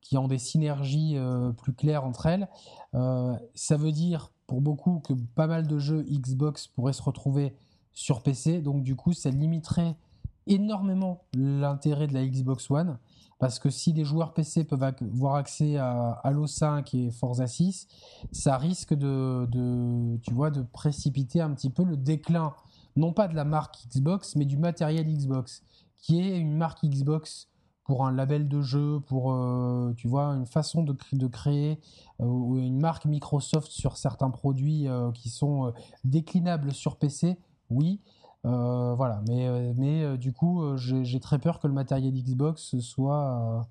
qui 0.00 0.18
ont 0.18 0.28
des 0.28 0.38
synergies 0.38 1.16
plus 1.58 1.72
claires 1.72 2.04
entre 2.04 2.26
elles. 2.26 2.48
Euh, 2.94 3.36
ça 3.54 3.76
veut 3.76 3.92
dire 3.92 4.32
pour 4.46 4.60
beaucoup 4.60 5.00
que 5.00 5.12
pas 5.12 5.46
mal 5.46 5.66
de 5.66 5.78
jeux 5.78 6.02
Xbox 6.02 6.66
pourraient 6.66 6.92
se 6.92 7.02
retrouver 7.02 7.54
sur 7.92 8.22
PC. 8.22 8.60
Donc 8.60 8.82
du 8.82 8.96
coup, 8.96 9.12
ça 9.12 9.30
limiterait 9.30 9.96
énormément 10.46 11.24
l'intérêt 11.34 12.06
de 12.06 12.14
la 12.14 12.26
Xbox 12.26 12.70
One. 12.70 12.98
Parce 13.38 13.58
que 13.58 13.70
si 13.70 13.92
les 13.94 14.04
joueurs 14.04 14.34
PC 14.34 14.64
peuvent 14.64 14.82
avoir 14.82 15.36
accès 15.36 15.78
à 15.78 16.20
Halo 16.24 16.46
5 16.46 16.92
et 16.92 17.10
Forza 17.10 17.46
6, 17.46 17.88
ça 18.32 18.58
risque 18.58 18.92
de, 18.92 19.48
tu 20.22 20.34
vois, 20.34 20.50
de 20.50 20.60
précipiter 20.60 21.40
un 21.40 21.54
petit 21.54 21.70
peu 21.70 21.84
le 21.84 21.96
déclin, 21.96 22.52
non 22.96 23.14
pas 23.14 23.28
de 23.28 23.34
la 23.34 23.44
marque 23.44 23.78
Xbox, 23.88 24.36
mais 24.36 24.44
du 24.44 24.58
matériel 24.58 25.06
Xbox, 25.06 25.62
qui 25.96 26.20
est 26.20 26.36
une 26.36 26.54
marque 26.54 26.84
Xbox 26.84 27.48
pour 27.90 28.06
un 28.06 28.12
label 28.12 28.46
de 28.46 28.62
jeu, 28.62 29.00
pour 29.00 29.32
euh, 29.32 29.92
tu 29.96 30.06
vois 30.06 30.26
une 30.26 30.46
façon 30.46 30.84
de, 30.84 30.96
de 31.12 31.26
créer 31.26 31.80
euh, 32.20 32.54
une 32.54 32.78
marque 32.78 33.04
Microsoft 33.04 33.66
sur 33.66 33.96
certains 33.96 34.30
produits 34.30 34.86
euh, 34.86 35.10
qui 35.10 35.28
sont 35.28 35.72
déclinables 36.04 36.72
sur 36.72 36.94
PC, 36.94 37.36
oui. 37.68 38.00
voilà, 38.44 39.24
mais, 39.26 39.74
mais 39.74 40.16
du 40.18 40.32
coup, 40.32 40.76
j'ai 40.76 41.18
très 41.18 41.40
peur 41.40 41.58
que 41.58 41.66
le 41.66 41.74
matériel 41.74 42.14
Xbox 42.14 42.78
soit, 42.78 43.68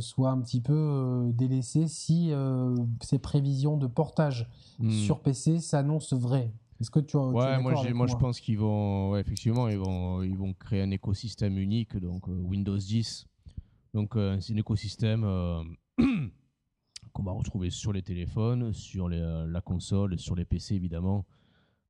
soit 0.00 0.30
un 0.30 0.40
petit 0.40 0.60
peu 0.60 1.30
délaissé 1.32 1.86
si 1.86 2.32
ces 3.00 3.20
prévisions 3.20 3.76
de 3.76 3.86
portage 3.86 4.50
hmm. 4.80 4.90
sur 4.90 5.20
PC 5.20 5.60
s'annoncent 5.60 6.16
vraies. 6.16 6.52
Est-ce 6.80 6.90
que 6.90 7.00
tu, 7.00 7.18
ouais, 7.18 7.60
moi, 7.60 7.74
moi, 7.92 8.06
je 8.06 8.16
pense 8.16 8.40
qu'ils 8.40 8.58
vont, 8.58 9.14
effectivement, 9.16 9.68
ils 9.68 9.76
vont, 9.76 10.22
ils 10.22 10.36
vont 10.36 10.54
créer 10.54 10.80
un 10.80 10.90
écosystème 10.90 11.58
unique, 11.58 11.98
donc 11.98 12.26
euh, 12.26 12.32
Windows 12.32 12.78
10. 12.78 13.26
Donc 13.92 14.16
euh, 14.16 14.40
c'est 14.40 14.54
un 14.54 14.56
écosystème 14.56 15.24
euh, 15.24 15.62
qu'on 17.12 17.22
va 17.22 17.32
retrouver 17.32 17.68
sur 17.68 17.92
les 17.92 18.00
téléphones, 18.02 18.72
sur 18.72 19.10
la 19.10 19.60
console, 19.60 20.18
sur 20.18 20.34
les 20.34 20.46
PC 20.46 20.74
évidemment, 20.74 21.26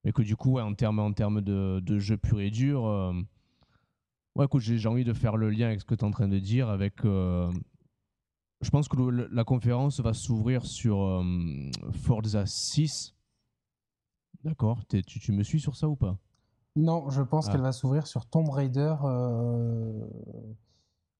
mais 0.03 0.11
que 0.11 0.23
du 0.23 0.35
coup, 0.35 0.59
en 0.59 0.75
termes, 0.75 0.99
en 0.99 1.13
termes 1.13 1.41
de, 1.41 1.79
de 1.79 1.99
jeu 2.01 2.17
pur 2.17 2.41
et 2.41 2.51
dur, 2.51 2.83
ouais, 4.35 4.47
écoute, 4.47 4.63
j'ai 4.63 4.89
envie 4.89 5.05
de 5.05 5.13
faire 5.13 5.37
le 5.37 5.51
lien 5.51 5.69
avec 5.69 5.81
ce 5.81 5.85
que 5.85 5.95
tu 5.95 6.01
es 6.01 6.05
en 6.05 6.11
train 6.11 6.27
de 6.27 6.39
dire, 6.41 6.69
avec 6.69 7.05
je 7.05 8.71
pense 8.73 8.89
que 8.89 8.97
la 9.31 9.45
conférence 9.45 10.01
va 10.01 10.15
s'ouvrir 10.15 10.67
sur 10.67 11.25
Forza 11.93 12.45
6 12.45 13.15
D'accord. 14.45 14.79
Tu, 14.89 15.03
tu, 15.03 15.33
me 15.33 15.43
suis 15.43 15.61
sur 15.61 15.77
ça 15.77 15.89
ou 15.89 15.97
pas? 15.97 16.17
Non, 16.77 17.11
je 17.11 17.23
pense 17.23 17.49
ah. 17.49 17.53
qu'elle 17.53 17.61
va 17.61 17.73
s'ouvrir 17.73 18.07
sur 18.07 18.27
Tomb 18.27 18.49
Raider. 18.51 18.95
Euh, 19.05 20.07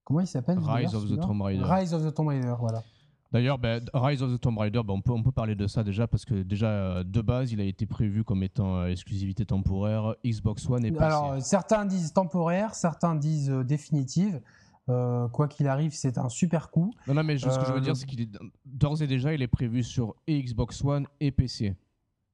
comment 0.03 0.21
il 0.21 0.27
s'appelle 0.27 0.59
Rise 0.59 0.95
of 0.95 1.09
the 1.09 1.19
Tomb 1.19 1.41
Raider. 1.41 1.63
Rise 1.63 1.93
of 1.93 2.03
the 2.03 2.13
Tomb 2.13 2.27
Raider, 2.29 2.53
voilà. 2.59 2.83
D'ailleurs, 3.31 3.57
ben, 3.57 3.81
Rise 3.93 4.21
of 4.23 4.33
the 4.33 4.41
Tomb 4.41 4.57
Raider, 4.57 4.81
ben, 4.85 4.93
on, 4.93 5.01
peut, 5.01 5.11
on 5.11 5.23
peut 5.23 5.31
parler 5.31 5.55
de 5.55 5.67
ça 5.67 5.83
déjà 5.83 6.07
parce 6.07 6.25
que 6.25 6.41
déjà 6.43 6.67
euh, 6.67 7.03
de 7.03 7.21
base, 7.21 7.51
il 7.51 7.61
a 7.61 7.63
été 7.63 7.85
prévu 7.85 8.23
comme 8.23 8.43
étant 8.43 8.77
euh, 8.77 8.87
exclusivité 8.87 9.45
temporaire 9.45 10.15
Xbox 10.25 10.67
One 10.69 10.85
et 10.85 10.91
PC. 10.91 11.03
Alors, 11.03 11.41
certains 11.41 11.85
disent 11.85 12.11
temporaire, 12.11 12.75
certains 12.75 13.15
disent 13.15 13.49
définitive. 13.49 14.41
quoi 14.87 15.47
qu'il 15.47 15.67
arrive, 15.67 15.93
c'est 15.93 16.17
un 16.17 16.27
super 16.27 16.71
coup. 16.71 16.93
Non, 17.07 17.13
non, 17.13 17.23
mais 17.23 17.37
ce 17.37 17.45
que 17.45 17.65
je 17.65 17.71
veux 17.71 17.81
dire, 17.81 17.95
c'est 17.95 18.05
qu'il 18.05 18.21
est 18.21 18.29
d'ores 18.65 19.01
et 19.01 19.07
déjà, 19.07 19.33
il 19.33 19.41
est 19.41 19.47
prévu 19.47 19.83
sur 19.83 20.15
Xbox 20.27 20.83
One 20.83 21.07
et 21.21 21.31
PC. 21.31 21.75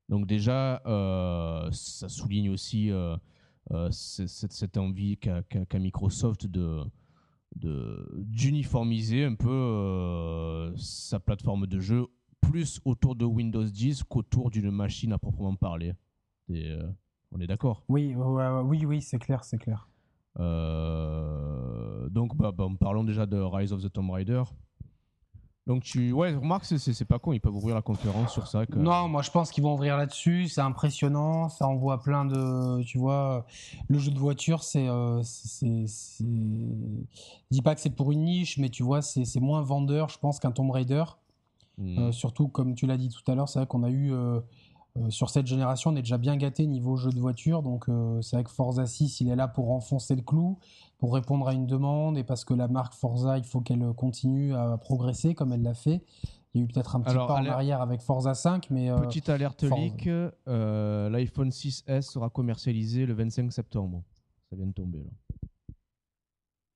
Donc 0.09 0.25
déjà, 0.25 0.81
euh, 0.85 1.69
ça 1.71 2.07
souligne 2.07 2.49
aussi 2.49 2.91
euh, 2.91 3.17
euh, 3.71 3.89
cette, 3.91 4.77
envie 4.77 5.17
qu'a 5.17 5.79
Microsoft 5.79 6.47
de 6.47 6.83
d'uniformiser 7.55 9.23
un 9.23 9.33
peu 9.33 10.71
sa 10.75 11.19
plateforme 11.19 11.65
de 11.65 11.79
jeu 11.79 12.05
plus 12.39 12.79
autour 12.85 13.15
de 13.15 13.25
Windows 13.25 13.63
10 13.63 14.03
qu'autour 14.03 14.51
d'une 14.51 14.69
machine 14.69 15.13
à 15.13 15.17
proprement 15.17 15.55
parler. 15.55 15.93
on 16.49 17.39
est 17.39 17.47
d'accord? 17.47 17.83
Oui, 17.87 18.13
oui, 18.15 18.85
oui, 18.85 19.01
c'est 19.01 19.17
clair, 19.17 19.43
c'est 19.43 19.57
clair. 19.57 19.89
donc, 20.35 22.35
bah, 22.35 22.51
bah, 22.51 22.67
parlons 22.79 23.03
déjà 23.03 23.25
de 23.25 23.37
Rise 23.37 23.73
of 23.73 23.81
the 23.81 23.91
Tomb 23.91 24.11
Raider. 24.11 24.43
Donc 25.67 25.83
tu, 25.83 26.13
ouais, 26.13 26.33
remarque, 26.33 26.63
c'est 26.63 27.05
pas 27.05 27.19
con, 27.19 27.33
ils 27.33 27.41
peuvent 27.41 27.53
ouvrir 27.53 27.75
la 27.75 27.81
conférence 27.81 28.31
sur 28.31 28.47
ça. 28.47 28.63
Non, 28.73 29.09
moi 29.09 29.21
je 29.21 29.29
pense 29.29 29.51
qu'ils 29.51 29.63
vont 29.63 29.73
ouvrir 29.73 29.97
là-dessus. 29.97 30.47
C'est 30.47 30.61
impressionnant, 30.61 31.49
ça 31.49 31.67
envoie 31.67 32.01
plein 32.01 32.23
de, 32.23 32.81
tu 32.83 32.97
vois, 32.97 33.45
le 33.89 33.99
jeu 33.99 34.11
de 34.11 34.17
voiture, 34.17 34.63
c'est, 34.63 34.87
euh, 34.87 35.21
je 35.21 36.23
dis 37.51 37.61
pas 37.61 37.75
que 37.75 37.81
c'est 37.81 37.89
pour 37.89 38.13
une 38.13 38.23
niche, 38.23 38.57
mais 38.57 38.69
tu 38.69 38.81
vois, 38.81 39.01
c'est 39.01 39.41
moins 39.41 39.61
vendeur, 39.61 40.07
je 40.07 40.17
pense, 40.17 40.39
qu'un 40.39 40.51
Tomb 40.51 40.71
Raider. 40.71 41.03
Hmm. 41.77 41.99
Euh, 41.99 42.11
surtout, 42.13 42.47
comme 42.47 42.73
tu 42.73 42.87
l'as 42.87 42.97
dit 42.97 43.09
tout 43.09 43.29
à 43.29 43.35
l'heure, 43.35 43.49
c'est 43.49 43.59
vrai 43.59 43.67
qu'on 43.67 43.83
a 43.83 43.89
eu 43.89 44.13
euh, 44.97 45.05
euh, 45.05 45.09
sur 45.09 45.29
cette 45.29 45.47
génération, 45.47 45.91
on 45.91 45.95
est 45.95 46.01
déjà 46.01 46.17
bien 46.17 46.37
gâté 46.37 46.65
niveau 46.67 46.95
jeu 46.95 47.11
de 47.11 47.19
voiture. 47.19 47.63
Donc, 47.63 47.85
c'est 48.21 48.35
vrai 48.35 48.43
que 48.43 48.51
Forza 48.51 48.85
6, 48.85 49.21
il 49.21 49.29
est 49.29 49.35
là 49.35 49.47
pour 49.47 49.71
enfoncer 49.71 50.15
le 50.15 50.21
clou 50.21 50.57
pour 50.97 51.13
répondre 51.13 51.47
à 51.47 51.53
une 51.53 51.67
demande 51.67 52.17
et 52.17 52.23
parce 52.23 52.43
que 52.43 52.53
la 52.53 52.67
marque 52.67 52.93
Forza, 52.93 53.37
il 53.37 53.43
faut 53.43 53.61
qu'elle 53.61 53.93
continue 53.93 54.55
à 54.55 54.77
progresser 54.77 55.35
comme 55.35 55.53
elle 55.53 55.61
l'a 55.61 55.75
fait. 55.75 56.03
Il 56.53 56.61
y 56.61 56.63
a 56.63 56.63
eu 56.63 56.67
peut-être 56.67 56.95
un 56.95 57.01
petit 57.01 57.15
pas 57.15 57.39
en 57.39 57.45
arrière 57.45 57.81
avec 57.81 58.01
Forza 58.01 58.33
5, 58.33 58.71
mais... 58.71 58.89
Euh, 58.89 58.97
petite 59.01 59.29
alerte 59.29 59.63
leak, 59.63 60.07
euh, 60.07 61.09
l'iPhone 61.09 61.49
6S 61.49 62.01
sera 62.01 62.29
commercialisé 62.29 63.05
le 63.05 63.13
25 63.13 63.51
septembre. 63.51 64.01
Ça 64.49 64.55
vient 64.55 64.65
de 64.65 64.73
tomber 64.73 65.03
là. 65.03 65.11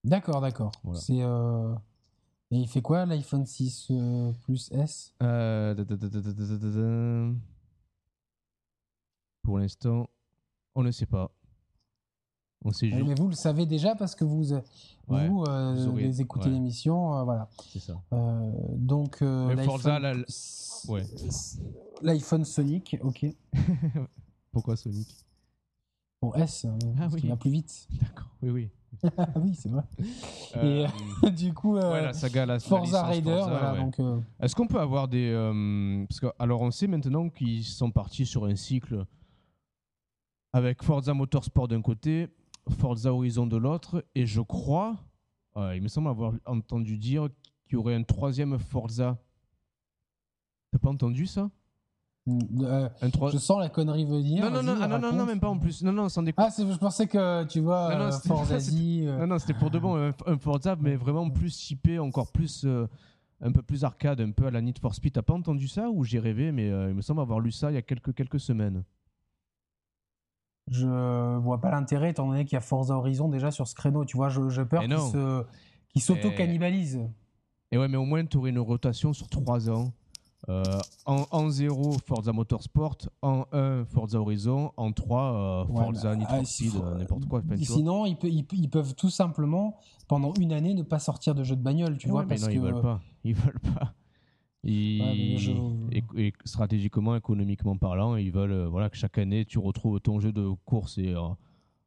D'accord, 0.04 0.42
d'accord. 0.42 0.72
C'est... 0.94 1.22
Euh, 1.22 1.74
et 2.52 2.58
il 2.58 2.68
fait 2.68 2.82
quoi 2.82 3.06
l'iPhone 3.06 3.46
6 3.46 3.92
plus 4.44 4.70
S? 4.72 5.16
Pour 9.44 9.60
l'instant, 9.60 10.10
on 10.76 10.84
ne 10.84 10.92
sait 10.92 11.06
pas 11.06 11.32
mais 12.64 13.16
vous 13.16 13.28
le 13.28 13.34
savez 13.34 13.66
déjà 13.66 13.96
parce 13.96 14.14
que 14.14 14.24
vous, 14.24 14.44
vous, 15.08 15.44
euh, 15.48 15.96
les 15.96 16.22
écoutez 16.22 16.50
l'émission, 16.50 17.18
euh, 17.18 17.24
voilà. 17.24 17.50
C'est 17.72 17.80
ça. 17.80 18.00
Euh, 18.14 18.52
donc 18.76 19.22
l'iPhone 22.02 22.46
Sonic, 22.46 22.98
ok. 23.02 23.26
Pourquoi 24.52 24.76
Sonic? 24.76 25.26
Pour 26.20 26.38
S, 26.38 26.66
hein, 26.66 26.78
ah, 26.98 27.02
parce 27.02 27.16
qu'il 27.16 27.30
va 27.30 27.36
plus 27.36 27.50
vite. 27.50 27.88
D'accord. 28.00 28.30
Oui, 28.44 28.50
oui. 28.52 28.70
Ah 29.18 29.28
oui, 29.38 29.56
c'est 29.56 29.70
vrai. 29.70 29.84
Euh, 30.58 30.88
Et 31.26 31.32
du 31.32 31.54
coup, 31.54 31.78
euh, 31.78 31.94
ouais, 31.94 32.02
la 32.04 32.14
saga, 32.14 32.46
la, 32.46 32.56
la 32.56 32.60
Forza 32.60 33.04
Raider, 33.04 33.42
voilà. 33.48 33.74
ouais. 33.74 33.80
Donc, 33.80 34.00
euh, 34.00 34.20
Est-ce 34.40 34.56
qu'on 34.56 34.68
peut 34.68 34.80
avoir 34.80 35.08
des. 35.08 35.32
euh, 35.32 36.06
parce 36.08 36.20
que, 36.20 36.28
alors, 36.38 36.62
on 36.62 36.70
sait 36.70 36.86
maintenant 36.88 37.30
qu'ils 37.30 37.64
sont 37.64 37.90
partis 37.90 38.26
sur 38.28 38.46
un 38.46 38.56
cycle 38.56 39.06
avec 40.54 40.84
Forza 40.84 41.14
Motorsport 41.14 41.68
d'un 41.68 41.82
côté, 41.82 42.28
Forza 42.78 43.14
Horizon 43.14 43.48
de 43.48 43.58
l'autre, 43.58 44.06
et 44.16 44.26
je 44.26 44.42
crois, 44.42 44.98
euh, 45.58 45.76
il 45.76 45.82
me 45.82 45.88
semble 45.88 46.10
avoir 46.10 46.34
entendu 46.46 46.98
dire 46.98 47.30
qu'il 47.66 47.74
y 47.74 47.76
aurait 47.78 47.96
un 47.96 48.04
troisième 48.04 48.58
Forza. 48.60 49.18
T'as 50.72 50.80
pas 50.80 50.90
entendu 50.90 51.26
ça? 51.26 51.50
Euh, 52.28 52.88
Un 53.02 53.30
je 53.32 53.38
sens 53.40 53.60
la 53.60 53.70
connerie 53.70 54.06
venir. 54.06 54.44
Non, 54.46 54.52
non, 54.52 54.64
non, 54.64 54.80
ah, 54.80 54.88
non, 54.88 55.00
non, 55.00 55.00
non, 55.00 55.12
raconte. 55.12 55.28
même 55.28 55.40
pas 55.40 55.50
en 55.50 55.58
plus. 55.58 55.82
Non, 55.84 55.92
non, 55.92 56.08
sans 56.08 56.22
déconner. 56.22 56.48
Ah, 56.48 56.54
je 56.56 56.78
pensais 56.78 57.08
que 57.08 57.44
tu 57.46 57.62
vois, 57.62 57.92
Non, 57.94 57.98
non, 58.00 58.06
euh, 58.06 58.12
c'était- 58.12 58.28
Forza 58.30 58.56
euh, 58.74 59.20
Non, 59.20 59.28
non, 59.28 59.40
c'était 59.40 59.56
pour 59.56 59.72
de 59.72 59.80
bon 59.80 59.96
un, 59.98 60.12
un 60.28 60.38
Forza, 60.38 60.76
mais 60.80 60.96
vraiment 60.96 61.30
plus 61.30 61.56
typé, 61.58 61.98
encore 61.98 62.32
plus. 62.32 62.66
un 63.44 63.52
peu 63.52 63.64
plus 63.64 63.84
arcade, 63.84 64.22
un 64.22 64.30
peu 64.32 64.46
à 64.46 64.52
la 64.52 64.62
Need 64.62 64.78
for 64.78 64.94
Speed. 64.94 65.14
T'as 65.14 65.24
pas 65.24 65.34
entendu 65.34 65.68
ça 65.68 65.90
ou 65.90 66.04
j'ai 66.04 66.20
rêvé, 66.20 66.52
mais 66.52 66.70
euh, 66.70 66.90
il 66.90 66.96
me 66.96 67.02
semble 67.02 67.22
avoir 67.22 67.40
lu 67.40 67.52
ça 67.52 67.72
il 67.72 67.74
y 67.74 67.78
a 67.78 67.82
quelques, 67.82 68.14
quelques 68.14 68.40
semaines? 68.40 68.84
Je 70.72 71.38
vois 71.38 71.60
pas 71.62 71.70
l'intérêt 71.72 72.10
étant 72.12 72.28
donné 72.28 72.46
qu'il 72.46 72.54
y 72.54 72.58
a 72.58 72.62
Forza 72.62 72.96
Horizon 72.98 73.30
déjà 73.30 73.52
sur 73.52 73.68
ce 73.68 73.76
créneau. 73.76 74.06
Tu 74.06 74.18
vois, 74.18 74.30
je- 74.30 74.50
j'ai 74.50 74.66
peur 74.66 74.82
qu'il 74.82 74.92
se, 75.12 75.44
qu'il 75.90 76.02
s'auto-cannibalise. 76.02 77.02
Et 77.72 77.78
ouais, 77.78 77.88
mais 77.88 77.98
au 77.98 78.06
moins, 78.06 78.26
tu 78.26 78.38
aurais 78.38 78.50
une 78.50 78.60
rotation 78.60 79.14
sur 79.14 79.28
3 79.30 79.70
ans. 79.70 79.92
Euh, 80.50 80.64
en, 81.06 81.26
en 81.30 81.50
0, 81.50 81.98
Forza 82.06 82.34
Motorsport. 82.34 82.98
En 83.22 83.46
1, 83.52 83.86
Forza 83.86 84.20
Horizon. 84.20 84.72
En 84.76 84.92
3, 84.92 85.66
Ouais, 85.70 85.84
Forza 85.84 86.16
Need 86.16 86.28
for 86.28 86.36
ah, 86.84 86.88
euh, 86.88 86.98
n'importe 86.98 87.26
quoi. 87.28 87.42
Sinon, 87.62 88.06
ils, 88.08 88.18
pe- 88.18 88.28
ils 88.28 88.44
pe- 88.44 88.56
ils 88.56 88.70
peuvent 88.70 88.96
tout 88.96 89.12
simplement, 89.12 89.78
pendant 90.08 90.34
une 90.40 90.52
année, 90.52 90.74
ne 90.74 90.82
pas 90.84 90.98
sortir 91.00 91.36
de 91.36 91.44
jeux 91.44 91.56
de 91.56 91.62
bagnole, 91.62 91.98
tu 91.98 92.08
Ouais, 92.08 92.12
vois, 92.12 92.22
mais 92.24 92.30
parce 92.30 92.42
non, 92.42 92.48
que... 92.48 92.54
ils 92.54 92.60
veulent 92.62 92.82
pas. 92.82 93.00
Ils 93.24 93.36
veulent 93.36 93.60
pas. 93.60 93.94
Ils- 94.64 95.02
Ouais, 95.02 95.16
mais 95.16 95.38
je- 95.38 95.52
et, 95.92 96.28
et 96.28 96.34
stratégiquement, 96.46 97.16
économiquement 97.16 97.78
parlant, 97.78 98.16
ils 98.16 98.32
veulent 98.32 98.52
euh, 98.52 98.68
voilà, 98.68 98.90
que 98.90 98.98
chaque 98.98 99.18
année, 99.18 99.46
tu 99.46 99.58
retrouves 99.60 100.00
ton 100.00 100.20
jeu 100.20 100.32
de 100.32 100.50
course 100.66 100.98
et, 101.00 101.10
euh, 101.16 101.22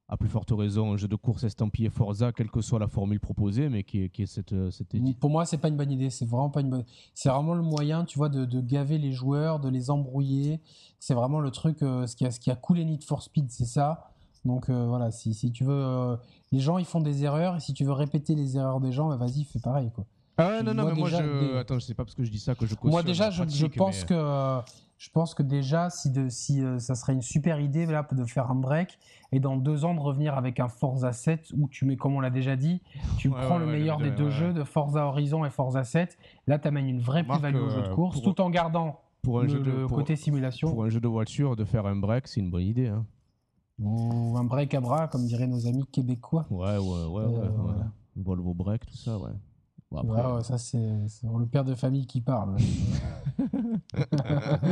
à 0.09 0.17
plus 0.17 0.29
forte 0.29 0.51
raison, 0.51 0.93
un 0.93 0.97
jeu 0.97 1.09
de 1.09 1.17
course 1.17 1.45
estampillé 1.45 1.89
Forza, 1.89 2.33
quelle 2.33 2.51
que 2.51 2.61
soit 2.61 2.79
la 2.79 2.89
formule 2.89 3.21
proposée, 3.21 3.69
mais 3.69 3.85
qui 3.85 4.03
est, 4.03 4.09
qui 4.11 4.23
est 4.23 4.27
cette, 4.27 4.53
euh, 4.53 4.71
cette 4.71 4.95
Pour 5.21 5.31
moi, 5.31 5.47
c'est 5.47 5.59
pas 5.59 5.69
une 5.69 5.77
bonne 5.77 5.91
idée. 5.93 6.11
C'est 6.11 6.27
vraiment 6.27 6.51
pas 6.51 6.61
une 6.61 6.69
bonne. 6.71 6.85
C'est 7.15 7.29
vraiment 7.31 7.55
le 7.55 7.63
moyen, 7.63 8.05
tu 8.05 8.19
vois, 8.19 8.29
de, 8.29 8.45
de 8.45 8.61
gaver 8.61 8.99
les 8.99 9.13
joueurs, 9.13 9.61
de 9.61 9.69
les 9.71 9.91
embrouiller. 9.91 10.61
C'est 10.99 11.15
vraiment 11.15 11.41
le 11.41 11.51
truc, 11.51 11.83
euh, 11.83 12.07
ce 12.07 12.17
qui 12.17 12.27
a, 12.27 12.31
ce 12.31 12.39
qui 12.41 12.51
a 12.51 12.57
coulé 12.57 12.85
Need 12.85 13.03
for 13.05 13.23
Speed, 13.23 13.51
c'est 13.51 13.65
ça. 13.67 14.11
Donc 14.45 14.69
voilà, 14.69 15.11
si, 15.11 15.33
si 15.33 15.53
tu 15.53 15.65
veux, 15.65 16.19
les 16.53 16.59
gens 16.61 16.77
ils 16.77 16.85
font 16.85 17.01
des 17.01 17.25
erreurs 17.25 17.57
et 17.57 17.61
si 17.61 17.73
tu 17.73 17.83
veux 17.85 17.93
répéter 17.93 18.35
les 18.35 18.59
erreurs 18.59 18.79
des 18.79 18.93
gens, 18.93 19.09
bah, 19.09 19.17
vas-y, 19.17 19.43
fais 19.45 19.59
pareil 19.59 19.91
quoi. 19.95 20.05
Ah 20.37 20.49
ouais, 20.49 20.63
non, 20.63 20.75
non, 20.75 20.87
mais 20.87 20.95
moi, 20.95 21.09
déjà, 21.11 21.23
je. 21.23 21.53
des- 21.53 21.57
Attends, 21.59 21.75
je 21.79 21.85
sais 21.85 21.95
pas 21.95 22.05
parce 22.05 22.15
que 22.15 22.25
je 22.25 22.31
dis 22.31 22.39
ça 22.41 22.55
que 22.55 22.67
je 22.67 22.75
Moi 22.83 23.03
déjà, 23.03 23.31
je, 23.31 23.43
pense 23.67 24.01
mais- 24.01 24.07
que 24.07 24.61
je 24.99 25.11
pense 25.11 25.35
que 25.35 25.43
déjà, 25.43 25.91
si, 25.91 26.11
de, 26.11 26.29
si 26.29 26.63
euh, 26.65 26.79
ça 26.79 26.95
serait 26.95 27.13
une 27.13 27.23
super 27.23 27.61
idée 27.61 27.87
là, 27.87 28.07
de 28.11 28.25
faire 28.25 28.51
un 28.51 28.55
break 28.57 28.99
et 29.33 29.39
dans 29.41 29.57
deux 29.57 29.85
ans 29.85 29.95
de 29.95 30.01
revenir 30.01 30.37
avec 30.37 30.59
un 30.61 30.69
Forza 30.69 31.13
7 31.13 31.53
où 31.57 31.69
tu 31.69 31.85
mets, 31.85 31.97
comme 31.97 32.15
on 32.17 32.21
l'a 32.21 32.31
déjà 32.31 32.57
dit, 32.57 32.81
tu 33.19 33.29
Ouais, 33.29 33.41
prends 33.47 33.55
ouais, 33.59 33.67
le 33.67 33.73
meilleur 33.73 33.99
le- 34.01 34.11
des 34.11 34.17
deux 34.17 34.31
jeux, 34.31 34.53
de 34.53 34.65
Forza 34.65 35.07
Horizon 35.07 35.45
et 35.45 35.51
Forza 35.51 35.85
7. 35.85 36.17
Là, 36.47 36.59
tu 36.59 36.67
amènes 36.69 36.89
une 36.89 37.01
vraie 37.01 37.23
plus-value 37.25 37.57
au 37.57 37.69
jeu 37.71 37.83
de 37.83 37.87
euh, 37.89 37.95
course 37.95 38.21
pour- 38.21 38.35
tout 38.35 38.41
en 38.43 38.51
gardant 38.51 39.01
Pour 39.23 39.41
un, 39.41 39.43
le, 39.45 39.49
jeu 39.49 39.59
de, 39.61 39.71
le 39.71 39.87
pour, 39.87 39.99
côté 39.99 40.17
simulation 40.17 40.69
pour 40.71 40.85
un 40.85 40.89
jeu 40.89 41.01
de 41.01 41.09
voiture, 41.09 41.55
de 41.55 41.65
faire 41.65 41.87
un 41.87 41.97
break, 41.97 42.27
c'est 42.29 42.41
une 42.41 42.51
bonne 42.51 42.63
idée. 42.63 42.89
Hein. 42.89 43.05
ou 43.81 44.37
un 44.37 44.45
break 44.45 44.73
à 44.75 44.81
bras, 44.81 45.07
comme 45.09 45.27
diraient 45.27 45.47
nos 45.49 45.67
amis 45.67 45.87
québécois. 45.93 46.47
Ouais, 46.51 46.77
ouais, 46.77 46.79
ouais. 46.79 47.23
Euh, 47.23 47.29
ouais, 47.29 47.39
ouais. 47.39 47.49
voilà. 47.57 47.87
Volvo 48.17 48.55
break, 48.55 48.87
tout 48.87 48.97
ça, 48.97 49.19
ouais. 49.19 49.31
Bon, 50.03 50.13
après, 50.13 50.27
Ouais, 50.27 50.33
ouais, 50.37 50.43
ça, 50.43 50.59
c'est 50.59 50.79
le 50.79 51.47
père 51.47 51.65
de 51.65 51.75
famille 51.75 52.07
qui 52.07 52.21
parle. 52.21 52.57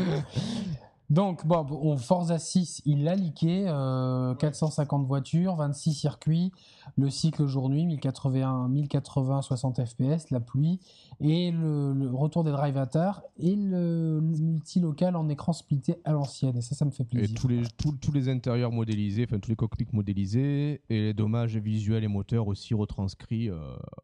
Donc, 1.11 1.47
bon, 1.47 1.67
on 1.83 1.99
Forza 1.99 2.39
6, 2.39 2.81
il 2.87 3.05
l'a 3.05 3.15
liqué. 3.15 3.67
euh, 3.69 4.35
450 4.35 5.05
voitures, 5.07 5.57
26 5.57 5.93
circuits. 5.93 6.53
Le 6.97 7.11
cycle 7.11 7.45
jour-nuit, 7.47 7.85
1081, 7.85 8.69
1080, 8.69 9.43
60 9.43 9.85
FPS, 9.85 10.31
la 10.31 10.41
pluie. 10.41 10.81
Et 11.21 11.51
le, 11.51 11.93
le 11.93 12.09
retour 12.09 12.45
des 12.45 12.51
drive 12.51 12.79
à 12.79 12.87
tard. 12.87 13.23
Et 13.37 13.55
le, 13.57 14.21
le 14.21 14.39
multilocal 14.39 15.15
en 15.15 15.29
écran 15.29 15.53
splitté 15.53 15.97
à 16.05 16.13
l'ancienne. 16.13 16.57
Et 16.57 16.63
ça, 16.63 16.75
ça 16.75 16.87
me 16.87 16.91
fait 16.91 17.03
Et 17.03 17.07
plaisir. 17.07 17.39
tous 17.39 17.49
les, 17.49 17.61
tous, 17.77 17.93
tous 18.01 18.13
les 18.13 18.31
intérieurs 18.31 18.73
modélisés, 18.73 19.25
enfin 19.29 19.39
tous 19.39 19.51
les 19.51 19.57
cockpits 19.57 19.87
modélisés, 19.93 20.81
et 20.89 21.01
les 21.03 21.13
dommages 21.15 21.59
visuels 21.59 22.05
et 22.05 22.09
moteurs 22.09 22.47
aussi 22.47 22.73
retranscrits 22.73 23.51
euh, 23.51 23.59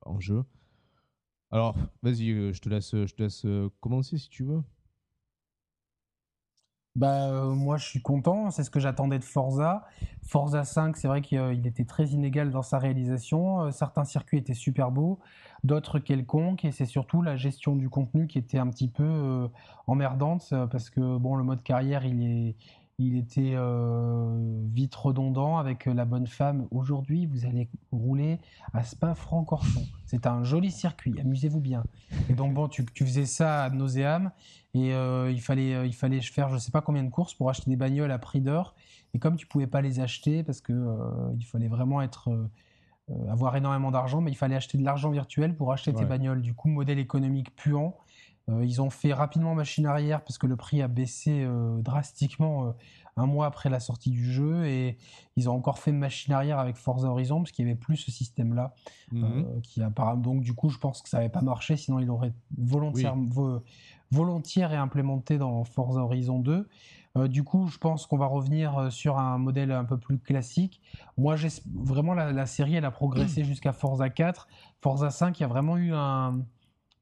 en 0.05 0.21
jeu. 0.21 0.45
Alors, 1.51 1.77
vas-y, 2.03 2.31
euh, 2.31 2.53
je 2.55 2.61
te 2.63 2.69
laisse, 2.71 2.93
je 2.93 3.15
te 3.15 3.47
euh, 3.47 3.69
commencer 3.81 4.17
si 4.19 4.29
tu 4.31 4.45
veux. 4.45 4.63
Bah, 6.99 7.29
euh, 7.31 7.51
moi, 7.55 7.77
je 7.77 7.87
suis 7.87 8.03
content. 8.03 8.51
C'est 8.51 8.65
ce 8.65 8.71
que 8.71 8.81
j'attendais 8.81 9.19
de 9.21 9.25
Forza. 9.25 9.87
Forza 10.27 10.65
5, 10.65 10.97
c'est 10.97 11.07
vrai 11.07 11.21
qu'il 11.23 11.39
euh, 11.39 11.55
il 11.55 11.65
était 11.67 11.85
très 11.85 12.07
inégal 12.07 12.51
dans 12.51 12.63
sa 12.63 12.79
réalisation. 12.79 13.63
Euh, 13.67 13.71
certains 13.71 14.05
circuits 14.05 14.39
étaient 14.39 14.53
super 14.55 14.91
beaux, 14.91 15.21
d'autres 15.63 16.01
quelconques. 16.01 16.65
Et 16.65 16.73
c'est 16.73 16.87
surtout 16.87 17.23
la 17.23 17.37
gestion 17.37 17.77
du 17.77 17.89
contenu 17.89 18.27
qui 18.27 18.39
était 18.39 18.59
un 18.59 18.67
petit 18.69 18.89
peu 18.89 19.05
euh, 19.05 19.49
emmerdante 19.87 20.49
euh, 20.53 20.67
parce 20.67 20.91
que 20.91 21.19
bon, 21.19 21.37
le 21.37 21.45
mode 21.45 21.63
carrière, 21.63 22.05
il 22.05 22.23
est. 22.23 22.57
Il 23.01 23.17
était 23.17 23.53
euh, 23.55 24.65
vite 24.73 24.93
redondant 24.97 25.59
avec 25.59 25.87
euh, 25.87 25.95
la 25.95 26.05
bonne 26.05 26.27
femme. 26.27 26.67
Aujourd'hui, 26.73 27.27
vous 27.27 27.47
allez 27.47 27.69
rouler 27.93 28.41
à 28.75 28.83
Spa-Francorchamps. 28.83 29.87
C'est 30.05 30.27
un 30.27 30.43
joli 30.43 30.73
circuit, 30.73 31.15
amusez-vous 31.21 31.61
bien. 31.61 31.85
Et 32.29 32.35
donc, 32.35 32.55
bon, 32.55 32.67
tu, 32.67 32.85
tu 32.87 33.07
faisais 33.07 33.25
ça 33.25 33.63
à 33.63 33.71
nauséam. 33.71 34.33
Et 34.75 34.95
euh, 34.95 35.31
il, 35.31 35.41
fallait, 35.41 35.87
il 35.87 35.95
fallait 35.95 36.21
faire 36.21 36.49
je 36.49 36.59
sais 36.59 36.73
pas 36.73 36.81
combien 36.81 37.05
de 37.05 37.09
courses 37.09 37.35
pour 37.35 37.49
acheter 37.49 37.71
des 37.71 37.77
bagnoles 37.77 38.11
à 38.11 38.19
prix 38.19 38.41
d'or. 38.41 38.75
Et 39.15 39.21
comme 39.21 39.37
tu 39.37 39.47
pouvais 39.47 39.69
pas 39.69 39.81
les 39.81 40.01
acheter 40.01 40.43
parce 40.43 40.61
que 40.61 40.73
euh, 40.73 41.33
il 41.39 41.45
fallait 41.45 41.69
vraiment 41.69 42.03
être 42.03 42.49
avoir 43.31 43.57
énormément 43.57 43.91
d'argent, 43.91 44.21
mais 44.21 44.31
il 44.31 44.37
fallait 44.37 44.57
acheter 44.57 44.77
de 44.77 44.85
l'argent 44.85 45.11
virtuel 45.11 45.57
pour 45.57 45.73
acheter 45.73 45.95
tes 45.95 46.05
bagnoles. 46.05 46.43
Du 46.43 46.53
coup, 46.53 46.69
modèle 46.69 46.99
économique 46.99 47.57
puant. 47.57 47.97
Euh, 48.49 48.65
ils 48.65 48.81
ont 48.81 48.89
fait 48.91 49.13
rapidement 49.13 49.55
machine 49.55 49.85
arrière 49.87 50.23
parce 50.23 50.39
que 50.39 50.47
le 50.47 50.57
prix 50.57 50.81
a 50.83 50.89
baissé 50.89 51.43
euh, 51.45 51.81
drastiquement 51.83 52.67
euh, 52.69 52.71
un 53.17 53.27
mois 53.27 53.47
après 53.47 53.69
la 53.69 53.79
sortie 53.81 54.11
du 54.11 54.25
jeu 54.33 54.65
et 54.67 54.97
ils 55.37 55.51
ont 55.51 55.55
encore 55.55 55.79
fait 55.79 55.93
machine 55.93 56.33
arrière 56.33 56.59
avec 56.59 56.77
Forza 56.77 57.09
Horizon 57.09 57.39
parce 57.43 57.51
qu'il 57.53 57.65
n'y 57.67 57.71
avait 57.73 57.79
plus 57.81 57.97
ce 57.97 58.11
système-là 58.11 58.75
Mhm. 59.13 59.25
euh, 59.25 59.61
qui 59.63 59.83
apparemment 59.83 60.21
donc 60.23 60.41
du 60.43 60.55
coup 60.55 60.69
je 60.71 60.79
pense 60.79 61.03
que 61.03 61.09
ça 61.09 61.19
n'avait 61.19 61.29
pas 61.31 61.41
marché 61.43 61.77
sinon 61.77 61.99
il 61.99 62.09
aurait 62.11 62.33
volontaire- 62.57 63.17
vo- 63.17 63.63
volontiers 64.11 64.65
réimplémenté 64.67 65.37
dans 65.39 65.65
Forza 65.65 66.01
Horizon 66.01 66.39
2 66.41 66.69
Euh, 67.17 67.27
du 67.27 67.43
coup 67.43 67.67
je 67.69 67.79
pense 67.79 68.07
qu'on 68.07 68.19
va 68.19 68.27
revenir 68.27 68.93
sur 68.93 69.19
un 69.19 69.39
modèle 69.39 69.73
un 69.73 69.85
peu 69.85 69.97
plus 69.97 70.19
classique. 70.19 70.81
Moi 71.17 71.37
j'ai 71.37 71.49
vraiment 71.75 72.13
la, 72.15 72.33
la 72.33 72.45
série 72.47 72.75
elle 72.77 72.85
a 72.85 72.91
progressé 72.91 73.45
jusqu'à 73.51 73.73
Forza 73.73 74.09
4 74.11 74.47
Forza 74.83 75.11
5 75.11 75.39
il 75.39 75.43
y 75.43 75.45
a 75.45 75.49
vraiment 75.49 75.77
eu 75.79 75.93
un 75.95 76.39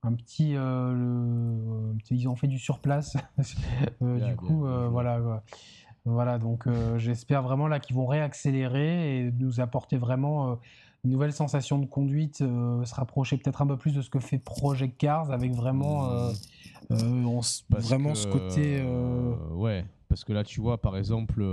un 0.03 0.12
petit, 0.14 0.55
euh, 0.57 0.92
le- 0.92 1.92
un 1.92 1.97
petit- 1.97 2.16
ils 2.16 2.28
ont 2.28 2.36
fait 2.36 2.49
du 2.49 2.59
surplace 2.59 3.16
Euh, 4.03 4.18
du 4.20 4.36
coup 4.36 4.62
bien 4.62 4.70
euh, 4.70 4.88
voilà 4.88 5.20
quoi. 5.20 5.42
Voilà, 6.05 6.38
donc 6.38 6.66
euh, 6.68 6.99
j'espère 6.99 7.42
vraiment 7.42 7.66
là 7.66 7.80
qu'ils 7.80 7.97
vont 7.97 8.07
réaccélérer 8.07 9.18
et 9.26 9.32
nous 9.32 9.61
apporter 9.61 9.97
vraiment 9.97 10.53
euh, 10.53 10.55
une 11.05 11.11
nouvelle 11.11 11.32
sensation 11.32 11.78
de 11.78 11.86
conduite, 11.86 12.42
euh, 12.42 12.84
se 12.84 12.94
rapprocher 12.94 13.36
peut-être 13.38 13.61
un 13.62 13.66
peu 13.66 13.76
plus 13.76 13.92
de 13.92 14.03
ce 14.03 14.11
que 14.11 14.20
fait 14.20 14.38
Project 14.38 14.97
Cars 14.99 15.32
avec 15.32 15.53
vraiment, 15.53 16.30
on 16.90 17.40
Parce 17.70 17.84
vraiment 17.86 18.12
que, 18.12 18.18
ce 18.18 18.26
côté. 18.28 18.82
ouais, 19.55 19.84
parce 20.09 20.22
que 20.24 20.32
là, 20.32 20.44
tu 20.44 20.61
vois, 20.61 20.80
par 20.80 20.97
exemple, 20.97 21.44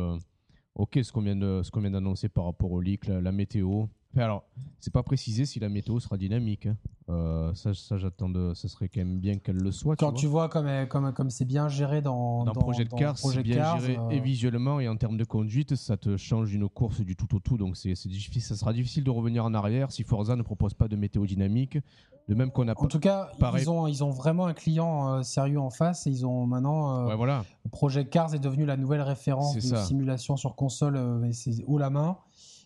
ok, 0.76 1.00
ce 1.02 1.12
qu'on 1.12 1.22
vient 1.22 1.36
d'annoncer 1.36 2.30
par 2.30 2.46
rapport 2.46 2.72
au 2.72 2.80
leak, 2.82 3.08
la, 3.08 3.22
la 3.22 3.32
météo. 3.32 3.86
Alors, 4.16 4.44
c'est 4.80 4.94
pas 4.94 5.02
précisé 5.04 5.46
si 5.46 5.60
la 5.60 5.70
météo 5.70 6.00
sera 6.00 6.18
dynamique. 6.18 6.68
hein. 6.68 6.78
Euh, 7.10 7.54
ça, 7.54 7.74
ça 7.74 7.98
j'attends 7.98 8.30
de. 8.30 8.54
Ça 8.54 8.68
serait 8.70 8.88
quand 8.88 9.02
même 9.02 9.20
bien 9.20 9.38
qu'elle 9.38 9.58
le 9.58 9.72
soit. 9.72 9.96
quand 9.96 10.14
tu 10.14 10.26
vois. 10.28 10.48
vois 10.48 10.50
comme, 10.50 10.88
comme, 10.88 11.14
comme 11.14 11.30
c'est 11.30 11.44
bien 11.46 11.68
géré 11.68 12.02
dans, 12.02 12.44
dans, 12.46 12.54
Project 12.54 12.92
dans 12.92 12.98
Cars, 12.98 13.18
c'est 13.18 13.22
Project 13.24 13.46
bien 13.46 13.56
Cars, 13.58 13.80
géré 13.80 13.98
euh, 13.98 14.10
et 14.10 14.20
visuellement 14.20 14.80
et 14.80 14.88
en 14.88 14.96
termes 14.96 15.18
de 15.18 15.24
conduite, 15.26 15.76
ça 15.76 15.98
te 15.98 16.16
change 16.16 16.54
une 16.54 16.70
course 16.70 17.02
du 17.02 17.16
tout 17.18 17.36
au 17.36 17.40
tout. 17.40 17.58
Donc 17.58 17.76
c'est 17.76 17.96
c'est 17.96 18.08
difficile, 18.08 18.42
ça 18.42 18.56
sera 18.56 18.72
difficile 18.72 19.04
de 19.04 19.10
revenir 19.10 19.44
en 19.44 19.54
arrière 19.54 19.92
si 19.92 20.04
Forza 20.04 20.36
ne 20.38 20.44
propose 20.44 20.74
pas 20.76 20.88
de 20.88 20.96
météo 20.96 21.26
dynamique. 21.26 21.78
De 22.30 22.36
même 22.36 22.52
qu'on 22.52 22.70
a 22.70 22.72
En 22.72 22.76
pas. 22.76 22.88
tout 22.88 23.02
cas, 23.02 23.32
pareil. 23.38 23.64
ils 23.66 23.70
ont, 23.70 23.86
ils 23.86 24.02
ont 24.02 24.12
vraiment 24.12 24.46
un 24.46 24.54
client 24.54 25.10
euh, 25.16 25.24
sérieux 25.24 25.60
en 25.60 25.70
face 25.70 26.08
et 26.08 26.10
ils 26.10 26.26
ont 26.26 26.46
maintenant. 26.46 27.02
euh, 27.02 27.08
Ouais, 27.10 27.16
voilà. 27.18 27.44
Project 27.70 28.10
Cars 28.14 28.34
est 28.34 28.40
devenu 28.40 28.66
la 28.66 28.78
nouvelle 28.78 29.02
référence 29.02 29.56
de 29.56 29.60
ça. 29.60 29.84
simulation 29.84 30.38
sur 30.38 30.56
console 30.56 30.96
euh, 30.96 31.26
et 31.26 31.34
c'est 31.34 31.62
haut 31.68 31.78
la 31.78 31.90
main. 31.90 32.16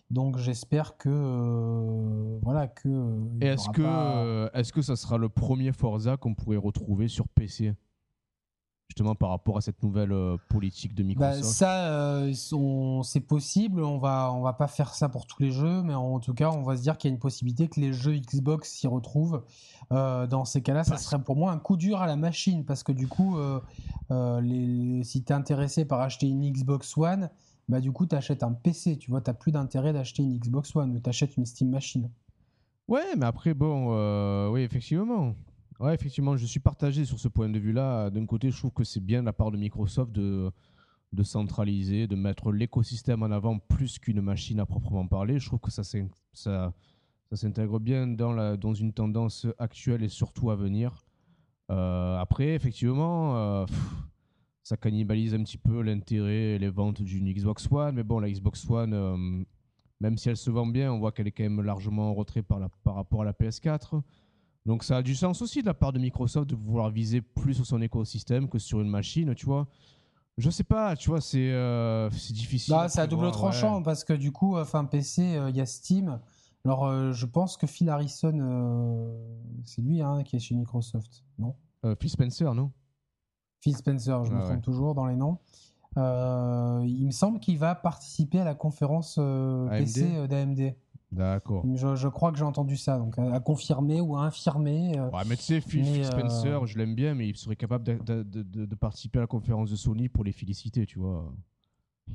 Donc 0.09 0.37
j'espère 0.37 0.95
que 0.97 1.09
euh, 1.11 2.39
voilà 2.41 2.67
que. 2.67 2.87
euh, 2.87 3.25
Et 3.41 3.45
y 3.45 3.49
est-ce 3.49 3.69
que, 3.69 3.81
pas- 3.81 4.17
euh, 4.23 4.49
est-ce 4.53 4.71
que 4.71 4.81
ça 4.81 4.95
sera 4.95 5.17
le 5.17 5.27
premier 5.29 5.73
Forza 5.73 6.15
qu'on 6.17 6.33
pourrait 6.33 6.57
retrouver 6.57 7.07
sur 7.09 7.27
PC 7.27 7.73
justement 8.89 9.15
par 9.15 9.29
rapport 9.31 9.57
à 9.57 9.61
cette 9.61 9.83
nouvelle 9.83 10.13
euh, 10.13 10.37
politique 10.47 10.95
de 10.95 11.03
Bah, 11.03 11.07
Microsoft 11.09 11.43
ça, 11.43 11.87
euh, 11.91 12.33
on- 12.53 13.03
c'est 13.03 13.19
possible. 13.19 13.83
On 13.83 13.97
va, 13.97 14.31
on 14.33 14.41
va 14.41 14.53
pas 14.53 14.67
faire 14.67 14.93
ça 14.93 15.09
pour 15.09 15.27
tous 15.27 15.43
les 15.43 15.51
jeux, 15.51 15.83
mais 15.83 15.93
en 15.93 16.19
tout 16.21 16.33
cas, 16.33 16.49
on 16.51 16.63
va 16.63 16.77
se 16.77 16.83
dire 16.83 16.97
qu'il 16.97 17.09
y 17.09 17.11
a 17.11 17.13
une 17.13 17.19
possibilité 17.19 17.67
que 17.67 17.81
les 17.81 17.91
jeux 17.91 18.15
Xbox 18.15 18.71
s'y 18.71 18.87
retrouvent. 18.87 19.43
Euh, 19.91 20.25
dans 20.25 20.45
ces 20.45 20.61
cas-là, 20.61 20.85
ça 20.85 20.95
serait 20.97 21.21
pour 21.21 21.35
moi 21.35 21.51
un 21.51 21.59
coup 21.59 21.75
dur 21.75 21.99
à 22.01 22.07
la 22.07 22.15
machine, 22.15 22.63
parce 22.63 22.81
que 22.81 22.93
du 22.93 23.09
coup, 23.09 23.37
euh, 23.37 23.59
euh, 24.11 24.39
les, 24.39 25.03
si 25.03 25.21
tu 25.21 25.33
es 25.33 25.35
intéressé 25.35 25.83
par 25.83 25.99
acheter 25.99 26.27
une 26.29 26.49
Xbox 26.49 26.97
One, 26.97 27.29
bah 27.67 27.81
du 27.81 27.91
coup, 27.91 28.05
tu 28.05 28.15
achètes 28.15 28.43
un 28.43 28.53
PC. 28.53 28.97
Tu 28.97 29.11
vois, 29.11 29.21
tu 29.21 29.33
plus 29.33 29.51
d'intérêt 29.51 29.93
d'acheter 29.93 30.23
une 30.23 30.37
Xbox 30.37 30.75
One, 30.75 30.95
ou 30.95 30.99
tu 30.99 31.09
achètes 31.09 31.37
une 31.37 31.45
Steam 31.45 31.69
Machine. 31.69 32.09
Ouais, 32.87 33.15
mais 33.17 33.25
après, 33.25 33.53
bon, 33.53 33.89
euh, 33.91 34.49
oui, 34.49 34.61
effectivement. 34.61 35.35
Ouais, 35.79 35.93
effectivement, 35.93 36.37
je 36.37 36.45
suis 36.45 36.59
partagé 36.59 37.05
sur 37.05 37.19
ce 37.19 37.27
point 37.27 37.49
de 37.49 37.59
vue-là. 37.59 38.09
D'un 38.09 38.25
côté, 38.25 38.49
je 38.49 38.57
trouve 38.57 38.71
que 38.71 38.83
c'est 38.83 39.03
bien 39.03 39.21
de 39.21 39.25
la 39.25 39.33
part 39.33 39.51
de 39.51 39.57
Microsoft 39.57 40.11
de, 40.11 40.51
centraliser, 41.23 42.07
de 42.07 42.15
mettre 42.15 42.51
l'écosystème 42.51 43.23
en 43.23 43.31
avant 43.31 43.59
plus 43.59 43.99
qu'une 43.99 44.21
machine 44.21 44.59
à 44.59 44.65
proprement 44.65 45.05
parler. 45.05 45.39
Je 45.39 45.45
trouve 45.45 45.59
que 45.59 45.71
ça, 45.71 45.83
ça, 45.83 46.01
ça 46.33 46.73
s'intègre 47.31 47.79
bien 47.79 48.07
dans, 48.07 48.31
la, 48.31 48.57
dans 48.57 48.73
une 48.73 48.93
tendance 48.93 49.45
actuelle 49.59 50.03
et 50.03 50.09
surtout 50.09 50.49
à 50.49 50.55
venir. 50.55 51.05
Euh, 51.69 52.17
après, 52.17 52.55
effectivement, 52.55 53.35
euh, 53.35 53.65
ça 54.67 54.75
cannibalise 54.75 55.33
un 55.33 55.43
petit 55.43 55.57
peu 55.57 55.81
l'intérêt 55.81 56.55
et 56.55 56.59
les 56.59 56.67
ventes 56.69 57.01
d'une 57.01 57.31
Xbox 57.31 57.69
One. 57.71 57.95
Mais 57.95 58.03
bon, 58.03 58.19
la 58.19 58.29
Xbox 58.29 58.69
One, 58.69 58.93
euh, 58.93 59.15
même 60.01 60.17
si 60.17 60.27
elle 60.27 60.35
se 60.35 60.49
vend 60.51 60.67
bien, 60.67 60.91
on 60.91 60.99
voit 60.99 61.13
qu'elle 61.13 61.27
est 61.27 61.31
quand 61.31 61.43
même 61.43 61.61
largement 61.61 62.09
en 62.09 62.13
retrait 62.13 62.41
par, 62.41 62.59
la- 62.59 62.67
par 62.83 62.95
rapport 62.95 63.21
à 63.21 63.25
la 63.25 63.31
PS4. 63.31 64.01
Donc 64.65 64.83
ça 64.83 64.97
a 64.97 65.01
du 65.01 65.15
sens 65.15 65.41
aussi 65.41 65.61
de 65.61 65.67
la 65.67 65.73
part 65.73 65.93
de 65.93 65.99
Microsoft 65.99 66.49
de 66.49 66.55
vouloir 66.55 66.89
viser 66.89 67.21
plus 67.21 67.53
sur 67.53 67.65
son 67.65 67.81
écosystème 67.81 68.49
que 68.49 68.59
sur 68.59 68.81
une 68.81 68.89
machine, 68.89 69.33
tu 69.35 69.45
vois. 69.45 69.67
Je 70.37 70.49
sais 70.49 70.65
pas, 70.65 70.97
tu 70.97 71.09
vois, 71.09 71.21
c'est 71.21 71.49
euh, 71.53 72.09
difficile. 72.09 72.73
Bah, 72.73 72.89
c'est 72.89 72.99
à 72.99 73.07
double 73.07 73.31
tranchant 73.31 73.77
ouais. 73.77 73.83
parce 73.83 74.03
que 74.03 74.11
du 74.11 74.33
coup, 74.33 74.57
enfin 74.57 74.83
PC, 74.83 75.39
il 75.47 75.55
y 75.55 75.61
a 75.61 75.65
Steam. 75.65 76.19
Alors, 76.65 76.87
euh, 76.87 77.13
je 77.13 77.25
pense 77.25 77.55
que 77.55 77.65
Phil 77.65 77.87
Harrison, 77.89 78.37
euh, 78.37 79.17
c'est 79.63 79.81
lui 79.81 80.01
hein, 80.01 80.23
qui 80.23 80.35
est 80.35 80.39
chez 80.39 80.55
Microsoft, 80.55 81.23
non? 81.39 81.55
Euh, 81.85 81.95
Phil 81.97 82.09
Spencer, 82.09 82.53
non? 82.53 82.73
Phil 83.61 83.75
Spencer, 83.75 84.23
je 84.25 84.31
me 84.31 84.39
trompe 84.41 84.51
ouais. 84.55 84.61
toujours 84.61 84.95
dans 84.95 85.05
les 85.05 85.15
noms. 85.15 85.37
Euh, 85.97 86.83
il 86.85 87.05
me 87.07 87.11
semble 87.11 87.39
qu'il 87.39 87.57
va 87.57 87.73
participer 87.75 88.39
à 88.39 88.43
la 88.45 88.53
conférence 88.55 89.17
euh? 89.19 89.67
PC 89.69 90.05
euh, 90.15 90.27
d'AMD. 90.27 90.75
D'accord. 91.11 91.65
Je, 91.73 91.95
je 91.95 92.07
crois 92.09 92.31
que 92.33 92.37
j'ai 92.37 92.43
entendu 92.43 92.75
ça, 92.75 92.97
donc 92.99 93.17
à, 93.17 93.33
à 93.33 93.39
confirmer 93.39 94.01
ou 94.01 94.15
à 94.17 94.21
infirmer. 94.23 94.91
euh, 94.99 95.09
Ouais, 95.09 95.23
mais 95.27 95.37
tu 95.37 95.43
sais, 95.43 95.61
Phil, 95.61 95.81
Mais, 95.83 95.93
Phil 95.93 96.01
euh, 96.03 96.11
Spencer, 96.11 96.67
je 96.67 96.77
l'aime 96.77 96.93
bien, 96.95 97.15
mais 97.15 97.29
il 97.29 97.37
serait 97.37 97.55
capable 97.55 97.85
de, 97.85 97.93
de- 97.93 98.23
de- 98.23 98.43
de- 98.43 98.65
de 98.65 98.75
participer 98.75 99.17
à 99.19 99.21
la 99.21 99.27
conférence 99.27 99.71
de 99.71 99.75
Sony 99.77 100.09
pour 100.09 100.23
les 100.25 100.33
féliciter, 100.33 100.85
tu 100.85 100.99
vois. 100.99 101.33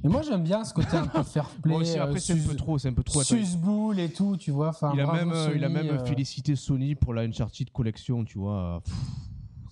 Mais 0.04 0.10
moi, 0.10 0.22
j'aime 0.22 0.42
bien 0.42 0.62
ce 0.64 0.72
côté 0.74 0.96
un 0.96 1.06
peu 1.06 1.22
fair 1.22 1.48
play. 1.62 1.72
Moi 1.72 1.80
aussi, 1.82 1.98
après, 1.98 2.20
c'est 2.20 2.34
un 2.34 2.46
peu 2.48 2.54
trop, 2.54 2.78
c'est 2.78 2.88
un 2.88 2.92
peu 2.94 3.02
trop. 3.02 3.22
Susboul 3.22 3.98
et 3.98 4.10
tout, 4.12 4.36
tu 4.36 4.50
vois. 4.50 4.68
Enfin, 4.68 4.92
il 4.94 5.00
a 5.00 5.10
même, 5.10 5.32
il 5.56 5.64
a 5.64 5.68
même 5.70 5.98
félicité 6.06 6.54
Sony 6.54 6.94
pour 6.94 7.14
la 7.14 7.22
Uncharted 7.22 7.70
Collection, 7.72 8.24
tu 8.24 8.38
vois. 8.38 8.82
Pff, 8.84 8.94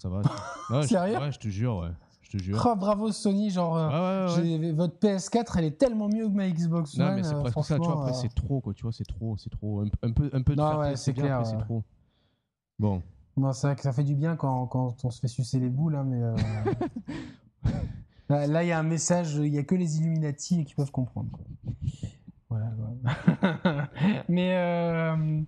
ça 0.01 0.09
va. 0.09 0.23
Ouais, 0.71 0.83
je- 0.83 0.89
Sérieux 0.89 1.19
Ouais, 1.19 1.33
je 1.33 1.39
te 1.39 1.49
jure, 1.49 1.77
ouais. 1.79 1.91
Je 2.23 2.39
te 2.39 2.43
jure. 2.43 2.63
Oh, 2.65 2.77
bravo 2.77 3.11
Sony, 3.11 3.51
genre. 3.51 3.77
euh, 3.77 4.27
Ouais, 4.29 4.51
ouais, 4.61 4.73
Votre 4.73 4.97
PS4, 5.01 5.57
elle 5.59 5.65
est 5.65 5.79
tellement 5.79 6.09
mieux 6.09 6.29
que 6.29 6.33
ma 6.35 6.49
Xbox 6.49 6.97
Non, 6.97 7.13
mais 7.17 7.25
c'est 7.25 7.35
euh, 7.35 7.41
presque 7.41 7.65
ça, 7.65 7.79
tu 7.81 7.87
vois. 7.87 7.99
Après, 7.99 8.11
euh, 8.11 8.15
c'est 8.15 8.33
trop, 8.35 8.61
quoi. 8.61 8.73
Tu 8.73 8.83
vois, 8.83 8.93
c'est 8.93 9.05
trop, 9.07 9.37
c'est 9.37 9.51
trop. 9.51 9.81
Un, 9.81 9.87
un 10.03 10.13
peu, 10.13 10.31
un 10.33 10.43
peu 10.43 10.55
de 10.55 10.61
Non, 10.61 10.95
c'est 10.97 11.13
clair, 11.15 11.45
c'est 11.45 11.59
trop. 11.59 11.83
Bon. 12.79 13.03
Non, 13.37 13.53
c'est 13.53 13.67
vrai 13.67 13.75
que 13.77 13.83
ça 13.83 13.93
fait 13.93 14.05
du 14.05 14.15
bien 14.15 14.37
quand, 14.37 14.67
quand 14.69 15.05
on 15.05 15.11
se 15.11 15.19
fait 15.21 15.29
sucer 15.29 15.59
les 15.59 15.69
boules, 15.71 15.97
hein, 15.97 16.05
mais. 16.05 16.23
euh, 16.23 16.37
là, 18.29 18.47
là, 18.47 18.63
il 18.65 18.69
y 18.69 18.73
a 18.73 18.79
un 18.79 18.83
message, 18.85 19.35
il 19.35 19.51
n'y 19.51 19.59
a 19.59 19.65
que 19.65 19.75
les 19.75 19.99
Illuminati 19.99 20.65
qui 20.65 20.75
peuvent 20.75 20.93
comprendre. 20.93 21.31
quoi. 21.33 21.45
Voilà. 22.51 22.67
voilà. 22.77 23.89
mais. 24.29 24.57
euh, 24.57 25.41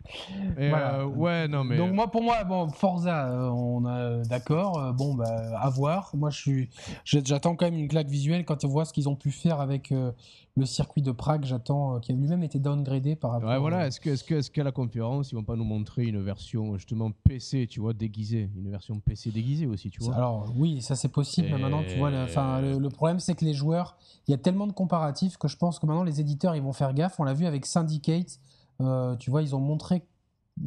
Voilà. 0.57 1.01
euh, 1.01 1.05
ouais, 1.07 1.49
non, 1.49 1.65
mais. 1.65 1.77
Donc 1.77 1.93
moi, 1.93 2.09
pour 2.11 2.23
moi, 2.23 2.45
bon, 2.45 2.69
Forza, 2.71 3.27
euh, 3.29 3.49
on 3.49 3.85
a 3.85 4.19
d'accord. 4.25 4.79
euh, 4.79 4.93
bon, 4.93 5.15
bah, 5.15 5.59
à 5.61 5.69
voir. 5.69 6.13
Moi, 6.15 6.31
je 6.31 6.39
suis, 6.39 6.71
j'attends 7.05 7.57
quand 7.57 7.65
même 7.65 7.79
une 7.79 7.89
claque 7.89 8.09
visuelle 8.09 8.45
quand 8.45 8.65
on 8.65 8.69
voit 8.69 8.85
ce 8.85 8.93
qu'ils 8.93 9.09
ont 9.09 9.17
pu 9.17 9.33
faire 9.33 9.61
avec 9.61 9.91
euh, 9.91 10.13
le 10.57 10.67
circuit 10.67 11.01
de 11.03 11.13
Prague. 11.13 11.45
J'attends, 11.45 11.97
euh, 11.97 11.99
qui 12.01 12.13
a 12.13 12.15
lui-même 12.15 12.43
été 12.43 12.59
downgradé 12.59 13.17
par 13.17 13.33
rapport. 13.33 13.49
Ouais, 13.49 13.59
voilà. 13.59 13.87
Est-ce 13.87 14.01
que, 14.01 14.11
est-ce 14.11 14.23
que, 14.25 14.35
est-ce 14.35 14.51
qu'à 14.51 14.65
la 14.65 14.73
conférence, 14.73 15.33
ils 15.33 15.35
vont 15.35 15.45
pas 15.45 15.57
nous 15.57 15.65
montrer 15.65 16.05
une 16.05 16.21
version 16.23 16.77
justement 16.77 17.11
PC, 17.25 17.67
tu 17.71 17.81
vois, 17.81 17.95
déguisée, 17.95 18.51
une 18.57 18.71
version 18.71 19.01
PC 19.01 19.31
déguisée 19.31 19.67
aussi, 19.67 19.91
tu 19.91 20.03
vois. 20.03 20.15
Alors 20.15 20.53
oui, 20.57 20.83
ça 20.83 20.95
c'est 20.97 21.09
possible. 21.09 21.49
Mais 21.51 21.59
maintenant, 21.59 21.83
tu 21.89 21.97
vois, 21.99 22.11
le, 22.11 22.27
le, 22.73 22.79
le 22.79 22.89
problème 22.91 23.19
c'est 23.21 23.35
que 23.35 23.45
les 23.45 23.55
joueurs, 23.55 23.97
il 24.29 24.33
y 24.33 24.35
a 24.35 24.39
tellement 24.39 24.67
de 24.67 24.73
comparatifs 24.73 25.37
que 25.39 25.49
je 25.49 25.57
pense 25.57 25.79
que 25.79 25.87
maintenant 25.87 26.05
les 26.05 26.21
éditeurs 26.21 26.55
ils 26.55 26.63
vont 26.63 26.73
faire 26.75 26.93
gaffe. 26.95 27.19
On 27.19 27.25
l'a 27.25 27.35
vu 27.35 27.47
avec 27.47 27.65
Syndicate. 27.67 28.39
euh, 28.81 29.17
tu 29.17 29.31
vois, 29.31 29.43
ils 29.43 29.55
ont 29.57 29.61
montré 29.61 30.03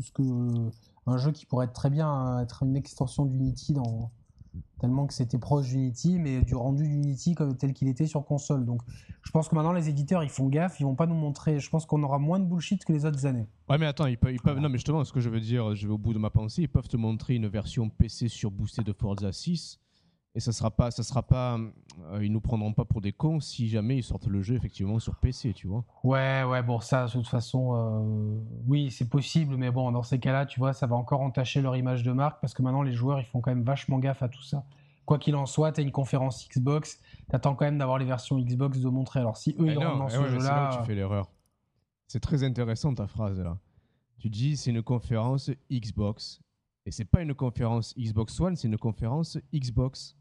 ce 0.02 0.12
que 0.12 0.24
un 1.08 1.18
jeu 1.18 1.32
qui 1.32 1.46
pourrait 1.46 1.66
être 1.66 1.74
très 1.74 1.92
bien 1.92 2.38
euh, 2.38 2.42
être 2.42 2.64
une 2.64 2.76
extension 2.76 3.26
d'Unity 3.26 3.74
dans 3.74 4.10
tellement 4.80 5.08
que 5.08 5.14
c'était 5.14 5.38
proche 5.40 5.68
d'Unity, 5.70 6.20
mais 6.20 6.42
du 6.42 6.56
rendu 6.56 6.88
d'Unity 6.88 7.36
tel 7.60 7.74
qu'il 7.74 7.88
était 7.88 8.06
sur 8.08 8.26
console. 8.26 8.66
Donc, 8.66 8.82
je 9.24 9.32
pense 9.32 9.48
que 9.50 9.56
maintenant 9.56 9.74
les 9.74 9.90
éditeurs 9.90 10.24
ils 10.24 10.30
font 10.30 10.48
gaffe, 10.48 10.80
ils 10.80 10.84
vont 10.84 10.96
pas 10.96 11.08
nous 11.08 11.16
montrer. 11.16 11.60
Je 11.60 11.70
pense 11.70 11.86
qu'on 11.86 12.04
aura 12.04 12.20
moins 12.20 12.40
de 12.40 12.46
bullshit 12.46 12.84
que 12.86 12.94
les 12.94 13.06
autres 13.06 13.26
années. 13.26 13.48
Ouais, 13.70 13.78
mais 13.78 13.86
attends, 13.88 14.06
ils 14.06 14.18
peuvent, 14.18 14.34
ils 14.34 14.42
peuvent- 14.42 14.60
non, 14.60 14.70
mais 14.70 14.78
justement, 14.78 15.04
ce 15.04 15.12
que 15.14 15.20
je 15.20 15.30
veux 15.30 15.40
dire, 15.40 15.76
je 15.76 15.88
vais 15.88 15.94
au 15.94 15.98
bout 15.98 16.14
de 16.14 16.20
ma 16.20 16.30
pensée, 16.30 16.64
ils 16.64 16.70
peuvent 16.70 16.88
te 16.88 16.98
montrer 16.98 17.36
une 17.36 17.48
version 17.48 17.90
PC 17.90 18.28
surboostée 18.28 18.84
de 18.84 18.94
Forza 18.94 19.32
6, 19.32 19.80
et 20.36 20.40
ça 20.42 20.52
sera 20.52 20.70
pas, 20.70 20.92
ça 20.92 21.02
sera 21.02 21.24
pas, 21.24 21.58
euh, 22.12 22.20
ils 22.24 22.32
nous 22.32 22.42
prendront 22.42 22.74
pas 22.74 22.84
pour 22.84 23.00
des 23.00 23.14
cons 23.14 23.40
si 23.40 23.70
jamais 23.70 23.98
ils 23.98 24.04
sortent 24.04 24.28
le 24.28 24.42
jeu 24.42 24.56
effectivement 24.56 25.00
sur 25.00 25.16
PC, 25.16 25.54
tu 25.54 25.68
vois. 25.68 25.86
Ouais, 26.04 26.44
ouais, 26.44 26.62
bon, 26.62 26.82
ça, 26.82 27.06
de 27.06 27.12
toute 27.12 27.28
façon, 27.28 27.74
euh, 27.74 28.38
oui, 28.68 28.92
c'est 28.92 29.08
possible, 29.10 29.56
mais 29.56 29.72
bon, 29.72 29.92
dans 29.92 30.04
ces 30.04 30.20
cas-là, 30.20 30.46
tu 30.46 30.60
vois, 30.60 30.74
ça 30.74 30.88
va 30.88 30.96
encore 30.98 31.22
entacher 31.22 31.62
leur 31.62 31.78
image 31.78 32.04
de 32.04 32.12
marque 32.12 32.42
parce 32.42 32.54
que 32.54 32.62
maintenant, 32.62 32.82
les 32.84 32.92
joueurs, 32.94 33.20
ils 33.22 33.26
font 33.26 33.40
quand 33.40 33.52
même 33.52 33.64
vachement 33.64 33.98
gaffe 33.98 34.22
à 34.24 34.28
tout 34.30 34.44
ça. 34.44 34.66
Quoi 35.06 35.20
qu'il 35.20 35.36
en 35.36 35.46
soit, 35.46 35.72
tu 35.72 35.80
as 35.80 35.84
une 35.84 35.92
conférence 35.92 36.50
Xbox, 36.50 37.00
t'attends 37.30 37.56
quand 37.56 37.66
même 37.66 37.78
d'avoir 37.78 37.98
les 37.98 38.06
versions 38.06 38.38
Xbox 38.40 38.80
de 38.80 38.90
montrer. 38.90 39.22
Alors, 39.22 39.38
si 39.38 39.52
eux, 39.60 39.66
Eh 39.68 39.72
ils 39.72 39.78
rentrent 39.78 40.00
dans 40.00 40.08
eh 40.08 40.12
ce 40.12 40.18
ouais, 40.18 40.24
là 40.24 40.30
jeu-là. 40.40 40.70
où 40.74 40.78
tu 40.82 40.86
fais 40.88 40.96
l'erreur. 40.96 41.32
C'est 42.08 42.20
très 42.20 42.44
intéressant 42.44 42.94
ta 42.94 43.08
phrase 43.08 43.40
là. 43.40 43.58
Tu 44.20 44.30
dis 44.30 44.58
c'est 44.58 44.72
une 44.72 44.82
conférence 44.84 45.50
Xbox, 45.72 46.42
et 46.86 46.92
c'est 46.92 47.06
pas 47.06 47.22
une 47.22 47.34
conférence 47.34 47.94
Xbox 47.98 48.40
One, 48.40 48.56
c'est 48.56 48.68
une 48.68 48.78
conférence 48.78 49.38
Xbox. 49.54 50.18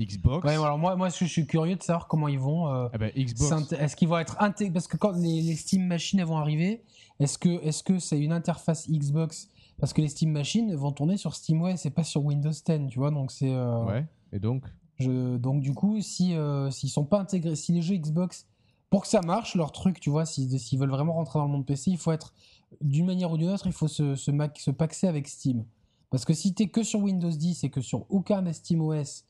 Xbox. 0.00 0.44
Ouais, 0.46 0.54
alors 0.54 0.76
moi, 0.78 0.96
moi, 0.96 1.08
je 1.08 1.24
suis 1.24 1.46
curieux 1.46 1.76
de 1.76 1.82
savoir 1.82 2.08
comment 2.08 2.28
ils 2.28 2.38
vont. 2.38 2.68
euh, 2.68 2.88
Xbox. 3.16 3.48
s'int- 3.68 3.76
Est-ce 3.78 3.94
qu'ils 3.96 4.08
vont 4.08 4.18
être 4.18 4.36
intégrés 4.40 4.72
Parce 4.72 4.88
que 4.88 4.96
quand 4.96 5.12
les, 5.12 5.40
les 5.42 5.54
Steam 5.56 5.86
Machines 5.86 6.18
elles 6.18 6.26
vont 6.26 6.36
arriver, 6.38 6.82
est-ce 7.20 7.38
que 7.38 7.62
est-ce 7.64 7.82
que 7.84 7.98
c'est 8.00 8.18
une 8.18 8.32
interface 8.32 8.88
Xbox? 8.90 9.48
Parce 9.78 9.92
que 9.92 10.00
les 10.00 10.08
Steam 10.08 10.30
Machines 10.32 10.74
vont 10.74 10.92
tourner 10.92 11.16
sur 11.16 11.34
SteamOS 11.34 11.76
et 11.84 11.90
pas 11.90 12.04
sur 12.04 12.24
Windows 12.24 12.50
10, 12.50 12.88
tu 12.88 12.98
vois, 12.98 13.10
donc 13.10 13.30
c'est. 13.30 13.52
euh, 13.52 13.84
Ouais. 13.84 14.04
Et 14.32 14.38
donc? 14.40 14.64
Je, 14.98 15.36
donc 15.36 15.60
du 15.60 15.72
coup, 15.74 16.00
si 16.00 16.34
euh, 16.34 16.70
s'ils 16.70 16.90
sont 16.90 17.04
pas 17.04 17.18
intégrés, 17.20 17.56
si 17.56 17.72
les 17.72 17.82
jeux 17.82 17.96
Xbox, 17.96 18.46
pour 18.90 19.02
que 19.02 19.08
ça 19.08 19.20
marche, 19.22 19.54
leur 19.56 19.72
truc, 19.72 19.98
tu 20.00 20.10
vois, 20.10 20.24
s'ils 20.26 20.58
s'ils 20.60 20.78
veulent 20.78 20.90
vraiment 20.90 21.12
rentrer 21.14 21.38
dans 21.40 21.44
le 21.46 21.50
monde 21.50 21.66
PC, 21.66 21.90
il 21.92 21.98
faut 21.98 22.12
être 22.12 22.32
d'une 22.80 23.06
manière 23.06 23.30
ou 23.32 23.36
d'une 23.38 23.50
autre, 23.50 23.66
il 23.66 23.72
faut 23.72 23.88
se, 23.88 24.14
se, 24.16 24.30
mac- 24.30 24.58
se 24.58 24.70
paxer 24.70 25.06
avec 25.08 25.26
Steam. 25.28 25.64
Parce 26.10 26.24
que 26.24 26.32
si 26.32 26.54
t'es 26.54 26.68
que 26.68 26.82
sur 26.84 27.00
Windows 27.00 27.28
10 27.30 27.64
et 27.64 27.70
que 27.70 27.80
sur 27.80 28.06
aucun 28.08 28.52
SteamOS, 28.52 29.24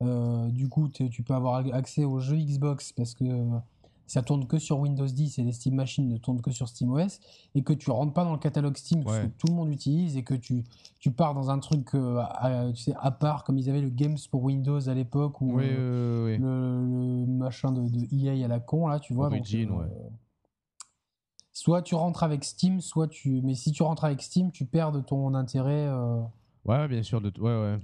du 0.00 0.68
coup, 0.68 0.88
tu 0.88 1.22
peux 1.22 1.34
avoir 1.34 1.64
accès 1.74 2.04
aux 2.04 2.20
jeux 2.20 2.36
Xbox 2.36 2.92
parce 2.92 3.14
que 3.14 3.24
euh, 3.24 3.58
ça 4.06 4.22
tourne 4.22 4.46
que 4.46 4.58
sur 4.58 4.78
Windows 4.78 5.04
10 5.06 5.38
et 5.38 5.42
les 5.42 5.52
Steam 5.52 5.74
Machines 5.74 6.08
ne 6.08 6.16
tournent 6.16 6.40
que 6.40 6.50
sur 6.50 6.68
SteamOS 6.68 7.18
et 7.54 7.62
que 7.62 7.72
tu 7.72 7.90
rentres 7.90 8.14
pas 8.14 8.24
dans 8.24 8.32
le 8.32 8.38
catalogue 8.38 8.76
Steam 8.76 9.04
Ouais. 9.06 9.22
que 9.24 9.26
tout 9.38 9.48
le 9.48 9.54
monde 9.54 9.70
utilise 9.70 10.16
et 10.16 10.22
que 10.22 10.34
tu, 10.34 10.64
tu 11.00 11.10
pars 11.10 11.34
dans 11.34 11.50
un 11.50 11.58
truc 11.58 11.94
euh, 11.94 12.18
à, 12.20 12.70
tu 12.72 12.82
sais, 12.84 12.94
à 13.00 13.10
part 13.10 13.44
comme 13.44 13.58
ils 13.58 13.68
avaient 13.68 13.80
le 13.82 13.90
Games 13.90 14.16
pour 14.30 14.44
Windows 14.44 14.88
à 14.88 14.94
l'époque 14.94 15.40
ou 15.40 15.56
Oui, 15.56 15.64
euh, 15.68 16.24
oui, 16.24 16.30
oui, 16.30 16.36
oui. 16.36 16.42
le, 16.42 17.26
le 17.26 17.26
machin 17.26 17.72
de, 17.72 17.82
de 17.88 18.06
EA 18.14 18.44
à 18.44 18.48
la 18.48 18.60
con 18.60 18.86
là 18.86 18.98
tu 19.00 19.12
vois 19.12 19.26
donc, 19.28 19.40
Origin, 19.40 19.70
ouais. 19.72 19.86
soit 21.52 21.82
tu 21.82 21.94
rentres 21.94 22.22
avec 22.22 22.44
Steam 22.44 22.80
soit 22.80 23.08
tu 23.08 23.42
mais 23.42 23.54
si 23.54 23.72
tu 23.72 23.82
rentres 23.82 24.04
avec 24.04 24.22
Steam 24.22 24.52
tu 24.52 24.64
perds 24.64 24.92
de 24.92 25.00
ton 25.00 25.34
intérêt 25.34 25.86
euh. 25.88 26.20
Ouais, 26.64 26.86
bien 26.88 27.02
sûr. 27.02 27.20
De... 27.20 27.30
Ouais, 27.40 27.44
ouais. 27.74 27.78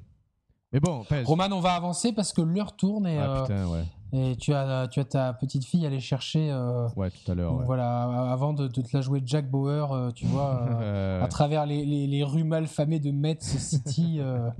Mais 0.74 0.80
bon, 0.80 1.04
Roman 1.24 1.46
on 1.52 1.60
va 1.60 1.74
avancer 1.74 2.12
parce 2.12 2.32
que 2.32 2.42
l'heure 2.42 2.74
tourne 2.76 3.06
et, 3.06 3.18
Ah 3.18 3.30
euh, 3.30 3.42
putain, 3.42 3.66
ouais. 3.68 3.84
et 4.12 4.34
tu 4.36 4.52
as 4.52 4.88
tu 4.88 4.98
as 4.98 5.04
ta 5.04 5.32
petite 5.32 5.64
fille 5.64 5.84
à 5.84 5.88
aller 5.88 6.00
chercher 6.00 6.50
euh, 6.50 6.88
Ouais, 6.96 7.10
tout 7.10 7.30
à 7.30 7.34
l'heure. 7.36 7.52
donc 7.52 7.60
Ouais. 7.60 7.66
voilà 7.66 8.02
avant 8.32 8.52
de, 8.52 8.66
de 8.66 8.82
te 8.82 8.88
la 8.96 9.00
jouer 9.00 9.22
Jack 9.24 9.48
Bauer 9.48 9.92
euh, 9.92 10.10
tu 10.10 10.26
vois 10.26 10.62
euh, 10.68 10.80
Euh, 11.20 11.24
à 11.24 11.28
travers 11.28 11.64
les, 11.64 11.84
les, 11.86 12.08
les 12.08 12.24
rues 12.24 12.42
malfamées 12.42 12.98
de 12.98 13.12
Metz 13.12 13.40
City 13.44 14.16
euh, 14.20 14.50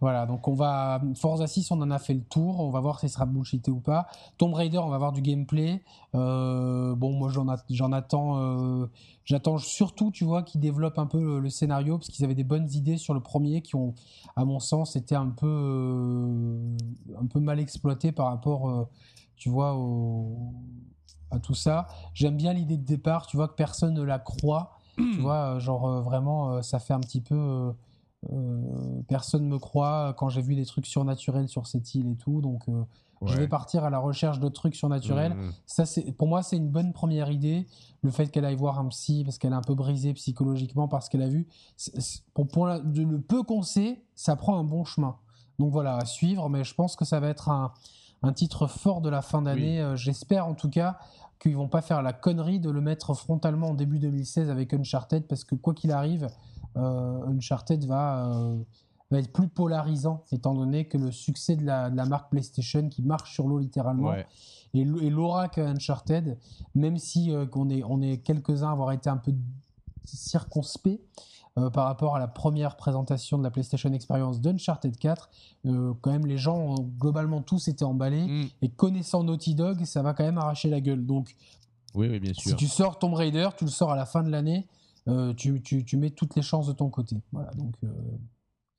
Voilà, 0.00 0.24
donc 0.26 0.48
on 0.48 0.54
va. 0.54 1.00
Forza 1.14 1.46
6, 1.46 1.70
on 1.72 1.80
en 1.82 1.90
a 1.90 1.98
fait 1.98 2.14
le 2.14 2.22
tour. 2.24 2.60
On 2.60 2.70
va 2.70 2.80
voir 2.80 2.98
si 3.00 3.08
ça 3.08 3.14
sera 3.16 3.26
bullshité 3.26 3.70
ou 3.70 3.80
pas. 3.80 4.06
Tomb 4.38 4.54
Raider, 4.54 4.78
on 4.78 4.88
va 4.88 4.98
voir 4.98 5.12
du 5.12 5.20
gameplay. 5.22 5.82
Euh, 6.14 6.94
bon, 6.96 7.12
moi 7.12 7.30
j'en 7.68 7.92
attends. 7.92 8.38
euh, 8.38 8.86
J'attends 9.28 9.58
surtout, 9.58 10.10
tu 10.10 10.24
vois, 10.24 10.42
qu'ils 10.42 10.62
développent 10.62 10.98
un 10.98 11.06
peu 11.06 11.38
le, 11.38 11.50
scénario 11.50 11.98
parce 11.98 12.08
qu'ils 12.08 12.24
avaient 12.24 12.34
des 12.34 12.44
bonnes 12.44 12.66
idées 12.72 12.96
sur 12.96 13.12
le 13.12 13.20
premier 13.20 13.60
qui 13.60 13.76
ont, 13.76 13.94
à 14.36 14.46
mon 14.46 14.58
sens, 14.58 14.96
été 14.96 15.14
un 15.14 15.28
peu, 15.28 15.46
euh, 15.46 16.76
un 17.20 17.26
peu 17.26 17.38
mal 17.38 17.60
exploitées 17.60 18.10
par 18.10 18.28
rapport, 18.28 18.70
euh, 18.70 18.88
tu 19.36 19.50
vois, 19.50 19.78
à 21.30 21.40
tout 21.40 21.52
ça. 21.52 21.88
J'aime 22.14 22.38
bien 22.38 22.54
l'idée 22.54 22.78
de 22.78 22.86
départ, 22.86 23.26
tu 23.26 23.36
vois, 23.36 23.48
que 23.48 23.54
personne 23.54 23.92
ne 23.92 24.02
la 24.02 24.18
croit. 24.18 24.78
tu 24.96 25.20
vois, 25.20 25.58
genre 25.58 26.00
vraiment, 26.00 26.62
ça 26.62 26.78
fait 26.78 26.94
un 26.94 27.00
petit 27.00 27.20
peu. 27.20 27.74
personne 29.08 29.46
me 29.46 29.58
croit 29.58 30.14
quand 30.16 30.30
j'ai 30.30 30.40
vu 30.40 30.54
des 30.54 30.64
trucs 30.64 30.86
surnaturels 30.86 31.48
sur 31.48 31.66
cette 31.66 31.94
île 31.94 32.08
et 32.08 32.16
tout. 32.16 32.40
Donc, 32.40 32.64
je 33.24 33.36
vais 33.36 33.48
partir 33.48 33.84
à 33.84 33.90
la 33.90 33.98
recherche 33.98 34.38
de 34.40 34.48
trucs 34.48 34.74
surnaturels. 34.74 35.34
Mmh. 35.34 35.52
Ça, 35.66 35.86
c'est 35.86 36.12
pour 36.12 36.28
moi, 36.28 36.42
c'est 36.42 36.56
une 36.56 36.68
bonne 36.68 36.92
première 36.92 37.30
idée. 37.30 37.66
Le 38.02 38.10
fait 38.10 38.28
qu'elle 38.28 38.44
aille 38.44 38.54
voir 38.54 38.78
un 38.78 38.86
psy 38.88 39.24
parce 39.24 39.38
qu'elle 39.38 39.52
est 39.52 39.56
un 39.56 39.62
peu 39.62 39.74
brisée 39.74 40.14
psychologiquement 40.14 40.88
parce 40.88 41.08
qu'elle 41.08 41.22
a 41.22 41.28
vu. 41.28 41.48
pour, 42.34 42.46
pour 42.48 42.66
le 42.66 43.18
peu 43.18 43.42
qu'on 43.42 43.62
sait, 43.62 44.02
ça 44.14 44.36
prend 44.36 44.58
un 44.58 44.64
bon 44.64 44.84
chemin. 44.84 45.16
Donc 45.58 45.72
voilà, 45.72 45.96
à 45.96 46.04
suivre. 46.04 46.48
Mais 46.48 46.64
je 46.64 46.74
pense 46.74 46.96
que 46.96 47.04
ça 47.04 47.18
va 47.18 47.28
être 47.28 47.48
un, 47.48 47.72
un 48.22 48.32
titre 48.32 48.66
fort 48.66 49.00
de 49.00 49.08
la 49.08 49.22
fin 49.22 49.42
d'année. 49.42 49.80
Euh, 49.80 49.96
j'espère 49.96 50.46
en 50.46 50.54
tout 50.54 50.70
cas 50.70 50.98
qu'ils 51.38 51.56
vont 51.56 51.68
pas 51.68 51.82
faire 51.82 52.02
la 52.02 52.12
connerie 52.12 52.58
de 52.58 52.70
le 52.70 52.80
mettre 52.80 53.14
frontalement 53.14 53.68
en 53.68 53.74
début 53.74 53.98
2016 53.98 54.50
avec 54.50 54.74
Uncharted 54.74 55.26
parce 55.26 55.44
que 55.44 55.54
quoi 55.54 55.74
qu'il 55.74 55.92
arrive, 55.92 56.28
euh, 56.76 57.26
Uncharted 57.26 57.84
va 57.84 58.26
euh, 58.26 58.58
va 59.10 59.18
être 59.18 59.32
plus 59.32 59.48
polarisant, 59.48 60.24
étant 60.32 60.54
donné 60.54 60.86
que 60.86 60.98
le 60.98 61.10
succès 61.10 61.56
de 61.56 61.64
la, 61.64 61.90
marque 61.90 62.30
PlayStation 62.30 62.88
qui 62.88 63.02
marche 63.02 63.32
sur 63.32 63.48
l'eau 63.48 63.58
littéralement 63.58 64.12
et, 64.74 64.84
l'aura 64.84 65.48
qu'a 65.48 65.66
Uncharted, 65.66 66.38
même 66.74 66.98
si 66.98 67.32
euh, 67.32 67.46
on 67.54 67.70
est, 67.70 67.82
on 67.84 68.02
est 68.02 68.18
quelques-uns 68.18 68.68
à 68.68 68.72
avoir 68.72 68.92
été 68.92 69.08
un 69.08 69.16
peu 69.16 69.32
circonspects 70.04 71.00
euh, 71.58 71.70
par 71.70 71.86
rapport 71.86 72.16
à 72.16 72.18
la 72.18 72.28
première 72.28 72.76
présentation 72.76 73.38
de 73.38 73.42
la 73.42 73.50
PlayStation 73.50 73.92
Experience 73.92 74.40
d'Uncharted 74.40 74.96
4, 74.96 75.30
euh, 75.66 75.94
quand 76.00 76.12
même 76.12 76.26
les 76.26 76.38
gens 76.38 76.58
ont 76.58 76.90
globalement 76.98 77.42
tous 77.42 77.68
été 77.68 77.84
emballés 77.84 78.26
mm. 78.26 78.48
et 78.62 78.68
connaissant 78.68 79.24
Naughty 79.24 79.54
Dog, 79.54 79.84
ça 79.84 80.02
va 80.02 80.12
quand 80.12 80.24
même 80.24 80.38
arracher 80.38 80.68
la 80.68 80.80
gueule. 80.80 81.04
Donc, 81.06 81.34
oui, 81.94 82.20
bien 82.20 82.34
sûr. 82.34 82.50
si 82.50 82.56
tu 82.56 82.68
sors 82.68 82.98
Tomb 82.98 83.14
Raider, 83.14 83.48
tu 83.56 83.64
le 83.64 83.70
sors 83.70 83.90
à 83.90 83.96
la 83.96 84.04
fin 84.04 84.22
de 84.22 84.30
l'année, 84.30 84.66
tu, 85.38 85.62
tu, 85.62 85.86
tu, 85.86 85.96
mets 85.96 86.10
toutes 86.10 86.36
les 86.36 86.42
chances 86.42 86.66
de 86.66 86.74
ton 86.74 86.90
côté. 86.90 87.16
Voilà, 87.32 87.50
donc 87.52 87.76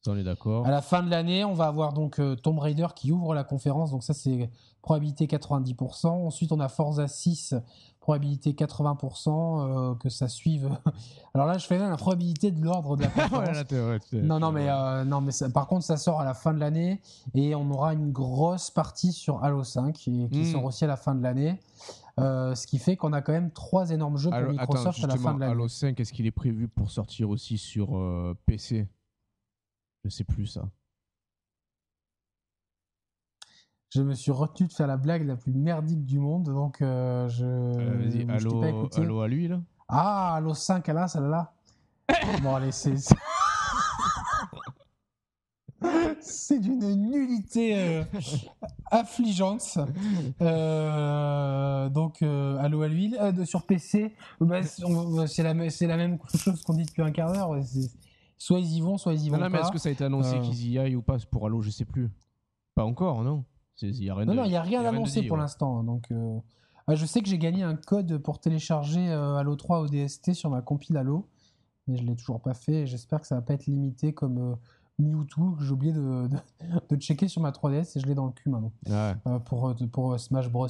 on 0.09 0.17
est 0.17 0.23
d'accord. 0.23 0.65
À 0.65 0.71
la 0.71 0.81
fin 0.81 1.03
de 1.03 1.09
l'année, 1.09 1.45
on 1.45 1.53
va 1.53 1.67
avoir 1.67 1.93
donc 1.93 2.19
euh, 2.19 2.35
Tomb 2.35 2.59
Raider 2.59 2.87
qui 2.95 3.11
ouvre 3.11 3.33
la 3.33 3.43
conférence. 3.43 3.91
Donc 3.91 4.03
ça, 4.03 4.13
c'est 4.13 4.49
probabilité 4.81 5.25
90%. 5.25 6.07
Ensuite, 6.07 6.51
on 6.51 6.59
a 6.59 6.67
Forza 6.67 7.07
6, 7.07 7.55
probabilité 7.99 8.53
80% 8.53 9.29
euh, 9.31 9.95
que 9.95 10.09
ça 10.09 10.27
suive. 10.27 10.69
Alors 11.33 11.47
là, 11.47 11.57
je 11.57 11.65
fais 11.65 11.77
la 11.77 11.95
probabilité 11.97 12.51
de 12.51 12.63
l'ordre 12.63 12.97
de 12.97 13.03
la 13.03 13.09
conférence. 13.29 13.65
non, 14.13 14.39
non, 14.39 14.51
mais, 14.51 14.67
euh, 14.69 15.03
non, 15.05 15.21
mais 15.21 15.31
par 15.53 15.67
contre, 15.67 15.85
ça 15.85 15.97
sort 15.97 16.19
à 16.21 16.25
la 16.25 16.33
fin 16.33 16.53
de 16.53 16.59
l'année 16.59 17.01
et 17.33 17.55
on 17.55 17.69
aura 17.71 17.93
une 17.93 18.11
grosse 18.11 18.71
partie 18.71 19.11
sur 19.11 19.43
Halo 19.43 19.63
5 19.63 19.93
qui, 19.93 20.29
qui 20.29 20.41
hmm. 20.41 20.51
sort 20.51 20.65
aussi 20.65 20.83
à 20.85 20.87
la 20.87 20.97
fin 20.97 21.15
de 21.15 21.23
l'année. 21.23 21.59
ce 22.17 22.67
qui 22.67 22.79
fait 22.79 22.97
qu'on 22.97 23.13
a 23.13 23.21
quand 23.21 23.33
même 23.33 23.51
trois 23.51 23.91
énormes 23.91 24.17
jeux 24.17 24.31
pour 24.31 24.51
Microsoft 24.51 25.03
à 25.03 25.07
la 25.07 25.17
fin 25.17 25.33
de 25.33 25.39
l'année. 25.39 25.51
Halo 25.51 25.67
5, 25.67 25.99
est-ce 25.99 26.13
qu'il 26.13 26.25
est 26.25 26.31
prévu 26.31 26.67
pour 26.67 26.91
sortir 26.91 27.29
aussi 27.29 27.57
sur 27.57 27.89
PC 28.45 28.87
je 30.03 30.09
sais 30.09 30.23
plus 30.23 30.47
ça. 30.47 30.69
Je 33.91 34.03
me 34.03 34.13
suis 34.13 34.31
retenu 34.31 34.67
de 34.67 34.73
faire 34.73 34.85
la 34.85 34.97
blague 34.97 35.25
la 35.25 35.35
plus 35.35 35.51
merdique 35.51 36.05
du 36.05 36.19
monde, 36.19 36.43
donc 36.43 36.79
euh, 36.81 37.27
je. 37.27 37.43
Euh, 37.43 37.97
vas-y, 37.97 38.29
allô, 38.29 38.61
à 39.21 39.27
lui 39.27 39.47
là 39.47 39.61
Ah, 39.87 40.35
allô 40.35 40.53
5 40.53 40.87
à 40.89 40.93
là, 40.93 41.07
celle-là. 41.07 41.53
bon, 42.43 42.53
allez, 42.53 42.71
c'est. 42.71 42.93
c'est 46.19 46.59
d'une 46.59 47.09
nullité 47.09 47.79
euh, 47.79 48.03
affligeante. 48.91 49.79
donc, 51.91 52.21
allô 52.21 52.83
à 52.83 52.87
l'huile. 52.87 53.17
sur 53.45 53.65
PC, 53.65 54.13
bah, 54.39 54.61
c'est 54.61 55.41
la, 55.41 55.55
la, 55.55 55.97
même 55.97 56.19
chose 56.35 56.61
qu'on 56.61 56.73
dit 56.73 56.85
depuis 56.85 57.01
un 57.01 57.11
quart 57.11 57.33
d'heure 57.33 57.55
soit 58.39 58.59
ils 58.59 58.77
y 58.77 58.81
vont, 58.81 58.97
soit 58.97 59.13
ils 59.13 59.25
y 59.25 59.29
vont 59.29 59.37
non, 59.37 59.49
mais 59.49 59.59
est-ce 59.59 59.71
que 59.71 59.77
ça 59.77 59.89
a 59.89 59.91
été 59.91 60.03
annoncé 60.03 60.37
euh. 60.37 60.41
qu'ils 60.41 60.67
y 60.67 60.79
aillent 60.79 60.95
ou 60.95 61.03
pas 61.03 61.17
pour 61.29 61.45
Halo 61.45 61.61
Je 61.61 61.69
sais 61.69 61.85
plus. 61.85 62.09
Pas 62.73 62.85
encore, 62.85 63.23
non? 63.23 63.43
Il 63.81 64.03
y 64.03 64.09
a 64.09 64.15
rien 64.15 64.25
Non, 64.25 64.33
non, 64.33 64.43
il 64.45 64.49
n'y 64.49 64.55
a 64.55 64.61
rien 64.61 64.83
annoncé 64.83 65.23
pour 65.23 65.37
l'instant. 65.37 65.83
Donc, 65.83 66.11
euh, 66.11 66.39
ah, 66.87 66.95
je 66.95 67.05
sais 67.05 67.21
que 67.21 67.29
j'ai 67.29 67.37
gagné 67.37 67.63
un 67.63 67.75
code 67.75 68.17
pour 68.17 68.39
télécharger 68.39 69.09
euh, 69.09 69.35
Halo 69.35 69.55
3 69.55 69.81
au 69.81 69.87
DST 69.87 70.33
sur 70.33 70.49
ma 70.49 70.61
compile 70.61 70.97
Halo, 70.97 71.27
mais 71.87 71.97
je 71.97 72.03
ne 72.03 72.07
l'ai 72.07 72.15
toujours 72.15 72.41
pas 72.41 72.53
fait. 72.53 72.87
J'espère 72.87 73.21
que 73.21 73.27
ça 73.27 73.35
va 73.35 73.41
pas 73.41 73.53
être 73.53 73.67
limité 73.67 74.13
comme 74.13 74.57
Mewtwo 74.99 75.51
que 75.51 75.63
j'ai 75.63 75.71
oublié 75.71 75.93
de, 75.93 76.27
de, 76.89 76.95
checker 76.97 77.29
sur 77.29 77.41
ma 77.41 77.51
3DS 77.51 77.97
et 77.97 78.01
je 78.01 78.05
l'ai 78.05 78.15
dans 78.15 78.25
le 78.25 78.33
cul 78.33 78.49
maintenant 78.49 78.73
pour, 79.45 79.73
pour 79.91 80.19
Smash 80.19 80.49
Bros. 80.49 80.67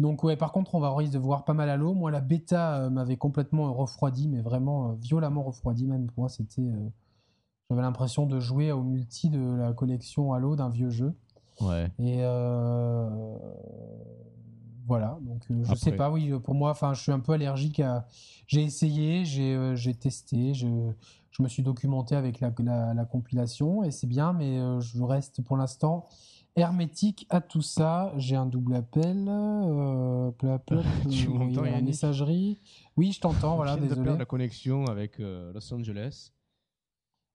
Donc 0.00 0.24
ouais, 0.24 0.36
par 0.36 0.50
contre, 0.50 0.74
on 0.74 0.80
va 0.80 0.92
risque 0.94 1.12
de 1.12 1.18
voir 1.18 1.44
pas 1.44 1.54
mal 1.54 1.68
Halo. 1.68 1.94
Moi, 1.94 2.10
la 2.10 2.20
bêta 2.20 2.90
m'avait 2.90 3.16
complètement 3.16 3.72
refroidi, 3.72 4.28
mais 4.28 4.40
vraiment 4.40 4.94
violemment 4.94 5.42
refroidi 5.42 5.86
même. 5.86 6.06
Pour 6.06 6.22
moi, 6.22 6.28
c'était 6.28 6.72
j'avais 7.70 7.82
l'impression 7.82 8.26
de 8.26 8.40
jouer 8.40 8.72
au 8.72 8.82
multi 8.82 9.28
de 9.28 9.54
la 9.54 9.72
collection 9.72 10.32
Halo 10.32 10.56
d'un 10.56 10.70
vieux 10.70 10.90
jeu. 10.90 11.14
Ouais. 11.60 11.90
Et 11.98 12.18
euh, 12.20 13.36
voilà, 14.86 15.18
donc 15.20 15.42
euh, 15.50 15.64
je 15.64 15.74
sais 15.74 15.92
pas, 15.92 16.10
oui, 16.10 16.32
pour 16.42 16.54
moi, 16.54 16.70
enfin, 16.70 16.94
je 16.94 17.02
suis 17.02 17.12
un 17.12 17.20
peu 17.20 17.32
allergique 17.32 17.80
à. 17.80 18.06
J'ai 18.46 18.62
essayé, 18.62 19.26
j'ai 19.26 19.54
euh, 19.54 19.76
testé, 20.00 20.54
je, 20.54 20.66
je, 21.30 21.42
me 21.42 21.48
suis 21.48 21.62
documenté 21.62 22.16
avec 22.16 22.40
la, 22.40 22.50
la, 22.94 23.04
compilation 23.04 23.84
et 23.84 23.90
c'est 23.90 24.06
bien, 24.06 24.32
mais 24.32 24.58
je 24.80 25.02
reste 25.02 25.42
pour 25.42 25.58
l'instant 25.58 26.08
hermétique 26.56 27.26
à 27.28 27.42
tout 27.42 27.60
ça. 27.60 28.14
J'ai 28.16 28.34
un 28.34 28.46
double 28.46 28.76
appel, 28.76 29.26
euh, 29.28 30.30
tu 31.10 31.28
m'entends, 31.28 31.64
une 31.64 31.84
messagerie. 31.84 32.58
Oui, 32.96 33.12
je 33.12 33.20
t'entends, 33.20 33.56
voilà, 33.56 33.76
désolé. 33.76 34.12
de 34.12 34.16
la 34.16 34.24
connexion 34.24 34.86
avec 34.86 35.18
Los 35.18 35.74
Angeles. 35.74 36.32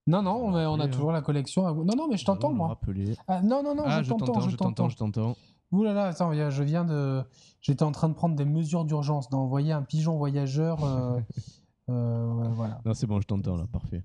Non, 0.06 0.22
non, 0.22 0.36
on 0.36 0.80
a, 0.80 0.88
toujours 0.88 1.12
la 1.12 1.22
collection. 1.22 1.62
Non, 1.74 1.96
non, 1.96 2.08
mais 2.08 2.16
je 2.16 2.24
t'entends, 2.24 2.52
moi. 2.52 2.78
Ah, 3.26 3.40
non, 3.40 3.62
non, 3.62 3.74
non, 3.74 3.84
ah, 3.86 4.02
je 4.02 4.10
t'entends, 4.10 4.40
je 4.40 4.56
t'entends, 4.56 4.88
je 4.88 4.96
t'entends. 4.96 5.36
Ouh 5.72 5.82
là 5.82 5.92
là, 5.92 6.04
attends, 6.04 6.32
je 6.32 6.62
viens 6.62 6.84
de. 6.84 7.22
J'étais 7.60 7.82
en 7.82 7.92
train 7.92 8.08
de 8.08 8.14
prendre 8.14 8.36
des 8.36 8.44
mesures 8.44 8.84
d'urgence, 8.84 9.30
d'envoyer 9.30 9.72
un 9.72 9.82
pigeon 9.82 10.16
voyageur. 10.16 10.84
Euh, 10.84 11.20
euh, 11.90 12.48
voilà. 12.52 12.80
Non, 12.84 12.92
c'est 12.92 13.06
bon, 13.06 13.20
je 13.20 13.26
t'entends 13.26 13.56
là, 13.56 13.64
parfait. 13.72 14.04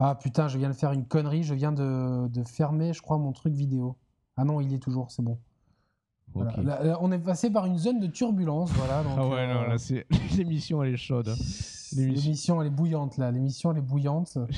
Ah 0.00 0.16
putain, 0.16 0.48
je 0.48 0.58
viens 0.58 0.68
de 0.68 0.74
faire 0.74 0.92
une 0.92 1.06
connerie, 1.06 1.44
je 1.44 1.54
viens 1.54 1.70
de, 1.70 2.26
de 2.26 2.42
fermer, 2.42 2.92
je 2.92 3.00
crois, 3.00 3.18
mon 3.18 3.32
truc 3.32 3.54
vidéo. 3.54 3.96
Ah 4.36 4.44
non, 4.44 4.60
il 4.60 4.74
est 4.74 4.80
toujours, 4.80 5.12
c'est 5.12 5.22
bon. 5.22 5.38
on 6.34 7.12
est 7.12 7.18
passé 7.20 7.50
par 7.50 7.66
une 7.66 7.78
zone 7.78 8.00
de 8.00 8.08
turbulence, 8.08 8.72
voilà. 8.72 9.04
ah 9.16 9.28
ouais, 9.28 9.46
non, 9.46 9.62
là, 9.62 9.76
l'émission, 10.36 10.82
elle 10.82 10.94
est 10.94 10.96
chaude. 10.96 11.32
L'émission, 11.96 12.60
elle 12.60 12.68
est 12.68 12.70
bouillante 12.70 13.16
là. 13.18 13.30
L'émission, 13.30 13.72
elle 13.72 13.78
est 13.78 13.82
bouillante. 13.82 14.38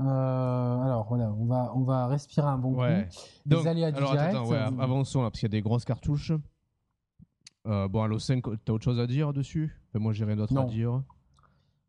Euh, 0.00 0.04
alors 0.04 1.06
voilà, 1.08 1.32
on 1.32 1.44
va, 1.46 1.72
on 1.74 1.82
va 1.82 2.06
respirer 2.06 2.46
un 2.46 2.58
bon 2.58 2.76
ouais. 2.76 3.08
coup. 3.10 3.18
Donc, 3.46 3.64
Les 3.64 3.66
aléas 3.66 3.90
du 3.90 3.98
alors, 3.98 4.12
direct. 4.12 4.34
Attends, 4.34 4.46
ouais, 4.46 4.56
avançons 4.56 5.22
là, 5.22 5.30
parce 5.30 5.40
qu'il 5.40 5.48
y 5.48 5.50
a 5.50 5.58
des 5.58 5.60
grosses 5.60 5.84
cartouches. 5.84 6.32
Euh, 7.66 7.88
bon, 7.88 8.02
Halo 8.02 8.20
5, 8.20 8.44
t'as 8.64 8.72
autre 8.72 8.84
chose 8.84 9.00
à 9.00 9.08
dire 9.08 9.32
dessus? 9.32 9.76
Moi, 9.94 10.12
j'ai 10.12 10.24
rien 10.24 10.36
d'autre 10.36 10.56
à 10.56 10.64
dire. 10.66 11.02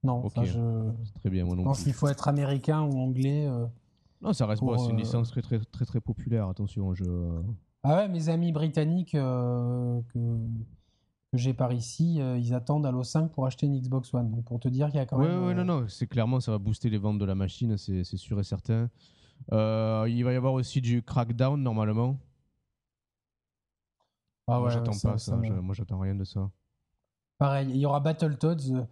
Non, 0.03 0.25
okay. 0.25 0.45
je... 0.45 0.91
très 1.19 1.30
bien, 1.30 1.45
moi 1.45 1.55
non 1.55 1.61
je 1.61 1.67
pense 1.67 1.84
qu'il 1.84 1.93
faut 1.93 2.07
être 2.07 2.27
américain 2.27 2.82
ou 2.82 2.97
anglais. 2.97 3.45
Euh, 3.45 3.67
non, 4.21 4.34
ça 4.34 4.47
reste 4.47 4.63
bon, 4.63 4.77
c'est 4.77 4.89
une 4.91 4.97
licence 4.97 5.30
très, 5.30 5.41
très, 5.41 5.59
très, 5.59 5.86
très 5.86 6.01
populaire, 6.01 6.47
attention. 6.47 6.95
Je... 6.95 7.03
Ah 7.84 7.97
ouais, 7.97 8.07
mes 8.07 8.30
amis 8.30 8.51
britanniques 8.51 9.11
que 9.11 10.01
que 11.32 11.38
j'ai 11.38 11.53
par 11.53 11.71
ici, 11.73 12.21
euh, 12.21 12.38
ils 12.38 12.53
attendent 12.53 12.86
Halo 12.86 13.03
5 13.03 13.32
pour 13.32 13.45
acheter 13.45 13.67
une 13.67 13.80
Xbox 13.80 14.13
One. 14.13 14.32
Donc 14.32 14.45
pour 14.45 14.59
te 14.59 14.67
dire 14.67 14.88
qu'il 14.88 14.97
y 14.97 14.99
a 14.99 15.05
quand 15.05 15.17
même. 15.17 15.43
Oui, 15.43 15.53
non, 15.53 15.61
euh, 15.61 15.63
non, 15.63 15.88
c'est 15.88 16.07
clairement, 16.07 16.39
ça 16.39 16.51
va 16.51 16.57
booster 16.57 16.89
les 16.89 16.97
ventes 16.97 17.19
de 17.19 17.25
la 17.25 17.36
machine, 17.36 17.77
c'est 17.77 18.03
sûr 18.03 18.39
et 18.39 18.43
certain. 18.43 18.89
Euh, 19.51 20.05
il 20.09 20.23
va 20.23 20.34
y 20.34 20.36
avoir 20.36 20.53
aussi 20.53 20.82
du 20.82 21.03
Crackdown 21.03 21.61
normalement. 21.61 22.17
Ah 24.47 24.61
ouais, 24.61 24.71
j'attends 24.71 24.97
pas 25.01 25.17
ça. 25.17 25.36
moi, 25.36 25.75
j'attends 25.75 25.99
rien 25.99 26.15
de 26.15 26.23
ça. 26.23 26.49
Pareil, 27.38 27.69
il 27.69 27.77
y 27.77 27.86
aura 27.86 27.99
Battletoads. 27.99 28.88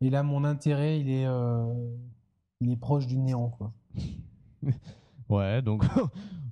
Et 0.00 0.10
là, 0.10 0.22
mon 0.22 0.44
intérêt, 0.44 1.00
il 1.00 1.08
est, 1.10 1.26
il 2.60 2.70
est 2.70 2.76
proche 2.76 3.06
du 3.06 3.16
néant, 3.16 3.48
quoi. 3.48 3.72
ouais, 5.30 5.62
donc 5.62 5.84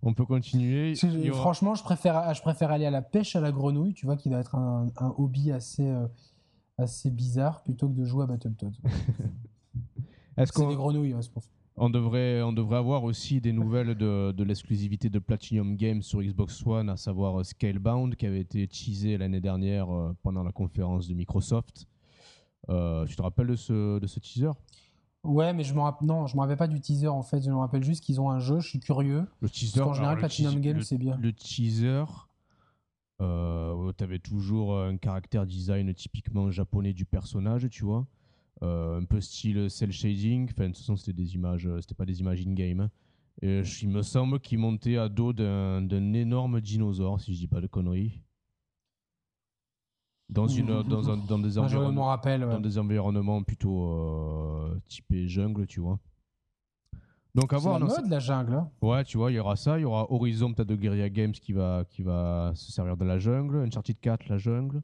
on 0.07 0.15
peut 0.15 0.25
continuer. 0.25 0.95
Franchement, 1.33 1.75
je 1.75 1.83
préfère, 1.83 2.33
je 2.35 2.41
préfère 2.41 2.71
aller 2.71 2.87
à 2.87 2.91
la 2.91 3.03
pêche 3.03 3.37
à 3.37 3.41
la 3.41 3.53
grenouille, 3.53 3.95
tu 3.95 4.07
vois, 4.07 4.17
qui 4.17 4.29
doit 4.29 4.41
être 4.41 4.55
un, 4.55 4.91
hobby 5.19 5.53
assez, 5.53 5.87
euh, 5.87 6.07
assez 6.79 7.11
bizarre, 7.11 7.63
plutôt 7.63 7.89
que 7.89 7.95
de 7.95 8.05
jouer 8.05 8.25
à 8.25 8.27
Battletoads. 8.27 8.71
Est-ce 10.37 10.53
qu'on 10.53 10.69
des 10.69 10.77
grenouilles, 10.77 11.15
ouais, 11.15 11.21
pour 11.33 11.43
on 11.79 11.91
devrait, 11.91 12.41
on 12.41 12.55
devrait 12.55 12.79
avoir 12.79 13.05
aussi 13.05 13.41
des 13.41 13.53
nouvelles 13.53 13.95
de, 13.95 14.33
de 14.33 14.45
l'exclusivité 14.45 15.11
de 15.11 15.19
Platinum 15.19 15.77
Games 15.77 16.01
sur 16.01 16.23
Xbox 16.23 16.65
One, 16.67 16.89
à 16.89 16.97
savoir 16.97 17.41
euh, 17.41 17.45
Scalebound, 17.45 18.17
qui 18.17 18.25
avait 18.25 18.41
été 18.41 18.67
teasé 18.67 19.19
l'année 19.19 19.43
dernière 19.43 19.91
euh, 19.95 20.17
pendant 20.23 20.43
la 20.43 20.53
conférence 20.53 21.07
de 21.07 21.13
Microsoft. 21.13 21.87
Euh, 22.71 23.05
tu 23.05 23.15
te 23.15 23.21
rappelles 23.21 23.49
de 23.49 23.57
ce, 23.57 23.99
de 23.99 24.07
ce 24.07 24.19
teaser? 24.21 24.53
Ouais, 25.27 25.53
mais 25.53 25.65
je 25.65 25.75
me 25.75 25.81
rappelle 25.81 26.07
non, 26.09 26.27
je 26.27 26.37
me 26.37 26.41
rappelle 26.41 26.57
pas 26.57 26.69
du 26.69 26.81
teaser 26.81 27.09
en 27.09 27.23
fait. 27.23 27.41
Je 27.43 27.51
me 27.51 27.57
rappelle 27.57 27.83
juste 27.85 28.03
qu'ils 28.05 28.21
ont 28.21 28.31
un 28.31 28.39
jeu. 28.39 28.61
Je 28.61 28.69
suis 28.69 28.81
curieux. 28.81 29.27
Le 29.41 29.51
teaser. 29.51 29.81
Qu'en 29.81 29.93
général, 29.95 30.19
Platinum 30.19 30.61
Games 30.61 30.83
c'est 30.83 30.99
bien. 30.99 31.19
Le 31.21 31.33
teaser, 31.33 32.05
euh, 33.21 33.93
tu 33.97 34.05
avais 34.05 34.19
toujours 34.19 34.79
un 34.79 34.97
caractère 34.97 35.47
design 35.47 35.93
typiquement 35.95 36.51
japonais 36.51 36.93
du 36.93 37.05
personnage, 37.05 37.69
tu 37.71 37.85
vois. 37.85 38.07
Euh, 38.63 39.01
un 39.01 39.05
peu 39.05 39.21
style 39.21 39.69
cel 39.69 39.93
shading. 39.93 40.49
Enfin, 40.51 40.65
de 40.65 40.69
toute 40.69 40.79
façon, 40.79 40.97
c'était 40.97 41.13
des 41.13 41.35
images, 41.35 41.67
euh, 41.67 41.81
c'était 41.81 41.95
pas 41.95 42.07
des 42.07 42.21
images 42.21 42.41
in-game. 42.47 42.81
hein. 42.81 42.91
Et 43.43 43.61
il 43.83 43.91
me 43.91 44.01
semble 44.01 44.41
qu'il 44.41 44.59
montait 44.59 44.97
à 44.97 45.11
dos 45.11 45.35
d'un 45.35 45.83
d'un 45.83 46.15
énorme 46.15 46.63
dinosaure, 46.63 47.21
si 47.21 47.35
je 47.35 47.41
dis 47.41 47.47
pas 47.47 47.61
de 47.61 47.67
conneries. 47.67 48.23
Dans, 50.29 50.49
une, 50.49 50.83
dans, 50.83 51.09
un- 51.11 51.17
dans 51.19 51.39
des 51.39 51.57
environnements 51.59 52.07
rappelle. 52.07 52.45
ouais. 52.45 52.51
dans 52.53 52.61
des 52.61 52.79
environnements 52.79 53.43
plutôt 53.45 53.91
euh, 53.93 54.81
typés 54.89 55.29
jungle, 55.29 55.67
tu 55.67 55.81
vois. 55.81 55.99
Donc 57.35 57.53
à 57.53 57.57
C'est 57.59 57.63
voir. 57.63 57.79
la 57.79 57.87
non, 57.87 57.95
mode 57.95 58.09
la 58.11 58.19
jungle. 58.19 58.55
hein. 58.55 58.71
Ouais, 58.83 59.05
tu 59.05 59.19
vois, 59.19 59.31
il 59.31 59.35
y 59.35 59.39
aura 59.39 59.57
ça. 59.57 59.79
Il 59.79 59.83
y 59.83 59.85
aura 59.85 60.11
Horizon, 60.11 60.53
peut-être 60.53 60.69
de 60.69 60.75
Guerrilla 60.75 61.09
Games 61.11 61.33
qui 61.33 61.53
va, 61.53 61.85
qui 61.89 62.03
va 62.03 62.51
se 62.55 62.73
servir 62.73 62.97
de 62.97 63.05
la 63.05 63.19
jungle. 63.19 63.59
Uncharted 63.59 64.01
4, 64.01 64.29
la 64.29 64.39
jungle. 64.39 64.83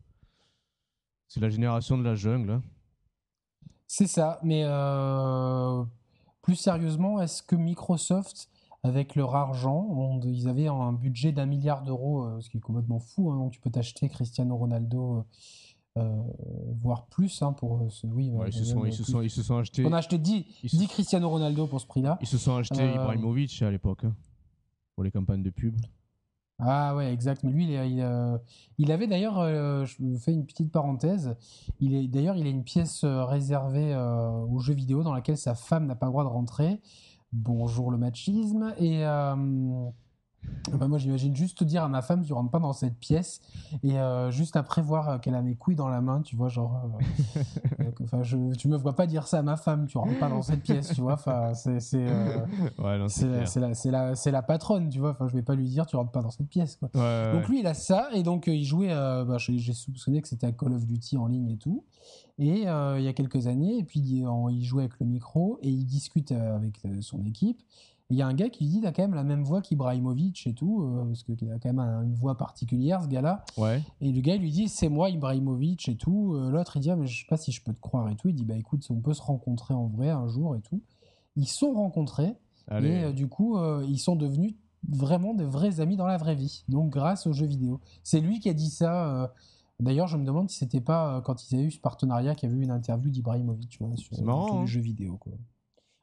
C'est 1.28 1.40
la 1.40 1.49
génération 1.49 1.97
de 1.99 2.03
la 2.05 2.14
jungle. 2.14 2.51
hein. 2.51 2.62
C'est 3.86 4.07
ça, 4.07 4.38
mais 4.43 4.62
euh, 4.64 5.82
plus 6.43 6.57
sérieusement, 6.57 7.20
est-ce 7.20 7.43
que 7.43 7.57
Microsoft, 7.57 8.49
avec 8.85 9.14
leur 9.14 9.35
argent, 9.37 10.20
ils 10.24 10.49
avaient 10.49 10.66
un 10.66 10.93
budget 10.93 11.30
d'un 11.33 11.47
milliard 11.47 11.83
d'euros, 11.85 12.24
euh, 12.24 12.41
ce 12.41 12.51
qui 12.51 12.57
est 12.57 12.61
complètement 12.61 12.99
fou, 12.99 13.30
hein, 13.30 13.37
donc 13.37 13.53
tu 13.53 13.61
peux 13.61 13.70
t'acheter 13.70 14.09
Cristiano 14.09 14.57
Ronaldo, 14.57 15.18
euh, 15.18 15.22
euh, 15.99 16.22
voire 16.83 17.07
plus, 17.07 17.43
hein, 17.43 17.53
pour 17.53 17.87
ce, 17.91 18.07
oui, 18.09 18.30
Ouais, 18.30 18.49
ils, 18.49 18.53
se 18.53 18.64
sont, 18.64 18.85
ils, 18.85 18.93
se 18.93 19.05
sont, 19.05 19.22
ils 19.22 19.30
se 19.30 19.43
sont 19.43 19.57
achetés, 19.59 19.85
On 19.87 19.93
a 19.93 19.99
acheté 19.99 20.18
10, 20.18 20.45
ils 20.64 20.70
se- 20.70 20.76
10 20.76 20.89
Cristiano 20.89 21.28
Ronaldo 21.28 21.66
pour 21.68 21.80
ce 21.80 21.87
prix-là. 21.87 22.18
ils 22.20 22.26
se 22.26 22.39
sont 22.39 22.57
achetés 22.57 22.83
Euh, 22.83 22.95
Ibrahimovic 22.95 23.62
à 23.62 23.70
l'époque 23.70 24.05
hein, 24.05 24.14
pour 24.97 25.05
les 25.05 25.11
campagnes 25.12 25.43
de 25.45 25.51
pub. 25.51 25.76
Ah 26.64 26.95
ouais, 26.95 27.12
exact. 27.12 27.43
Mais 27.45 27.51
lui, 27.51 27.64
il, 27.64 27.70
il, 27.72 28.39
il 28.78 28.93
avait 28.93 29.07
d'ailleurs, 29.09 29.39
euh, 29.39 29.85
je 29.85 29.97
fais 30.18 30.33
une 30.33 30.45
petite 30.47 30.70
parenthèse, 30.70 31.35
il 31.80 31.95
est 31.95 32.07
d'ailleurs, 32.09 32.37
il 32.37 32.47
a 32.47 32.51
une 32.51 32.62
pièce 32.64 33.05
réservée 33.05 33.97
aux 34.49 34.59
jeux 34.61 34.74
vidéo 34.74 35.03
dans 35.03 35.12
laquelle 35.12 35.39
sa 35.39 35.55
femme 35.55 35.87
n'a 35.87 35.95
pas 35.97 36.07
le 36.07 36.12
droit 36.12 36.24
de 36.24 36.28
rentrer. 36.28 36.80
Bonjour 37.33 37.91
le 37.91 37.97
machisme. 37.97 38.74
Et 38.78 39.07
euh, 39.07 39.35
bah, 40.70 40.88
moi, 40.88 40.99
j'imagine 40.99 41.34
juste 41.34 41.64
dire 41.64 41.82
à 41.82 41.88
ma 41.88 42.03
femme, 42.03 42.24
tu 42.24 42.32
rentres 42.32 42.51
pas 42.51 42.59
dans 42.59 42.72
cette 42.72 42.97
pièce. 42.97 43.40
Et 43.82 43.99
euh, 43.99 44.30
juste 44.30 44.57
après 44.57 44.80
voir 44.80 45.09
euh, 45.09 45.18
qu'elle 45.18 45.34
a 45.34 45.43
mes 45.43 45.55
couilles 45.57 45.74
dans 45.74 45.88
la 45.88 46.01
main, 46.01 46.22
tu 46.22 46.36
vois, 46.36 46.49
genre, 46.49 46.90
euh, 47.01 47.40
euh, 47.80 47.90
enfin, 48.05 48.22
je, 48.22 48.55
tu 48.55 48.68
me 48.68 48.76
vois 48.76 48.95
pas 48.95 49.07
dire 49.07 49.26
ça 49.26 49.40
à 49.40 49.43
ma 49.43 49.57
femme, 49.57 49.86
tu 49.86 49.99
rentres 49.99 50.18
pas 50.18 50.28
dans 50.28 50.43
cette 50.43 50.62
pièce, 50.62 50.93
tu 50.95 51.01
vois. 51.01 51.14
Enfin, 51.14 51.55
c'est, 51.55 51.80
c'est, 51.80 52.07
euh, 52.07 52.38
ouais, 52.78 52.99
non, 52.99 53.09
c'est 53.09 53.47
c'est 53.47 53.61
la, 53.61 53.74
c'est 53.74 53.90
la, 53.90 54.12
la, 54.12 54.30
la 54.30 54.43
patronne, 54.43 54.88
tu 54.88 55.01
vois. 55.01 55.11
Enfin, 55.11 55.26
je 55.28 55.34
vais 55.34 55.43
pas 55.43 55.55
lui 55.55 55.68
dire, 55.68 55.86
tu 55.86 55.97
rentres 55.97 56.12
pas 56.12 56.22
dans 56.22 56.30
cette 56.30 56.49
pièce, 56.49 56.76
quoi. 56.76 56.90
Ouais, 56.95 57.01
ouais, 57.01 57.32
Donc 57.32 57.43
ouais. 57.43 57.49
lui, 57.49 57.61
il 57.61 57.66
a 57.66 57.74
ça, 57.74 58.09
et 58.14 58.22
donc 58.22 58.47
il 58.47 58.64
jouait, 58.64 58.88
bah, 58.88 59.38
j'ai 59.38 59.72
soupçonné 59.72 60.22
que 60.22 60.28
c'était 60.28 60.47
à 60.47 60.53
Call 60.53 60.72
of 60.72 60.86
Duty 60.86 61.16
en 61.16 61.26
ligne 61.26 61.51
et 61.51 61.59
tout. 61.59 61.84
Et 62.38 62.62
il 62.62 63.03
y 63.03 63.09
a 63.09 63.12
quelques 63.12 63.47
années, 63.47 63.78
et 63.78 63.84
puis 63.84 64.01
il, 64.01 64.64
jouait 64.64 64.84
avec 64.84 64.99
le 65.01 65.07
micro, 65.07 65.59
et 65.62 65.68
il 65.68 65.84
discute 65.84 66.32
avec 66.32 66.80
son 67.01 67.24
équipe. 67.24 67.61
Il 68.12 68.18
y 68.18 68.22
a 68.22 68.26
un 68.26 68.34
gars 68.34 68.48
qui 68.50 68.64
lui 68.64 68.70
dit, 68.70 68.78
il 68.78 68.86
a 68.86 68.92
quand 68.92 69.02
même 69.02 69.14
la 69.14 69.24
même 69.24 69.42
voix 69.42 69.62
qu'Ibrahimovic 69.62 70.46
et 70.46 70.52
tout, 70.52 70.82
euh, 70.82 71.06
parce 71.06 71.22
qu'il 71.22 71.50
a 71.50 71.58
quand 71.58 71.70
même 71.70 71.78
un- 71.78 72.02
une 72.02 72.14
voix 72.14 72.36
particulière, 72.36 73.02
ce 73.02 73.08
gars-là. 73.08 73.44
Ouais. 73.56 73.82
Et 74.00 74.12
le 74.12 74.20
gars, 74.20 74.36
lui 74.36 74.50
dit, 74.50 74.68
c'est 74.68 74.88
moi 74.90 75.08
Ibrahimovic 75.08 75.88
et 75.88 75.96
tout. 75.96 76.34
Euh, 76.34 76.50
L'autre, 76.50 76.76
il 76.76 76.80
dit, 76.80 76.90
ah, 76.90 76.96
mais 76.96 77.06
je 77.06 77.20
sais 77.20 77.26
pas 77.28 77.36
si 77.38 77.50
je 77.52 77.62
peux 77.64 77.72
te 77.72 77.80
croire 77.80 78.08
et 78.10 78.14
tout. 78.16 78.28
Il 78.28 78.34
dit, 78.34 78.44
bah 78.44 78.56
écoute, 78.56 78.86
on 78.90 79.00
peut 79.00 79.14
se 79.14 79.22
rencontrer 79.22 79.74
en 79.74 79.86
vrai 79.86 80.10
un 80.10 80.28
jour 80.28 80.54
et 80.54 80.60
tout. 80.60 80.82
Ils 81.36 81.46
se 81.48 81.56
sont 81.58 81.72
rencontrés. 81.72 82.36
Allez. 82.68 82.88
Et 82.90 83.04
euh, 83.04 83.12
du 83.12 83.28
coup, 83.28 83.56
euh, 83.56 83.84
ils 83.88 83.98
sont 83.98 84.14
devenus 84.14 84.54
vraiment 84.88 85.32
de 85.32 85.44
vrais 85.44 85.80
amis 85.80 85.96
dans 85.96 86.06
la 86.06 86.18
vraie 86.18 86.34
vie. 86.34 86.64
Donc, 86.68 86.90
grâce 86.90 87.26
aux 87.26 87.32
jeux 87.32 87.46
vidéo. 87.46 87.80
C'est 88.02 88.20
lui 88.20 88.40
qui 88.40 88.48
a 88.50 88.54
dit 88.54 88.68
ça. 88.70 89.32
D'ailleurs, 89.80 90.06
je 90.06 90.16
me 90.16 90.24
demande 90.24 90.50
si 90.50 90.58
c'était 90.58 90.80
pas 90.80 91.22
quand 91.22 91.42
ils 91.50 91.54
avaient 91.56 91.64
eu 91.64 91.70
ce 91.70 91.80
partenariat 91.80 92.34
qu'il 92.34 92.48
y 92.48 92.52
avait 92.52 92.60
eu 92.60 92.64
une 92.64 92.70
interview 92.70 93.10
d'Ibrahimovic 93.10 93.72
sur 93.96 94.22
marrant, 94.22 94.46
tous 94.48 94.54
hein. 94.56 94.60
les 94.60 94.66
jeux 94.66 94.80
vidéo. 94.80 95.16
Quoi. 95.16 95.32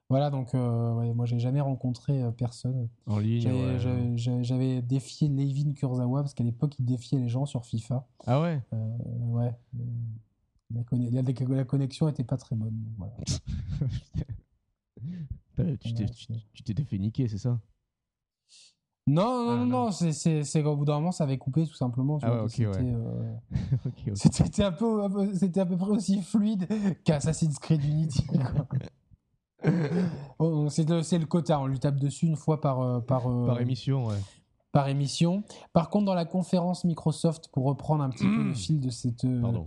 Voilà, 0.10 0.32
donc 0.32 0.56
euh, 0.56 0.94
ouais, 0.96 1.14
moi, 1.14 1.26
j'ai 1.28 1.38
jamais 1.40 1.62
rencontré 1.62 2.22
euh, 2.24 2.32
personne. 2.32 2.90
en 3.06 3.20
ligne. 3.20 3.42
J'avais 3.42 4.76
ouais. 4.78 4.82
défié 4.82 5.28
Levin 5.28 5.74
Kurzawa 5.74 6.22
parce 6.22 6.34
qu'à 6.34 6.44
l'époque, 6.44 6.74
il 6.80 6.86
défiait 6.86 7.20
les 7.20 7.30
gens 7.30 7.46
sur 7.46 7.64
FIFA. 7.66 8.08
Ah 8.26 8.42
ouais? 8.42 8.60
Euh, 8.74 8.98
ouais. 9.28 9.54
euh, 9.80 9.84
La, 10.76 10.84
conne- 10.84 11.10
la- 11.12 11.56
la 11.56 11.64
connexion 11.64 12.08
était 12.10 12.24
pas 12.24 12.38
très 12.38 12.56
bonne. 12.56 12.74
donc 12.74 12.94
voilà. 12.98 13.14
Tu 16.54 16.64
t'es 16.64 16.74
Ouais, 16.74 16.86
fait 16.86 16.98
niquer, 16.98 17.28
c'est 17.28 17.38
ça? 17.38 17.60
Non, 19.08 19.24
non, 19.46 19.52
Ah, 19.52 19.56
non, 19.58 19.66
non. 19.66 19.86
non, 19.86 19.92
c'est- 19.92 20.64
qu'au 20.64 20.76
bout 20.78 20.86
d'un 20.86 20.94
moment, 20.96 21.12
ça 21.12 21.24
avait 21.26 21.38
coupé 21.38 21.66
tout 21.68 21.74
simplement. 21.74 22.18
Ah 22.22 22.32
ouais, 22.34 22.42
ouais. 22.42 22.50
c'était, 22.50 22.68
euh, 24.64 24.66
un 24.66 24.72
peu, 24.72 25.04
un 25.04 25.10
peu- 25.10 25.34
c'était 25.34 25.60
à 25.60 25.66
peu 25.66 25.76
près 25.78 25.90
aussi 25.92 26.22
fluide 26.22 26.68
qu'Assassin's 27.04 27.60
Creed 27.60 27.84
Unity. 27.84 28.26
quoi. 29.62 29.72
Bon, 30.40 30.70
c'est 30.70 30.88
le, 30.90 31.26
quota, 31.26 31.60
on 31.60 31.68
lui 31.68 31.80
tape 31.80 32.00
dessus 32.00 32.26
une 32.28 32.36
fois 32.38 32.62
par, 32.62 32.82
euh, 32.82 33.00
par, 33.00 33.28
euh, 33.30 33.46
Par 33.46 33.60
émission, 33.62 34.08
ouais. 34.08 34.16
par 34.72 34.88
émission. 34.88 35.44
Par 35.74 35.90
contre, 35.90 36.06
dans 36.06 36.14
la 36.14 36.26
conférence 36.26 36.86
Microsoft, 36.86 37.50
pour 37.52 37.66
reprendre 37.66 38.04
un 38.04 38.10
petit 38.10 38.26
peu 38.26 38.44
le 38.44 38.54
fil 38.54 38.80
de 38.80 38.90
cette, 38.90 39.26
euh, 39.26 39.42
Pardon. 39.42 39.66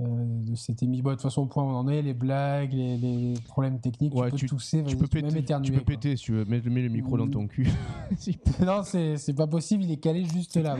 euh, 0.00 0.04
de 0.44 0.54
cette 0.54 0.82
émission, 0.82 1.02
Bon, 1.04 1.10
de 1.10 1.14
toute 1.14 1.22
façon, 1.22 1.42
au 1.42 1.46
point 1.46 1.64
où 1.64 1.66
on 1.66 1.74
en 1.76 1.88
est, 1.88 2.02
les 2.02 2.14
blagues, 2.14 2.72
les, 2.72 2.96
les 2.96 3.34
problèmes 3.48 3.80
techniques, 3.80 4.14
Ouais, 4.14 4.26
tu 4.26 4.32
peux 4.32 4.36
tu- 4.38 4.46
tousser, 4.46 4.84
Tu 4.86 4.96
peux 4.96 5.04
tu 5.04 5.08
peux 5.10 5.20
même 5.22 5.28
péter, 5.30 5.40
éternuer. 5.40 5.66
tu 5.66 5.72
peux 5.72 5.78
quoi. 5.84 5.94
péter 5.94 6.16
si 6.16 6.24
tu 6.24 6.32
veux. 6.32 6.44
Mets, 6.44 6.60
mets 6.60 6.82
le 6.82 6.88
micro 6.90 7.16
dans 7.18 7.28
ton 7.28 7.46
cul. 7.46 7.68
Non, 8.64 8.82
c'est 8.84 9.16
c'est 9.16 9.34
pas 9.34 9.46
possible, 9.48 9.82
il 9.84 9.90
est 9.92 9.96
calé 9.96 10.24
juste 10.24 10.56
là. 10.56 10.76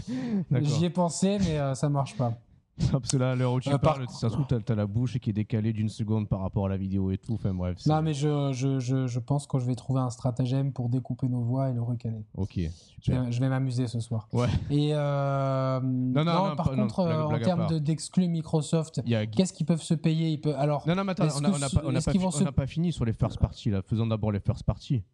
J'y 0.62 0.86
ai 0.86 0.90
pensé, 0.90 1.38
mais 1.40 1.58
euh, 1.58 1.74
ça 1.74 1.88
marche 1.88 2.16
pas. 2.16 2.32
Parce 2.90 3.10
que 3.12 3.16
là, 3.16 3.30
à 3.32 3.34
l'heure 3.36 3.52
où 3.52 3.60
tu 3.60 3.68
Euh, 3.68 3.78
par 3.78 3.94
parles, 3.94 4.08
ça 4.08 4.28
se 4.28 4.34
trouve, 4.34 4.46
t'as 4.46 4.72
as 4.72 4.76
la 4.76 4.86
bouche 4.86 5.18
qui 5.18 5.30
est 5.30 5.32
décalée 5.32 5.72
d'une 5.72 5.88
seconde 5.88 6.28
par 6.28 6.40
rapport 6.40 6.66
à 6.66 6.68
la 6.68 6.76
vidéo 6.76 7.10
et 7.12 7.18
tout. 7.18 7.34
Enfin 7.34 7.54
bref. 7.54 7.78
Non, 7.86 8.02
mais 8.02 8.14
je, 8.14 8.52
je, 8.52 8.80
je, 8.80 9.06
je 9.06 9.18
pense 9.20 9.46
que 9.46 9.58
je 9.60 9.64
vais 9.66 9.76
trouver 9.76 10.00
un 10.00 10.10
stratagème 10.10 10.72
pour 10.72 10.88
découper 10.88 11.28
nos 11.28 11.40
voix 11.42 11.70
et 11.70 11.72
le 11.72 11.80
recaler. 11.82 12.24
Ok, 12.36 12.54
Je 12.56 12.68
super. 13.00 13.22
vais, 13.24 13.32
je 13.32 13.40
vais 13.40 13.48
m'amuser 13.48 13.86
ce 13.86 14.00
soir. 14.00 14.28
Ouais. 14.32 14.48
Et 14.70 14.90
euh, 14.92 15.80
non, 15.82 16.24
non, 16.24 16.56
par 16.56 16.70
pas- 16.70 16.76
non, 16.76 16.82
contre, 16.82 17.04
blague- 17.04 17.16
euh, 17.16 17.22
en 17.22 17.38
termes 17.38 17.60
part. 17.60 17.70
de- 17.70 17.78
d'exclus 17.78 18.26
Microsoft, 18.28 18.98
a... 19.06 19.26
qu'est-ce 19.26 19.52
qu'ils 19.52 19.66
peuvent 19.66 19.82
se 19.82 19.94
payer? 19.94 20.30
Ils 20.30 20.40
peuvent... 20.40 20.56
Alors, 20.58 20.86
Non, 20.88 20.96
non, 20.96 21.04
mais 21.04 21.12
attends, 21.12 21.24
on 21.36 21.40
n'a 21.42 21.50
pas, 21.50 22.66
se- 22.66 22.72
fini 22.72 22.92
sur 22.92 23.04
les 23.04 23.12
first 23.12 23.38
parties. 23.38 23.70
Là. 23.70 23.82
Faisons 23.82 24.06
d'abord 24.08 24.32
les 24.32 24.40
first 24.40 24.64
parties. 24.64 25.04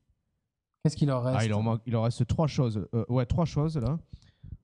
qu'est-ce 0.83 0.97
qu'il 0.97 1.09
leur 1.09 1.23
reste? 1.23 1.37
Ah, 1.41 1.45
il, 1.45 1.53
en 1.53 1.63
manque- 1.63 1.83
il 1.85 1.95
en 1.95 2.03
reste 2.03 2.27
trois 2.27 2.47
choses. 2.47 2.87
Euh, 2.95 3.05
ouais, 3.11 3.27
trois 3.27 3.45
choses 3.45 3.77
là. 3.77 3.99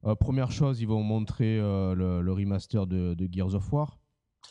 Euh, 0.04 0.14
première 0.14 0.50
chose, 0.52 0.80
ils 0.80 0.86
vont 0.88 1.02
montrer 1.02 1.58
euh, 1.58 1.94
le, 1.94 2.20
le 2.22 2.32
remaster 2.32 2.86
de, 2.86 3.14
de 3.14 3.28
Gears 3.32 3.54
of 3.54 3.72
War. 3.72 3.98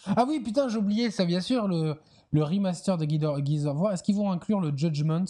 Ah 0.06 0.26
oui, 0.28 0.40
putain, 0.44 0.68
j'ai 0.68 0.78
oublié 0.78 1.12
ça, 1.12 1.26
bien 1.26 1.40
sûr, 1.40 1.68
le, 1.68 1.96
le 2.32 2.44
remaster 2.44 2.98
de 2.98 3.06
Gears 3.10 3.66
of 3.68 3.80
War. 3.80 3.94
Est-ce 3.94 4.04
qu'ils 4.04 4.16
vont 4.16 4.32
inclure 4.32 4.60
le 4.60 4.72
Judgment 4.76 5.26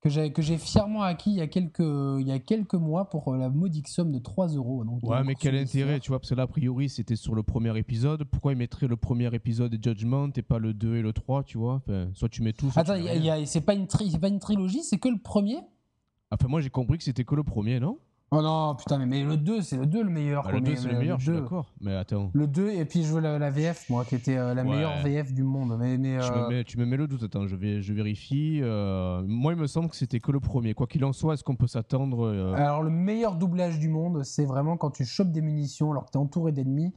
que 0.00 0.08
j'ai 0.08 0.32
que 0.32 0.42
j'ai 0.42 0.58
fièrement 0.58 1.02
acquis 1.02 1.30
il 1.30 1.36
y, 1.36 1.40
a 1.40 1.46
quelques, 1.46 1.78
il 1.78 2.26
y 2.26 2.32
a 2.32 2.40
quelques 2.40 2.74
mois 2.74 3.08
pour 3.08 3.32
la 3.36 3.48
modique 3.50 3.86
somme 3.86 4.10
de 4.10 4.18
3 4.18 4.48
euros 4.48 4.82
donc, 4.84 4.98
Ouais, 5.04 5.22
mais 5.22 5.36
quel 5.36 5.54
intérêt, 5.56 6.00
tu 6.00 6.08
vois, 6.08 6.18
parce 6.18 6.30
que 6.30 6.34
là, 6.34 6.42
a 6.42 6.46
priori, 6.48 6.88
c'était 6.88 7.14
sur 7.14 7.36
le 7.36 7.44
premier 7.44 7.76
épisode. 7.78 8.24
Pourquoi 8.24 8.50
ils 8.52 8.58
mettraient 8.58 8.88
le 8.88 8.96
premier 8.96 9.32
épisode 9.32 9.70
de 9.76 9.80
Judgment 9.90 10.30
et 10.34 10.42
pas 10.42 10.58
le 10.58 10.74
2 10.74 10.96
et 10.96 11.02
le 11.02 11.12
3, 11.12 11.44
tu 11.44 11.56
vois? 11.58 11.74
Enfin, 11.74 12.08
Soit 12.14 12.28
tu 12.30 12.42
mets 12.42 12.52
tout, 12.52 12.68
soit 12.70 12.82
Attends, 12.82 12.94
tu 12.94 13.00
il 13.00 13.04
mets 13.04 13.18
y 13.20 13.30
a- 13.30 13.38
y 13.38 13.42
a- 13.42 13.46
c'est 13.46 13.60
pas, 13.60 13.74
une 13.74 13.86
tri- 13.86 14.10
c'est 14.10 14.18
pas 14.18 14.28
une 14.28 14.40
trilogie, 14.40 14.82
c'est 14.82 14.98
que 14.98 15.08
le 15.08 15.18
premier? 15.18 15.58
Enfin, 16.32 16.48
moi, 16.48 16.60
j'ai 16.60 16.70
compris 16.70 16.98
que 16.98 17.04
c'était 17.04 17.24
que 17.24 17.34
le 17.36 17.44
premier, 17.44 17.78
non? 17.78 17.98
Oh 18.34 18.40
non, 18.40 18.74
putain, 18.74 18.96
mais, 18.98 19.04
mais 19.04 19.24
le 19.24 19.36
2, 19.36 19.60
c'est 19.60 19.76
le 19.76 19.84
2 19.84 20.04
le 20.04 20.08
meilleur. 20.10 20.44
Bah, 20.44 20.52
Le 20.52 20.60
2, 20.62 20.70
mais- 20.70 20.76
c'est 20.76 20.88
le 20.88 20.98
meilleur, 20.98 21.18
je 21.18 21.24
suis 21.24 21.32
2. 21.34 21.40
d'accord. 21.42 21.66
Mais 21.82 21.94
attends, 21.94 22.30
Le 22.32 22.46
2, 22.46 22.70
et 22.70 22.86
puis 22.86 23.04
je 23.04 23.12
veux 23.12 23.20
la, 23.20 23.38
la 23.38 23.50
VF, 23.50 23.90
moi, 23.90 24.06
qui 24.06 24.14
était 24.14 24.38
euh, 24.38 24.54
la 24.54 24.62
Ouais. 24.62 24.70
meilleure 24.70 24.96
VF 25.02 25.34
du 25.34 25.42
monde. 25.42 25.76
Mais, 25.78 25.98
mais, 25.98 26.18
tu, 26.18 26.32
euh, 26.32 26.44
me 26.44 26.48
mets, 26.48 26.64
tu 26.64 26.78
me 26.78 26.86
mets 26.86 26.96
le 26.96 27.06
doute. 27.06 27.22
Attends, 27.24 27.46
je, 27.46 27.54
vais, 27.56 27.82
je 27.82 27.92
vérifie. 27.92 28.60
Euh, 28.62 29.22
moi, 29.26 29.52
il 29.52 29.58
me 29.58 29.66
semble 29.66 29.90
que 29.90 29.96
c'était 29.96 30.18
que 30.18 30.32
le 30.32 30.40
premier. 30.40 30.72
Quoi 30.72 30.86
qu'il 30.86 31.04
en 31.04 31.12
soit, 31.12 31.34
est-ce 31.34 31.44
qu'on 31.44 31.56
peut 31.56 31.66
s'attendre 31.66 32.54
Alors, 32.56 32.82
le 32.82 32.88
meilleur 32.90 33.36
doublage 33.36 33.78
du 33.78 33.88
monde, 33.90 34.22
c'est 34.24 34.46
vraiment 34.46 34.78
quand 34.78 34.90
tu 34.92 35.04
chopes 35.04 35.30
des 35.30 35.42
munitions 35.42 35.90
alors 35.92 36.06
que 36.06 36.10
t'es 36.12 36.18
entouré 36.18 36.52
d'ennemis. 36.52 36.94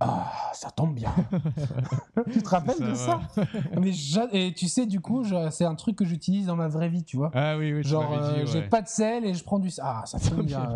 Ah, 0.00 0.32
ça 0.54 0.70
tombe 0.70 0.94
bien. 0.94 1.12
tu 2.32 2.42
te 2.42 2.48
rappelles 2.48 2.80
de 2.88 2.94
ça 2.94 3.20
Mais 3.80 3.90
et 4.32 4.54
tu 4.54 4.66
sais, 4.66 4.86
du 4.86 5.00
coup, 5.00 5.24
c'est 5.50 5.66
un 5.66 5.74
truc 5.74 5.96
que 5.96 6.06
j'utilise 6.06 6.46
dans 6.46 6.56
ma 6.56 6.68
vraie 6.68 6.88
vie, 6.88 7.04
tu 7.04 7.18
vois. 7.18 7.30
Ah 7.34 7.58
oui, 7.58 7.72
oui. 7.74 7.82
Genre, 7.82 8.10
j'ai 8.46 8.62
pas 8.62 8.80
de 8.80 8.88
sel 8.88 9.26
et 9.26 9.34
je 9.34 9.44
prends 9.44 9.58
du. 9.58 9.68
Ah, 9.82 10.04
ça 10.06 10.18
fait 10.18 10.34
bien. 10.42 10.69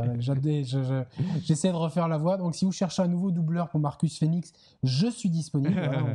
J'essaie 1.43 1.71
de 1.71 1.77
refaire 1.77 2.09
la 2.09 2.19
voix. 2.19 2.37
Donc, 2.37 2.55
si 2.55 2.65
vous 2.65 2.73
cherchez 2.73 3.03
un 3.03 3.09
nouveau 3.09 3.31
doubleur 3.31 3.69
pour 3.69 3.81
Marcus 3.81 4.19
Phoenix, 4.19 4.53
je 4.83 5.07
suis 5.09 5.31
disponible. 5.31 5.75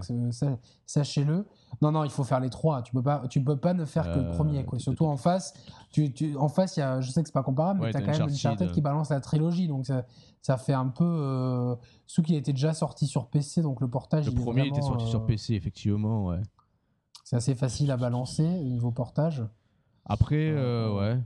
sachez-le. 0.85 1.45
Non, 1.81 1.91
non, 1.91 2.03
il 2.03 2.09
faut 2.09 2.23
faire 2.23 2.39
les 2.39 2.49
trois. 2.49 2.81
Tu 2.81 2.91
peux 2.91 3.01
pas, 3.01 3.23
tu 3.29 3.43
peux 3.43 3.57
pas 3.57 3.73
ne 3.73 3.85
faire 3.85 4.11
que 4.11 4.19
le 4.19 4.29
premier, 4.29 4.65
quoi. 4.65 4.79
Surtout 4.79 5.05
en 5.05 5.17
face. 5.17 5.53
Tu, 5.91 6.11
tu, 6.13 6.35
en 6.37 6.49
face, 6.49 6.77
y 6.77 6.81
a, 6.81 7.01
je 7.01 7.09
sais 7.09 7.21
que 7.21 7.29
c'est 7.29 7.33
pas 7.33 7.43
comparable, 7.43 7.81
mais 7.81 7.91
tu 7.91 7.97
as 7.97 8.01
quand 8.01 8.11
même 8.11 8.29
Uncharted 8.29 8.71
qui 8.71 8.81
balance 8.81 9.09
la 9.09 9.21
trilogie, 9.21 9.67
donc 9.67 9.85
ça, 9.85 10.05
ça 10.41 10.57
fait 10.57 10.73
un 10.73 10.87
peu. 10.87 11.05
Euh, 11.05 11.75
ce 12.05 12.21
qui 12.21 12.35
était 12.35 12.53
déjà 12.53 12.73
sorti 12.73 13.07
sur 13.07 13.27
PC, 13.27 13.61
donc 13.61 13.81
le 13.81 13.87
portage. 13.87 14.25
Le 14.25 14.33
premier 14.33 14.67
était 14.67 14.81
sorti 14.81 15.07
sur 15.07 15.21
euh, 15.21 15.25
PC, 15.25 15.53
effectivement, 15.55 16.25
ouais. 16.25 16.41
C'est 17.23 17.35
assez 17.35 17.55
facile 17.55 17.91
à 17.91 17.97
balancer 17.97 18.43
niveau 18.43 18.91
portage. 18.91 19.43
Après, 20.05 20.49
euh, 20.49 20.91
ouais. 20.95 21.19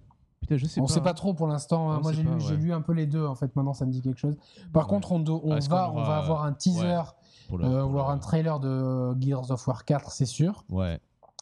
Putain, 0.43 0.57
je 0.57 0.65
sais 0.65 0.81
on 0.81 0.85
pas. 0.85 0.93
sait 0.93 1.01
pas 1.01 1.13
trop 1.13 1.33
pour 1.33 1.47
l'instant. 1.47 1.91
Hein. 1.91 1.99
Moi, 2.01 2.13
j'ai 2.13 2.23
lu, 2.23 2.65
lu, 2.65 2.73
un 2.73 2.81
peu 2.81 2.93
les 2.93 3.07
deux. 3.07 3.25
En 3.25 3.35
fait, 3.35 3.55
maintenant, 3.55 3.73
ça 3.73 3.85
me 3.85 3.91
dit 3.91 4.01
quelque 4.01 4.19
chose. 4.19 4.35
Par 4.73 4.87
contre, 4.87 5.11
on, 5.13 5.23
on 5.25 5.57
va, 5.57 5.91
on, 5.91 6.03
va 6.03 6.17
avoir 6.17 6.43
un 6.43 6.53
teaser, 6.53 7.01
ou 7.49 7.57
alors 7.57 8.09
un 8.09 8.17
trailer 8.17 8.59
de 8.59 9.15
Gears 9.19 9.51
of 9.51 9.65
War 9.67 9.85
4, 9.85 10.11
c'est 10.11 10.25
sûr. 10.25 10.65
Ouais. 10.69 10.99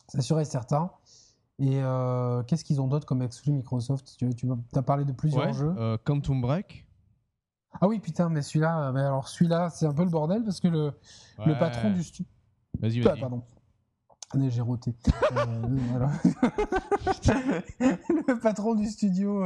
C'est 0.07 0.21
sûr 0.21 0.39
et 0.39 0.45
certain. 0.45 0.91
Et 1.59 1.81
qu'est-ce 2.47 2.63
qu'ils 2.63 2.79
ont 2.79 2.87
d'autre 2.87 3.05
comme 3.05 3.21
exclu 3.21 3.51
Microsoft? 3.51 4.15
Tu, 4.17 4.29
tu 4.35 4.47
as 4.75 4.81
parlé 4.83 5.05
de 5.05 5.11
plusieurs 5.11 5.51
jeux. 5.53 5.75
Quantum 6.05 6.41
Break. 6.41 6.85
Ah 7.79 7.87
oui, 7.87 7.99
putain, 7.99 8.29
mais 8.29 8.41
celui-là, 8.41 8.89
euh, 8.89 8.95
alors 8.95 9.27
celui-là, 9.27 9.69
c'est 9.69 9.85
un 9.85 9.93
peu 9.93 10.03
le 10.03 10.09
bordel 10.09 10.43
parce 10.43 10.59
que 10.59 10.67
le, 10.67 10.91
le 11.45 11.57
patron 11.57 11.91
du 11.91 12.03
studio. 12.03 12.29
Vas-y, 12.79 12.99
vas-y. 12.99 13.19
pardon. 13.19 13.43
J'ai 14.49 14.61
roté. 14.61 14.93
Euh, 15.37 15.61
le 18.27 18.39
patron 18.39 18.75
du 18.75 18.85
studio, 18.87 19.43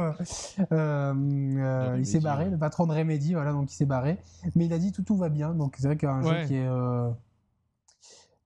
euh, 0.72 1.94
il 1.98 2.06
s'est 2.06 2.20
barré. 2.20 2.50
Le 2.50 2.58
patron 2.58 2.86
de 2.86 2.92
Remedy, 2.92 3.34
voilà, 3.34 3.52
donc 3.52 3.70
il 3.72 3.74
s'est 3.74 3.86
barré. 3.86 4.18
Mais 4.56 4.66
il 4.66 4.72
a 4.72 4.78
dit 4.78 4.90
tout, 4.90 5.02
tout 5.02 5.16
va 5.16 5.28
bien. 5.28 5.54
Donc 5.54 5.76
c'est 5.78 5.86
vrai 5.86 5.96
qu'un 5.96 6.22
jeu 6.22 6.46
qui 6.46 6.56
est. 6.56 6.68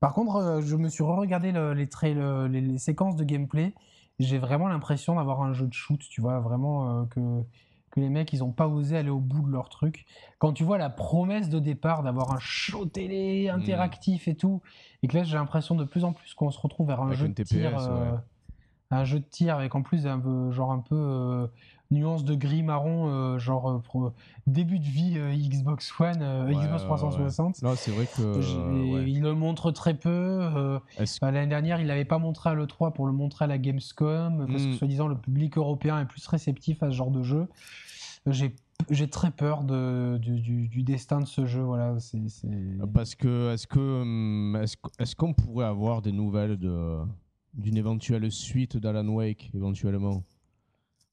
Par 0.00 0.12
contre, 0.14 0.60
je 0.62 0.76
me 0.76 0.88
suis 0.88 1.02
re-regardé 1.02 1.52
les, 1.52 2.60
les, 2.60 2.78
séquences 2.78 3.16
de 3.16 3.24
gameplay. 3.24 3.74
J'ai 4.18 4.38
vraiment 4.38 4.68
l'impression 4.68 5.14
d'avoir 5.16 5.42
un 5.42 5.52
jeu 5.52 5.66
de 5.66 5.72
shoot, 5.72 6.00
tu 6.10 6.20
vois, 6.20 6.40
vraiment 6.40 7.06
que 7.06 7.42
que 7.90 8.00
les 8.00 8.08
mecs, 8.08 8.32
ils 8.32 8.44
ont 8.44 8.52
pas 8.52 8.68
osé 8.68 8.96
aller 8.96 9.10
au 9.10 9.18
bout 9.18 9.42
de 9.42 9.50
leur 9.50 9.68
truc. 9.68 10.06
Quand 10.38 10.52
tu 10.52 10.64
vois 10.64 10.78
la 10.78 10.90
promesse 10.90 11.48
de 11.48 11.58
départ 11.58 12.02
d'avoir 12.02 12.32
un 12.32 12.38
show 12.38 12.86
télé 12.86 13.48
interactif 13.48 14.28
et 14.28 14.36
tout, 14.36 14.62
et 15.02 15.08
que 15.08 15.16
là, 15.16 15.24
j'ai 15.24 15.36
l'impression 15.36 15.74
de 15.74 15.84
plus 15.84 16.04
en 16.04 16.12
plus 16.12 16.34
qu'on 16.34 16.50
se 16.50 16.58
retrouve 16.58 16.86
vers 16.86 17.00
un 17.00 17.12
jeu 17.12 17.28
de 17.28 17.42
tir, 17.42 17.78
euh, 17.78 18.12
un 18.90 19.04
jeu 19.04 19.18
de 19.18 19.24
tir 19.24 19.56
avec 19.56 19.74
en 19.74 19.82
plus 19.82 20.06
un 20.06 20.20
peu, 20.20 20.50
genre 20.52 20.72
un 20.72 20.80
peu 20.80 20.94
euh, 20.94 21.46
nuance 21.90 22.24
de 22.24 22.34
gris 22.34 22.62
marron, 22.62 23.08
euh, 23.08 23.38
genre 23.38 23.82
euh, 23.96 24.12
début 24.46 24.78
de 24.78 24.84
vie 24.84 25.14
euh, 25.16 25.34
Xbox 25.34 25.92
One, 25.98 26.48
Xbox 26.48 26.84
360. 26.84 27.62
Non, 27.62 27.74
c'est 27.76 27.90
vrai 27.90 28.06
que. 28.06 29.06
Il 29.06 29.22
le 29.22 29.34
montre 29.34 29.70
très 29.72 29.94
peu. 29.94 30.78
Bah, 31.20 31.30
l'année 31.30 31.48
dernière, 31.48 31.80
il 31.80 31.86
l'avait 31.86 32.04
pas 32.04 32.18
montré 32.18 32.50
à 32.50 32.54
l'E3 32.54 32.92
pour 32.92 33.06
le 33.06 33.12
montrer 33.12 33.44
à 33.44 33.48
la 33.48 33.58
Gamescom, 33.58 34.46
parce 34.46 34.64
que 34.64 34.68
hmm. 34.68 34.74
soi-disant, 34.74 35.08
le 35.08 35.18
public 35.18 35.58
européen 35.58 36.00
est 36.00 36.06
plus 36.06 36.26
réceptif 36.26 36.82
à 36.82 36.90
ce 36.90 36.96
genre 36.96 37.10
de 37.10 37.22
jeu. 37.22 37.48
J'ai 38.26 38.54
j'ai 38.88 39.08
très 39.08 39.30
peur 39.30 39.64
de, 39.64 40.18
du, 40.18 40.68
du, 40.68 40.82
destin 40.82 41.20
de 41.20 41.26
ce 41.26 41.44
jeu. 41.44 41.60
Voilà, 41.60 41.98
c'est, 42.00 42.18
Parce 42.94 43.14
que 43.14 43.52
est-ce 43.52 43.66
que 43.66 43.78
hum, 43.78 44.56
est-ce, 44.98 45.16
qu'on 45.16 45.34
pourrait 45.34 45.66
avoir 45.66 46.00
des 46.00 46.12
nouvelles 46.12 46.56
de 46.56 46.98
d'une 47.52 47.76
éventuelle 47.76 48.30
suite 48.30 48.76
d'Alan 48.76 49.08
Wake 49.08 49.50
éventuellement? 49.54 50.24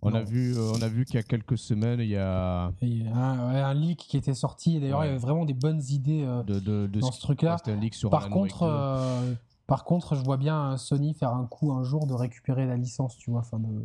On 0.01 0.13
a, 0.13 0.21
vu, 0.21 0.55
euh, 0.55 0.71
on 0.75 0.81
a 0.81 0.87
vu 0.87 1.05
qu'il 1.05 1.15
y 1.15 1.17
a 1.17 1.23
quelques 1.23 1.57
semaines, 1.57 1.99
il 1.99 2.09
y 2.09 2.17
a, 2.17 2.71
il 2.81 3.03
y 3.03 3.07
a 3.07 3.67
un, 3.67 3.73
leak 3.73 3.97
qui 3.97 4.17
était 4.17 4.35
sorti. 4.35 4.79
D'ailleurs, 4.79 5.03
il 5.03 5.07
y 5.07 5.09
avait 5.09 5.17
vraiment 5.17 5.45
des 5.45 5.55
bonnes 5.55 5.81
idées 5.89 6.23
euh, 6.23 6.43
de, 6.43 6.59
de, 6.59 6.87
dans 6.99 7.11
ce 7.11 7.19
truc-là. 7.19 7.57
un 7.65 7.75
leak 7.75 7.95
sur 7.95 8.09
par 8.09 8.29
contre, 8.29 8.63
euh, 8.63 9.33
par 9.65 9.85
contre, 9.85 10.15
je 10.15 10.23
vois 10.23 10.37
bien 10.37 10.77
Sony 10.77 11.13
faire 11.13 11.33
un 11.33 11.45
coup 11.45 11.71
un 11.71 11.83
jour 11.83 12.05
de 12.05 12.13
récupérer 12.13 12.67
la 12.67 12.77
licence, 12.77 13.17
tu 13.17 13.31
vois. 13.31 13.39
Enfin, 13.39 13.59
de... 13.59 13.83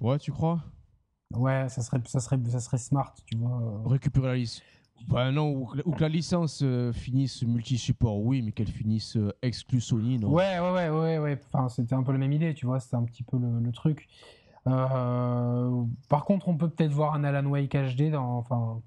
Ouais, 0.00 0.18
tu 0.18 0.32
crois? 0.32 0.62
Ouais, 1.34 1.68
ça 1.68 1.82
serait, 1.82 2.00
ça 2.06 2.20
serait, 2.20 2.38
ça 2.48 2.60
serait 2.60 2.78
smart, 2.78 3.14
tu 3.26 3.36
vois. 3.36 3.82
Récupérer 3.84 4.28
la 4.28 4.36
licence. 4.36 4.62
Bah 5.08 5.30
non, 5.30 5.50
ou 5.50 5.92
que, 5.92 6.00
la 6.00 6.08
licence 6.08 6.64
finisse 6.94 7.42
multi-support, 7.42 8.18
oui, 8.20 8.40
mais 8.40 8.52
qu'elle 8.52 8.68
finisse 8.68 9.18
exclus 9.42 9.82
Sony, 9.82 10.18
non 10.18 10.30
Ouais, 10.30 10.58
ouais, 10.58 10.70
ouais, 10.70 10.88
ouais, 10.88 11.18
ouais. 11.18 11.38
Enfin, 11.52 11.68
c'était 11.68 11.94
un 11.94 12.02
peu 12.02 12.12
la 12.12 12.18
même 12.18 12.32
idée, 12.32 12.54
tu 12.54 12.64
vois, 12.64 12.80
c'était 12.80 12.96
un 12.96 13.04
petit 13.04 13.22
peu 13.22 13.36
le, 13.36 13.60
le 13.60 13.72
truc. 13.72 14.08
Euh, 14.66 15.84
par 16.08 16.24
contre, 16.24 16.48
on 16.48 16.56
peut 16.56 16.68
peut-être 16.68 16.92
voir 16.92 17.14
un 17.14 17.24
Alan 17.24 17.46
Wake 17.46 17.74
HD 17.74 18.10
dans. 18.10 18.38
Enfin, 18.38 18.80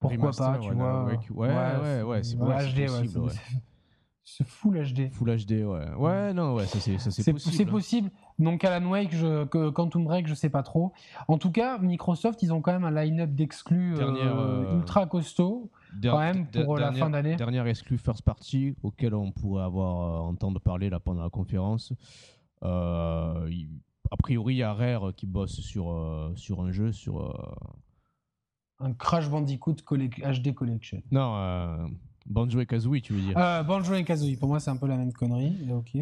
pourquoi 0.00 0.30
pas, 0.30 0.58
tu 0.58 0.72
vois. 0.72 1.04
Ouais, 1.04 1.18
ouais, 1.30 2.02
ouais, 2.02 2.22
c'est 2.22 2.36
HD, 2.36 2.86
possible, 2.86 3.30
C'est 4.22 4.46
full 4.46 4.80
HD. 4.80 5.10
Full 5.10 5.36
HD, 5.36 5.64
ouais. 5.64 5.94
Ouais, 5.96 6.32
non, 6.32 6.54
ouais, 6.54 6.66
ça 6.66 6.78
c'est 6.78 6.94
possible. 6.94 7.40
C'est 7.40 7.66
possible. 7.66 8.10
Donc 8.38 8.62
Alan 8.62 8.88
Wake, 8.88 9.12
je, 9.12 9.44
que 9.46 9.70
Quantum 9.70 10.04
Break, 10.04 10.28
je 10.28 10.34
sais 10.34 10.50
pas 10.50 10.62
trop. 10.62 10.92
En 11.26 11.38
tout 11.38 11.50
cas, 11.50 11.78
Microsoft, 11.78 12.40
ils 12.42 12.52
ont 12.52 12.60
quand 12.60 12.72
même 12.72 12.84
un 12.84 12.92
line-up 12.92 13.30
d'exclus 13.30 13.96
euh, 13.96 14.02
euh, 14.02 14.76
ultra 14.76 15.06
costaud. 15.06 15.70
Quand 16.02 16.18
même 16.20 16.46
pour 16.46 16.78
la 16.78 16.92
fin 16.92 17.10
d'année. 17.10 17.34
Dernière 17.34 17.66
exclu 17.66 17.98
first 17.98 18.22
party 18.22 18.76
auquel 18.84 19.14
on 19.14 19.32
pourrait 19.32 19.64
avoir 19.64 20.22
entendre 20.24 20.60
parler 20.60 20.88
là 20.88 21.00
pendant 21.00 21.22
la 21.24 21.30
conférence. 21.30 21.92
Euh, 22.62 23.50
a 24.10 24.16
priori, 24.16 24.54
il 24.54 24.58
y 24.58 24.62
a 24.62 24.72
Rare 24.72 25.14
qui 25.14 25.26
bosse 25.26 25.60
sur, 25.60 25.90
euh, 25.90 26.32
sur 26.36 26.62
un 26.62 26.72
jeu, 26.72 26.92
sur. 26.92 27.20
Euh, 27.20 27.32
un 28.80 28.92
Crash 28.94 29.28
Bandicoot 29.28 29.74
HD 29.74 30.54
Collection. 30.54 31.02
Non, 31.10 31.34
euh, 31.36 31.86
Banjo 32.26 32.60
et 32.60 32.66
Kazooie, 32.66 33.00
tu 33.00 33.12
veux 33.12 33.20
dire 33.20 33.34
Banjo 33.64 33.94
et 33.94 34.04
Kazooie, 34.04 34.36
pour 34.36 34.48
moi, 34.48 34.60
c'est 34.60 34.70
un 34.70 34.76
peu 34.76 34.86
la 34.86 34.96
même 34.96 35.12
connerie. 35.12 35.56
Ok. 35.72 35.96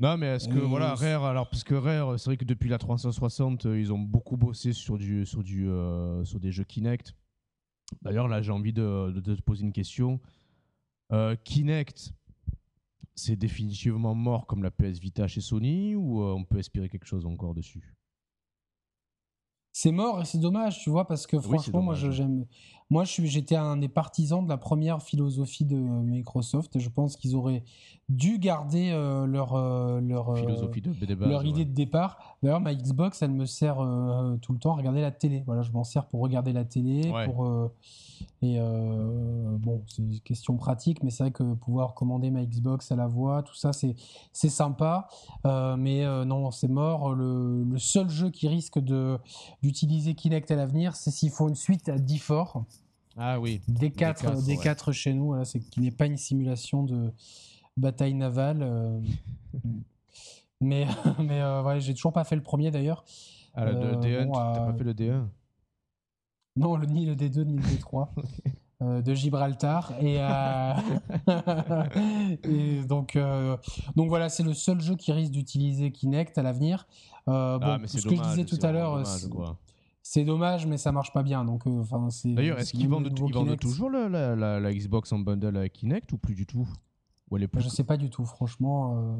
Non, 0.00 0.16
mais 0.16 0.26
est-ce 0.26 0.48
que, 0.48 0.58
voilà, 0.58 0.94
Rare, 0.94 1.24
alors, 1.24 1.48
parce 1.48 1.64
que 1.64 1.74
Rare, 1.74 2.20
c'est 2.20 2.26
vrai 2.26 2.36
que 2.36 2.44
depuis 2.44 2.68
la 2.68 2.78
360, 2.78 3.64
ils 3.64 3.92
ont 3.92 3.98
beaucoup 3.98 4.36
bossé 4.36 4.72
sur, 4.72 4.96
du, 4.96 5.26
sur, 5.26 5.42
du, 5.42 5.68
sur 6.24 6.38
des 6.38 6.52
jeux 6.52 6.64
Kinect. 6.64 7.16
D'ailleurs, 8.02 8.28
là, 8.28 8.42
j'ai 8.42 8.52
envie 8.52 8.74
de, 8.74 9.10
de, 9.10 9.34
te 9.34 9.42
poser 9.42 9.64
une 9.64 9.72
question. 9.72 10.20
Kinect, 11.42 12.12
c'est 13.18 13.36
définitivement 13.36 14.14
mort 14.14 14.46
comme 14.46 14.62
la 14.62 14.70
PS 14.70 14.98
Vita 15.00 15.26
chez 15.26 15.40
Sony 15.40 15.94
ou 15.94 16.22
euh, 16.22 16.32
on 16.34 16.44
peut 16.44 16.58
espérer 16.58 16.88
quelque 16.88 17.06
chose 17.06 17.26
encore 17.26 17.54
dessus? 17.54 17.94
C'est 19.72 19.92
mort 19.92 20.20
et 20.20 20.24
c'est 20.24 20.38
dommage, 20.38 20.80
tu 20.80 20.90
vois, 20.90 21.06
parce 21.06 21.26
que 21.26 21.38
franchement, 21.38 21.82
moi, 21.82 21.94
j'aime. 21.94 22.46
Moi, 22.90 23.04
j'étais 23.04 23.56
un 23.56 23.76
des 23.76 23.88
partisans 23.88 24.42
de 24.42 24.48
la 24.48 24.56
première 24.56 25.02
philosophie 25.02 25.64
de 25.64 25.76
Microsoft. 25.76 26.78
Je 26.78 26.88
pense 26.88 27.16
qu'ils 27.16 27.36
auraient 27.36 27.62
dû 28.08 28.38
garder 28.38 28.90
euh, 28.92 29.26
leur 29.26 29.54
euh, 29.54 30.00
leur 30.00 30.34
philosophie 30.36 30.82
leur 31.20 31.44
idée 31.44 31.66
de 31.66 31.74
départ. 31.74 32.36
D'ailleurs, 32.42 32.60
ma 32.60 32.74
Xbox, 32.74 33.20
elle 33.20 33.32
me 33.32 33.44
sert 33.44 33.76
tout 34.40 34.52
le 34.52 34.58
temps 34.58 34.72
à 34.72 34.76
regarder 34.76 35.02
la 35.02 35.10
télé. 35.10 35.42
Voilà, 35.46 35.62
je 35.62 35.72
m'en 35.72 35.84
sers 35.84 36.06
pour 36.06 36.20
regarder 36.20 36.52
la 36.52 36.64
télé, 36.64 37.12
pour 37.26 37.70
et 38.42 38.58
euh, 38.58 39.56
bon, 39.58 39.82
c'est 39.88 40.02
une 40.02 40.20
question 40.20 40.56
pratique, 40.56 41.02
mais 41.02 41.10
c'est 41.10 41.24
vrai 41.24 41.30
que 41.32 41.54
pouvoir 41.54 41.94
commander 41.94 42.30
ma 42.30 42.44
Xbox 42.44 42.92
à 42.92 42.96
la 42.96 43.06
voix, 43.06 43.42
tout 43.42 43.54
ça, 43.54 43.72
c'est, 43.72 43.96
sympa. 44.32 45.08
Euh, 45.44 45.76
mais 45.76 46.04
euh, 46.04 46.24
non, 46.24 46.50
c'est 46.50 46.68
mort. 46.68 47.14
Le, 47.14 47.64
le, 47.64 47.78
seul 47.78 48.08
jeu 48.08 48.30
qui 48.30 48.48
risque 48.48 48.78
de, 48.78 49.18
d'utiliser 49.62 50.14
Kinect 50.14 50.50
à 50.50 50.56
l'avenir, 50.56 50.94
c'est 50.94 51.10
s'il 51.10 51.30
faut 51.30 51.48
une 51.48 51.56
suite 51.56 51.88
à 51.88 51.96
D4. 51.96 52.62
Ah 53.18 53.40
oui. 53.40 53.60
D4, 53.68 54.44
D4, 54.44 54.92
chez 54.92 55.12
nous, 55.12 55.26
voilà, 55.26 55.44
c'est 55.44 55.60
qui 55.60 55.80
n'est 55.80 55.90
pas 55.90 56.06
une 56.06 56.16
simulation 56.16 56.84
de 56.84 57.12
bataille 57.76 58.14
navale. 58.14 59.02
mais 60.60 60.86
mais 61.18 61.42
ouais, 61.42 61.80
j'ai 61.80 61.94
toujours 61.94 62.12
pas 62.12 62.24
fait 62.24 62.36
le 62.36 62.42
premier 62.42 62.70
d'ailleurs. 62.70 63.04
Ah, 63.54 63.64
le 63.64 63.96
D1, 63.96 64.30
t'as 64.32 64.66
pas 64.66 64.74
fait 64.74 64.84
le 64.84 64.94
D1 64.94 65.26
non, 66.58 66.76
le, 66.76 66.86
ni 66.86 67.06
le 67.06 67.14
D2 67.14 67.44
ni 67.44 67.56
le 67.56 67.62
D3. 67.62 68.08
Euh, 68.80 69.02
de 69.02 69.12
Gibraltar 69.12 69.92
et, 70.00 70.18
euh, 70.20 70.72
et 72.44 72.80
donc 72.84 73.16
euh, 73.16 73.56
donc 73.96 74.08
voilà 74.08 74.28
c'est 74.28 74.44
le 74.44 74.54
seul 74.54 74.80
jeu 74.80 74.94
qui 74.94 75.10
risque 75.10 75.32
d'utiliser 75.32 75.90
Kinect 75.90 76.38
à 76.38 76.44
l'avenir 76.44 76.86
ah, 77.26 77.58
bon, 77.60 77.80
ce 77.88 78.06
que 78.06 78.14
je 78.14 78.22
disais 78.22 78.44
tout 78.44 78.60
à 78.62 78.70
l'heure 78.70 79.04
c'est 80.10 80.24
dommage 80.24 80.66
mais 80.66 80.76
ça 80.76 80.92
marche 80.92 81.12
pas 81.12 81.22
bien 81.22 81.44
donc 81.44 81.66
enfin 81.66 82.08
d'ailleurs 82.24 82.58
est-ce 82.58 82.72
qu'ils 82.72 82.88
vendent, 82.88 83.12
toujours 83.58 83.90
la, 83.90 84.36
la, 84.36 84.72
Xbox 84.72 85.12
en 85.12 85.18
bundle 85.18 85.56
avec 85.56 85.74
Kinect 85.74 86.12
ou 86.12 86.18
plus 86.18 86.34
du 86.34 86.46
tout? 86.46 86.68
Ou 87.30 87.36
elle 87.36 87.42
est 87.42 87.48
plus... 87.48 87.62
je 87.62 87.68
sais 87.68 87.84
pas 87.84 87.96
du 87.96 88.08
tout 88.08 88.24
franchement 88.24 89.18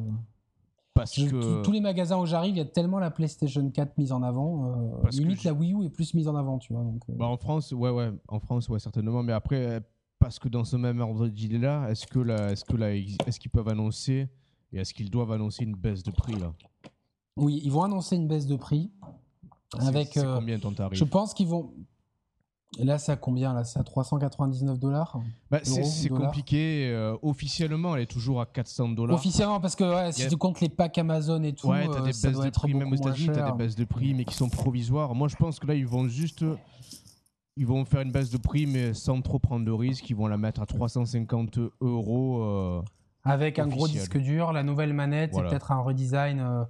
tous 1.64 1.72
les 1.72 1.80
magasins 1.80 2.18
où 2.18 2.26
j'arrive, 2.26 2.54
il 2.54 2.58
y 2.58 2.62
a 2.62 2.64
tellement 2.64 2.98
la 2.98 3.10
PlayStation 3.10 3.68
4 3.70 3.98
mise 3.98 4.12
en 4.12 4.22
avant. 4.22 4.98
Euh, 5.04 5.08
limite, 5.10 5.44
la 5.44 5.52
Wii 5.52 5.74
U 5.74 5.84
est 5.84 5.90
plus 5.90 6.14
mise 6.14 6.28
en 6.28 6.36
avant, 6.36 6.58
tu 6.58 6.72
vois. 6.72 6.82
Donc, 6.82 7.02
euh. 7.08 7.14
bah, 7.16 7.26
en 7.26 7.36
France, 7.36 7.72
ouais, 7.72 7.90
ouais. 7.90 8.10
En 8.28 8.40
France, 8.40 8.68
ouais, 8.68 8.78
certainement. 8.78 9.22
Mais 9.22 9.32
après, 9.32 9.80
parce 10.18 10.38
que 10.38 10.48
dans 10.48 10.64
ce 10.64 10.76
même 10.76 11.00
ordre 11.00 11.28
d'idée-là, 11.28 11.88
est-ce 11.90 12.06
que 12.06 12.18
que 12.18 13.28
est-ce 13.28 13.40
qu'ils 13.40 13.50
peuvent 13.50 13.68
annoncer 13.68 14.28
et 14.72 14.78
est-ce 14.78 14.92
qu'ils 14.92 15.10
doivent 15.10 15.32
annoncer 15.32 15.64
une 15.64 15.74
baisse 15.74 16.02
de 16.02 16.10
prix 16.10 16.34
là? 16.34 16.52
Oui, 17.36 17.60
ils 17.64 17.70
vont 17.70 17.84
annoncer 17.84 18.16
une 18.16 18.26
baisse 18.26 18.46
de 18.46 18.56
prix. 18.56 18.90
Avec, 19.80 20.08
c'est 20.12 20.24
euh, 20.24 20.36
combien 20.38 20.58
ton 20.58 20.72
tarif 20.72 20.98
je 20.98 21.04
pense 21.04 21.34
qu'ils 21.34 21.48
vont. 21.48 21.72
Et 22.78 22.84
là, 22.84 22.98
c'est 22.98 23.12
à 23.12 23.16
combien 23.16 23.54
Là, 23.54 23.64
c'est 23.64 23.78
à 23.78 23.82
399 23.82 24.78
dollars. 24.78 25.18
Bah, 25.50 25.60
c'est, 25.62 26.08
compliqué. 26.10 26.90
euh, 26.92 27.16
officiellement, 27.22 27.96
elle 27.96 28.02
est 28.02 28.06
toujours 28.06 28.40
à 28.42 28.46
400 28.46 28.90
dollars. 28.90 29.16
Officiellement, 29.16 29.58
parce 29.58 29.74
que 29.74 29.84
ouais, 29.84 30.12
si 30.12 30.24
a- 30.24 30.28
tu 30.28 30.36
comptes 30.36 30.60
les 30.60 30.68
packs 30.68 30.98
Amazon 30.98 31.42
et 31.44 31.54
tout, 31.54 31.66
Ouais, 31.68 31.86
t'as 31.86 32.00
euh, 32.00 32.04
des 32.04 32.12
ça 32.12 32.28
baisses 32.28 32.34
doit 32.36 32.44
de 32.44 32.48
être 32.48 32.60
prix, 32.60 32.74
même 32.74 32.92
aux 32.92 32.96
États-Unis, 32.96 33.28
t'as 33.28 33.34
cher. 33.46 33.52
des 33.52 33.58
baisses 33.64 33.74
de 33.74 33.84
prix, 33.84 34.12
mais 34.12 34.24
qui 34.26 34.34
sont 34.34 34.50
provisoires. 34.50 35.14
Moi, 35.14 35.28
je 35.28 35.36
pense 35.36 35.58
que 35.58 35.66
là, 35.66 35.74
ils 35.74 35.86
vont 35.86 36.08
juste. 36.08 36.44
Ils 37.56 37.66
vont 37.66 37.84
faire 37.86 38.02
une 38.02 38.12
baisse 38.12 38.30
de 38.30 38.36
prix, 38.38 38.66
mais 38.66 38.94
sans 38.94 39.20
trop 39.22 39.38
prendre 39.38 39.64
de 39.64 39.72
risques. 39.72 40.08
Ils 40.10 40.14
vont 40.16 40.28
la 40.28 40.36
mettre 40.36 40.60
à 40.60 40.66
350 40.66 41.58
euros. 41.80 42.42
euh. 42.42 42.82
Avec 43.24 43.58
un 43.58 43.66
gros 43.66 43.88
disque 43.88 44.16
dur, 44.18 44.52
la 44.52 44.62
nouvelle 44.62 44.92
manette, 44.92 45.32
Voilà. 45.32 45.48
et 45.48 45.50
peut-être 45.50 45.72
un 45.72 45.80
redesign 45.80 46.38
euh, 46.40 46.64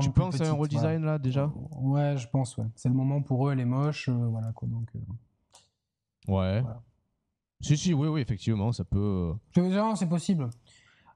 Tu 0.00 0.10
penses 0.10 0.40
à 0.40 0.48
un 0.48 0.52
redesign 0.52 1.04
là 1.04 1.18
déjà. 1.18 1.50
Ouais, 1.76 2.16
je 2.16 2.28
pense, 2.28 2.56
ouais. 2.56 2.66
C'est 2.74 2.88
le 2.88 2.94
moment 2.94 3.22
pour 3.22 3.48
eux, 3.48 3.52
elle 3.52 3.60
est 3.60 3.64
moche, 3.64 4.08
euh, 4.08 4.12
voilà 4.30 4.52
quoi. 4.52 4.68
Donc, 4.68 4.88
euh. 4.96 4.98
Ouais. 6.32 6.60
Voilà. 6.62 6.82
Si, 7.60 7.76
si, 7.76 7.92
oui, 7.94 8.08
oui, 8.08 8.20
effectivement, 8.20 8.72
ça 8.72 8.84
peut. 8.84 8.98
euh, 8.98 9.34
Je 9.56 9.60
veux 9.60 9.68
dire, 9.70 9.84
non, 9.84 9.94
c'est 9.96 10.08
possible. 10.08 10.48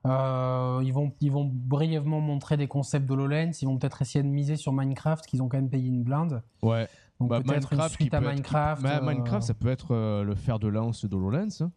Euh, 0.06 0.80
ils, 0.84 0.93
vont, 0.93 1.12
ils 1.20 1.30
vont 1.30 1.44
brièvement 1.52 2.20
montrer 2.20 2.56
des 2.56 2.66
concepts 2.66 3.06
d'HoloLens. 3.06 3.52
Ils 3.62 3.66
vont 3.66 3.78
peut-être 3.78 4.02
essayer 4.02 4.22
de 4.24 4.28
miser 4.28 4.56
sur 4.56 4.72
Minecraft, 4.72 5.24
qu'ils 5.26 5.43
ont 5.43 5.48
quand 5.48 5.59
même 5.59 5.70
payé 5.70 5.89
une 5.89 6.02
blinde. 6.02 6.43
Ouais. 6.62 6.89
Donc 7.20 7.28
Bah, 7.30 7.40
peut-être 7.40 7.72
une 7.72 7.89
suite 7.89 8.12
à 8.14 8.18
peut 8.18 8.26
être- 8.26 8.32
Minecraft. 8.32 8.82
Bah, 8.82 8.98
euh, 9.01 9.06
Minecraft, 9.06 9.47
ça 9.47 9.55
peut 9.55 9.68
être 9.68 10.22
le 10.24 10.34
fer 10.34 10.59
de 10.59 10.66
lance 10.66 11.05
d'HoloLens. 11.05 11.62
hein. 11.62 11.70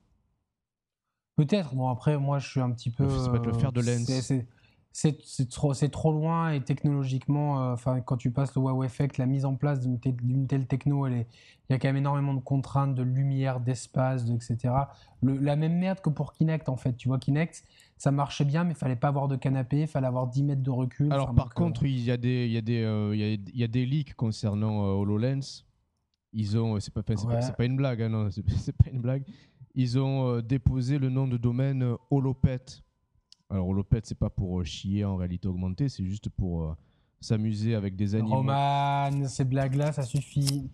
Peut-être. 1.36 1.76
Bon, 1.76 1.90
après, 1.90 2.18
moi, 2.18 2.40
je 2.40 2.50
suis 2.50 2.62
un 2.62 2.72
petit 2.72 2.90
peu. 2.90 3.08
Ça 3.10 3.30
peut 3.30 3.38
être 3.38 3.46
le 3.48 3.54
fer 3.54 3.72
de 3.72 3.82
C'est 3.82 4.48
c'est 4.96 5.50
trop, 5.50 5.74
c'est 5.74 5.90
trop 5.90 6.14
loin 6.14 6.52
et 6.54 6.62
technologiquement, 6.62 7.62
euh, 7.62 7.74
enfin, 7.74 8.00
quand 8.00 8.16
tu 8.16 8.32
passes 8.32 8.56
le 8.56 8.62
wow 8.62 8.82
effect, 8.86 9.18
la 9.18 9.26
mise 9.26 9.44
en 9.44 9.56
place 9.56 9.82
d'une 9.82 10.00
te- 10.00 10.08
d'une 10.08 10.48
telle 10.48 10.68
techno, 10.68 11.06
elle 11.06 11.14
est- 11.14 11.28
il 11.70 11.74
y 11.74 11.76
a 11.76 11.80
quand 11.80 11.90
même 11.90 11.98
énormément 11.98 12.34
de 12.34 12.40
contraintes, 12.40 12.96
de 12.96 13.04
lumière, 13.04 13.60
d'espace, 13.60 14.24
de- 14.24 14.34
etc. 14.36 14.74
Le- 15.22 15.38
la 15.38 15.58
même 15.58 15.78
merde 15.78 16.00
que 16.00 16.10
pour 16.10 16.32
Kinect, 16.32 16.70
en 16.70 16.78
fait. 16.78 16.96
Tu 16.96 17.10
vois, 17.10 17.20
Kinect, 17.20 17.66
ça 17.98 18.12
marchait 18.12 18.46
bien, 18.46 18.64
mais 18.64 18.72
il 18.72 18.78
fallait 18.78 18.96
pas 18.96 19.10
avoir 19.10 19.28
de 19.28 19.36
canapé, 19.36 19.82
il 19.82 19.88
fallait 19.88 20.08
avoir 20.08 20.28
10 20.28 20.44
mètres 20.44 20.64
de 20.64 20.72
recul. 20.72 21.12
Alors, 21.12 21.36
par 21.36 21.48
euh, 21.48 21.50
contre, 21.50 21.84
il 21.84 22.00
y 22.00 22.10
a 22.12 22.16
des, 22.16 22.46
il 22.46 22.54
y 22.54 22.58
a 22.58 22.62
des, 22.62 22.82
euh, 22.84 23.14
y 23.18 23.24
a, 23.24 23.34
il 23.34 23.58
y 23.58 23.64
a 23.66 23.68
des 23.68 23.86
leaks 23.86 24.14
concernant 24.14 24.86
euh, 24.86 24.94
HoloLens. 24.94 25.66
Ils 26.32 26.58
ont, 26.58 26.80
c'est 26.80 26.94
pas, 26.94 27.02
c'est 27.06 27.28
pas, 27.28 27.52
pas 27.52 27.66
une 27.66 27.76
blague, 27.76 28.02
hein, 28.02 28.10
non, 28.10 28.30
c'est 28.32 28.78
pas 28.78 28.90
une 28.90 29.02
blague. 29.02 29.24
Ils 29.74 30.00
ont 30.00 30.40
déposé 30.40 31.00
le 31.00 31.10
nom 31.10 31.28
de 31.28 31.36
domaine 31.36 31.96
Holopet. 32.10 32.85
Alors, 33.50 33.68
Holopet, 33.70 34.02
c'est 34.04 34.18
pas 34.18 34.30
pour 34.30 34.60
euh, 34.60 34.64
chier 34.64 35.06
en 35.06 35.16
réalité 35.18 35.48
augmentée, 35.48 35.88
c'est 35.90 36.04
juste 36.06 36.30
pour 36.30 36.64
euh, 36.64 36.74
s'amuser 37.22 37.76
avec 37.76 37.96
des 37.96 38.16
animaux. 38.16 38.38
Roman, 38.38 39.28
ces 39.28 39.46
blagues-là, 39.46 39.92
ça 39.92 40.04
suffit. 40.04 40.70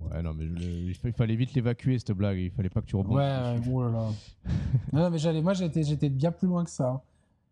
Ouais, 0.00 0.22
non, 0.22 0.32
mais 0.32 0.46
je 0.46 0.52
le- 0.52 0.60
il 0.90 0.94
fa- 0.94 1.08
il 1.08 1.14
fallait 1.14 1.34
vite 1.34 1.54
l'évacuer 1.54 1.98
cette 1.98 2.12
blague. 2.12 2.38
Il 2.38 2.52
fallait 2.52 2.68
pas 2.70 2.80
que 2.80 2.86
tu 2.86 2.94
Ouais, 2.94 3.02
rebondisses. 3.02 3.66
ouais, 3.66 3.72
oh 3.74 3.82
là 3.82 3.90
là. 3.90 4.08
non, 4.92 5.00
non, 5.02 5.10
mais 5.10 5.18
j'allais, 5.18 5.42
moi, 5.42 5.54
j'étais, 5.54 5.82
j'étais 5.82 6.08
bien 6.08 6.30
plus 6.30 6.46
loin 6.46 6.62
que 6.64 6.70
ça. 6.70 6.88
hein. 6.88 7.00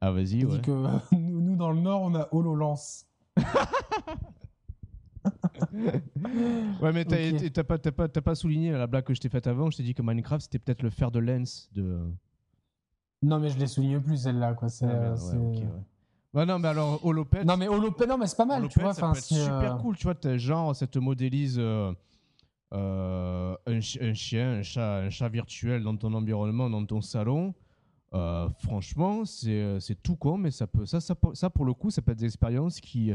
Ah, 0.01 0.12
vas-y, 0.12 0.44
ouais. 0.44 0.60
que 0.60 0.70
nous, 1.16 1.40
nous, 1.40 1.56
dans 1.56 1.73
le 1.73 1.81
Nord, 1.81 2.02
on 2.02 2.14
a 2.14 2.28
HoloLens. 2.32 3.05
Ouais, 6.81 6.93
mais 6.93 7.05
t'as 7.05 7.16
Ok. 7.16 7.35
été- 7.35 7.51
t'as 7.51 7.64
pas, 7.64 7.78
t'as 7.78 7.90
pas, 7.93 8.09
t'as 8.09 8.20
pas 8.20 8.35
souligné 8.35 8.73
la 8.73 8.86
blague 8.86 9.05
que 9.05 9.14
je 9.14 9.20
t'ai 9.20 9.28
faite 9.28 9.47
avant. 9.47 9.70
Je 9.70 9.77
t'ai 9.78 9.82
dit 9.82 9.94
que 9.94 10.02
Minecraft, 10.02 10.43
c'était 10.43 10.59
peut-être 10.59 10.82
le 10.82 10.90
fer 10.90 11.10
de 11.10 11.18
lens 11.18 11.68
de. 11.74 12.01
Non, 13.22 13.38
mais 13.40 13.48
je 13.48 13.59
les 13.59 13.66
souligne 13.66 14.01
plus, 14.01 14.18
celle-là. 14.18 14.55
Quoi. 14.55 14.68
C'est, 14.68 14.84
Ah, 14.86 14.94
merde, 14.94 15.12
ouais, 15.14 15.18
c'est- 15.30 15.36
ok, 15.36 15.55
ouais. 15.74 15.82
Ouais, 16.34 16.44
non, 16.47 16.59
mais 16.59 16.68
alors, 16.68 17.05
Holopet. 17.05 17.44
Non, 17.44 17.56
mais 17.56 17.66
Holopet, 17.68 18.06
non, 18.06 18.18
mais 18.18 18.26
c'est 18.26 18.36
pas 18.36 18.44
mal, 18.44 18.59
Holopet, 18.59 18.74
tu 18.74 18.80
vois. 18.80 18.93
ça 18.94 19.02
Enfin, 19.02 19.12
peut 19.12 19.18
être 19.18 19.24
c'est, 19.24 19.34
super 19.34 19.74
euh, 19.74 19.78
cool, 19.78 19.97
tu 19.97 20.05
vois. 20.05 20.14
t'as 20.14 20.36
genre, 20.36 20.76
ça 20.76 20.86
te 20.86 20.98
modélise 20.98 21.56
euh, 21.59 21.93
euh, 22.74 23.56
un, 23.66 23.80
chi- 23.80 23.98
un 24.02 24.12
chien, 24.12 24.59
un 24.59 24.62
chat, 24.62 24.97
un 24.98 25.10
chat 25.10 25.28
virtuel 25.28 25.82
dans 25.82 25.97
ton 25.97 26.12
environnement, 26.12 26.68
dans 26.68 26.84
ton 26.84 27.01
salon. 27.01 27.55
Euh, 28.14 28.48
franchement, 28.60 29.24
c'est 29.24 29.80
c'est 29.80 30.01
tout 30.02 30.16
con, 30.16 30.36
mais 30.36 30.51
ça, 30.51 30.66
peut, 30.66 30.84
ça, 30.86 30.98
ça, 31.01 31.51
pour 31.51 31.64
le 31.64 31.74
coup, 31.74 31.90
ça 31.90 32.02
peut 32.02 32.12
être 32.12 32.18
des 32.18 32.26
expériences 32.26 32.80
qui, 32.80 33.12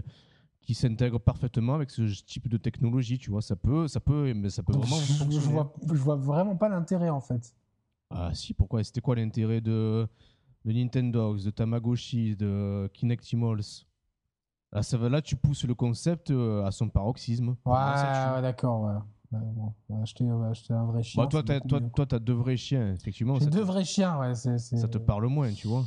qui 0.61 0.73
s'intègrent 0.73 1.19
parfaitement 1.19 1.75
avec 1.75 1.89
ce 1.91 2.01
type 2.23 2.47
de 2.47 2.57
technologie, 2.57 3.17
tu 3.17 3.29
vois. 3.31 3.41
Ça 3.41 3.55
peut, 3.55 3.87
ça 3.87 3.99
peut, 3.99 4.33
mais 4.33 4.49
ça 4.49 4.63
peut 4.63 4.73
vraiment 4.73 4.99
je, 4.99 5.13
je 5.39 5.49
vois, 5.49 5.73
je 5.87 5.93
vois 5.93 6.15
vraiment 6.15 6.55
pas 6.55 6.69
l'intérêt, 6.69 7.09
en 7.09 7.21
fait. 7.21 7.55
Ah 8.13 8.33
si, 8.33 8.53
pourquoi? 8.53 8.83
C'était 8.83 9.01
quoi 9.01 9.15
l'intérêt 9.15 9.61
de, 9.61 10.07
de 10.65 10.71
Nintendogs, 10.71 11.43
de 11.43 11.49
Tamagotchi, 11.49 12.35
de 12.35 12.89
Kinectimals 12.93 13.61
là, 14.73 14.83
ça 14.83 14.97
va, 14.97 15.09
là, 15.09 15.21
tu 15.21 15.35
pousses 15.35 15.65
le 15.65 15.75
concept 15.75 16.31
euh, 16.31 16.63
à 16.65 16.71
son 16.71 16.89
paroxysme. 16.89 17.55
Ouais, 17.65 17.75
ça 17.95 18.35
ouais, 18.35 18.41
d'accord, 18.41 18.81
ouais. 18.83 18.93
Ouais, 19.33 19.39
bon, 19.89 20.01
acheter, 20.01 20.25
un 20.25 20.85
vrai 20.85 21.03
chien. 21.03 21.23
Bah, 21.23 21.27
toi, 21.27 21.41
t'as, 21.43 21.59
toi, 21.61 21.79
toi, 21.81 22.05
t'as 22.05 22.19
deux 22.19 22.33
vrais 22.33 22.57
chiens, 22.57 22.93
effectivement. 22.93 23.35
J'ai 23.35 23.45
Ça, 23.45 23.51
deux 23.51 23.61
te, 23.61 23.65
vrais 23.65 23.85
chiens, 23.85 24.19
ouais. 24.19 24.35
C'est, 24.35 24.57
c'est- 24.57 24.77
ça 24.77 24.87
te 24.89 24.97
parle 24.97 25.27
moins, 25.27 25.51
tu 25.53 25.67
vois. 25.67 25.85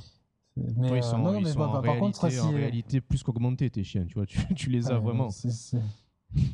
Mais, 0.57 0.89
toi, 0.89 0.97
ils 0.97 1.01
euh, 1.01 1.03
sont, 1.03 1.19
non, 1.19 1.33
non, 1.33 1.39
ils 1.41 1.45
mais 1.45 1.53
sont 1.53 1.59
par, 1.59 1.69
en, 1.69 1.73
par 1.73 1.83
réalité, 1.83 2.01
contre, 2.01 2.31
si, 2.31 2.41
en 2.41 2.51
réalité 2.51 3.01
plus 3.01 3.23
qu'augmentés, 3.23 3.69
tes 3.71 3.85
chiens, 3.85 4.07
tu 4.07 4.15
vois. 4.15 4.25
Tu, 4.27 4.39
tu 4.55 4.71
les 4.71 4.91
as 4.91 4.99
Ouais, 4.99 5.05
vraiment. 5.05 5.29
c'est- 5.31 5.51
c'est- 5.51 5.83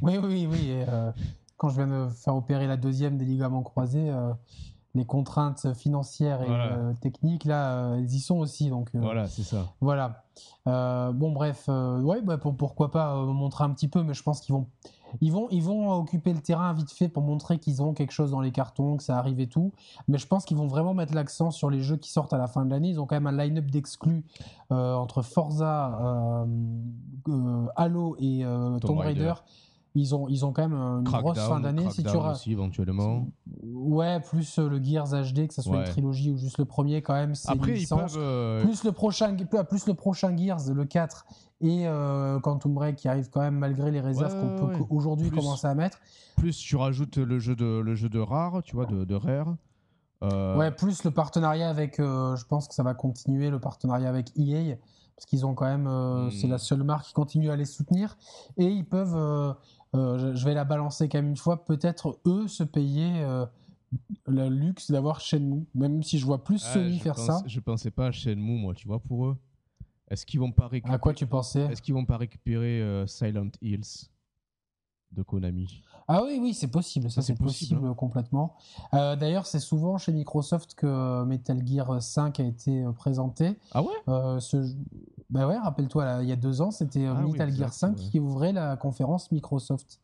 Oui, 0.03 0.19
oui, 0.19 0.47
oui. 0.51 0.69
et, 0.71 0.85
euh, 0.89 1.13
quand 1.57 1.69
je 1.69 1.77
viens 1.77 1.87
de 2.07 2.09
faire 2.11 2.35
opérer 2.35 2.67
la 2.67 2.77
deuxième 2.77 3.17
des 3.19 3.25
ligaments 3.25 3.63
croisés, 3.63 4.11
euh, 4.11 4.33
les 4.95 5.05
contraintes 5.05 5.73
financières 5.75 6.43
et 6.43 6.47
Voilà. 6.47 6.65
euh, 6.73 6.93
techniques, 7.01 7.45
là, 7.45 7.75
euh, 7.75 7.97
elles 7.99 8.13
y 8.13 8.19
sont 8.21 8.39
aussi. 8.39 8.69
Donc, 8.71 8.91
euh, 8.95 9.01
Voilà, 9.01 9.29
c'est 9.29 9.43
ça. 9.45 9.69
Voilà. 9.81 10.25
Euh, 10.67 11.13
bon, 11.13 11.33
bref, 11.33 11.67
euh, 11.69 12.01
ouais, 12.03 12.21
bah, 12.23 12.39
pour- 12.39 12.57
pourquoi 12.57 12.91
pas 12.91 13.15
euh, 13.17 13.27
montrer 13.27 13.65
un 13.65 13.71
petit 13.71 13.89
peu, 13.89 14.03
mais 14.03 14.15
je 14.15 14.23
pense 14.23 14.41
qu'ils 14.41 14.55
vont, 14.55 14.67
ils 15.21 15.31
vont, 15.33 15.49
ils 15.51 15.63
vont 15.63 15.93
occuper 15.93 16.33
le 16.33 16.41
terrain 16.41 16.73
vite 16.73 16.91
fait 16.91 17.09
pour 17.09 17.23
montrer 17.23 17.59
qu'ils 17.59 17.83
ont 17.83 17.93
quelque 17.95 18.13
chose 18.13 18.31
dans 18.33 18.41
les 18.41 18.51
cartons, 18.53 18.97
que 18.97 19.03
ça 19.03 19.17
arrive 19.19 19.39
et 19.41 19.49
tout. 19.49 19.73
Mais 20.09 20.19
je 20.19 20.27
pense 20.27 20.45
qu'ils 20.45 20.57
vont 20.57 20.67
vraiment 20.67 20.95
mettre 20.95 21.15
l'accent 21.15 21.51
sur 21.51 21.71
les 21.71 21.83
jeux 21.83 21.97
qui 21.97 22.11
sortent 22.11 22.33
à 22.33 22.39
la 22.39 22.47
fin 22.49 22.65
de 22.65 22.71
l'année. 22.71 22.89
Ils 22.91 23.01
ont 23.01 23.07
quand 23.07 23.17
même 23.21 23.27
un 23.27 23.37
line-up 23.45 23.67
d'exclus 23.67 24.25
euh, 24.73 24.95
entre 24.95 25.23
Forza, 25.23 25.99
euh, 26.01 26.47
euh, 27.29 27.67
Halo 27.77 28.17
et 28.19 28.45
euh, 28.45 28.79
Tomb 28.79 28.81
Tomb 28.81 28.99
Raider. 28.99 29.21
Raider. 29.21 29.35
Ils 29.97 30.15
ont, 30.15 30.29
ils 30.29 30.45
ont 30.45 30.53
quand 30.53 30.69
même 30.69 30.79
une 30.79 31.03
grosse 31.03 31.39
fin 31.39 31.59
d'année. 31.61 31.91
Si 31.91 32.05
tu 32.05 32.17
aussi, 32.17 32.53
éventuellement. 32.53 33.27
Ouais, 33.65 34.21
plus 34.21 34.59
euh, 34.59 34.69
le 34.69 34.83
Gears 34.83 35.09
HD, 35.09 35.49
que 35.49 35.55
ça 35.55 35.63
soit 35.63 35.73
Ouais. 35.79 35.85
une 35.87 35.91
trilogie 35.91 36.31
ou 36.31 36.37
juste 36.37 36.59
le 36.59 36.65
premier, 36.65 37.03
quand 37.03 37.15
même. 37.15 37.35
c'est 37.35 37.53
une 37.53 37.59
Après, 37.59 37.79
ils 37.81 37.89
peuvent... 37.89 38.17
euh, 38.17 38.63
plus 38.63 38.85
le 38.85 38.93
prochain 38.93 39.37
plus 39.69 39.87
le 39.87 39.95
prochain 39.95 40.37
Gears 40.37 40.73
le 40.73 40.85
4 40.85 41.25
et 41.63 41.87
euh, 41.89 42.39
Quantum 42.41 42.73
Break 42.75 42.97
qui 42.97 43.09
arrive 43.09 43.29
quand 43.31 43.41
même 43.41 43.57
malgré 43.57 43.91
les 43.91 44.01
réserves 44.01 44.33
Ouais, 44.35 44.41
qu'on 44.41 44.57
peut 44.69 44.79
ouais. 44.81 44.87
aujourd'hui 44.91 45.31
commencer 45.31 45.67
à 45.67 45.75
mettre 45.75 45.99
plus 46.37 46.57
tu 46.57 46.77
rajoutes 46.77 47.19
le 47.19 47.39
jeu 47.39 47.55
de, 47.57 47.81
le 47.81 47.95
jeu 47.97 48.09
de 48.09 48.19
rare, 48.21 48.63
tu 48.63 48.77
vois, 48.77 48.87
de, 48.87 49.05
de 49.05 49.15
rare. 49.15 49.57
Euh, 50.23 50.57
ouais 50.57 50.71
plus 50.71 51.03
le 51.05 51.11
partenariat 51.11 51.69
avec 51.71 51.99
euh, 51.99 52.37
je 52.37 52.45
pense 52.45 52.69
que 52.69 52.75
ça 52.75 52.83
va 52.83 52.93
continuer 52.95 53.49
le 53.51 53.59
partenariat 53.59 54.09
avec 54.09 54.31
EA 54.39 54.77
parce 55.17 55.25
qu'ils 55.27 55.45
ont 55.47 55.55
quand 55.55 55.65
même 55.67 55.87
euh, 55.87 56.27
Hmm. 56.27 56.31
c'est 56.31 56.47
la 56.47 56.59
seule 56.59 56.83
marque 56.83 57.07
qui 57.07 57.13
continue 57.15 57.51
à 57.51 57.57
les 57.57 57.65
soutenir 57.65 58.17
et 58.59 58.67
ils 58.67 58.85
peuvent 58.87 59.55
euh, 59.95 60.35
je- 60.35 60.45
vais 60.45 60.55
la 60.55 60.65
balancer 60.65 61.09
quand 61.09 61.19
même 61.19 61.31
une 61.31 61.37
fois. 61.37 61.65
Peut-être 61.65 62.19
eux 62.27 62.47
se 62.49 62.63
payer 62.65 63.23
euh, 63.23 63.47
le 64.27 64.49
luxe 64.49 64.91
d'avoir 64.91 65.21
Shenmue. 65.21 65.67
Même 65.75 66.03
si 66.03 66.19
je 66.19 66.27
vois 66.27 66.45
plus 66.45 66.63
ah, 66.67 66.75
Sony 66.75 66.99
faire 66.99 67.15
pense- 67.15 67.27
ça. 67.27 67.43
Je 67.47 67.61
pensais 67.61 67.91
pas 67.91 68.07
à 68.09 68.13
Shenmue, 68.13 68.59
moi, 68.59 68.75
tu 68.75 68.87
vois, 68.87 69.01
pour 69.01 69.27
eux. 69.27 69.37
Est-ce 70.09 70.27
qu'ils 70.27 70.41
vont 70.41 70.53
pas 70.53 70.67
récupérer... 70.69 70.95
à 70.95 70.99
quoi 70.99 71.15
tu 71.15 71.27
pensais? 71.27 71.63
Est-ce 71.67 71.81
qu'ils 71.83 71.95
vont 71.95 72.05
pas 72.05 72.17
récupérer 72.17 72.81
euh, 72.83 73.07
Silent 73.07 73.51
Hills? 73.63 74.09
De 75.13 75.23
Konami 75.23 75.83
Ah 76.09 76.23
oui, 76.25 76.39
oui, 76.41 76.55
c'est 76.55 76.69
possible. 76.69 77.11
Ça, 77.11 77.23
c'est 77.23 77.35
possible, 77.35 77.81
possible, 77.81 77.95
complètement. 77.97 78.55
Euh, 78.95 79.17
D'ailleurs, 79.17 79.47
c'est 79.47 79.59
souvent 79.59 79.99
chez 79.99 80.13
Microsoft 80.13 80.75
que 80.75 81.25
Metal 81.25 81.67
Gear 81.67 82.03
5 82.03 82.41
a 82.41 82.45
été 82.45 82.85
euh, 82.85 82.93
présenté. 82.93 83.59
Ah 83.73 83.83
ouais? 83.83 83.89
Euh, 84.09 84.41
ce... 84.41 84.73
Bah 85.29 85.47
ouais, 85.47 85.59
rappelle-toi, 85.59 86.23
il 86.23 86.29
y 86.29 86.33
a 86.33 86.37
deux 86.37 86.61
ans, 86.61 86.71
c'était 86.71 87.07
Ah 87.07 87.15
oui, 87.25 87.33
Metal 87.33 87.49
Gear 87.51 87.69
exact, 87.69 87.73
5 87.73 87.97
ouais. 87.97 88.05
qui 88.11 88.19
ouvrait 88.19 88.53
la 88.53 88.77
conférence 88.77 89.31
Microsoft. 89.31 90.01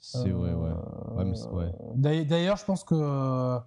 C'est 0.00 0.30
vrai, 0.30 0.54
ouais. 0.54 0.70
Ouais, 1.16 1.72
ouais. 2.04 2.24
D'ailleurs- 2.24 2.56
je 2.56 2.64
pense 2.64 2.84
que 2.84 3.60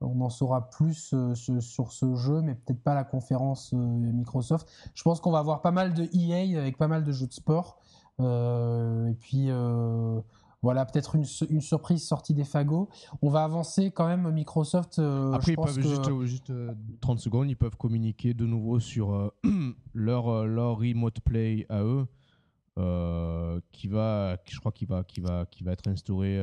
on 0.00 0.20
en 0.20 0.28
saura 0.30 0.68
plus 0.68 1.14
sur, 1.34 1.92
ce 1.92 2.14
jeu, 2.16 2.42
mais 2.42 2.54
peut-être 2.54 2.82
pas 2.82 2.94
la 2.94 3.04
conférence 3.04 3.72
Microsoft. 3.72 4.68
Je 4.94 5.02
pense 5.02 5.20
qu'on 5.20 5.30
va 5.30 5.38
avoir 5.38 5.62
pas 5.62 5.70
mal 5.70 5.94
de 5.94 6.08
EA 6.12 6.58
avec 6.58 6.76
pas 6.76 6.88
mal 6.88 7.02
de 7.04 7.12
jeux 7.12 7.26
de 7.26 7.32
sport. 7.32 7.78
Euh, 8.20 9.08
et 9.08 9.14
puis 9.14 9.46
euh, 9.50 10.20
voilà, 10.62 10.84
peut-être 10.86 11.14
une, 11.16 11.24
su- 11.24 11.44
une 11.50 11.60
surprise 11.60 12.02
sortie 12.06 12.32
des 12.34 12.44
fagots. 12.44 12.88
On 13.22 13.28
va 13.28 13.44
avancer 13.44 13.90
quand 13.90 14.06
même 14.06 14.30
Microsoft. 14.30 14.98
euh, 14.98 15.32
Après, 15.32 15.46
je 15.48 15.52
ils 15.52 15.56
pense 15.56 15.74
peuvent 15.74 15.82
que- 15.82 15.88
juste, 15.88 16.24
juste 16.24 16.50
euh, 16.50 16.72
30 17.00 17.18
secondes, 17.20 17.48
ils 17.50 17.56
peuvent 17.56 17.76
communiquer 17.76 18.32
de 18.34 18.46
nouveau 18.46 18.80
sur 18.80 19.12
euh, 19.14 19.28
leur, 19.94 20.46
leur 20.46 20.78
remote 20.78 21.20
play 21.20 21.66
à 21.68 21.82
eux, 21.82 22.06
qui 23.72 23.88
va, 23.88 24.36
qui- 24.44 24.54
je 24.54 24.60
crois 24.60 24.72
qu'il 24.72 24.88
va, 24.88 25.04
qui 25.04 25.20
va, 25.20 25.46
qui 25.46 25.62
va 25.64 25.72
être 25.72 25.86
instauré 25.88 26.36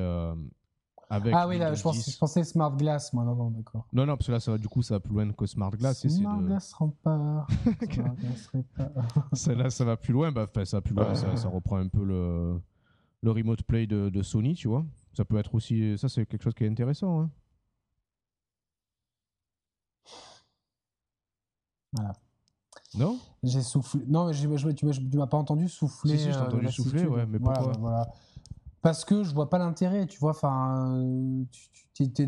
Avec 1.14 1.34
Ah 1.36 1.48
oui, 1.48 1.60
là, 1.60 1.74
je, 1.76 1.84
pense, 1.84 1.96
10. 1.98 2.12
je 2.14 2.18
pensais 2.18 2.44
Smart 2.44 2.76
Glass, 2.76 3.14
moi, 3.14 3.24
non, 3.24 3.36
non, 3.36 3.52
d'accord. 3.52 3.86
Non, 3.94 4.06
non, 4.08 4.18
parce 4.18 4.26
que 4.28 4.32
là, 4.32 4.40
ça 4.40 4.52
va, 4.52 4.58
du 4.58 4.68
coup, 4.68 4.82
ça 4.82 4.96
va 4.96 5.00
plus 5.00 5.14
loin 5.14 5.32
que 5.32 5.46
Smart 5.46 5.70
Glass. 5.70 6.08
Smart 6.08 6.38
de- 6.42 6.48
Glass 6.48 6.74
Rempart. 6.74 7.48
Smart 7.94 8.16
Glass 8.16 8.48
Rempart. 8.48 9.28
ça, 9.34 9.54
là, 9.54 9.70
ça 9.70 9.86
va 9.86 9.96
plus 9.96 10.12
loin. 10.14 10.32
Bah, 10.32 10.48
ça 10.66 10.78
va 10.78 10.82
plus 10.82 10.96
loin. 10.96 11.14
Ça, 11.14 11.36
ça 11.38 11.50
reprend 11.50 11.78
un 11.78 11.88
peu 11.88 12.04
le, 12.04 12.60
le 13.22 13.32
remote 13.32 13.62
play 13.64 13.86
de, 13.86 14.10
de 14.10 14.24
Sony, 14.24 14.56
tu 14.56 14.68
vois. 14.68 14.84
Ça 15.16 15.24
peut 15.24 15.38
être 15.38 15.54
aussi. 15.54 15.96
Ça, 16.00 16.10
c'est 16.10 16.26
quelque 16.26 16.42
chose 16.44 16.56
qui 16.56 16.64
est 16.64 16.70
intéressant. 16.70 17.22
hein. 17.22 17.30
Voilà. 21.94 22.14
Non? 22.96 23.20
J'ai 23.44 23.62
soufflé. 23.62 24.02
Non, 24.08 24.26
mais 24.28 24.34
je- 24.34 24.48
tu, 24.72 24.86
m'as- 24.86 24.94
tu 24.94 25.18
m'as 25.18 25.28
pas 25.28 25.38
entendu 25.38 25.68
souffler. 25.70 26.18
Si, 26.18 26.24
si, 26.26 26.32
je 26.32 26.38
t'ai 26.38 26.44
euh, 26.44 26.48
entendu 26.48 26.64
lassitude. 26.64 26.92
souffler, 26.92 27.06
ouais, 27.08 27.26
mais 27.28 27.38
Voilà, 27.38 27.60
pourquoi? 27.60 27.78
voilà. 27.80 28.08
Parce 28.84 29.06
que 29.06 29.24
je 29.24 29.34
vois 29.34 29.50
pas 29.50 29.58
l'intérêt, 29.58 30.06
tu 30.06 30.20
vois. 30.20 30.32
Enfin, 30.32 30.94
euh, 30.94 31.44
tu 31.96 32.04
es 32.22 32.28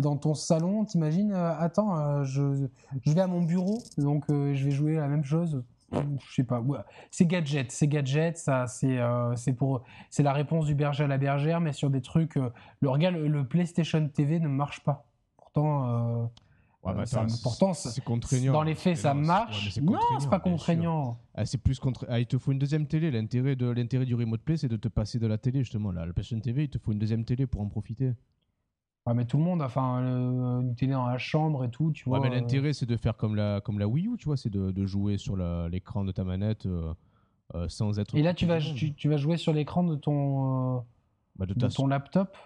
dans 0.00 0.16
ton 0.16 0.34
salon, 0.34 0.84
t'imagines, 0.84 1.32
euh, 1.32 1.56
attends, 1.58 1.98
euh, 1.98 2.24
je, 2.24 2.68
vais 3.06 3.20
à 3.20 3.26
mon 3.26 3.42
bureau, 3.42 3.78
donc 3.98 4.24
euh, 4.30 4.54
je 4.54 4.64
vais 4.64 4.70
jouer 4.70 4.96
la 4.96 5.08
même 5.08 5.24
chose. 5.24 5.62
Je 5.92 6.34
sais 6.34 6.44
pas. 6.44 6.62
C'est 7.10 7.26
gadget, 7.26 7.72
c'est 7.72 7.88
gadget, 7.88 8.38
ça, 8.38 8.68
c'est 8.68 9.00
c'est 9.34 9.52
pour, 9.52 9.82
c'est 10.08 10.22
la 10.22 10.32
réponse 10.32 10.66
du 10.66 10.76
berger 10.76 11.02
à 11.02 11.08
la 11.08 11.18
bergère, 11.18 11.60
mais 11.60 11.72
sur 11.72 11.90
des 11.90 12.00
trucs. 12.00 12.36
le 12.36 12.50
le, 12.80 13.44
PlayStation 13.44 14.08
TV 14.08 14.38
ne 14.38 14.46
marche 14.46 14.84
pas. 14.84 15.04
Pourtant, 15.36 16.30
Ouais, 16.82 16.94
mais 16.94 17.02
Euh, 17.02 17.04
ça- 17.04 17.26
c'est 17.74 18.02
contraignant. 18.02 18.52
dans 18.54 18.62
les 18.62 18.74
faits, 18.74 18.96
ça 18.96 19.12
non, 19.12 19.20
marche. 19.20 19.76
ouais, 19.76 19.82
non, 19.82 19.98
c'est 20.18 20.30
pas 20.30 20.40
contraignant. 20.40 21.18
Ah, 21.34 21.44
c'est 21.44 21.58
plus 21.58 21.78
contre. 21.78 22.06
Ah, 22.08 22.18
il 22.20 22.26
te 22.26 22.38
faut 22.38 22.52
une 22.52 22.58
deuxième 22.58 22.86
télé. 22.86 23.10
L'intérêt 23.10 23.54
de 23.54 23.66
l'intérêt 23.68 24.06
du 24.06 24.14
remote 24.14 24.40
play, 24.40 24.56
c'est 24.56 24.68
de 24.68 24.76
te 24.78 24.88
passer 24.88 25.18
de 25.18 25.26
la 25.26 25.36
télé 25.36 25.58
justement. 25.60 25.92
Là, 25.92 26.06
la 26.06 26.12
PlayStation 26.14 26.40
TV, 26.40 26.64
il 26.64 26.70
te 26.70 26.78
faut 26.78 26.92
une 26.92 26.98
deuxième 26.98 27.24
télé 27.26 27.46
pour 27.46 27.60
en 27.60 27.68
profiter. 27.68 28.12
Ah, 29.04 29.12
mais 29.12 29.26
tout 29.26 29.36
le 29.36 29.44
monde, 29.44 29.60
enfin, 29.60 30.02
euh, 30.02 30.60
une 30.60 30.74
télé 30.74 30.92
dans 30.92 31.06
la 31.06 31.18
chambre 31.18 31.64
et 31.64 31.70
tout, 31.70 31.90
tu 31.92 32.08
Ouais, 32.08 32.18
vois. 32.18 32.28
mais 32.28 32.34
euh, 32.34 32.40
l'intérêt, 32.40 32.72
c'est 32.72 32.86
de 32.86 32.96
faire 32.96 33.16
comme 33.16 33.34
la 33.34 33.60
comme 33.60 33.78
la 33.78 33.86
Wii 33.88 34.06
U, 34.08 34.16
tu 34.18 34.26
vois, 34.26 34.36
c'est 34.38 34.50
de, 34.50 34.70
de 34.70 34.86
jouer 34.86 35.18
sur 35.18 35.36
l'écran 35.68 36.04
de 36.04 36.12
ta 36.12 36.24
manette 36.24 36.64
euh, 36.66 36.94
sans 37.68 37.98
être. 37.98 38.14
Et 38.14 38.22
là, 38.22 38.32
tu 38.32 38.46
vas, 38.46 38.58
tu, 38.58 38.94
tu 38.94 39.08
vas 39.10 39.16
jouer 39.18 39.36
sur 39.36 39.52
l'écran 39.52 39.82
de 39.84 39.96
ton, 39.96 40.76
euh, 40.76 40.80
Bah, 41.36 41.46
de, 41.46 41.52
ton 41.68 41.86
laptop. 41.86 42.36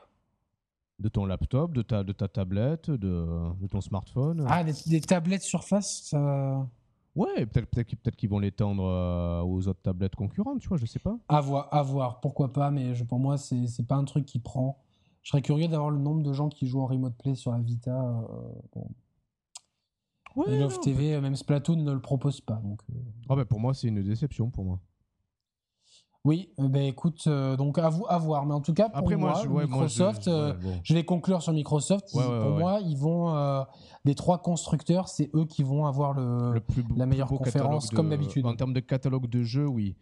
De 1.01 1.09
ton 1.09 1.27
laptop, 1.27 1.75
de 1.75 1.83
ta 1.83 2.05
de 2.05 2.13
ta 2.13 2.29
tablette, 2.29 2.91
de, 2.91 3.27
de 3.61 3.67
ton 3.67 3.81
smartphone. 3.81 4.45
Ah, 4.49 4.63
des, 4.65 4.73
des 4.87 5.01
tablettes 5.01 5.43
Surface, 5.43 6.05
ça... 6.05 6.67
Ouais, 7.17 7.47
peut-être 7.47 7.67
peut-être 7.71 7.87
qu'ils 7.87 7.99
peut-être 7.99 8.17
qu'ils 8.17 8.29
vont 8.29 8.41
l'étendre 8.41 8.85
euh, 8.85 9.41
aux 9.43 9.69
autres 9.69 9.83
tablettes 9.83 10.17
concurrentes, 10.17 10.61
tu 10.61 10.69
vois, 10.69 10.77
je 10.79 10.87
sais 10.87 10.99
pas. 10.99 11.17
à 11.29 11.41
voir, 11.41 11.69
à 11.73 11.83
voir, 11.83 12.21
pourquoi 12.21 12.53
pas, 12.53 12.71
mais 12.73 12.95
je, 12.97 13.05
pour 13.05 13.21
moi, 13.21 13.37
c'est 13.39 13.87
pas 13.87 13.95
un 13.97 14.05
truc 14.05 14.25
qui 14.27 14.41
prend. 14.41 14.81
Je 15.23 15.31
serais 15.31 15.41
curieux 15.43 15.69
d'avoir 15.69 15.91
le 15.91 15.99
nombre 15.99 16.23
de 16.23 16.33
gens 16.33 16.49
qui 16.49 16.67
jouent 16.67 16.81
en 16.83 16.87
remote 16.87 17.15
play 17.17 17.35
sur 17.37 17.53
la 17.53 17.59
Vita. 17.61 17.97
euh, 17.97 18.25
bon. 18.75 18.89
Ouais. 20.37 20.53
Et 20.55 20.59
Love. 20.59 20.81
TV, 20.81 21.21
même 21.21 21.37
Splatoon 21.37 21.77
ne 21.77 21.93
le 21.93 22.01
propose 22.01 22.41
pas. 22.41 22.57
Donc, 22.57 22.81
euh, 22.91 22.99
Ah 23.29 23.37
bah 23.37 23.45
pour 23.45 23.61
moi, 23.61 23.73
c'est 23.75 23.87
une 23.89 24.03
déception 24.03 24.51
pour 24.51 24.65
moi. 24.65 24.81
Oui, 26.27 26.49
euh, 26.59 26.69
ben 26.69 26.83
écoute, 26.85 27.25
euh, 27.27 27.55
donc 27.57 27.79
à, 27.79 27.91
vous, 27.91 28.07
à 28.09 28.17
voir. 28.17 28.47
Mais 28.47 28.55
en 28.55 28.61
tout 28.63 28.73
cas, 28.73 28.89
pour 28.89 28.99
Après, 29.01 29.17
moi, 29.17 29.33
moi, 29.33 29.41
je, 29.43 29.49
ouais, 29.49 29.53
moi, 29.53 29.63
je- 29.65 29.71
Microsoft, 29.73 30.25
je- 30.25 30.31
euh, 30.31 30.53
ouais, 30.53 30.59
bon. 30.63 30.81
Je 30.83 30.95
vais 30.95 31.05
conclure 31.05 31.43
sur 31.43 31.53
Microsoft. 31.53 32.15
Ouais, 32.15 32.23
pour 32.25 32.51
moi, 32.59 32.79
ils 32.83 32.97
vont 32.97 33.35
euh, 33.37 33.63
des 34.07 34.15
trois 34.15 34.39
constructeurs, 34.39 35.09
c'est 35.09 35.31
eux 35.35 35.45
qui 35.45 35.63
vont 35.63 35.85
avoir 35.85 36.15
le. 36.15 36.53
le 36.55 36.61
plus 36.61 36.83
beau- 36.83 36.95
la 36.97 37.05
meilleure 37.05 37.29
plus 37.29 37.37
conférence, 37.37 37.91
comme 37.91 38.07
de- 38.07 38.11
d'habitude. 38.13 38.47
En 38.47 38.55
termes 38.57 38.73
de 38.73 38.81
catalogue 38.81 39.29
de 39.29 39.43
jeux, 39.43 39.67
oui, 39.67 39.97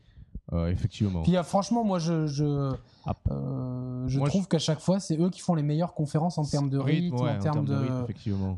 Euh, 0.53 0.69
effectivement. 0.69 1.23
Puis 1.23 1.35
franchement, 1.43 1.83
moi, 1.83 1.99
je 1.99 2.27
je, 2.29 2.73
Ah. 3.05 3.17
euh, 3.33 4.05
je 4.07 4.19
Moi, 4.21 4.29
trouve 4.29 4.47
qu'à 4.47 4.59
chaque 4.61 4.81
fois, 4.81 5.01
c'est 5.01 5.19
eux 5.19 5.29
qui 5.31 5.41
font 5.41 5.55
les 5.57 5.63
meilleures 5.65 5.93
conférences 5.95 6.39
en 6.39 6.45
termes 6.45 6.69
de 6.71 6.79
rythme, 6.79 7.17
ouais, 7.17 7.37
en 7.37 7.39
termes 7.39 7.65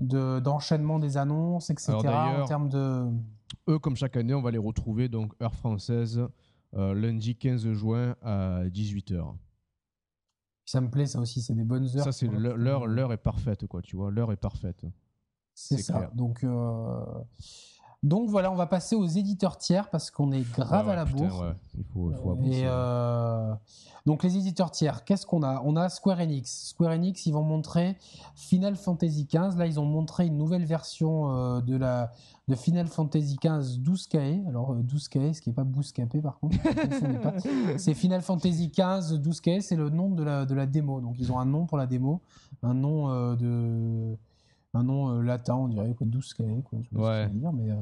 de 0.01 0.39
d'enchaînement 0.41 0.99
des 0.99 1.17
annonces, 1.17 1.71
etc. 1.71 1.93
Alors, 1.93 2.03
d'ailleurs- 2.03 2.45
en 2.45 2.47
termes 2.47 2.69
de. 2.69 3.07
Eux, 3.69 3.79
comme 3.79 3.97
chaque 3.97 4.17
année, 4.19 4.35
on 4.35 4.43
va 4.43 4.51
les 4.51 4.59
retrouver 4.59 5.09
donc 5.09 5.33
heure 5.43 5.55
française 5.55 6.21
lundi 6.75 7.37
15 7.37 7.73
juin 7.73 8.17
à 8.23 8.63
18h. 8.69 9.37
Ça 10.67 10.81
me 10.81 10.91
plaît, 10.91 11.07
ça 11.07 11.21
aussi, 11.21 11.43
c'est 11.43 11.55
des 11.55 11.65
bonnes 11.65 11.85
heures. 11.97 12.05
Ça, 12.05 12.13
c'est 12.13 12.27
l'heure, 12.27 12.87
l'heure- 12.87 13.13
est 13.13 13.19
parfaite, 13.19 13.67
quoi. 13.67 13.83
Tu 13.83 13.97
vois, 13.97 14.11
l'heure 14.11 14.33
est 14.33 14.37
parfaite. 14.37 14.87
C'est 15.55 15.77
c'est 15.77 15.83
ça. 15.83 15.93
clair. 15.99 16.13
Donc, 16.15 16.43
euh, 16.43 17.05
donc 18.05 18.29
voilà, 18.29 18.53
on 18.53 18.55
va 18.55 18.67
passer 18.67 18.95
aux 18.95 19.07
éditeurs 19.07 19.57
tiers 19.59 19.89
parce 19.91 20.11
qu'on 20.11 20.31
est 20.31 20.43
grave 20.53 20.87
Ouais, 20.87 20.93
à 20.93 20.97
la 20.97 21.05
putain, 21.07 21.25
bourre. 21.27 21.41
ouais, 21.41 21.55
Il 21.79 21.85
faut, 21.85 22.11
il 22.11 22.17
faut 22.17 22.31
avancer. 22.31 22.51
Et 22.59 22.63
euh, 22.67 23.55
donc 24.07 24.23
les 24.23 24.37
éditeurs 24.37 24.71
tiers, 24.71 25.05
qu'est-ce 25.05 25.25
qu'on 25.27 25.43
a? 25.43 25.63
On 25.65 25.75
a 25.77 25.89
Square 25.89 26.21
Enix. 26.21 26.69
Square 26.69 26.93
Enix, 26.93 27.25
ils 27.25 27.33
vont 27.33 27.43
montrer 27.43 27.97
Final 28.35 28.77
Fantasy 28.77 29.25
XV. 29.27 29.57
Là, 29.59 29.67
ils 29.67 29.81
ont 29.81 29.87
montré 29.87 30.27
une 30.27 30.37
nouvelle 30.37 30.65
version 30.67 31.31
euh, 31.35 31.61
de 31.63 31.77
la 31.77 32.13
de 32.47 32.55
Final 32.55 32.89
Fantasy 32.89 33.37
XV 33.43 33.81
12K. 33.81 34.47
Alors 34.49 34.73
euh, 34.73 34.83
12K, 34.83 35.33
ce 35.33 35.41
qui 35.41 35.49
n'est 35.49 35.55
pas 35.55 35.65
Bouscapé 35.65 36.21
par 36.21 36.39
contre. 36.39 36.59
C'est 37.79 37.95
Final 37.95 38.21
Fantasy 38.21 38.69
XV 38.69 39.17
12K, 39.19 39.63
c'est 39.63 39.77
le 39.77 39.89
nom 39.89 40.11
de 40.11 40.23
la, 40.23 40.45
de 40.45 40.55
la 40.55 40.67
démo. 40.67 41.01
Donc 41.01 41.17
ils 41.19 41.33
ont 41.33 41.39
un 41.39 41.47
nom 41.47 41.65
pour 41.65 41.79
la 41.79 41.87
démo, 41.87 42.21
un 42.63 42.75
nom 42.75 43.09
euh, 43.09 43.35
de 43.35 44.17
un 44.75 44.83
nom 44.83 45.21
latin, 45.21 45.55
on 45.55 45.69
dirait 45.69 45.95
quoi 45.95 46.07
12K 46.07 46.63
quoi. 46.65 46.79
Je 46.93 46.99
Ouais. 46.99 47.29
dire, 47.29 47.53
mais 47.53 47.71
euh, 47.71 47.77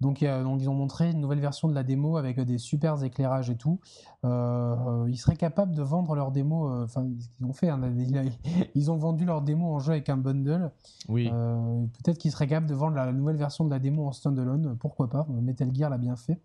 donc, 0.00 0.22
donc 0.24 0.60
ils 0.62 0.68
ont 0.68 0.74
montré 0.74 1.10
une 1.10 1.20
nouvelle 1.20 1.40
version 1.40 1.68
de 1.68 1.74
la 1.74 1.82
démo 1.82 2.16
avec 2.16 2.38
euh, 2.38 2.44
des 2.44 2.58
super 2.58 3.02
éclairages 3.02 3.50
et 3.50 3.56
tout. 3.56 3.78
Euh, 4.24 5.06
ils 5.08 5.16
seraient 5.18 5.36
capables 5.36 5.74
de 5.74 5.82
vendre 5.82 6.14
leur 6.14 6.30
démo. 6.30 6.70
Enfin, 6.82 7.04
ils 7.04 7.46
ont 7.46 7.52
fait. 7.52 7.68
hein, 7.68 7.80
ils, 8.74 8.90
ont 8.90 8.96
vendu 8.96 9.24
leur 9.24 9.42
démo 9.42 9.66
en 9.74 9.78
jeu 9.78 9.92
avec 9.92 10.08
un 10.08 10.16
bundle. 10.16 10.70
Oui, 11.08 11.30
Euh, 11.32 11.84
Peut-être 12.02 12.18
qu'ils 12.18 12.30
seraient 12.32 12.46
capables 12.46 12.66
de 12.68 12.74
vendre 12.74 12.96
la, 12.96 13.12
nouvelle 13.12 13.36
version 13.36 13.64
de 13.64 13.70
la 13.70 13.78
démo 13.78 14.06
en 14.06 14.12
standalone. 14.12 14.76
Pourquoi 14.80 15.08
pas 15.08 15.26
Metal 15.28 15.74
Gear 15.74 15.90
l'a 15.90 15.98
bien 15.98 16.16
fait. 16.16 16.38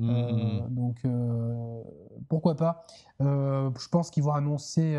Euh, 0.00 0.66
donc 0.70 0.96
euh, 1.04 1.82
pourquoi 2.30 2.56
pas 2.56 2.84
Euh, 3.20 3.70
Je 3.78 3.88
pense 3.88 4.10
qu'ils 4.10 4.22
vont 4.22 4.32
annoncer 4.32 4.98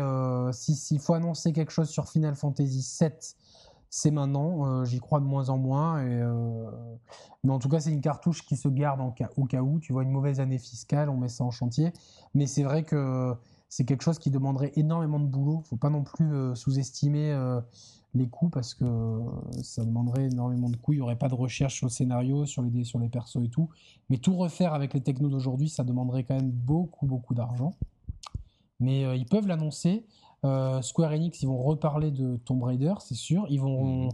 si- 0.52 0.76
s'il 0.76 1.00
faut 1.00 1.14
annoncer 1.14 1.52
quelque 1.52 1.72
chose 1.72 1.88
sur 1.88 2.08
Final 2.08 2.36
Fantasy 2.36 2.86
VII, 3.00 3.10
c'est 3.96 4.10
maintenant. 4.10 4.66
Euh, 4.66 4.84
J'y 4.84 4.98
crois 4.98 5.20
de 5.20 5.24
moins 5.24 5.50
en 5.50 5.56
moins. 5.56 6.02
Euh, 6.02 6.68
mais 7.44 7.52
en 7.52 7.60
tout 7.60 7.68
cas, 7.68 7.78
c'est 7.78 7.92
une 7.92 8.00
cartouche 8.00 8.44
qui 8.44 8.56
se 8.56 8.66
garde 8.66 9.00
au 9.00 9.44
cas 9.44 9.62
où. 9.62 9.78
Tu 9.78 9.92
vois 9.92 10.02
une 10.02 10.10
mauvaise 10.10 10.40
année 10.40 10.58
fiscale, 10.58 11.08
on 11.08 11.16
met 11.16 11.28
ça 11.28 11.44
en 11.44 11.52
chantier. 11.52 11.92
Mais 12.34 12.48
c'est 12.48 12.64
vrai 12.64 12.82
que 12.82 13.36
c'est 13.68 13.84
quelque 13.84 14.02
chose 14.02 14.18
qui 14.18 14.32
demanderait 14.32 14.72
énormément 14.74 15.20
de 15.20 15.26
boulot. 15.26 15.62
Faut 15.66 15.76
pas 15.76 15.90
non 15.90 16.02
plus 16.02 16.34
euh, 16.34 16.56
sous-estimer 16.56 17.38
les 18.14 18.28
coûts 18.28 18.48
parce 18.48 18.74
que 18.74 18.84
ça 19.62 19.84
demanderait 19.84 20.24
énormément 20.24 20.70
de 20.70 20.76
coûts. 20.76 20.94
Il 20.94 20.96
n'y 20.96 21.02
aurait 21.02 21.18
pas 21.18 21.28
de 21.28 21.34
recherche 21.34 21.76
sur 21.76 21.86
le 21.86 21.92
scénario, 21.92 22.46
sur 22.46 22.62
les, 22.62 22.82
sur 22.82 22.98
les 22.98 23.08
persos 23.08 23.44
et 23.44 23.48
tout. 23.48 23.68
Mais 24.10 24.18
tout 24.18 24.36
refaire 24.36 24.74
avec 24.74 24.92
les 24.92 25.02
technos 25.02 25.28
d'aujourd'hui, 25.28 25.68
ça 25.68 25.84
demanderait 25.84 26.24
quand 26.24 26.34
même 26.34 26.50
beaucoup, 26.50 27.06
beaucoup 27.06 27.34
d'argent. 27.34 27.76
Mais 28.80 29.16
ils 29.16 29.26
peuvent 29.26 29.46
l'annoncer. 29.46 30.04
Euh, 30.44 30.82
Square 30.82 31.12
Enix, 31.12 31.42
ils 31.42 31.46
vont 31.46 31.62
reparler 31.62 32.10
de 32.10 32.36
Tomb 32.44 32.62
Raider, 32.62 32.94
c'est 33.00 33.14
sûr. 33.14 33.46
Ils 33.48 33.60
vont, 33.60 34.04
Mhm. 34.06 34.10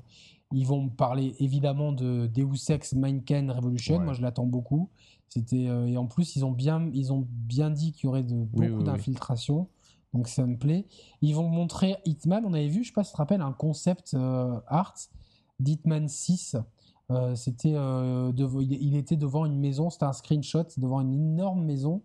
ils 0.52 0.66
vont 0.66 0.88
parler 0.88 1.34
évidemment 1.40 1.92
de 1.92 2.26
Deus 2.28 2.70
Ex 2.70 2.94
Mankind 2.94 3.50
Revolution. 3.50 3.98
Ouais. 3.98 4.04
Moi, 4.04 4.12
je 4.14 4.22
l'attends 4.22 4.46
beaucoup. 4.46 4.88
C'était 5.28 5.68
euh, 5.68 5.86
et 5.86 5.96
en 5.96 6.06
plus, 6.06 6.36
ils 6.36 6.44
ont 6.44 6.50
bien, 6.52 6.88
ils 6.92 7.12
ont 7.12 7.26
bien 7.28 7.70
dit 7.70 7.92
qu'il 7.92 8.04
y 8.04 8.08
aurait 8.08 8.22
de 8.24 8.34
beaucoup 8.44 8.60
Oui, 8.62 8.68
oui, 8.68 8.74
oui. 8.78 8.84
d'infiltration. 8.84 9.68
Donc 10.12 10.26
ça 10.26 10.44
me 10.44 10.56
plaît. 10.56 10.86
Ils 11.22 11.34
vont 11.36 11.48
montrer 11.48 11.96
Hitman. 12.04 12.44
On 12.44 12.52
avait 12.52 12.66
vu, 12.68 12.82
je 12.82 12.88
sais 12.88 12.92
pas 12.94 13.04
si 13.04 13.10
tu 13.10 13.14
te 13.14 13.18
rappelles, 13.18 13.42
un 13.42 13.52
concept 13.52 14.14
euh, 14.14 14.58
art 14.66 14.94
d'Hitman 15.60 16.08
6. 16.08 16.56
Euh, 17.12 17.34
c'était 17.36 17.74
euh, 17.74 18.32
dev- 18.32 18.60
il 18.60 18.72
il 18.72 18.96
était 18.96 19.16
devant 19.16 19.44
une 19.46 19.58
maison, 19.58 19.88
c'était 19.90 20.04
un 20.04 20.12
screenshot 20.12 20.64
devant 20.78 21.00
une 21.00 21.12
énorme 21.12 21.64
maison 21.64 22.02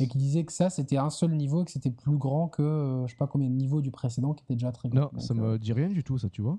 et 0.00 0.08
qui 0.08 0.18
disait 0.18 0.44
que 0.44 0.52
ça 0.52 0.70
c'était 0.70 0.96
un 0.96 1.10
seul 1.10 1.32
niveau 1.32 1.62
et 1.62 1.64
que 1.64 1.70
c'était 1.70 1.90
plus 1.90 2.16
grand 2.16 2.48
que 2.48 2.62
euh, 2.62 3.06
je 3.06 3.12
sais 3.12 3.18
pas 3.18 3.26
combien 3.26 3.48
de 3.48 3.54
niveaux 3.54 3.80
du 3.80 3.90
précédent 3.90 4.34
qui 4.34 4.44
était 4.44 4.54
déjà 4.54 4.72
très 4.72 4.88
grand. 4.88 5.00
non, 5.00 5.10
Donc, 5.12 5.22
ça 5.22 5.34
euh, 5.34 5.52
me 5.52 5.58
dit 5.58 5.72
rien 5.72 5.88
du 5.88 6.02
tout, 6.04 6.18
ça, 6.18 6.28
tu 6.28 6.42
vois. 6.42 6.58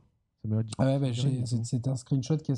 Ah 0.78 0.98
ouais, 0.98 1.12
du 1.12 1.22
c'est 1.64 1.88
un 1.88 1.96
screenshot 1.96 2.38
qui 2.38 2.54
a, 2.54 2.56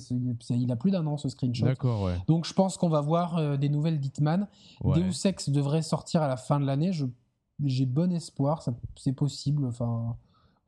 il 0.56 0.72
a 0.72 0.76
plus 0.76 0.92
d'un 0.92 1.08
an 1.08 1.18
ce 1.18 1.28
screenshot. 1.30 1.66
D'accord, 1.66 2.04
ouais. 2.04 2.18
Donc 2.28 2.46
je 2.46 2.54
pense 2.54 2.78
qu'on 2.78 2.90
va 2.90 3.02
voir 3.02 3.38
euh, 3.38 3.58
des 3.58 3.70
nouvelles 3.70 4.00
d'Hitman. 4.00 4.48
ouais. 4.84 5.00
Deus 5.02 5.26
Ex 5.26 5.50
devrait 5.50 5.82
sortir 5.82 6.22
à 6.22 6.28
la 6.28 6.38
fin 6.38 6.60
de 6.60 6.66
l'année. 6.66 6.92
J'ai 7.64 7.86
bon 7.86 8.12
espoir, 8.12 8.64
c'est 8.96 9.14
possible. 9.14 9.66
Enfin, 9.66 10.16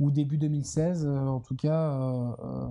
ou 0.02 0.12
début 0.12 0.38
2016. 0.38 1.06
euh, 1.06 1.20
en 1.20 1.40
tout 1.40 1.56
cas, 1.56 1.92
euh, 1.94 2.32
euh, 2.44 2.68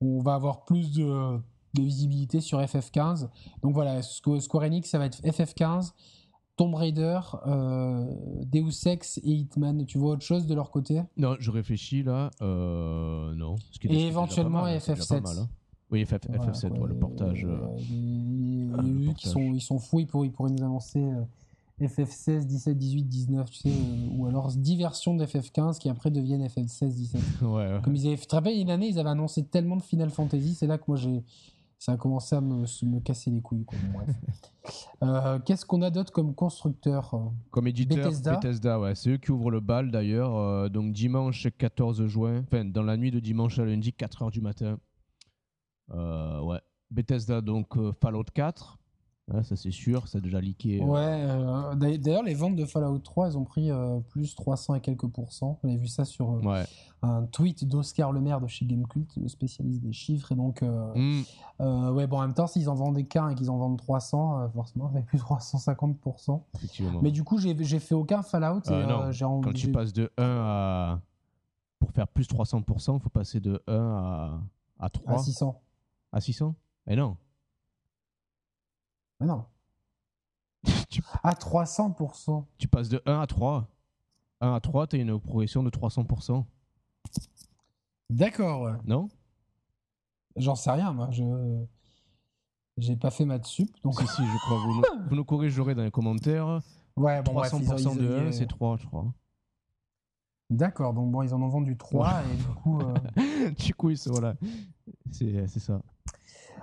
on 0.00 0.20
va 0.20 0.34
avoir 0.34 0.64
plus 0.64 0.92
de, 0.92 1.40
de 1.74 1.82
visibilité 1.82 2.40
sur 2.40 2.60
FF15. 2.60 3.28
Donc 3.62 3.74
voilà, 3.74 4.00
Squ- 4.00 4.40
Square 4.40 4.64
Enix, 4.64 4.88
ça 4.88 4.98
va 4.98 5.06
être 5.06 5.20
FF15, 5.22 5.92
Tomb 6.56 6.74
Raider, 6.74 7.20
euh, 7.46 8.04
Deus 8.44 8.86
Ex 8.86 9.18
et 9.18 9.30
Hitman. 9.30 9.84
Tu 9.86 9.98
vois 9.98 10.12
autre 10.12 10.22
chose 10.24 10.46
de 10.46 10.54
leur 10.54 10.70
côté? 10.70 11.02
Non, 11.16 11.36
je 11.38 11.50
réfléchis 11.50 12.02
là. 12.02 12.30
Euh, 12.42 13.34
non. 13.34 13.56
Ce 13.70 13.78
qui 13.78 13.86
est- 13.88 13.92
Et 13.92 14.06
éventuellement 14.08 14.62
mal, 14.62 14.78
déjà 14.78 14.94
FF7. 14.94 15.22
pas 15.22 15.34
mal, 15.34 15.38
hein. 15.44 15.48
Oui, 15.90 16.04
FF, 16.04 16.26
FF7, 16.28 16.68
Voilà, 16.70 16.82
ouais, 16.82 16.88
le 16.88 16.94
quoi, 16.94 17.08
portage. 17.08 17.44
euh, 17.46 17.58
ils- 17.90 18.70
le 18.70 18.88
ils- 19.00 19.04
portage. 19.06 19.24
Ils 19.24 19.28
sont, 19.30 19.40
ils 19.54 19.60
sont 19.62 19.78
fous, 19.78 20.00
ils 20.00 20.06
pourraient, 20.06 20.26
ils 20.26 20.32
pourraient 20.32 20.50
nous 20.50 20.62
annoncer 20.64 21.00
euh, 21.02 21.22
FF16, 21.80 22.44
17, 22.46 22.76
18, 22.76 23.04
19, 23.04 23.48
tu 23.50 23.58
sais, 23.60 23.68
euh, 23.70 24.16
ou 24.16 24.26
alors 24.26 24.48
10 24.52 24.76
versions 24.76 25.14
d'FF15 25.14 25.78
qui 25.78 25.88
après 25.88 26.10
deviennent 26.10 26.42
FF16, 26.46 26.92
17. 26.94 27.20
Ouais, 27.42 27.48
ouais. 27.72 27.80
Comme 27.82 27.94
ils 27.94 28.06
avaient, 28.06 28.16
tu 28.18 28.26
te 28.26 28.34
rappelles, 28.34 28.58
une 28.58 28.68
année, 28.70 28.88
ils 28.88 28.98
avaient 28.98 29.08
annoncé 29.10 29.44
tellement 29.44 29.76
de 29.76 29.82
Final 29.82 30.10
Fantasy, 30.10 30.54
c'est 30.54 30.66
là 30.66 30.76
que 30.76 30.84
moi 30.88 30.96
j'ai. 30.96 31.22
Ça 31.78 31.92
a 31.92 31.96
commencé 31.96 32.34
à 32.34 32.40
me, 32.40 32.66
se- 32.66 32.84
me 32.84 32.98
casser 33.00 33.30
les 33.30 33.40
couilles. 33.40 33.64
Euh, 35.02 35.38
Qu'est-ce 35.38 35.64
qu'on 35.64 35.80
a 35.82 35.90
d'autre 35.90 36.12
comme 36.12 36.34
constructeur 36.34 37.14
Comme 37.50 37.68
éditeur, 37.68 37.96
Bethesda. 38.08 38.34
Bethesda, 38.36 38.80
ouais. 38.80 38.94
C'est 38.96 39.10
eux 39.10 39.16
qui 39.16 39.30
ouvrent 39.30 39.50
le 39.52 39.60
bal 39.60 39.90
d'ailleurs. 39.92 40.34
euh, 40.36 40.68
donc 40.68 40.92
dimanche 40.92 41.46
14 41.56 42.04
juin, 42.06 42.42
enfin 42.42 42.64
dans 42.64 42.82
la 42.82 42.96
nuit 42.96 43.10
de 43.12 43.20
dimanche 43.20 43.58
à 43.60 43.64
lundi, 43.64 43.92
4h 43.96 44.30
du 44.32 44.40
matin. 44.40 44.78
Euh, 45.90 46.40
ouais. 46.42 46.60
Bethesda, 46.90 47.40
donc 47.40 47.76
euh, 47.76 47.92
Fallout 47.92 48.24
4. 48.34 48.78
Ouais, 49.30 49.44
ça 49.44 49.56
c'est 49.56 49.70
sûr, 49.70 50.08
ça 50.08 50.18
a 50.18 50.20
déjà 50.22 50.40
leaké. 50.40 50.80
euh, 50.80 50.84
Ouais, 50.86 51.00
euh, 51.02 51.74
d'ailleurs- 51.74 52.22
les 52.22 52.32
ventes 52.34 52.56
de 52.56 52.64
Fallout 52.64 52.98
3, 53.00 53.26
elles 53.28 53.36
ont 53.36 53.44
pris 53.44 53.70
euh, 53.70 54.00
plus 54.08 54.34
300 54.34 54.74
et 54.76 54.80
quelques 54.80 55.06
pourcents. 55.06 55.58
J'avais 55.62 55.76
vu 55.76 55.86
ça 55.86 56.06
sur 56.06 56.30
euh, 56.30 56.40
Ouais. 56.40 56.64
un 57.02 57.24
tweet 57.26 57.66
d'Oscar 57.68 58.10
Lemaire 58.12 58.40
de 58.40 58.46
chez 58.46 58.64
Gamecult, 58.64 59.06
le 59.16 59.28
spécialiste 59.28 59.82
des 59.82 59.92
chiffres. 59.92 60.32
Et 60.32 60.34
donc, 60.34 60.62
euh, 60.62 60.92
ouais, 61.92 62.06
bon, 62.06 62.18
en 62.18 62.22
même 62.22 62.32
temps, 62.32 62.46
s'ils 62.46 62.70
en 62.70 62.74
vendaient 62.74 63.04
qu'un 63.04 63.28
et 63.28 63.34
qu'ils 63.34 63.50
en 63.50 63.58
vendent 63.58 63.76
300, 63.78 64.40
euh, 64.40 64.48
forcément, 64.48 64.88
fait 64.92 65.02
plus 65.02 65.18
350%. 65.18 66.42
effectivement. 66.54 67.00
Mais 67.02 67.10
du 67.10 67.22
coup, 67.22 67.38
j'ai 67.38 67.78
fait 67.80 67.94
aucun 67.94 68.22
Fallout. 68.22 68.60
et, 68.66 68.72
Euh, 68.72 68.86
non, 68.86 69.40
Quand 69.42 69.52
tu 69.52 69.70
passes 69.70 69.92
de 69.92 70.10
1 70.16 70.22
à. 70.24 71.00
Pour 71.78 71.92
faire 71.92 72.08
plus 72.08 72.26
300%, 72.26 72.96
il 72.96 73.00
faut 73.00 73.08
passer 73.10 73.40
de 73.40 73.62
1 73.68 73.74
à, 73.74 74.40
à 74.80 74.88
3. 74.88 75.14
à 75.14 75.18
600. 75.18 75.60
À 76.12 76.20
600 76.20 76.54
Eh 76.88 76.96
non. 76.96 77.16
Mais 79.20 79.26
non. 79.26 79.44
tu, 80.90 81.02
À 81.22 81.32
300%. 81.34 82.44
tu 82.58 82.68
passes 82.68 82.88
de 82.88 83.02
1 83.06 83.20
à 83.20 83.26
3. 83.26 83.68
1 84.40 84.54
à 84.54 84.60
3, 84.60 84.86
tu 84.86 84.96
as 84.96 84.98
une 85.00 85.18
progression 85.20 85.62
de 85.62 85.70
300%. 85.70 86.44
D'accord, 88.10 88.62
ouais. 88.62 88.72
Non? 88.84 89.08
J'en 90.36 90.54
sais 90.54 90.70
rien, 90.70 90.92
moi. 90.92 91.08
Je 91.10 91.22
j'ai 92.76 92.94
pas 92.96 93.10
fait 93.10 93.24
maths 93.24 93.44
sup, 93.44 93.68
donc 93.82 94.00
Si, 94.00 94.06
si, 94.06 94.22
je 94.24 94.36
crois. 94.46 94.58
Vous 94.58 94.74
nous, 94.74 95.08
vous 95.08 95.16
nous 95.16 95.24
corrigerez 95.24 95.74
dans 95.74 95.82
les 95.82 95.90
commentaires. 95.90 96.60
ouais, 96.96 97.20
bon, 97.22 97.32
bref, 97.32 97.52
300% 97.52 97.76
ils 97.76 97.88
ont- 97.88 97.92
ils 97.94 97.98
de 97.98 98.08
ont- 98.14 98.26
1, 98.28 98.32
c'est 98.32 98.46
3, 98.46 98.76
je 98.76 98.86
crois. 98.86 99.12
D'accord, 100.48 100.94
donc 100.94 101.10
bon, 101.10 101.22
ils 101.22 101.34
en 101.34 101.42
ont 101.42 101.48
vendu 101.48 101.76
3 101.76 102.22
et 102.24 102.36
du 102.36 102.44
coup, 102.44 102.80
euh, 102.80 102.94
du 103.58 103.74
coup, 103.74 103.90
voilà. 104.06 104.34
C'est 105.10 105.46
c'est 105.48 105.58
ça. 105.58 105.82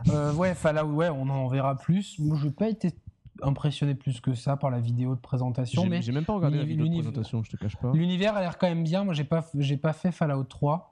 Euh, 0.10 0.34
ouais, 0.34 0.54
Fallout, 0.56 0.94
ouais, 0.94 1.10
on 1.10 1.30
en 1.30 1.48
verra 1.48 1.76
plus. 1.76 2.18
Moi, 2.20 2.38
je 2.40 2.46
n'ai 2.46 2.52
pas 2.52 2.70
été 2.70 2.94
impressionné 3.42 3.96
plus 3.96 4.22
que 4.22 4.34
ça 4.34 4.56
par 4.56 4.70
la 4.70 4.80
vidéo 4.80 5.16
de 5.16 5.20
présentation, 5.20 5.84
J'ai 5.84 5.90
mais 5.90 6.02
j'ai 6.02 6.12
même 6.14 6.24
pas 6.26 6.34
regardé 6.34 6.58
la 6.58 6.64
vidéo 6.64 6.86
de 6.88 6.92
présentation, 6.94 7.44
je 7.44 7.52
te 7.52 7.58
cache 7.58 7.76
pas. 7.76 7.92
l'univers 7.94 8.36
a 8.38 8.40
l'air 8.42 8.58
quand 8.58 8.68
même 8.68 8.84
bien. 8.84 9.04
Moi, 9.04 9.14
j'ai 9.14 9.26
pas, 9.26 9.46
j'ai 9.58 9.78
pas 9.78 9.94
fait 9.94 10.12
Fallout 10.12 10.44
3. 10.46 10.92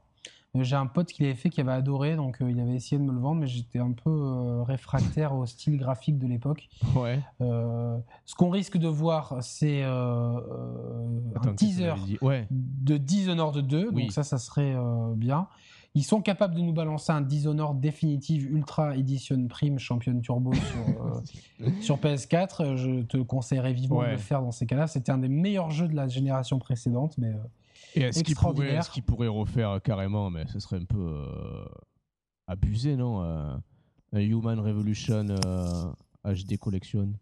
Euh, 0.56 0.64
J'ai 0.64 0.76
un 0.76 0.86
pote 0.86 1.08
qui 1.08 1.24
l'avait 1.24 1.34
fait, 1.34 1.50
qui 1.50 1.62
avait 1.62 1.72
adoré, 1.72 2.16
donc 2.16 2.40
euh, 2.42 2.52
il 2.52 2.60
avait 2.60 2.76
essayé 2.76 3.00
de 3.00 3.04
me 3.04 3.12
le 3.12 3.18
vendre, 3.20 3.42
mais 3.42 3.48
j'étais 3.48 3.80
un 3.80 3.92
peu 3.92 4.12
euh, 4.12 4.62
réfractaire 4.62 5.34
au 5.34 5.48
style 5.48 5.78
graphique 5.78 6.20
de 6.20 6.28
l'époque. 6.28 6.70
Ouais. 6.96 7.20
Euh, 7.42 7.98
ce 8.26 8.36
qu'on 8.36 8.52
risque 8.52 8.78
de 8.78 8.88
voir, 8.88 9.38
c'est 9.42 9.82
un 9.82 11.54
teaser 11.58 11.94
dit? 12.06 12.18
Ouais. 12.22 12.48
de 12.52 12.98
Dishonored 12.98 13.66
2, 13.66 13.90
Oui. 13.94 14.04
donc 14.04 14.12
ça, 14.12 14.22
ça 14.24 14.38
serait 14.38 14.76
bien. 15.16 15.48
Ils 15.96 16.04
sont 16.04 16.22
capables 16.22 16.56
de 16.56 16.62
nous 16.62 16.74
balancer 16.74 17.12
un 17.12 17.22
Dishonored 17.22 17.80
définitive 17.80 18.52
Ultra 18.52 18.96
Edition 18.98 19.48
Prime 19.48 19.78
Champion 19.78 20.20
Turbo 20.22 20.52
sur, 20.54 21.06
euh, 21.06 21.70
sur 21.82 21.98
PS4. 21.98 22.76
Je 22.76 23.04
te 23.04 23.18
conseillerais 23.18 23.74
vivement 23.74 24.02
de 24.02 24.08
le 24.08 24.18
faire 24.18 24.42
dans 24.42 24.52
ces 24.52 24.66
cas-là. 24.66 24.88
C'était 24.88 25.12
un 25.12 25.20
des 25.20 25.30
meilleurs 25.30 25.70
jeux 25.70 25.88
de 25.88 25.96
la 25.96 26.08
génération 26.08 26.58
précédente, 26.58 27.16
mais 27.20 27.28
euh, 27.34 27.38
Et 27.94 28.02
est-ce 28.02 28.24
qu'il 28.24 28.36
pourrait, 28.36 28.50
extraordinaire. 28.52 28.80
est-ce 28.80 28.90
qu'il 28.90 29.04
pourrait 29.04 29.28
refaire 29.28 29.80
carrément 29.84 30.32
Mais 30.32 30.48
ce 30.48 30.60
serait 30.60 30.78
un 30.78 30.86
peu 30.86 30.98
euh, 30.98 31.66
abusé, 32.48 32.96
non 32.96 33.22
euh, 33.22 33.56
Un 34.14 34.20
Human 34.20 34.60
Revolution 34.60 35.28
euh, 35.46 35.86
HD 36.26 36.58
Collection? 36.58 37.14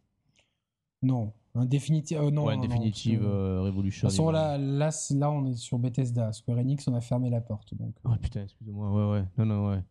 non. 1.02 1.34
Un 1.56 1.66
définitive. 1.66 2.18
euh, 2.22 2.32
non, 2.32 2.46
ouais, 2.46 2.56
non, 2.56 2.64
non, 2.64 2.68
que- 2.70 3.10
euh, 3.24 3.56
De 3.58 3.60
Revolution. 3.66 4.08
toute 4.08 4.16
façon, 4.16 4.32
là, 4.32 4.58
là, 4.58 4.90
là, 5.12 5.32
on 5.32 5.46
est 5.46 5.56
sur 5.56 5.78
Bethesda. 5.80 6.32
Square 6.32 6.60
Enix, 6.60 6.88
on 6.88 6.94
a 6.94 7.02
fermé 7.02 7.30
la 7.30 7.42
porte. 7.42 7.74
Donc, 7.76 7.94
euh, 8.06 8.10
Oh 8.12 8.16
putain, 8.22 8.44
excuse-moi. 8.44 8.92
Ouais, 8.92 9.20
ouais. 9.20 9.26
Non, 9.38 9.46
non, 9.46 9.70
ouais. 9.70 9.84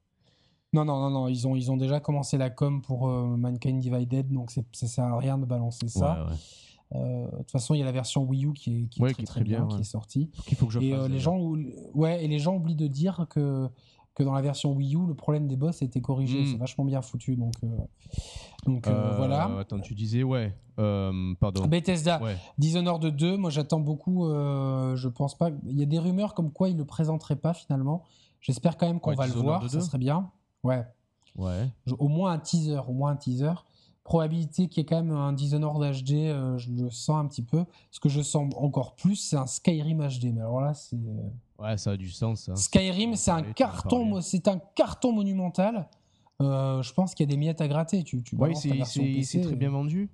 Non, 0.73 0.85
non, 0.85 1.01
non, 1.01 1.11
non. 1.11 1.28
Ils 1.28 1.47
ont, 1.49 1.57
ils 1.57 1.70
ont 1.70 1.77
déjà 1.77 2.01
commencé 2.01 2.39
la 2.39 2.49
com 2.49 2.81
pour 2.81 3.09
euh, 3.09 3.37
Mankind 3.37 3.78
Divided, 3.81 4.28
donc 4.32 4.51
ça 4.53 4.62
sert 4.87 5.05
à 5.05 5.19
rien 5.19 5.37
de 5.37 5.45
balancer 5.45 5.89
ça. 5.89 6.24
Ouais, 6.24 6.31
ouais. 6.31 6.37
Euh, 6.97 7.31
De 7.31 7.37
toute 7.39 7.51
façon, 7.51 7.74
il 7.74 7.78
y 7.78 7.82
a 7.82 7.85
la 7.85 7.93
version 7.93 8.23
Wii 8.24 8.47
U 8.47 8.53
qui 8.53 8.82
est, 8.82 8.87
qui 8.87 9.01
est 9.01 9.03
Ouais, 9.03 9.11
très, 9.11 9.16
qui 9.16 9.23
est 9.23 9.27
très 9.27 9.41
très 9.41 9.45
bien, 9.45 9.59
bien, 9.61 9.69
qui 9.69 9.74
ouais. 9.77 9.81
est 9.82 9.85
sortie. 9.85 10.31
Qu'il 10.47 10.57
faut 10.57 10.66
que 10.66 10.73
je 10.73 10.81
Et 10.81 10.91
fasse. 10.91 11.01
euh, 11.01 11.09
les 11.09 11.19
gens, 11.20 11.39
ou- 11.39 11.59
ouais, 11.95 12.24
et 12.24 12.28
les 12.28 12.39
gens 12.39 12.57
oublient 12.57 12.74
de 12.74 12.87
dire 12.89 13.27
que 13.31 13.69
que 14.21 14.25
dans 14.25 14.35
la 14.35 14.43
version 14.43 14.73
Wii 14.73 14.95
U, 14.97 15.07
le 15.07 15.15
problème 15.15 15.49
des 15.49 15.57
boss 15.57 15.83
a 15.83 15.85
été 15.85 16.01
corrigé. 16.01 16.43
Mm. 16.43 16.47
C'est 16.47 16.57
vachement 16.57 16.85
bien 16.85 17.03
foutu. 17.03 17.37
Donc, 17.37 17.55
euh, 17.65 17.69
donc 18.67 18.87
euh, 18.87 18.91
Euh, 18.93 19.17
voilà. 19.17 19.51
Attends, 19.59 19.81
tu 19.81 19.95
disais, 19.95 20.23
ouais. 20.23 20.55
Euh, 20.79 21.35
pardon. 21.41 21.67
Bethesda, 21.67 22.23
Ouais. 22.23 22.37
Dishonored 22.59 23.05
2, 23.15 23.37
moi 23.37 23.51
j'attends 23.51 23.81
beaucoup. 23.81 24.27
je 24.29 25.09
pense 25.09 25.37
pas. 25.37 25.51
Il 25.67 25.79
y 25.79 25.83
a 25.83 25.87
des 25.87 25.99
rumeurs 25.99 26.35
comme 26.35 26.51
quoi 26.53 26.69
ils 26.69 26.77
le 26.77 26.85
présenteraient 26.85 27.37
pas 27.37 27.55
finalement. 27.55 28.05
J'espère 28.41 28.77
quand 28.77 28.87
même 28.87 29.01
qu'on 29.01 29.11
Ouais, 29.11 29.17
va 29.17 29.27
le 29.27 29.33
voir. 29.33 29.61
2. 29.63 29.69
Ça 29.69 29.81
serait 29.81 29.99
bien. 29.99 30.31
Ouais. 30.63 30.85
Ouais. 31.37 31.69
Je- 31.87 31.95
au 31.99 32.09
moins 32.09 32.33
un 32.33 32.39
teaser, 32.39 32.81
au 32.89 32.93
moins 32.93 33.11
un 33.13 33.17
teaser. 33.17 33.53
Probabilité 34.03 34.67
qu'il 34.67 34.79
y 34.79 34.83
ait 34.83 34.87
quand 34.87 34.97
même 35.03 35.13
un 35.15 35.33
Dishonored 35.33 35.81
HD, 36.03 36.13
euh, 36.31 36.57
je 36.59 36.73
le 36.73 36.91
sens 36.91 37.17
un 37.23 37.27
petit 37.29 37.43
peu. 37.43 37.65
Ce 37.91 38.01
que 38.01 38.09
je 38.09 38.23
sens 38.23 38.53
encore 38.57 38.97
plus, 38.97 39.15
c'est 39.17 39.37
un 39.37 39.47
Skyrim 39.47 39.99
HD. 40.01 40.33
Mais 40.33 40.41
alors 40.41 40.61
là, 40.61 40.75
c'est 40.75 40.97
Ouais, 41.61 41.77
ça 41.77 41.91
a 41.93 41.97
du 41.97 42.09
sens. 42.11 42.45
ça. 42.45 42.57
Skyrim, 42.57 43.15
c'est 43.16 43.31
un 43.31 43.43
carton, 43.43 44.20
c'est 44.20 44.49
un 44.49 44.59
carton 44.74 45.12
monumental. 45.12 45.89
Euh, 46.41 46.81
je 46.82 46.93
pense 46.95 47.15
qu'il 47.15 47.24
y 47.24 47.28
a 47.28 47.31
des 47.32 47.37
miettes 47.37 47.61
à 47.61 47.69
gratter. 47.69 48.03
Tu, 48.03 48.23
tu 48.23 48.35
Ouais, 48.37 48.55
c'est 48.55 48.70
très 49.43 49.57
bien 49.57 49.69
vendu. 49.70 50.11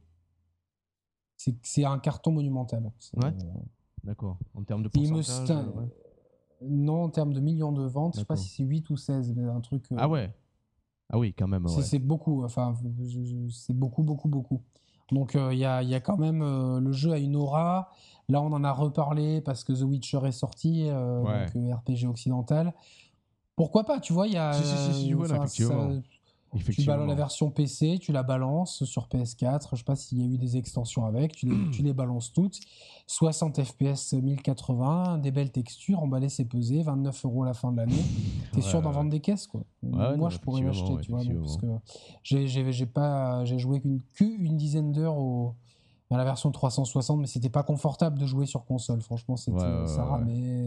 C'est 1.37 1.55
c'est 1.63 1.85
un 1.85 1.99
carton 1.99 2.33
monumental. 2.33 2.91
C'est, 2.99 3.17
Ouais. 3.23 3.31
euh, 3.31 3.61
D'accord. 4.03 4.39
En 4.55 4.63
termes 4.65 4.83
de 4.83 4.89
me 4.89 5.09
pourcentage. 5.09 5.67
euh, 5.67 5.81
ouais. 5.81 5.89
Non, 6.63 7.05
en 7.05 7.11
termes 7.11 7.33
de 7.35 7.41
millions 7.41 7.73
de 7.73 7.83
ventes, 7.85 8.15
je 8.15 8.21
sais 8.21 8.25
pas 8.25 8.35
D'accord. 8.35 8.45
si 8.49 8.55
c'est 8.57 8.63
8 8.65 8.89
ou 8.91 8.97
16, 8.97 9.35
mais 9.37 9.45
un 9.45 9.61
truc. 9.61 9.85
euh, 9.93 9.97
Ah 9.99 10.09
ouais. 10.09 10.33
Ah 11.11 11.19
oui, 11.19 11.33
quand 11.35 11.47
même. 11.47 11.69
C'est 11.69 11.77
Ouais. 11.77 11.83
c'est 11.83 11.99
beaucoup, 12.01 12.43
enfin, 12.45 12.75
je- 13.05 13.23
je- 13.23 13.49
c'est 13.51 13.75
beaucoup, 13.75 14.03
beaucoup, 14.03 14.29
beaucoup. 14.29 14.63
Donc, 15.13 15.37
euh, 15.37 15.53
il 15.53 15.59
y, 15.59 15.65
a, 15.65 15.83
y 15.83 15.95
a 15.95 16.01
quand 16.01 16.17
même. 16.19 16.43
euh, 16.43 16.81
le 16.81 16.93
jeu 16.93 17.13
a 17.13 17.19
une 17.19 17.37
aura. 17.37 17.91
Là, 18.29 18.41
on 18.43 18.53
en 18.53 18.65
a 18.65 18.73
reparlé 18.73 19.41
parce 19.41 19.63
que 19.63 19.73
The 19.73 19.83
Witcher 19.83 20.21
est 20.25 20.33
sorti, 20.33 20.87
euh, 20.89 21.23
Ouais. 21.23 21.47
donc 21.55 21.73
RPG 21.73 22.07
occidental. 22.09 22.75
Pourquoi 23.55 23.85
pas, 23.85 24.01
tu 24.01 24.13
vois, 24.13 24.27
il 24.27 24.35
y 24.35 24.37
a. 24.37 24.53
Si, 24.53 24.65
si, 24.65 24.77
si, 24.77 25.01
si, 25.05 25.13
voilà, 25.13 25.47
ça- 25.47 25.89
tu 26.75 26.83
balances 26.87 27.09
la 27.09 27.15
version 27.15 27.51
PC, 27.51 27.99
tu 28.01 28.13
la 28.13 28.23
balances 28.23 28.85
sur 28.85 29.09
PS4. 29.09 29.71
Je 29.73 29.77
sais 29.77 29.85
pas 29.85 29.97
s'il 29.97 30.19
y 30.19 30.23
a 30.23 30.27
eu 30.27 30.39
des 30.39 30.57
extensions 30.57 31.05
avec. 31.05 31.33
Tu 31.35 31.47
les, 31.47 31.71
tu 31.71 31.83
les 31.83 31.93
balances 31.93 32.33
toutes. 32.33 32.59
60 33.07 33.63
FPS 33.63 34.15
1080, 34.15 35.19
des 35.19 35.31
belles 35.31 35.53
textures, 35.53 36.01
emballer 36.01 36.29
c'est 36.29 36.45
pesé, 36.45 36.83
29 36.83 37.25
euros 37.25 37.43
à 37.45 37.47
la 37.47 37.55
fin 37.55 37.73
de 37.73 37.77
l'année. 37.77 37.93
T'es 38.53 38.57
Ouais, 38.59 38.63
sûr 38.63 38.83
d'en 38.83 38.91
vendre 38.91 39.11
des 39.11 39.21
caisses, 39.21 39.47
quoi. 39.47 39.63
Moi, 39.83 40.17
non, 40.17 40.29
je 40.31 40.39
pourrais 40.39 40.63
l'acheter, 40.63 40.97
tu 41.03 41.11
vois. 41.13 41.25
donc, 41.25 41.41
parce 41.41 41.57
que 41.59 41.67
j'ai- 42.23 42.87
pas, 42.87 43.45
joué 43.45 43.81
qu'une 43.81 44.01
qu'une 44.15 44.57
dizaine 44.57 44.93
d'heures 44.93 45.19
au 45.19 45.55
à 46.09 46.17
la 46.17 46.23
version 46.25 46.53
360, 46.53 47.19
mais 47.19 47.27
c'était 47.27 47.49
pas 47.49 47.65
confortable 47.65 48.17
de 48.19 48.27
jouer 48.27 48.47
sur 48.47 48.65
console. 48.65 49.01
Franchement, 49.03 49.37
c'était 49.37 49.59
ça 49.89 50.05
ramait. 50.05 50.66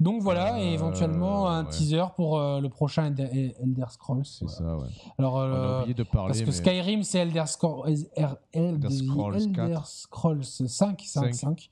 Donc 0.00 0.22
voilà, 0.22 0.58
et 0.60 0.70
Euh, 0.70 0.74
éventuellement 0.74 1.48
un 1.48 1.64
ouais. 1.64 1.70
teaser 1.70 2.04
pour 2.16 2.38
euh, 2.38 2.60
le 2.60 2.68
prochain 2.68 3.06
Elder, 3.06 3.54
Elder 3.62 3.84
Scrolls. 3.90 4.24
C'est 4.24 4.48
ça, 4.48 4.76
ouais. 4.76 4.88
Alors, 5.18 5.34
On 5.34 5.38
a 5.38 5.42
euh, 5.42 5.78
oublié 5.80 5.94
de 5.94 6.02
parler. 6.02 6.28
parce 6.28 6.40
que 6.40 6.46
mais- 6.46 6.52
Skyrim, 6.52 7.02
c'est 7.02 7.18
Elder, 7.18 7.44
Scroll- 7.46 7.88
Er- 8.16 8.26
Elder, 8.52 8.90
Scrolls 8.90 9.36
Elder 9.36 9.52
4. 9.72 9.86
Scrolls 9.86 10.44
5, 10.44 10.68
5, 10.68 11.00
Cinq. 11.04 11.34
5. 11.34 11.70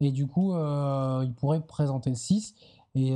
Et 0.00 0.10
du 0.10 0.26
coup, 0.26 0.54
il 0.54 1.32
pourrait 1.36 1.60
présenter 1.60 2.10
le 2.10 2.16
6. 2.16 2.54
Et 2.96 3.10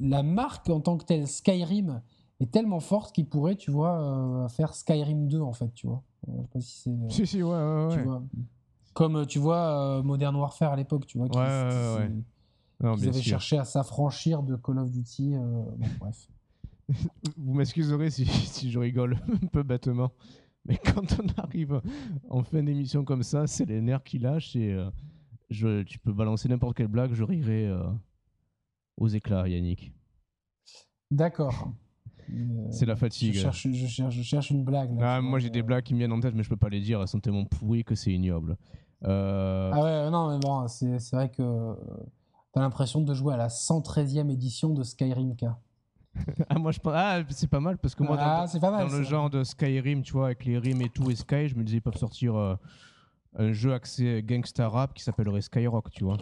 la 0.00 0.22
marque 0.22 0.68
en 0.70 0.80
tant 0.80 0.96
que 0.96 1.04
telle, 1.04 1.26
Skyrim, 1.26 2.00
est 2.40 2.50
tellement 2.50 2.80
forte 2.80 3.14
qu'il 3.14 3.26
pourrait, 3.26 3.54
tu 3.56 3.70
vois, 3.70 4.00
euh, 4.00 4.48
faire 4.48 4.74
Skyrim 4.74 5.28
2, 5.28 5.40
en 5.40 5.52
fait, 5.52 5.72
tu 5.74 5.86
vois. 5.86 6.02
Je 6.26 6.32
sais 6.42 6.48
pas 6.52 6.60
si 6.60 6.78
c'est... 6.78 6.90
euh, 6.90 7.08
Si, 7.08 7.26
si, 7.26 7.42
ouais, 7.42 7.50
ouais, 7.52 7.88
tu 7.92 7.98
ouais. 7.98 8.02
vois. 8.04 8.22
Comme, 8.92 9.24
tu 9.26 9.38
vois, 9.38 9.56
euh, 9.98 10.02
Modern 10.02 10.34
Warfare 10.36 10.72
à 10.72 10.76
l'époque, 10.76 11.06
tu 11.06 11.18
vois. 11.18 11.28
Ouais, 11.28 11.36
ouais, 11.36 11.96
ouais. 11.98 12.10
Non, 12.80 12.94
Ils 12.96 13.00
bien 13.02 13.08
avaient 13.10 13.18
sûr. 13.20 13.30
cherché 13.40 13.58
à 13.58 13.64
s'affranchir 13.64 14.42
de 14.42 14.56
Call 14.56 14.78
of 14.78 14.90
Duty. 14.90 15.34
euh, 15.34 15.38
bon, 15.38 15.86
bref. 16.00 16.28
Vous 17.38 17.54
m'excuserez 17.54 18.10
si, 18.10 18.26
si 18.26 18.70
je 18.70 18.78
rigole 18.78 19.18
un 19.42 19.46
peu 19.46 19.62
bêtement, 19.62 20.12
mais 20.66 20.76
quand 20.78 21.18
on 21.20 21.42
arrive 21.42 21.80
en 22.28 22.42
fin 22.42 22.62
d'émission 22.62 23.04
comme 23.04 23.22
ça, 23.22 23.46
c'est 23.46 23.64
les 23.64 23.80
nerfs 23.80 24.04
qui 24.04 24.18
lâchent 24.18 24.56
et 24.56 24.72
euh, 24.72 24.90
je, 25.50 25.82
tu 25.82 25.98
peux 25.98 26.12
balancer 26.12 26.48
n'importe 26.48 26.76
quelle 26.76 26.88
blague, 26.88 27.14
je 27.14 27.22
rirai 27.24 27.66
euh, 27.68 27.84
aux 28.96 29.08
éclats, 29.08 29.48
Yannick. 29.48 29.92
D'accord. 31.10 31.72
C'est 32.70 32.86
la 32.86 32.96
fatigue. 32.96 33.34
Je 33.34 33.40
cherche, 33.40 33.68
je 33.70 33.86
cherche, 33.86 34.14
je 34.14 34.22
cherche 34.22 34.50
une 34.50 34.64
blague. 34.64 34.96
Ah, 35.00 35.20
moi, 35.20 35.38
j'ai 35.38 35.50
des 35.50 35.62
blagues 35.62 35.84
qui 35.84 35.92
me 35.92 35.98
viennent 35.98 36.12
en 36.12 36.20
tête, 36.20 36.34
mais 36.34 36.42
je 36.42 36.48
peux 36.48 36.56
pas 36.56 36.70
les 36.70 36.80
dire. 36.80 37.02
Elles 37.02 37.06
sont 37.08 37.20
tellement 37.20 37.44
pourries 37.44 37.84
que 37.84 37.94
c'est 37.94 38.12
ignoble. 38.12 38.56
Ah 39.02 39.70
ouais, 39.82 40.10
non, 40.10 40.30
mais 40.30 40.38
bon, 40.40 40.66
c'est 40.66 40.98
vrai 41.12 41.30
que 41.30 41.76
t'as 42.54 42.60
l'impression 42.60 43.00
de 43.00 43.12
jouer 43.14 43.34
à 43.34 43.36
la 43.36 43.48
113e 43.48 44.30
édition 44.30 44.70
de 44.70 44.84
Skyrim 44.84 45.34
K. 45.34 45.46
ah, 46.48 46.58
moi, 46.58 46.70
je 46.70 46.78
pense... 46.78 46.92
ah, 46.96 47.20
c'est 47.30 47.48
pas 47.48 47.58
mal 47.58 47.76
parce 47.78 47.96
que 47.96 48.04
moi, 48.04 48.16
dans- 48.16 48.22
ah, 48.22 48.46
mal. 48.70 48.88
dans 48.88 48.96
le 48.96 49.02
genre 49.02 49.28
de 49.28 49.42
Skyrim, 49.42 50.02
tu 50.02 50.12
vois, 50.12 50.26
avec 50.26 50.44
les 50.44 50.56
rimes 50.58 50.80
et 50.80 50.88
tout, 50.88 51.10
et 51.10 51.16
Sky, 51.16 51.48
je 51.48 51.56
me 51.56 51.64
disais, 51.64 51.78
ils 51.78 51.82
peuvent 51.82 51.96
sortir 51.96 52.36
euh, 52.36 52.54
un 53.36 53.52
jeu 53.52 53.74
axé 53.74 54.22
gangsta 54.22 54.68
rap 54.68 54.94
qui 54.94 55.02
s'appellerait 55.02 55.40
Skyrock, 55.40 55.90
tu 55.90 56.04
vois. 56.04 56.18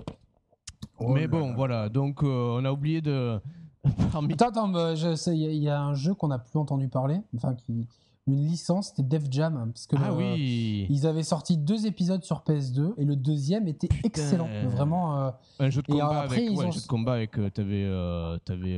Oh 0.99 1.09
Mais 1.09 1.29
bon, 1.29 1.49
là. 1.49 1.55
voilà, 1.55 1.89
donc 1.91 2.23
euh, 2.23 2.59
on 2.59 2.65
a 2.65 2.73
oublié 2.73 3.03
de. 3.03 3.39
Parmi... 4.13 4.33
Attends, 4.33 4.49
attends, 4.49 4.69
bah, 4.69 4.95
il 4.95 5.35
y, 5.35 5.59
y 5.59 5.69
a 5.69 5.83
un 5.83 5.93
jeu 5.93 6.15
qu'on 6.15 6.29
n'a 6.29 6.39
plus 6.39 6.59
entendu 6.59 6.89
parler, 6.89 7.21
enfin, 7.37 7.55
qui, 7.55 7.87
une 8.27 8.47
licence, 8.47 8.89
c'était 8.89 9.03
Def 9.03 9.24
Jam. 9.31 9.57
hein, 9.57 9.69
Parce 9.73 9.86
que 9.86 9.97
Ah 9.99 10.09
le- 10.11 10.15
oui 10.16 10.86
Ils 10.90 11.07
avaient 11.07 11.23
sorti 11.23 11.57
deux 11.57 11.86
épisodes 11.86 12.23
sur 12.24 12.43
PS2 12.43 12.94
et 12.99 13.05
le 13.05 13.16
deuxième 13.16 13.66
était 13.69 13.89
excellent. 14.05 14.49
Vraiment, 14.69 15.19
euh, 15.27 15.31
Un 15.59 15.70
jeu 15.70 15.82
de 15.82 15.89
Et 15.89 15.93
combat 15.99 16.20
après, 16.23 16.36
avec. 16.36 16.51
Ouais, 16.51 16.65
ont- 16.65 16.69
un 16.69 16.70
jeu 16.70 16.81
de 16.81 16.86
combat 16.86 17.12
avec. 17.15 17.39
euh, 17.39 17.51
T'avais. 17.51 17.85
euh, 17.85 18.39
T'avais. 18.44 18.77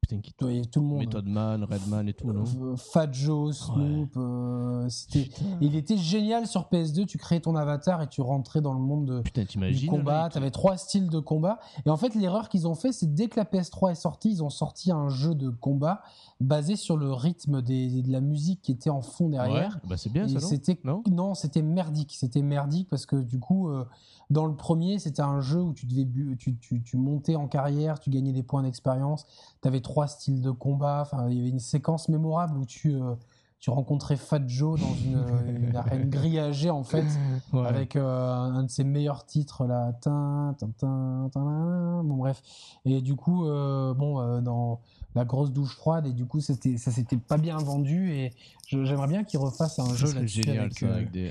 Putain, 0.00 0.20
qui. 0.20 0.32
tout 0.32 0.46
tout 0.70 0.80
le 0.80 0.86
monde. 0.86 0.98
Method 1.00 1.26
Man, 1.26 1.64
Redman 1.64 2.08
et 2.08 2.14
tout, 2.14 2.32
non 2.32 2.44
Euh, 2.60 2.76
Fat 2.76 3.12
Joe, 3.12 3.56
Snoop, 3.56 4.16
euh, 4.16 4.88
c'était. 4.88 5.28
Il 5.60 5.76
était 5.76 5.96
génial 5.96 6.46
sur 6.46 6.68
PS2. 6.70 7.06
Tu 7.06 7.18
créais 7.18 7.40
ton 7.40 7.54
avatar 7.54 8.02
et 8.02 8.08
tu 8.08 8.20
rentrais 8.20 8.60
dans 8.60 8.72
le 8.72 8.80
monde 8.80 9.06
de, 9.06 9.20
Putain, 9.20 9.44
du 9.44 9.86
combat. 9.86 10.28
Tu 10.30 10.38
avais 10.38 10.50
trois 10.50 10.76
styles 10.76 11.08
de 11.08 11.18
combat. 11.20 11.58
Et 11.86 11.90
en 11.90 11.96
fait, 11.96 12.14
l'erreur 12.14 12.48
qu'ils 12.48 12.66
ont 12.66 12.74
fait, 12.74 12.92
c'est 12.92 13.14
dès 13.14 13.28
que 13.28 13.38
la 13.38 13.44
PS3 13.44 13.92
est 13.92 13.94
sortie, 13.94 14.30
ils 14.30 14.42
ont 14.42 14.50
sorti 14.50 14.90
un 14.90 15.08
jeu 15.08 15.34
de 15.34 15.50
combat 15.50 16.02
basé 16.40 16.76
sur 16.76 16.96
le 16.96 17.12
rythme 17.12 17.60
des, 17.62 18.02
de 18.02 18.10
la 18.10 18.20
musique 18.20 18.62
qui 18.62 18.72
était 18.72 18.90
en 18.90 19.02
fond 19.02 19.28
derrière. 19.28 19.74
Ouais, 19.82 19.90
bah 19.90 19.96
c'est 19.96 20.10
bien 20.10 20.24
Et 20.24 20.28
ça, 20.28 20.40
non 20.40 20.46
c'était 20.46 20.78
Non 20.84 21.02
non, 21.10 21.34
c'était 21.34 21.62
merdique. 21.62 22.14
C'était 22.18 22.42
merdique 22.42 22.88
parce 22.88 23.04
que 23.06 23.16
du 23.16 23.38
coup, 23.38 23.68
euh, 23.68 23.84
dans 24.30 24.46
le 24.46 24.54
premier, 24.54 24.98
c'était 24.98 25.22
un 25.22 25.40
jeu 25.40 25.60
où 25.60 25.72
tu 25.74 25.86
devais 25.86 26.06
tu, 26.38 26.56
tu, 26.56 26.82
tu 26.82 26.96
montais 26.96 27.36
en 27.36 27.48
carrière, 27.48 27.98
tu 28.00 28.10
gagnais 28.10 28.32
des 28.32 28.42
points 28.42 28.62
d'expérience. 28.62 29.26
Tu 29.62 29.68
avais 29.68 29.80
trois 29.80 30.06
styles 30.06 30.40
de 30.40 30.50
combat. 30.50 31.00
Enfin, 31.02 31.28
il 31.28 31.36
y 31.36 31.40
avait 31.40 31.50
une 31.50 31.58
séquence 31.58 32.08
mémorable 32.08 32.56
où 32.56 32.64
tu 32.64 32.94
euh, 32.94 33.14
tu 33.58 33.68
rencontrais 33.68 34.16
Fat 34.16 34.40
Joe 34.46 34.80
dans 34.80 34.94
une, 35.04 35.66
une 35.68 35.76
arène 35.76 36.08
grillagée 36.08 36.70
en 36.70 36.82
fait, 36.82 37.04
Ouais. 37.52 37.66
avec 37.66 37.94
euh, 37.94 38.34
un 38.38 38.62
de 38.62 38.70
ses 38.70 38.84
meilleurs 38.84 39.26
titres 39.26 39.66
là. 39.66 39.92
Tin, 40.00 40.54
tin, 40.58 41.28
tin, 41.30 42.02
bon 42.02 42.16
bref. 42.16 42.42
Et 42.86 43.02
du 43.02 43.16
coup, 43.16 43.46
euh, 43.46 43.92
bon, 43.92 44.18
euh, 44.20 44.40
dans 44.40 44.80
la 45.14 45.24
grosse 45.26 45.50
douche 45.52 45.74
froide 45.76 46.06
et 46.06 46.12
du 46.12 46.24
coup, 46.24 46.40
c'était 46.40 46.78
ça 46.78 46.90
s'était 46.90 47.18
pas 47.18 47.36
bien 47.36 47.58
vendu 47.58 48.12
et 48.12 48.32
j'aimerais 48.68 49.08
bien 49.08 49.24
qu'ils 49.24 49.40
refassent 49.40 49.78
un 49.78 49.92
jeu 49.94 50.10
là-dessus 50.14 50.48
avec, 50.48 50.82
euh, 50.82 50.94
avec 50.94 51.10
des. 51.10 51.30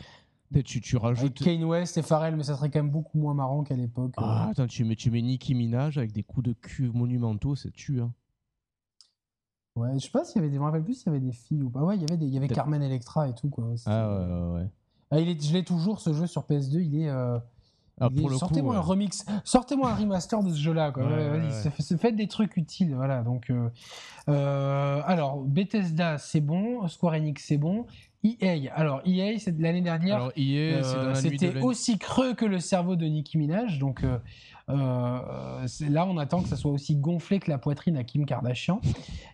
Tu, 0.65 0.81
tu 0.81 0.95
avec 0.95 1.03
rajoutes. 1.03 1.43
Kane 1.43 1.63
West 1.63 1.97
et 1.97 2.01
Pharrell, 2.01 2.35
mais 2.35 2.43
ça 2.43 2.55
serait 2.55 2.71
quand 2.71 2.80
même 2.80 2.89
beaucoup 2.91 3.19
moins 3.19 3.34
marrant 3.35 3.63
qu'à 3.63 3.76
l'époque. 3.76 4.13
euh. 4.19 4.23
Ah, 4.26 4.47
attends, 4.49 4.65
tu 4.67 4.84
mets, 4.84 4.95
tu 4.95 5.11
mets 5.11 5.21
Nicki 5.21 5.53
Minaj 5.53 5.97
avec 5.99 6.11
des 6.11 6.23
coups 6.23 6.47
de 6.47 6.53
cul 6.53 6.89
monumentaux, 6.91 7.55
c'est 7.55 7.71
tue. 7.71 8.01
Hein. 8.01 8.11
Ouais, 9.76 9.89
je 9.93 9.99
sais 9.99 10.09
pas 10.09 10.26
s'il 10.26 10.38
y 10.38 10.39
avait 10.39 10.49
des, 10.49 10.55
je 10.55 10.59
me 10.59 10.65
rappelle 10.65 10.84
plus 10.84 10.95
s'il 10.95 11.07
y 11.07 11.09
avait 11.09 11.19
des 11.19 11.31
filles 11.31 11.61
ou 11.63 11.69
pas. 11.69 11.81
Ouais, 11.84 11.95
il 11.95 12.01
y 12.01 12.05
avait 12.05 12.17
des, 12.17 12.26
il 12.26 12.34
y 12.34 12.38
avait. 12.38 12.47
Carmen 12.47 12.81
Electra 12.81 13.27
et 13.30 13.34
tout 13.35 13.49
quoi. 13.49 13.73
Ah 13.85 14.09
ouais, 14.11 14.26
ouais, 14.26 14.53
ouais. 14.61 14.67
Ah, 15.11 15.19
il 15.19 15.30
est, 15.30 15.41
je 15.41 15.53
l'ai 15.53 15.63
toujours 15.63 16.01
ce 16.01 16.13
jeu 16.13 16.27
sur 16.27 16.43
PS2. 16.43 16.80
Il 16.81 16.99
est. 17.01 17.09
euh, 17.09 17.38
Ah, 18.01 18.09
sortez-moi 18.38 18.76
un 18.76 18.80
remix, 18.81 19.26
sortez-moi 19.43 19.91
un 19.91 19.95
remaster 19.95 20.43
de 20.43 20.49
ce 20.49 20.57
jeu-là. 20.59 20.91
Quoi. 20.91 21.05
Ouais, 21.05 21.30
Ouais, 21.30 21.97
Faites 21.97 22.15
des 22.15 22.27
trucs 22.27 22.57
utiles, 22.57 22.93
voilà. 22.95 23.21
Donc, 23.23 23.49
euh, 23.51 23.69
euh, 24.30 25.01
alors 25.05 25.41
Bethesda, 25.43 26.17
c'est 26.17 26.41
bon. 26.41 26.88
Square 26.88 27.13
Enix, 27.13 27.45
c'est 27.45 27.57
bon. 27.57 27.85
EA, 28.24 28.72
alors 28.76 29.02
EA, 29.06 29.38
c'est 29.40 29.58
de 29.58 29.62
l'année 29.64 29.82
dernière. 29.82 30.20
Dans 30.20 30.30
Euh, 30.38 31.10
de 31.10 31.14
C'était 31.16 31.48
aussi 31.62 31.98
creux 31.98 32.34
que 32.34 32.46
le 32.46 32.60
cerveau 32.60 32.96
de 32.96 33.06
Nicki 33.06 33.38
Minaj, 33.38 33.80
donc 33.80 34.04
euh, 34.04 34.18
euh, 34.70 35.66
c'est- 35.68 35.90
là 35.90 36.06
on 36.06 36.18
attend 36.18 36.41
que 36.41 36.50
ça 36.50 36.56
soit 36.58 36.72
aussi 36.72 36.96
gonflé 36.98 37.40
que 37.40 37.50
la 37.50 37.58
poitrine 37.58 37.96
à 37.98 38.04
Kim 38.04 38.26
Kardashian. 38.26 38.82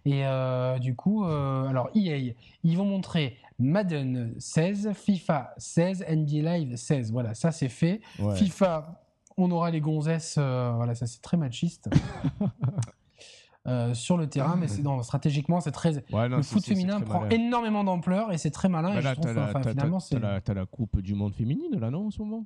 Et 0.05 0.25
euh, 0.25 0.77
du 0.79 0.95
coup, 0.95 1.25
euh, 1.25 1.65
alors 1.67 1.89
EA, 1.95 2.35
ils 2.63 2.77
vont 2.77 2.85
montrer 2.85 3.37
Madden 3.57 4.33
16, 4.37 4.91
FIFA 4.93 5.53
16, 5.57 6.05
NBA 6.07 6.57
Live 6.57 6.75
16. 6.75 7.11
Voilà, 7.11 7.33
ça 7.33 7.51
c'est 7.51 7.69
fait. 7.69 8.01
Ouais. 8.19 8.35
FIFA, 8.35 9.01
on 9.37 9.49
aura 9.51 9.71
les 9.71 9.81
gonzesses, 9.81 10.35
euh, 10.37 10.71
voilà, 10.75 10.93
ça 10.95 11.07
c'est 11.07 11.21
très 11.21 11.37
machiste. 11.37 11.89
Euh, 13.67 13.95
sur 13.95 14.15
le 14.15 14.29
terrain, 14.29 14.55
mais 14.55 14.67
c'est 14.67 14.83
non, 14.83 15.01
stratégiquement 15.01 15.59
c'est 15.59 15.71
très. 15.71 15.95
Ouais, 16.13 16.29
non, 16.29 16.37
le 16.37 16.43
foot 16.43 16.63
féminin 16.63 17.01
prend 17.01 17.21
malin. 17.21 17.35
énormément 17.35 17.83
d'ampleur 17.83 18.31
et 18.31 18.37
c'est 18.37 18.51
très 18.51 18.69
malin. 18.69 18.93
Bah 18.93 18.99
et 18.99 19.01
là, 19.01 19.09
je 19.09 19.15
trouve, 19.15 19.25
t'as 19.25 19.33
la, 19.33 19.49
enfin, 19.49 19.63
finalement, 19.63 19.99
c'est 19.99 20.19
la- 20.19 20.65
Coupe 20.67 20.99
du 20.99 21.15
Monde 21.15 21.33
féminine, 21.33 21.79
là, 21.79 21.89
non, 21.89 22.07
en 22.07 22.11
ce 22.11 22.21
moment? 22.21 22.45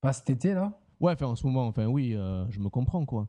Pas 0.00 0.12
cet 0.12 0.30
été 0.30 0.54
là? 0.54 0.78
Ouais, 1.00 1.12
enfin, 1.12 1.26
en 1.26 1.34
ce 1.34 1.44
moment, 1.44 1.66
enfin, 1.66 1.86
oui, 1.86 2.14
euh, 2.14 2.44
je 2.50 2.60
me 2.60 2.68
comprends, 2.68 3.04
quoi. 3.04 3.26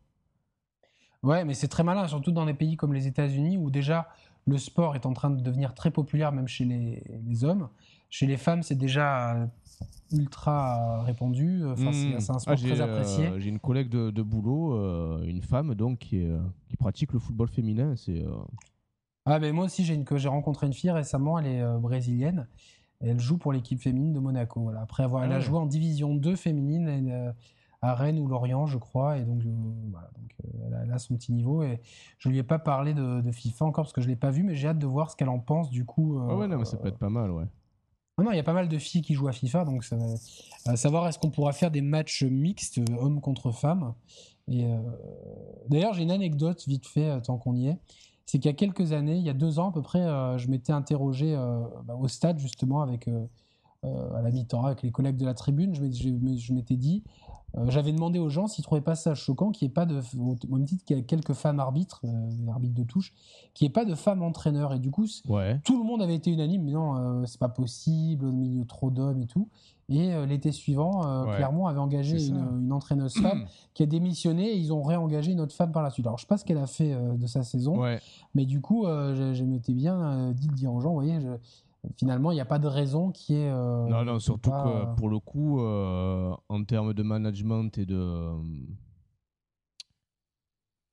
Ouais, 1.23 1.43
mais 1.45 1.55
c'est 1.55 1.67
très 1.67 1.83
malin, 1.83 2.07
surtout 2.07 2.31
dans 2.31 2.45
des 2.45 2.53
pays 2.53 2.77
comme 2.77 2.93
les 2.93 3.07
États-Unis 3.07 3.57
où 3.57 3.71
déjà 3.71 4.07
le 4.45 4.57
sport 4.57 4.95
est 4.95 5.05
en 5.05 5.13
train 5.13 5.29
de 5.31 5.41
devenir 5.41 5.73
très 5.73 5.91
populaire, 5.91 6.31
même 6.31 6.47
chez 6.47 6.65
les, 6.65 7.03
les 7.25 7.43
hommes. 7.43 7.69
Chez 8.09 8.25
les 8.27 8.37
femmes, 8.37 8.63
c'est 8.63 8.75
déjà 8.75 9.49
ultra 10.11 11.03
répandu. 11.03 11.63
Enfin, 11.65 11.91
c'est- 11.91 12.15
Mmh. 12.15 12.19
c'est 12.19 12.31
un 12.31 12.35
Ah, 12.35 12.39
sport 12.39 12.55
j'ai, 12.57 12.69
très 12.69 12.81
euh, 12.81 12.85
apprécié. 12.85 13.29
j'ai 13.37 13.49
une 13.49 13.59
collègue 13.59 13.89
de, 13.89 14.09
de 14.11 14.21
boulot, 14.21 14.73
euh, 14.73 15.23
une 15.23 15.41
femme, 15.41 15.75
donc, 15.75 15.99
qui, 15.99 16.17
est, 16.21 16.29
euh, 16.29 16.39
qui 16.67 16.77
pratique 16.77 17.13
le 17.13 17.19
football 17.19 17.47
féminin. 17.47 17.95
C'est, 17.95 18.23
euh, 18.25 18.31
Ah, 19.25 19.37
mais 19.39 19.51
moi 19.51 19.65
aussi, 19.65 19.83
j'ai 19.83 20.27
rencontré 20.27 20.65
une 20.65 20.73
fille 20.73 20.89
récemment. 20.91 21.37
Elle 21.37 21.47
est 21.47 21.61
euh, 21.61 21.77
brésilienne. 21.77 22.47
Elle 23.01 23.19
joue 23.19 23.37
pour 23.37 23.53
l'équipe 23.53 23.79
féminine 23.79 24.11
de 24.11 24.19
Monaco. 24.19 24.61
Voilà. 24.61 24.81
Après 24.81 25.03
avoir, 25.03 25.23
elle 25.23 25.31
Ah 25.31 25.35
a 25.35 25.37
ouais. 25.37 25.43
joué 25.43 25.57
en 25.57 25.65
division 25.67 26.15
2 26.15 26.35
féminine 26.35 26.87
elle, 26.87 27.09
euh, 27.11 27.31
à 27.81 27.93
Rennes 27.93 28.17
ou 28.19 28.27
Lorient, 28.27 28.65
je 28.65 28.77
crois. 28.79 29.17
Et 29.19 29.23
donc, 29.23 29.45
euh, 29.45 29.49
voilà, 29.91 30.09
donc 30.17 30.31
euh, 30.43 30.65
elle, 30.67 30.73
a, 30.73 30.83
elle 30.83 30.91
a 30.91 30.97
son 30.97 31.15
petit 31.15 31.31
niveau. 31.31 31.61
Et 31.63 31.79
je 32.17 32.27
lui 32.29 32.39
ai 32.39 32.43
pas 32.43 32.59
parlé 32.59 32.93
de, 32.95 33.21
de 33.21 33.31
FIFA 33.31 33.65
encore 33.65 33.83
parce 33.85 33.93
que 33.93 34.01
je 34.01 34.07
l'ai 34.07 34.15
pas 34.17 34.31
vu, 34.31 34.43
mais 34.43 34.55
j'ai 34.55 34.67
hâte 34.67 34.79
de 34.79 34.87
voir 34.87 35.11
ce 35.11 35.15
qu'elle 35.15 35.29
en 35.29 35.39
pense 35.39 35.69
du 35.69 35.85
coup. 35.85 36.19
Ah 36.27 36.35
ouais, 36.35 36.47
non, 36.47 36.55
mais 36.57 36.63
euh, 36.63 36.65
ça 36.65 36.77
peut 36.77 36.87
être 36.89 36.97
pas 36.97 37.09
mal, 37.09 37.29
ouais. 37.31 37.45
Ah 38.19 38.23
non, 38.23 38.31
il 38.31 38.35
y 38.37 38.39
a 38.39 38.43
pas 38.43 38.53
mal 38.53 38.67
de 38.67 38.77
filles 38.77 39.01
qui 39.01 39.13
jouent 39.13 39.27
à 39.27 39.31
FIFA, 39.31 39.65
donc 39.65 39.83
ça 39.83 39.97
va- 40.65 40.75
savoir 40.75 41.07
est-ce 41.07 41.17
qu'on 41.19 41.29
pourra 41.31 41.53
faire 41.53 41.71
des 41.71 41.81
matchs 41.81 42.23
mixtes, 42.23 42.79
euh, 42.79 42.95
hommes 42.99 43.21
contre 43.21 43.51
femmes. 43.51 43.93
Euh, 44.49 44.77
d'ailleurs, 45.69 45.93
j'ai 45.93 46.03
une 46.03 46.11
anecdote 46.11 46.63
vite 46.67 46.87
fait 46.87 47.09
euh, 47.09 47.19
tant 47.19 47.37
qu'on 47.37 47.55
y 47.55 47.67
est. 47.67 47.77
C'est 48.25 48.39
qu'il 48.39 48.49
y 48.49 48.53
a 48.53 48.57
quelques 48.57 48.91
années, 48.91 49.15
il 49.15 49.23
y 49.23 49.29
a 49.29 49.33
deux 49.33 49.57
ans 49.57 49.69
à 49.69 49.73
peu 49.73 49.81
près, 49.81 50.03
je 50.37 50.47
m'étais 50.49 50.71
interrogé 50.71 51.35
bah, 51.85 51.95
au 51.95 52.07
stade 52.07 52.37
justement 52.37 52.83
avec 52.83 53.09
à 53.81 54.21
la 54.21 54.29
mi-temps 54.29 54.65
avec 54.65 54.83
les 54.83 54.91
collègues 54.91 55.17
de 55.17 55.25
la 55.25 55.33
tribune. 55.33 55.73
Je 55.73 56.53
m'étais 56.53 56.75
dit, 56.75 57.03
euh, 57.57 57.65
j'avais 57.69 57.91
demandé 57.91 58.19
aux 58.19 58.29
gens 58.29 58.47
s'ils 58.47 58.63
trouvaient 58.63 58.81
pas 58.81 58.95
ça 58.95 59.15
choquant 59.15 59.51
qu'il 59.51 59.67
n'y 59.67 59.71
ait 59.71 59.73
pas 59.73 59.85
de, 59.85 60.01
au 60.17 60.55
même 60.55 60.65
titre 60.65 60.83
qu'il 60.85 60.97
y 60.97 60.99
a 60.99 61.03
quelques 61.03 61.33
femmes 61.33 61.59
arbitres, 61.59 62.01
euh, 62.05 62.51
arbitres 62.51 62.75
de 62.75 62.83
touche, 62.83 63.13
qu'il 63.53 63.65
n'y 63.65 63.69
ait 63.69 63.73
pas 63.73 63.85
de 63.85 63.95
femmes 63.95 64.21
entraîneurs. 64.23 64.73
Et 64.73 64.79
du 64.79 64.91
coup, 64.91 65.05
Ouais. 65.27 65.59
tout 65.63 65.77
le 65.77 65.83
monde 65.83 66.01
avait 66.01 66.15
été 66.15 66.29
unanime, 66.31 66.63
mais 66.63 66.71
non, 66.73 66.95
euh, 66.95 67.25
c'est 67.25 67.39
pas 67.39 67.49
possible, 67.49 68.25
au 68.25 68.31
milieu 68.31 68.65
trop 68.65 68.91
d'hommes 68.91 69.21
et 69.21 69.25
tout. 69.27 69.47
Et 69.91 70.13
euh, 70.13 70.27
l'été 70.27 70.51
suivant, 70.51 71.03
euh, 71.07 71.25
Ouais. 71.25 71.35
Clermont 71.37 71.65
avait 71.65 71.79
engagé 71.79 72.23
une, 72.23 72.37
une 72.61 72.71
entraîneuse 72.71 73.13
femme 73.21 73.45
qui 73.73 73.81
a 73.81 73.87
démissionné 73.87 74.51
et 74.51 74.55
ils 74.57 74.71
ont 74.71 74.83
réengagé 74.83 75.31
une 75.31 75.41
autre 75.41 75.55
femme 75.55 75.71
par 75.71 75.81
la 75.81 75.89
suite. 75.89 76.05
Alors 76.05 76.19
je 76.19 76.25
sais 76.25 76.27
pas 76.27 76.37
ce 76.37 76.45
qu'elle 76.45 76.59
a 76.59 76.67
fait 76.67 76.93
euh, 76.93 77.17
de 77.17 77.25
sa 77.25 77.41
saison, 77.41 77.79
Ouais. 77.81 77.99
mais 78.35 78.45
du 78.45 78.61
coup, 78.61 78.85
euh, 78.85 79.33
m'étais 79.43 79.73
bien 79.73 79.99
euh, 79.99 80.33
dit 80.33 80.47
de 80.47 80.53
dire 80.53 80.71
aux 80.71 80.79
gens, 80.81 80.89
vous 80.89 80.95
voyez, 81.01 81.19
je- 81.19 81.27
finalement, 81.97 82.31
il 82.31 82.35
n'y 82.35 82.41
a 82.41 82.45
pas 82.45 82.59
de 82.59 82.67
raison 82.67 83.11
qui 83.11 83.35
est. 83.35 83.49
euh, 83.49 83.87
Non, 83.87 84.03
non, 84.03 84.19
surtout 84.19 84.49
pas, 84.49 84.63
que 84.63 84.69
euh, 84.69 84.85
pour 84.95 85.09
le 85.09 85.19
coup, 85.19 85.61
euh, 85.61 86.35
en 86.49 86.63
termes 86.63 86.93
de 86.93 87.03
management 87.03 87.77
et 87.77 87.85
de 87.85 88.31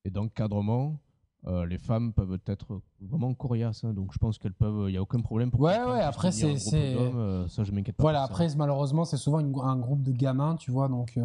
et 0.05 0.11
d'encadrement, 0.11 1.01
euh, 1.47 1.65
les 1.67 1.79
femmes 1.79 2.13
peuvent 2.13 2.39
être 2.47 2.81
vraiment 3.01 3.33
coriaces. 3.35 3.85
hein, 3.85 3.93
donc 3.93 4.13
je 4.13 4.19
pense 4.19 4.37
qu'elles 4.39 4.53
peuvent. 4.55 4.89
Il 4.89 4.93
n'y 4.93 4.97
a 4.97 5.03
aucun 5.03 5.21
problème 5.21 5.51
pour. 5.51 5.61
Ouais, 5.61 5.79
ouais, 5.85 6.01
après, 6.01 6.33
c'est- 6.33 6.57
euh, 6.75 7.47
ça, 7.49 7.63
je 7.63 7.71
m'inquiète 7.73 7.97
pas. 7.97 8.03
Voilà, 8.03 8.23
après, 8.25 8.49
malheureusement, 8.57 9.05
c'est 9.05 9.17
souvent 9.17 9.39
une- 9.39 9.55
un 9.63 9.77
groupe 9.77 10.03
de 10.03 10.11
gamins, 10.13 10.57
tu 10.57 10.71
vois, 10.73 10.89
donc. 10.89 11.13
euh, 11.17 11.23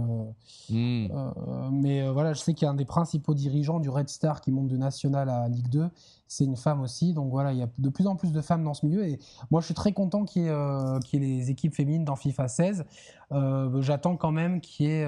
Hmm. 0.69 1.07
Euh, 1.11 1.69
mais 1.71 2.07
voilà, 2.09 2.33
je 2.33 2.39
sais 2.39 2.53
qu'il 2.53 2.65
y 2.65 2.67
a 2.67 2.71
un 2.71 2.75
des 2.75 2.85
principaux 2.85 3.33
dirigeants 3.33 3.79
du 3.79 3.89
Red 3.89 4.09
Star 4.09 4.41
qui 4.41 4.51
monte 4.51 4.67
de 4.67 4.77
National 4.77 5.27
à 5.29 5.49
Ligue 5.49 5.69
2. 5.69 5.89
C'est 6.27 6.45
une 6.45 6.55
femme 6.55 6.81
aussi. 6.81 7.13
Donc 7.13 7.29
voilà, 7.29 7.51
il 7.51 7.57
y 7.59 7.61
a 7.63 7.67
de 7.77 7.89
plus 7.89 8.07
en 8.07 8.15
plus 8.15 8.31
de 8.31 8.39
femmes 8.41 8.63
dans 8.63 8.73
ce 8.73 8.85
milieu. 8.85 9.05
Et 9.05 9.19
moi, 9.49 9.59
je 9.59 9.65
suis 9.65 9.73
très 9.73 9.91
content 9.91 10.23
qu'il 10.23 10.43
y 10.43 10.47
ait, 10.47 10.99
qu'il 11.03 11.21
y 11.21 11.25
ait 11.25 11.37
les 11.39 11.49
équipes 11.49 11.73
féminines 11.73 12.05
dans 12.05 12.15
FIFA 12.15 12.47
16. 12.47 12.85
Euh, 13.33 13.81
J'attends 13.81 14.15
quand 14.15 14.31
même 14.31 14.61
qu'il 14.61 14.85
y 14.85 14.89
ait, 14.89 15.07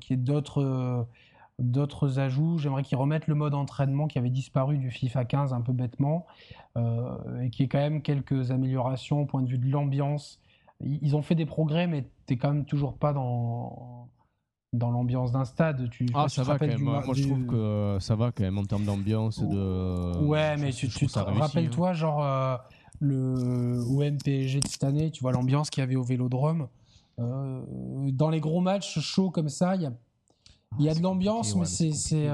qu'il 0.00 0.16
y 0.16 0.18
ait 0.18 0.22
d'autres. 0.22 1.06
Euh, 1.60 1.62
D'autres 1.62 2.18
ajouts, 2.18 2.58
j'aimerais 2.58 2.82
qu'ils 2.82 2.98
remettent 2.98 3.26
le 3.26 3.34
mode 3.34 3.54
entraînement 3.54 4.06
qui 4.06 4.18
avait 4.18 4.30
disparu 4.30 4.78
du 4.78 4.90
FIFA 4.90 5.24
15 5.24 5.52
un 5.52 5.60
peu 5.60 5.72
bêtement, 5.72 6.26
euh, 6.76 7.40
et 7.40 7.50
qu'il 7.50 7.62
y 7.62 7.66
ait 7.66 7.68
quand 7.68 7.78
même 7.78 8.02
quelques 8.02 8.50
améliorations 8.50 9.22
au 9.22 9.26
point 9.26 9.42
de 9.42 9.48
vue 9.48 9.58
de 9.58 9.70
l'ambiance. 9.70 10.40
Ils 10.80 11.16
ont 11.16 11.22
fait 11.22 11.34
des 11.34 11.46
progrès, 11.46 11.86
mais 11.86 12.04
t'es 12.26 12.36
quand 12.36 12.52
même 12.52 12.66
toujours 12.66 12.94
pas 12.94 13.14
dans, 13.14 14.08
dans 14.74 14.90
l'ambiance 14.90 15.32
d'un 15.32 15.46
stade. 15.46 15.88
Tu, 15.90 16.06
ah, 16.14 16.28
ça 16.28 16.42
va 16.42 16.58
quand 16.58 16.66
même. 16.66 16.80
Moi, 16.80 17.02
je 17.14 17.22
trouve 17.22 17.46
que 17.46 17.96
ça 18.00 18.14
va 18.14 18.30
quand 18.30 18.44
même 18.44 18.58
en 18.58 18.64
termes 18.64 18.84
d'ambiance. 18.84 19.42
De... 19.42 20.18
Ouais, 20.18 20.56
mais 20.58 20.72
tu, 20.72 20.88
te 20.88 21.18
rappelles-toi, 21.18 21.90
hein. 21.90 21.92
genre 21.94 22.60
le 23.00 23.82
OM 23.88 24.18
PSG 24.18 24.60
de 24.60 24.68
cette 24.68 24.84
année, 24.84 25.10
tu 25.10 25.22
vois 25.22 25.32
l'ambiance 25.32 25.70
qu'il 25.70 25.80
y 25.80 25.84
avait 25.84 25.96
au 25.96 26.02
Vélodrome. 26.02 26.68
dans 27.16 28.28
les 28.28 28.40
gros 28.40 28.60
matchs 28.60 29.00
chauds 29.00 29.30
comme 29.30 29.48
ça, 29.48 29.76
il 29.76 29.82
y 29.82 29.86
a, 29.86 29.92
y 30.84 30.88
a 30.88 30.94
de 30.94 31.02
l'ambiance, 31.02 31.54
mais 31.56 31.64
c'est 31.64 32.28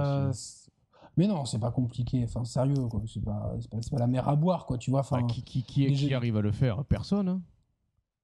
mais 1.16 1.26
non, 1.26 1.44
c'est 1.44 1.58
pas 1.58 1.70
compliqué. 1.70 2.24
Enfin, 2.24 2.44
sérieux, 2.44 2.88
quoi. 2.88 3.02
C'est 3.06 3.22
pas, 3.22 3.54
pas, 3.70 3.78
pas, 3.90 3.98
la 3.98 4.06
mer 4.06 4.28
à 4.28 4.36
boire, 4.36 4.64
quoi. 4.66 4.78
Tu 4.78 4.90
vois. 4.90 5.00
Enfin, 5.00 5.26
qui, 5.26 5.42
qui, 5.42 5.62
qui, 5.62 5.92
qui 5.92 6.14
arrive 6.14 6.36
à 6.36 6.40
le 6.40 6.52
faire? 6.52 6.84
Personne. 6.84 7.28
Hein. 7.28 7.42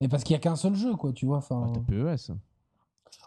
Et 0.00 0.08
parce 0.08 0.24
qu'il 0.24 0.32
y 0.32 0.36
a 0.36 0.40
qu'un 0.40 0.56
seul 0.56 0.74
jeu, 0.74 0.94
quoi. 0.96 1.12
Tu 1.12 1.26
vois. 1.26 1.38
Enfin. 1.38 1.70
Ah, 1.74 1.80
PES. 1.86 2.32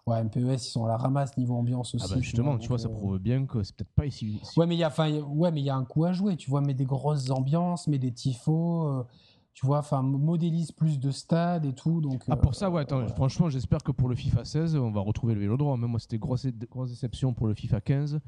Ouais, 0.07 0.23
MPES, 0.23 0.53
ils 0.53 0.59
sont 0.59 0.85
à 0.85 0.87
la 0.87 0.97
ramasse 0.97 1.37
niveau 1.37 1.55
ambiance 1.55 1.93
aussi. 1.93 2.05
Ah 2.09 2.15
bah 2.15 2.21
justement, 2.21 2.57
tu 2.57 2.67
vois, 2.69 2.79
ça 2.79 2.87
euh, 2.87 2.91
prouve 2.91 3.19
bien 3.19 3.45
que 3.45 3.61
c'est 3.61 3.75
peut-être 3.75 3.93
pas 3.93 4.07
ici. 4.07 4.41
Ouais, 4.57 4.65
mais 4.65 4.75
il 4.75 4.79
y 4.79 4.83
a, 4.83 4.87
enfin, 4.87 5.11
ouais, 5.11 5.51
mais 5.51 5.61
il 5.61 5.65
y 5.65 5.69
a 5.69 5.75
un 5.75 5.85
coup 5.85 6.05
à 6.05 6.11
jouer. 6.11 6.37
Tu 6.37 6.49
vois, 6.49 6.61
mais 6.61 6.73
des 6.73 6.85
grosses 6.85 7.29
ambiances, 7.29 7.87
mais 7.87 7.99
des 7.99 8.11
tifos. 8.11 8.87
Euh, 8.87 9.03
tu 9.53 9.65
vois, 9.65 9.79
enfin, 9.79 10.01
modélise 10.01 10.71
plus 10.71 10.99
de 10.99 11.11
stades 11.11 11.65
et 11.65 11.73
tout. 11.73 12.01
Donc, 12.01 12.23
ah, 12.29 12.37
pour 12.37 12.55
ça, 12.55 12.69
ouais, 12.69 12.81
attends, 12.81 13.05
franchement, 13.09 13.49
j'espère 13.49 13.83
que 13.83 13.91
pour 13.91 14.07
le 14.07 14.15
FIFA 14.15 14.45
16, 14.45 14.75
on 14.77 14.91
va 14.91 15.01
retrouver 15.01 15.33
le 15.33 15.41
vélodrome. 15.41 15.81
Même 15.81 15.91
moi, 15.91 15.99
c'était 15.99 16.17
grosse, 16.17 16.47
grosse 16.69 16.89
déception 16.89 17.33
pour 17.33 17.47
le 17.47 17.53
FIFA 17.53 17.81
15. 17.81 18.19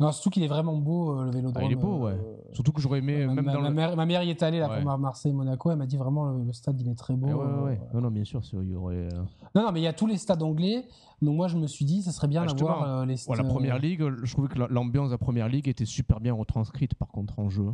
Non, 0.00 0.12
surtout 0.12 0.30
qu'il 0.30 0.44
est 0.44 0.48
vraiment 0.48 0.76
beau, 0.76 1.18
euh, 1.18 1.24
le 1.24 1.30
vélodrome. 1.32 1.64
Ah, 1.64 1.66
il 1.66 1.72
est 1.72 1.76
beau, 1.76 2.04
ouais. 2.04 2.12
Euh, 2.12 2.36
surtout 2.52 2.70
que 2.70 2.80
j'aurais 2.80 2.98
aimé. 2.98 3.26
Ma, 3.26 3.34
même 3.34 3.46
dans 3.46 3.60
ma, 3.60 3.70
mère, 3.70 3.96
ma, 3.96 4.06
mère, 4.06 4.22
y 4.22 4.30
est 4.30 4.42
allée, 4.44 4.60
là, 4.60 4.68
pour 4.68 4.98
Marseille-Monaco. 4.98 5.72
Elle 5.72 5.78
m'a 5.78 5.86
dit 5.86 5.96
vraiment, 5.96 6.30
le, 6.30 6.52
stade, 6.52 6.80
il 6.80 6.88
est 6.88 6.94
très 6.94 7.16
beau. 7.16 7.26
ouais, 7.26 7.34
ouais, 7.34 7.62
ouais. 7.62 7.80
Non, 7.94 8.02
non, 8.02 8.10
bien 8.10 8.24
sûr, 8.24 8.40
il 8.52 8.68
y 8.68 8.76
aurait. 8.76 9.08
Euh, 9.12 9.22
non, 9.56 9.62
non, 9.62 9.72
mais 9.72 9.80
il 9.80 9.84
y 9.84 9.88
a 9.88 9.92
tous 9.92 10.06
les 10.06 10.16
stades 10.16 10.42
anglais. 10.42 10.86
Donc, 11.20 11.34
moi, 11.34 11.48
je 11.48 11.56
me 11.56 11.66
suis 11.66 11.84
dit, 11.84 12.02
ça 12.02 12.12
serait 12.12 12.28
bien 12.28 12.44
ah, 12.48 12.52
d'avoir 12.52 13.06
les 13.06 13.16
stades. 13.16 13.38
la 13.38 13.44
première 13.44 13.80
ligue, 13.80 14.04
je 14.22 14.32
trouvais 14.32 14.48
que 14.48 14.58
l'ambiance 14.72 15.08
de 15.08 15.14
la 15.14 15.18
première 15.18 15.48
ligue 15.48 15.66
était 15.66 15.86
super 15.86 16.20
bien 16.20 16.32
retranscrite, 16.32 16.94
par 16.94 17.08
contre, 17.08 17.40
en 17.40 17.48
jeu. 17.48 17.72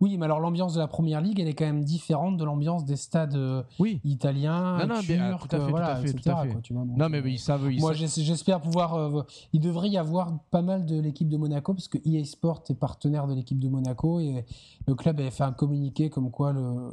Oui, 0.00 0.16
mais 0.16 0.24
alors 0.26 0.40
l'ambiance 0.40 0.74
de 0.74 0.80
la 0.80 0.88
première 0.88 1.20
ligue, 1.20 1.40
elle 1.40 1.48
est 1.48 1.54
quand 1.54 1.64
même 1.64 1.84
différente 1.84 2.36
de 2.36 2.44
l'ambiance 2.44 2.84
des 2.84 2.96
stades 2.96 3.36
euh, 3.36 3.62
italiens, 4.04 4.78
non, 4.78 4.86
non, 4.86 5.00
turcs, 5.00 5.06
bien, 5.06 5.38
tout 5.38 5.56
à 5.56 5.60
fait, 5.60 5.70
voilà, 5.70 5.86
tout 5.86 5.92
à 5.92 5.96
fait, 6.02 6.10
etc. 6.10 6.20
Tout 6.22 6.30
à 6.30 6.42
fait. 6.42 6.48
Quoi, 6.50 6.60
tu 6.62 6.72
vois, 6.74 6.84
non, 6.84 7.08
mais 7.08 7.22
ils 7.24 7.38
savent. 7.38 7.68
moi, 7.78 7.92
j'espère 7.94 8.60
pouvoir. 8.60 8.94
Euh, 8.94 9.22
il 9.52 9.60
devrait 9.60 9.88
y 9.88 9.98
avoir 9.98 10.38
pas 10.50 10.62
mal 10.62 10.84
de 10.84 11.00
l'équipe 11.00 11.28
de 11.28 11.36
Monaco 11.36 11.74
parce 11.74 11.88
que 11.88 11.98
EA 12.04 12.24
Sport 12.24 12.64
est 12.68 12.74
partenaire 12.74 13.26
de 13.26 13.34
l'équipe 13.34 13.58
de 13.58 13.68
Monaco 13.68 14.20
et 14.20 14.44
le 14.86 14.94
club 14.94 15.20
avait 15.20 15.30
fait 15.30 15.44
un 15.44 15.52
communiqué 15.52 16.10
comme 16.10 16.30
quoi 16.30 16.52
le 16.52 16.92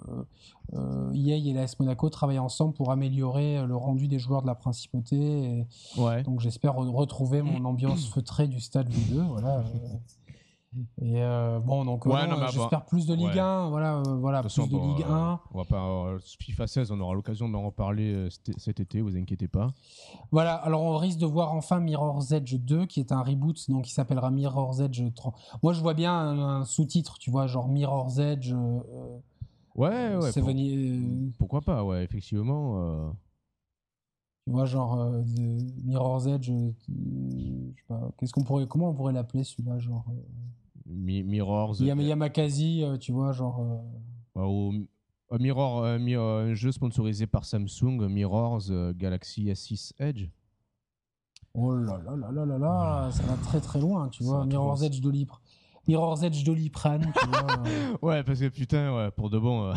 euh, 0.74 1.14
EA 1.14 1.36
et 1.36 1.54
l'AS 1.54 1.80
Monaco 1.80 2.10
travaillent 2.10 2.40
ensemble 2.40 2.74
pour 2.74 2.92
améliorer 2.92 3.66
le 3.66 3.76
rendu 3.76 4.08
des 4.08 4.20
joueurs 4.20 4.42
de 4.42 4.48
la 4.48 4.56
principauté. 4.56 5.18
Et, 5.18 5.68
ouais. 5.98 6.24
Donc 6.24 6.40
j'espère 6.40 6.76
retrouver 6.76 7.42
mon 7.42 7.66
ambiance 7.66 8.08
feutrée 8.08 8.48
du 8.48 8.60
stade 8.60 8.90
V2. 8.90 9.28
Voilà. 9.28 9.64
Et 11.02 11.22
euh, 11.22 11.60
bon, 11.60 11.86
donc 11.86 12.08
j'espère 12.52 12.86
plus 12.86 13.06
de 13.06 13.14
Ligue 13.14 13.38
1, 13.38 13.70
voilà, 13.70 13.98
euh, 13.98 14.16
voilà, 14.16 14.42
plus 14.42 14.56
de 14.56 14.78
Ligue 14.78 15.06
1. 15.08 15.40
on 15.54 15.58
va 15.58 15.66
pas 15.66 16.18
FIFA 16.40 16.68
16, 16.68 16.92
on 16.92 17.00
aura 17.00 17.14
l'occasion 17.14 17.50
d'en 17.50 17.64
reparler 17.64 18.14
euh, 18.14 18.30
cet 18.58 18.80
été, 18.80 19.02
vous 19.02 19.16
inquiétez 19.16 19.48
pas. 19.48 19.74
Voilà, 20.32 20.56
alors 20.56 20.84
on 20.84 20.98
risque 20.98 21.20
de 21.20 21.26
voir 21.26 21.54
enfin 21.54 21.80
Mirror's 21.80 22.32
Edge 22.32 22.56
2, 22.56 22.86
qui 22.86 23.00
est 23.00 23.12
un 23.12 23.22
reboot, 23.22 23.70
donc 23.70 23.86
qui 23.86 23.92
s'appellera 23.92 24.32
Mirror's 24.32 24.80
Edge 24.80 25.04
3. 25.14 25.34
Moi, 25.62 25.74
je 25.74 25.82
vois 25.82 25.94
bien 25.94 26.14
un, 26.14 26.66
sous-titre, 26.66 27.18
tu 27.20 27.30
vois, 27.30 27.48
genre 27.48 27.68
Mirror's 27.68 28.18
Edge. 28.18 28.54
ouais, 29.76 30.16
ouais. 30.16 31.32
Pourquoi 31.38 31.62
pas, 31.62 31.84
ouais, 31.84 32.04
effectivement. 32.04 33.14
Tu 34.46 34.52
vois, 34.52 34.66
genre 34.66 35.12
Mirror's 35.84 36.28
Edge, 36.28 36.52
je 36.52 37.72
sais 37.76 37.84
pas, 37.88 38.12
qu'est-ce 38.18 38.34
qu'on 38.34 38.44
pourrait, 38.44 38.68
comment 38.68 38.90
on 38.90 38.94
pourrait 38.94 39.14
l'appeler 39.14 39.44
celui-là, 39.44 39.78
genre. 39.80 40.06
Mirrors. 40.86 41.76
Il 41.80 41.88
y 41.88 41.92
a 41.92 41.96
Yamakasi, 41.96 42.84
euh, 42.84 42.98
tu 42.98 43.12
vois, 43.12 43.32
genre. 43.32 43.84
Euh. 44.38 44.72
Mirror, 45.40 45.84
euh, 45.84 46.50
un 46.50 46.54
jeu 46.54 46.72
sponsorisé 46.72 47.26
par 47.26 47.46
Samsung, 47.46 48.08
Mirrors 48.08 48.64
Galaxy 48.96 49.46
S6 49.46 49.94
Edge. 50.00 50.30
Oh 51.56 51.76
là 51.76 52.00
là 52.04 52.16
là 52.16 52.32
là 52.32 52.46
là 52.46 52.58
là, 52.58 53.12
ça 53.12 53.24
va 53.24 53.36
très 53.36 53.60
très 53.60 53.80
loin, 53.80 54.10
tu 54.10 54.24
vois. 54.24 54.46
Mirror's 54.46 54.82
Edge 54.84 55.00
Doliprane. 55.02 55.40
Mirror's 55.88 56.24
Edge 56.24 56.44
Doliprane, 56.44 57.12
tu 57.16 57.28
vois. 57.28 57.64
ouais, 58.02 58.24
parce 58.24 58.40
que 58.40 58.48
putain, 58.48 58.96
ouais, 58.96 59.12
pour 59.12 59.30
de 59.30 59.38
bon. 59.38 59.74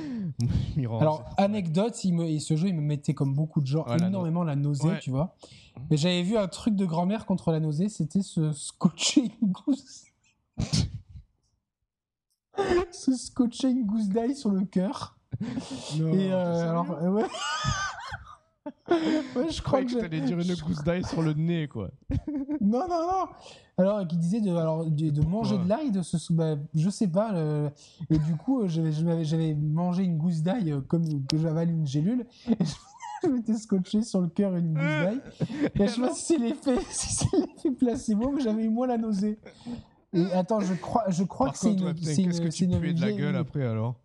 Mirror's 0.76 1.02
Alors, 1.02 1.24
anecdote, 1.36 2.04
il 2.04 2.14
me, 2.14 2.38
ce 2.38 2.56
jeu, 2.56 2.68
il 2.68 2.74
me 2.74 2.82
mettait 2.82 3.14
comme 3.14 3.34
beaucoup 3.34 3.60
de 3.60 3.66
gens 3.66 3.86
énormément 3.86 4.44
la, 4.44 4.56
nausée, 4.56 4.98
tu 5.00 5.10
vois. 5.10 5.36
Mais 5.90 5.96
j'avais 5.96 6.22
vu 6.22 6.36
un 6.36 6.48
truc 6.48 6.74
de 6.74 6.84
grand-mère 6.84 7.26
contre 7.26 7.52
la 7.52 7.60
nausée, 7.60 7.88
c'était 7.88 8.22
ce 8.22 8.52
scotcher 8.52 9.30
se 12.92 13.14
scotcher 13.14 13.70
une 13.70 13.84
gousse 13.84 14.08
d'ail 14.08 14.34
sur 14.34 14.50
le 14.50 14.64
cœur. 14.64 15.16
Non, 15.98 16.12
et 16.12 16.32
euh, 16.32 16.70
alors, 16.70 16.90
euh, 16.92 17.10
ouais. 17.10 17.24
ouais, 19.36 19.50
je 19.50 19.62
crois 19.62 19.84
que, 19.84 19.92
que 19.92 20.00
t'allais 20.00 20.20
dire 20.20 20.38
une 20.38 20.54
gousse 20.54 20.82
d'ail 20.82 21.04
sur 21.04 21.22
le 21.22 21.34
nez, 21.34 21.68
quoi. 21.68 21.90
non, 22.60 22.88
non, 22.88 22.88
non. 22.88 23.28
Alors, 23.78 24.06
qui 24.06 24.16
disait 24.16 24.40
de, 24.40 24.54
alors, 24.56 24.86
de, 24.86 25.20
manger 25.20 25.58
de 25.58 25.68
l'ail, 25.68 25.90
de 25.90 26.00
se, 26.00 26.32
bah, 26.32 26.56
je 26.74 26.88
sais 26.88 27.08
pas. 27.08 27.34
et 28.08 28.18
du 28.18 28.36
coup, 28.36 28.62
euh, 28.62 28.68
j'avais 28.68 29.54
mangé 29.54 30.04
une 30.04 30.16
gousse 30.16 30.42
d'ail 30.42 30.74
comme 30.88 31.26
que 31.26 31.36
j'avale 31.36 31.70
une 31.70 31.86
gélule. 31.86 32.26
Et 33.22 33.28
je 33.28 33.30
m'étais 33.32 33.54
scotché 33.54 34.02
sur 34.02 34.20
le 34.20 34.28
cœur 34.28 34.54
une 34.56 34.74
gousse 34.74 34.82
d'ail. 34.82 35.20
Et 35.74 35.86
je 35.86 35.92
sais 35.92 36.00
pas 36.00 36.12
si 36.12 36.22
c'est 36.22 36.38
l'effet, 36.38 36.78
si 36.90 37.70
placebo, 37.70 38.30
mais 38.30 38.42
j'avais 38.42 38.64
eu 38.64 38.68
moins 38.68 38.86
la 38.86 38.98
nausée 38.98 39.38
attends, 40.32 40.60
je 40.60 40.74
crois, 40.74 41.04
je 41.08 41.24
crois 41.24 41.50
que 41.50 41.58
c'est 41.58 41.72
une. 41.72 41.94
Qu'est-ce 41.94 42.40
que 42.40 42.48
tu 42.48 42.66
de 42.66 43.00
la 43.00 43.12
gueule 43.12 43.36
après 43.36 43.64
alors 43.64 43.96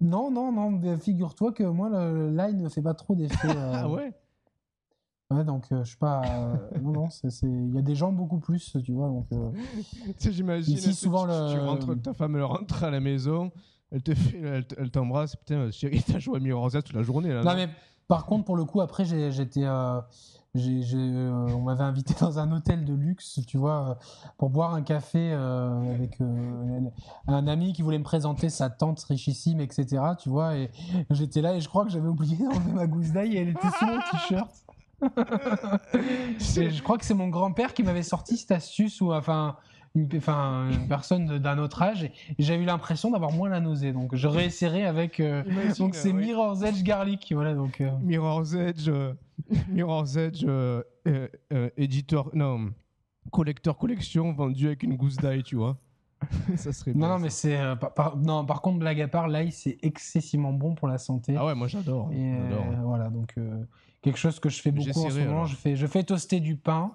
Non, 0.00 0.30
non, 0.30 0.52
non. 0.52 0.98
Figure-toi 0.98 1.52
que 1.52 1.64
moi, 1.64 1.88
le 1.88 2.30
line 2.30 2.62
ne 2.62 2.68
fait 2.68 2.82
pas 2.82 2.94
trop 2.94 3.14
d'effet. 3.14 3.48
Euh. 3.56 3.72
ah 3.74 3.88
ouais 3.88 4.12
Ouais, 5.30 5.42
donc 5.42 5.64
euh, 5.72 5.82
je 5.82 5.90
sais 5.90 5.96
pas. 5.96 6.22
Euh, 6.24 6.56
non, 6.80 6.92
non, 6.92 7.08
il 7.42 7.74
y 7.74 7.78
a 7.78 7.82
des 7.82 7.96
gens 7.96 8.12
beaucoup 8.12 8.38
plus, 8.38 8.76
tu 8.84 8.92
vois. 8.92 9.08
Donc, 9.08 9.26
tu 9.30 10.14
sais, 10.18 10.32
j'imagine. 10.32 10.74
Ici, 10.74 10.94
souvent, 10.94 11.24
tu, 11.24 11.30
le... 11.30 11.52
tu 11.52 11.58
rentres, 11.58 12.02
ta 12.02 12.14
femme 12.14 12.36
elle 12.36 12.44
rentre 12.44 12.84
à 12.84 12.90
la 12.90 13.00
maison, 13.00 13.50
elle 13.90 14.02
te 14.04 14.14
fait, 14.14 14.38
elle, 14.38 14.90
t'embrasse. 14.92 15.34
Putain, 15.34 15.70
chérie, 15.72 16.00
t'as 16.06 16.20
joué 16.20 16.36
à 16.36 16.40
Mirror's 16.40 16.74
toute 16.74 16.92
la 16.92 17.02
journée 17.02 17.30
là. 17.30 17.42
Non, 17.42 17.50
non 17.50 17.56
mais 17.56 17.68
par 18.06 18.24
contre, 18.24 18.44
pour 18.44 18.56
le 18.56 18.64
coup, 18.64 18.80
après, 18.80 19.04
j'étais. 19.04 19.64
Euh, 20.58 21.48
on 21.48 21.60
m'avait 21.60 21.84
invité 21.84 22.14
dans 22.20 22.38
un 22.38 22.50
hôtel 22.52 22.84
de 22.84 22.94
luxe, 22.94 23.40
tu 23.46 23.58
vois, 23.58 23.90
euh, 23.90 23.94
pour 24.38 24.50
boire 24.50 24.74
un 24.74 24.82
café 24.82 25.30
euh, 25.32 25.94
avec 25.94 26.18
un 27.28 27.46
ami 27.46 27.72
qui 27.72 27.82
voulait 27.82 27.98
me 27.98 28.04
présenter 28.04 28.48
sa 28.48 28.70
tante 28.70 29.02
richissime, 29.04 29.60
etc. 29.60 30.02
Tu 30.18 30.28
vois, 30.28 30.56
et 30.56 30.70
j'étais 31.10 31.40
là 31.40 31.54
et 31.54 31.60
je 31.60 31.68
crois 31.68 31.84
que 31.84 31.90
j'avais 31.90 32.08
oublié 32.08 32.36
d'enlever 32.44 32.72
ma 32.72 32.86
gousse 32.86 33.10
d'ail 33.10 33.36
et 33.36 33.40
elle 33.40 33.48
était 33.48 33.68
sous 33.78 33.86
mon 33.86 33.98
t-shirt. 34.10 34.50
je 36.38 36.82
crois 36.82 36.96
que 36.96 37.04
c'est 37.04 37.14
mon 37.14 37.28
grand-père 37.28 37.74
qui 37.74 37.82
m'avait 37.82 38.02
sorti 38.02 38.38
cette 38.38 38.52
astuce 38.52 39.02
ou 39.02 39.12
enfin 39.12 39.56
une, 39.96 40.08
enfin, 40.16 40.70
une 40.70 40.86
personne 40.88 41.38
d'un 41.38 41.58
autre 41.58 41.82
âge 41.82 42.04
et, 42.04 42.12
j'ai 42.38 42.54
eu 42.54 42.64
l'impression 42.64 43.10
d'avoir 43.10 43.32
moins 43.32 43.48
la 43.48 43.60
nausée. 43.60 43.92
Donc 43.92 44.14
je 44.14 44.28
réessayerai 44.28 44.84
avec. 44.84 45.20
donc 45.78 45.94
c'est 45.94 46.12
Mirror's 46.12 46.62
Edge 46.62 46.82
Garlic. 46.82 47.32
Voilà, 47.34 47.54
donc, 47.54 47.82
Mirror's 48.02 48.54
Edge. 48.54 48.90
Mirror's 49.68 50.16
Edge, 50.16 50.44
euh, 50.46 50.82
euh, 51.06 51.28
euh, 51.52 51.70
éditeur, 51.76 52.30
non, 52.34 52.72
collecteur 53.30 53.76
collection 53.76 54.32
vendu 54.32 54.66
avec 54.66 54.82
une 54.82 54.96
gousse 54.96 55.16
d'ail, 55.16 55.42
tu 55.42 55.56
vois. 55.56 55.76
ça 56.56 56.72
serait 56.72 56.94
non, 56.94 57.08
non, 57.08 57.18
mais 57.18 57.30
c'est. 57.30 57.58
par, 57.94 58.16
non, 58.16 58.44
par 58.46 58.62
contre, 58.62 58.78
blague 58.78 59.00
à 59.00 59.08
part, 59.08 59.28
l'ail, 59.28 59.52
c'est 59.52 59.78
excessivement 59.82 60.52
bon 60.52 60.74
pour 60.74 60.88
la 60.88 60.98
santé. 60.98 61.34
Ah 61.36 61.44
ouais, 61.44 61.54
moi 61.54 61.68
j'adore. 61.68 62.10
voilà, 62.84 63.10
donc 63.10 63.34
quelque 64.02 64.18
chose 64.18 64.40
que 64.40 64.48
je 64.48 64.60
fais 64.60 64.72
beaucoup 64.72 65.04
en 65.04 65.10
ce 65.10 65.20
moment. 65.20 65.44
Je 65.44 65.56
fais, 65.56 65.76
je 65.76 65.86
fais 65.86 66.02
toaster 66.02 66.40
du 66.40 66.56
pain 66.56 66.92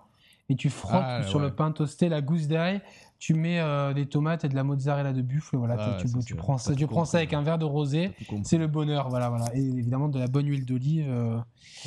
et 0.51 0.55
tu 0.55 0.69
frottes 0.69 1.01
ah, 1.03 1.23
sur 1.23 1.39
le 1.39 1.55
pain 1.55 1.71
toasté 1.71 2.09
la 2.09 2.21
gousse 2.21 2.47
d'ail. 2.47 2.81
Tu 3.17 3.35
mets 3.35 3.61
des 3.93 4.07
tomates 4.07 4.45
et 4.45 4.49
de 4.49 4.55
la 4.55 4.63
mozzarella 4.63 5.13
de 5.13 5.21
buffle. 5.21 5.55
Voilà, 5.57 5.75
ah, 5.77 5.97
tu, 5.99 6.07
tu, 6.25 6.35
prends 6.35 6.57
ça, 6.57 6.73
tu 6.73 6.87
prends 6.87 7.05
ça 7.05 7.17
avec 7.19 7.33
un 7.33 7.43
verre 7.43 7.59
de 7.59 7.65
rosé. 7.65 8.11
C'est 8.43 8.57
le 8.57 8.65
bonheur. 8.67 9.09
Voilà, 9.09 9.29
voilà. 9.29 9.45
Et 9.53 9.61
évidemment 9.61 10.09
de 10.09 10.17
la 10.17 10.27
bonne 10.27 10.47
huile 10.47 10.65
d'olive. 10.65 11.07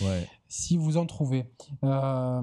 ouais 0.02 0.28
si 0.54 0.76
vous 0.76 0.96
en 0.96 1.04
trouvez. 1.04 1.50
Euh, 1.82 2.42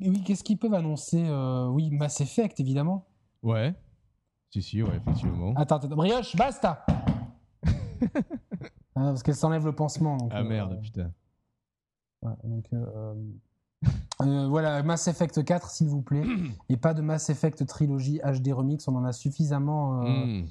oui, 0.00 0.22
qu'est-ce 0.24 0.42
qu'ils 0.42 0.58
peuvent 0.58 0.72
annoncer 0.72 1.22
euh, 1.22 1.66
Oui, 1.66 1.90
Mass 1.90 2.22
Effect, 2.22 2.58
évidemment. 2.60 3.06
Ouais. 3.42 3.74
Si, 4.50 4.62
si, 4.62 4.82
ouais, 4.82 4.96
effectivement. 4.96 5.52
Attends, 5.54 5.76
attends, 5.76 5.88
brioche, 5.88 6.34
basta 6.34 6.86
ah, 7.66 8.10
Parce 8.94 9.22
qu'elle 9.22 9.34
s'enlève 9.34 9.66
le 9.66 9.74
pansement. 9.74 10.16
ah 10.30 10.42
merde, 10.42 10.72
euh, 10.72 10.80
putain. 10.80 11.12
donc, 12.42 12.70
voilà, 14.20 14.82
Mass 14.82 15.08
Effect 15.08 15.44
4, 15.44 15.70
s'il 15.70 15.88
vous 15.88 16.02
plaît. 16.02 16.24
Et 16.68 16.76
pas 16.76 16.94
de 16.94 17.02
Mass 17.02 17.30
Effect 17.30 17.66
Trilogy 17.66 18.20
HD 18.24 18.52
Remix, 18.52 18.86
on 18.88 18.96
en 18.96 19.04
a 19.04 19.12
suffisamment. 19.12 20.02
Hmm. 20.02 20.44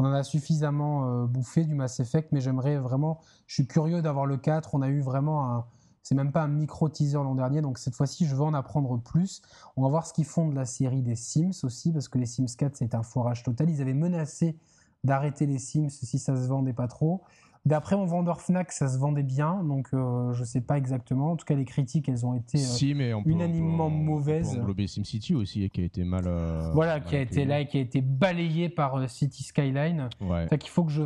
On 0.00 0.04
en 0.04 0.12
a 0.12 0.22
suffisamment 0.22 1.24
bouffé 1.24 1.64
du 1.64 1.74
Mass 1.74 1.98
Effect, 1.98 2.28
mais 2.30 2.40
j'aimerais 2.40 2.76
vraiment. 2.76 3.18
Je 3.48 3.54
suis 3.54 3.66
curieux 3.66 4.00
d'avoir 4.00 4.26
le 4.26 4.36
4. 4.36 4.76
On 4.76 4.82
a 4.82 4.88
eu 4.88 5.00
vraiment 5.00 5.50
un, 5.50 5.66
C'est 6.04 6.14
même 6.14 6.30
pas 6.30 6.42
un 6.42 6.48
micro 6.48 6.88
teaser 6.88 7.16
l'an 7.16 7.34
dernier, 7.34 7.62
donc 7.62 7.78
cette 7.78 7.96
fois-ci, 7.96 8.24
je 8.24 8.36
veux 8.36 8.44
en 8.44 8.54
apprendre 8.54 8.96
plus. 9.00 9.42
On 9.76 9.82
va 9.82 9.88
voir 9.88 10.06
ce 10.06 10.12
qu'ils 10.12 10.24
font 10.24 10.48
de 10.48 10.54
la 10.54 10.66
série 10.66 11.02
des 11.02 11.16
Sims 11.16 11.64
aussi, 11.64 11.92
parce 11.92 12.06
que 12.08 12.18
les 12.18 12.26
Sims 12.26 12.46
4, 12.56 12.76
c'est 12.76 12.94
un 12.94 13.02
foirage 13.02 13.42
total. 13.42 13.70
Ils 13.70 13.82
avaient 13.82 13.92
menacé 13.92 14.56
d'arrêter 15.04 15.46
les 15.46 15.58
Sims 15.58 15.90
si 15.90 16.18
ça 16.18 16.36
se 16.36 16.46
vendait 16.46 16.72
pas 16.72 16.88
trop. 16.88 17.22
D'après 17.66 17.96
mon 17.96 18.06
vendeur 18.06 18.40
Fnac, 18.40 18.72
ça 18.72 18.88
se 18.88 18.98
vendait 18.98 19.22
bien, 19.22 19.62
donc 19.64 19.88
euh, 19.92 20.32
je 20.32 20.44
sais 20.44 20.60
pas 20.60 20.78
exactement. 20.78 21.32
En 21.32 21.36
tout 21.36 21.44
cas, 21.44 21.54
les 21.54 21.64
critiques, 21.64 22.08
elles 22.08 22.24
ont 22.24 22.34
été 22.34 22.56
euh, 22.58 22.62
si, 22.62 22.94
mais 22.94 23.12
on 23.12 23.22
peut, 23.22 23.30
unanimement 23.30 23.86
on 23.86 23.90
peut- 23.90 23.96
mauvaises. 23.96 24.58
On 24.62 24.64
peut 24.66 24.86
SimCity 24.86 25.34
aussi, 25.34 25.68
qui 25.70 25.80
a 25.80 25.84
été 25.84 26.04
mal. 26.04 26.24
euh, 26.26 26.70
voilà, 26.72 27.00
qui 27.00 27.16
a 27.16 27.20
été 27.20 27.44
là 27.44 27.60
et 27.60 27.66
qui 27.66 27.76
a 27.76 27.80
été 27.80 28.00
balayé 28.00 28.68
par 28.68 28.96
euh, 28.96 29.06
City 29.08 29.42
Skyline. 29.42 30.08
Ouais. 30.20 30.46
C'est 30.48 30.58
qu'il 30.58 30.70
faut 30.70 30.84
que 30.84 30.92
je 30.92 31.02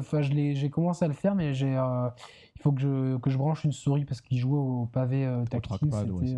J'ai 0.54 0.70
commencé 0.70 1.04
à 1.04 1.08
le 1.08 1.14
faire, 1.14 1.34
mais 1.34 1.52
j'ai. 1.54 1.76
euh, 1.76 2.08
il 2.56 2.62
faut 2.62 2.70
que 2.72 2.80
je, 2.80 3.16
que 3.16 3.28
je 3.28 3.38
branche 3.38 3.64
une 3.64 3.72
souris 3.72 4.04
parce 4.04 4.20
qu'il 4.20 4.38
jouait 4.38 4.56
au 4.58 4.86
pavé 4.92 5.26
tactile. 5.50 5.88
ouais, 5.88 6.28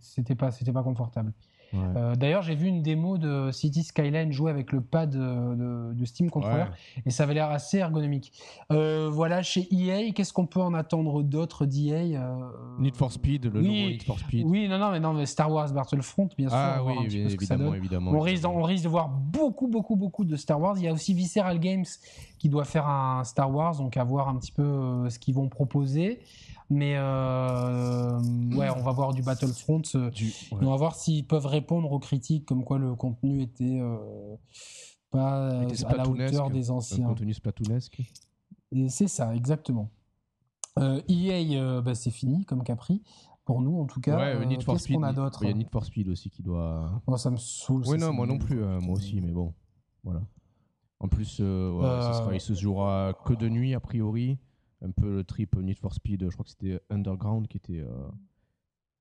C'était 0.00 0.32
euh, 0.32 0.34
pas- 0.34 0.46
pas, 0.46 0.50
c'était 0.50 0.72
pas 0.72 0.82
confortable. 0.82 1.32
Ouais. 1.72 1.78
Euh, 1.96 2.14
D'ailleurs, 2.14 2.42
j'ai 2.42 2.54
vu 2.54 2.66
une 2.66 2.82
démo 2.82 3.16
de 3.18 3.50
City 3.50 3.82
Skyline 3.82 4.30
jouer 4.32 4.50
avec 4.50 4.72
le 4.72 4.80
pad 4.80 5.14
euh, 5.14 5.90
de, 5.90 5.94
de 5.98 6.04
Steam 6.04 6.30
Controller 6.30 6.64
Ouais. 6.64 7.02
et 7.06 7.10
ça 7.10 7.22
avait 7.22 7.34
l'air 7.34 7.50
assez 7.50 7.78
ergonomique. 7.78 8.32
Euh, 8.70 9.08
voilà, 9.10 9.42
chez 9.42 9.66
EA, 9.72 10.12
qu'est-ce 10.12 10.32
qu'on 10.32 10.46
peut 10.46 10.60
en 10.60 10.74
attendre 10.74 11.22
d'autre 11.22 11.64
d'EA 11.64 12.16
euh, 12.18 12.34
Need 12.78 12.96
for 12.96 13.10
Speed, 13.10 13.46
le 13.46 13.60
oui, 13.60 13.66
nouveau 13.66 13.90
Need 13.90 14.02
for 14.02 14.18
Speed. 14.18 14.46
Oui, 14.46 14.68
non, 14.68 14.78
non, 14.78 14.90
mais 14.90 15.00
non, 15.00 15.12
mais 15.14 15.24
Star 15.26 15.50
Wars 15.50 15.72
Battlefront, 15.72 16.28
bien 16.36 16.48
sûr. 16.48 16.58
ah 16.58 16.82
va 16.82 16.92
oui, 17.00 17.06
bien 17.08 17.28
ça 17.28 17.34
évidemment, 17.34 17.74
évidemment. 17.74 18.10
On 18.12 18.20
risque, 18.20 18.46
on 18.46 18.62
risque 18.62 18.84
de 18.84 18.88
voir 18.90 19.08
beaucoup, 19.08 19.66
beaucoup, 19.68 19.96
beaucoup 19.96 20.24
de 20.24 20.36
Star 20.36 20.60
Wars. 20.60 20.74
Il 20.76 20.84
y 20.84 20.88
a 20.88 20.92
aussi 20.92 21.14
Visceral 21.14 21.58
Games 21.58 21.84
qui 22.38 22.48
doit 22.48 22.64
faire 22.64 22.86
un 22.86 23.24
Star 23.24 23.50
Wars, 23.54 23.76
donc 23.78 23.96
à 23.96 24.04
voir 24.04 24.28
un 24.28 24.36
petit 24.36 24.52
peu 24.52 25.08
ce 25.08 25.18
qu'ils 25.18 25.34
vont 25.34 25.48
proposer. 25.48 26.20
Mais 26.74 26.94
euh, 26.96 28.18
ouais, 28.56 28.70
on 28.70 28.82
va 28.82 28.92
voir 28.92 29.12
du 29.12 29.22
Battlefront. 29.22 29.82
euh, 29.94 30.10
Du- 30.10 30.28
et 30.28 30.54
ouais. 30.54 30.60
On 30.62 30.70
va 30.70 30.76
voir 30.76 30.94
s'ils 30.94 31.26
peuvent 31.26 31.44
répondre 31.46 31.92
aux 31.92 31.98
critiques 31.98 32.46
comme 32.46 32.64
quoi 32.64 32.78
le 32.78 32.94
contenu 32.94 33.42
était 33.42 33.78
euh, 33.80 33.98
pas 35.10 35.62
Était 35.64 35.84
à 35.84 35.96
la 35.96 36.08
hauteur 36.08 36.50
des 36.50 36.70
anciens. 36.70 37.06
contenu 37.08 37.34
splatoonesque. 37.34 38.00
Et 38.72 38.88
c'est 38.88 39.08
ça, 39.08 39.34
exactement. 39.36 39.90
EA, 40.78 41.60
euh, 41.60 41.82
bah, 41.82 41.94
c'est 41.94 42.10
fini 42.10 42.44
comme 42.46 42.64
Capri. 42.64 43.02
Pour 43.44 43.60
nous, 43.60 43.78
en 43.80 43.86
tout 43.86 44.00
cas. 44.00 44.16
ouais, 44.38 44.46
Need 44.46 44.62
for 44.62 44.74
Qu'est-ce 44.74 44.84
Speed. 44.84 44.96
qu'on 44.96 45.02
a 45.02 45.10
il- 45.10 45.16
d'autre 45.16 45.42
Il 45.42 45.48
y 45.48 45.50
a 45.50 45.54
Need 45.54 45.68
for 45.70 45.84
Speed 45.84 46.08
aussi 46.08 46.30
qui 46.30 46.42
doit. 46.42 47.02
Oh, 47.06 47.16
Ça 47.16 47.30
me 47.30 47.36
saoule. 47.36 47.82
Oui, 47.86 47.98
non, 47.98 48.06
ça 48.06 48.12
moi 48.12 48.26
non 48.26 48.38
plus, 48.38 48.60
moi 48.60 48.94
aussi, 48.96 49.20
mais 49.20 49.32
bon, 49.32 49.52
voilà. 50.04 50.22
En 51.00 51.08
plus, 51.08 51.40
ouais, 51.40 51.82
ça 51.82 52.12
sera- 52.14 52.34
il 52.34 52.40
se 52.40 52.54
jouera 52.54 53.12
que 53.26 53.34
de 53.34 53.48
nuit, 53.48 53.74
a 53.74 53.80
priori. 53.80 54.38
Un 54.84 54.90
peu 54.90 55.16
le 55.16 55.24
trip 55.24 55.54
Need 55.56 55.78
for 55.78 55.94
Speed, 55.94 56.24
je 56.24 56.30
crois 56.34 56.44
que 56.44 56.50
c'était 56.50 56.80
Underground 56.90 57.46
qui 57.48 57.56
était. 57.58 57.80
euh, 57.80 58.08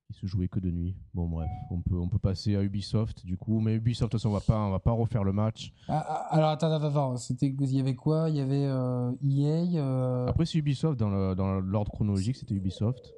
qui 0.08 0.20
se 0.20 0.26
jouait 0.26 0.49
que 0.49 0.60
de 0.60 0.70
nuit. 0.70 0.94
Bon, 1.14 1.26
bref, 1.30 1.48
on 1.70 1.80
peut, 1.82 1.95
on 1.95 2.10
peut 2.10 2.20
passer 2.20 2.58
à 2.58 2.62
Ubisoft, 2.64 3.26
du 3.26 3.38
coup. 3.38 3.62
Mais 3.62 3.76
Ubisoft, 3.76 4.12
de 4.12 4.18
toute 4.18 4.20
façon, 4.22 4.28
on 4.30 4.34
va 4.34 4.41
pas, 4.41 4.60
on 4.60 4.70
va 4.72 4.80
pas 4.80 4.91
refaire 4.91 5.24
le 5.24 5.32
match. 5.32 5.72
Ah, 5.88 6.03
ah, 6.06 6.36
alors 6.36 6.49
attends, 6.49 6.70
attends, 6.70 6.88
attends. 6.90 7.16
C'était, 7.18 7.48
il 7.48 7.72
y 7.74 7.80
avait 7.80 7.95
quoi? 7.95 8.30
Il 8.30 8.36
y 8.36 8.41
avait 8.41 8.66
euh, 8.66 9.12
EA. 9.24 9.80
euh, 9.80 10.28
Après, 10.28 10.45
c'est 10.45 10.58
Ubisoft, 10.58 10.99
dans 10.99 11.10
le- 11.10 11.34
dans 11.34 11.62
l'ordre 11.62 11.91
chronologique, 11.94 12.36
c'était 12.36 12.56
Ubisoft. 12.56 13.14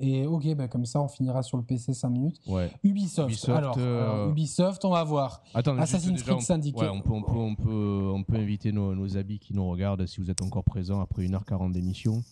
Et 0.00 0.26
ok, 0.26 0.54
bah, 0.54 0.68
comme 0.68 0.84
ça, 0.84 1.00
on 1.00 1.08
finira 1.08 1.42
sur 1.42 1.56
le 1.56 1.64
PC 1.64 1.92
5 1.92 2.08
minutes. 2.08 2.40
Ouais. 2.46 2.70
Ubisoft. 2.82 3.30
Ubisoft, 3.30 3.58
alors, 3.58 3.76
euh, 3.78 4.30
Ubisoft, 4.30 4.84
on 4.84 4.90
va 4.90 5.04
voir. 5.04 5.42
Attends, 5.54 5.72
juste 5.72 5.82
Assassin's 5.82 6.20
déjà, 6.20 6.32
Creed 6.32 6.40
Syndicate. 6.40 6.82
ouais, 6.82 6.88
on, 6.88 7.00
peut, 7.00 7.12
on, 7.12 7.22
peut, 7.22 7.32
on, 7.32 7.54
peut, 7.54 8.10
on 8.14 8.22
peut 8.22 8.36
inviter 8.36 8.72
nos, 8.72 8.94
nos 8.94 9.16
amis 9.16 9.38
qui 9.38 9.54
nous 9.54 9.68
regardent, 9.68 10.06
si 10.06 10.20
vous 10.20 10.30
êtes 10.30 10.42
encore 10.42 10.64
présents 10.64 11.00
après 11.00 11.24
1h40 11.24 11.72
d'émission. 11.72 12.22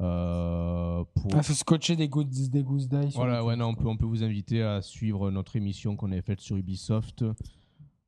Euh, 0.00 1.04
pour... 1.14 1.34
Ah, 1.34 1.42
faut 1.42 1.54
scotcher 1.54 1.96
des 1.96 2.08
des 2.08 2.62
die. 2.62 3.10
sur 3.10 3.20
Voilà, 3.20 3.44
ouais, 3.44 3.56
non, 3.56 3.66
on 3.68 3.74
peut, 3.74 3.88
on 3.88 3.96
peut 3.96 4.06
vous 4.06 4.22
inviter 4.22 4.62
à 4.62 4.82
suivre 4.82 5.30
notre 5.30 5.56
émission 5.56 5.96
qu'on 5.96 6.12
avait 6.12 6.22
faite 6.22 6.40
sur 6.40 6.56
Ubisoft, 6.56 7.24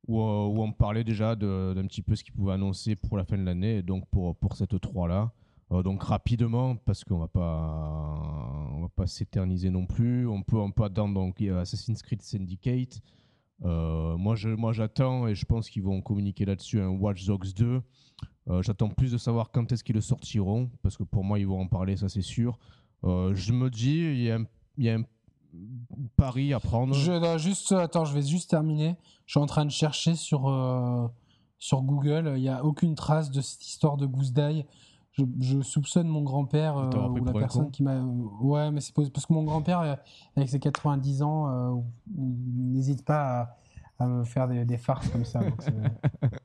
où, 0.07 0.21
euh, 0.21 0.47
où 0.47 0.63
on 0.63 0.73
parlait 0.73 1.05
déjà 1.05 1.35
d'un 1.37 1.87
petit 1.87 2.03
peu 2.03 2.15
ce 2.15 2.25
qu'ils 2.25 2.35
pouvaient 2.35 2.53
annoncer 2.55 2.97
pour 2.97 3.17
la 3.17 3.25
fin 3.25 3.37
de 3.37 3.45
l'année, 3.45 3.83
donc 3.83 4.07
pour, 4.11 4.37
pour 4.37 4.57
cette 4.57 4.75
3-là. 4.75 5.23
Euh, 5.23 5.44
donc 5.83 6.03
rapidement, 6.03 6.77
parce 6.77 7.05
qu'on 7.05 7.19
va 7.19 7.29
pas, 7.29 8.69
on 8.73 8.83
va 8.83 8.89
pas 8.89 9.07
s'éterniser 9.07 9.71
non 9.71 9.87
plus. 9.87 10.27
On 10.27 10.43
peut, 10.43 10.59
on 10.59 10.71
peut 10.71 10.85
attendre 10.85 11.15
donc 11.15 11.41
Assassin's 11.41 12.03
Creed 12.03 12.23
Syndicate. 12.23 13.01
Euh, 13.65 14.17
moi, 14.17 14.37
moi, 14.57 14.73
j'attends 14.73 15.27
et 15.27 15.35
je 15.35 15.45
pense 15.45 15.71
qu'ils 15.71 15.83
vont 15.83 16.01
communiquer 16.03 16.45
là-dessus 16.45 16.81
un 16.81 16.89
Watch 16.89 17.25
Dogs 17.25 17.53
2. 17.55 17.83
Euh, 18.51 18.63
j'attends 18.63 18.91
plus 18.91 19.13
de 19.13 19.19
savoir 19.19 19.51
quand 19.51 19.73
est-ce 19.73 19.83
qu'ils 19.83 19.95
le 19.95 20.01
sortiront, 20.01 20.71
parce 20.83 20.97
que 20.97 21.03
pour 21.03 21.25
moi, 21.25 21.39
ils 21.39 21.47
vont 21.47 21.61
en 21.61 21.67
parler, 21.67 21.97
ça 21.97 22.09
c'est 22.09 22.23
sûr. 22.23 22.59
Euh, 23.05 23.35
je 23.35 23.53
me 23.53 23.71
dis, 23.71 24.01
il 24.01 24.21
y 24.83 24.91
a 24.91 24.95
un, 24.97 25.03
pari 26.17 26.53
à 26.53 26.61
prendre. 26.61 26.95
Juste, 27.39 27.73
attends, 27.73 28.05
je 28.05 28.13
vais 28.13 28.23
juste 28.23 28.51
terminer. 28.51 28.97
Je 29.27 29.33
suis 29.33 29.41
en 29.41 29.47
train 29.47 29.65
de 29.65 29.71
chercher 29.71 30.15
sur, 30.15 30.49
euh, 30.49 31.07
sur 31.59 31.83
Google. 31.83 32.35
Il 32.37 32.43
n'y 32.43 32.49
a 32.49 32.65
aucune 32.65 32.95
trace 32.95 33.31
de 33.31 33.41
cette 33.41 33.67
histoire 33.67 33.97
de 33.97 34.07
Goose 34.07 34.33
Die. 34.33 34.67
Je, 35.17 35.25
je 35.41 35.61
soupçonne 35.63 36.09
mon 36.09 36.23
grand-père 36.23 36.77
euh, 36.77 36.91
ou 37.09 37.25
la 37.25 37.33
personne 37.41 37.71
qui 37.71 37.83
m'a. 37.83 37.93
euh, 37.93 38.03
ouais, 38.41 38.71
mais 38.73 38.81
c'est 38.81 38.93
parce 38.95 39.27
que 39.27 39.33
mon 39.33 39.45
grand-père, 39.45 39.81
euh, 39.81 39.95
avec 40.37 40.49
ses 40.49 40.59
90 40.59 41.23
ans, 41.23 41.85
n'hésite 42.17 43.05
pas 43.05 43.41
à, 43.99 44.05
à 44.05 44.07
me 44.09 44.25
faire 44.25 44.49
des, 44.49 44.65
des 44.65 44.77
farces 44.77 45.09
comme 45.11 45.25
ça. 45.25 45.39
donc 45.41 45.63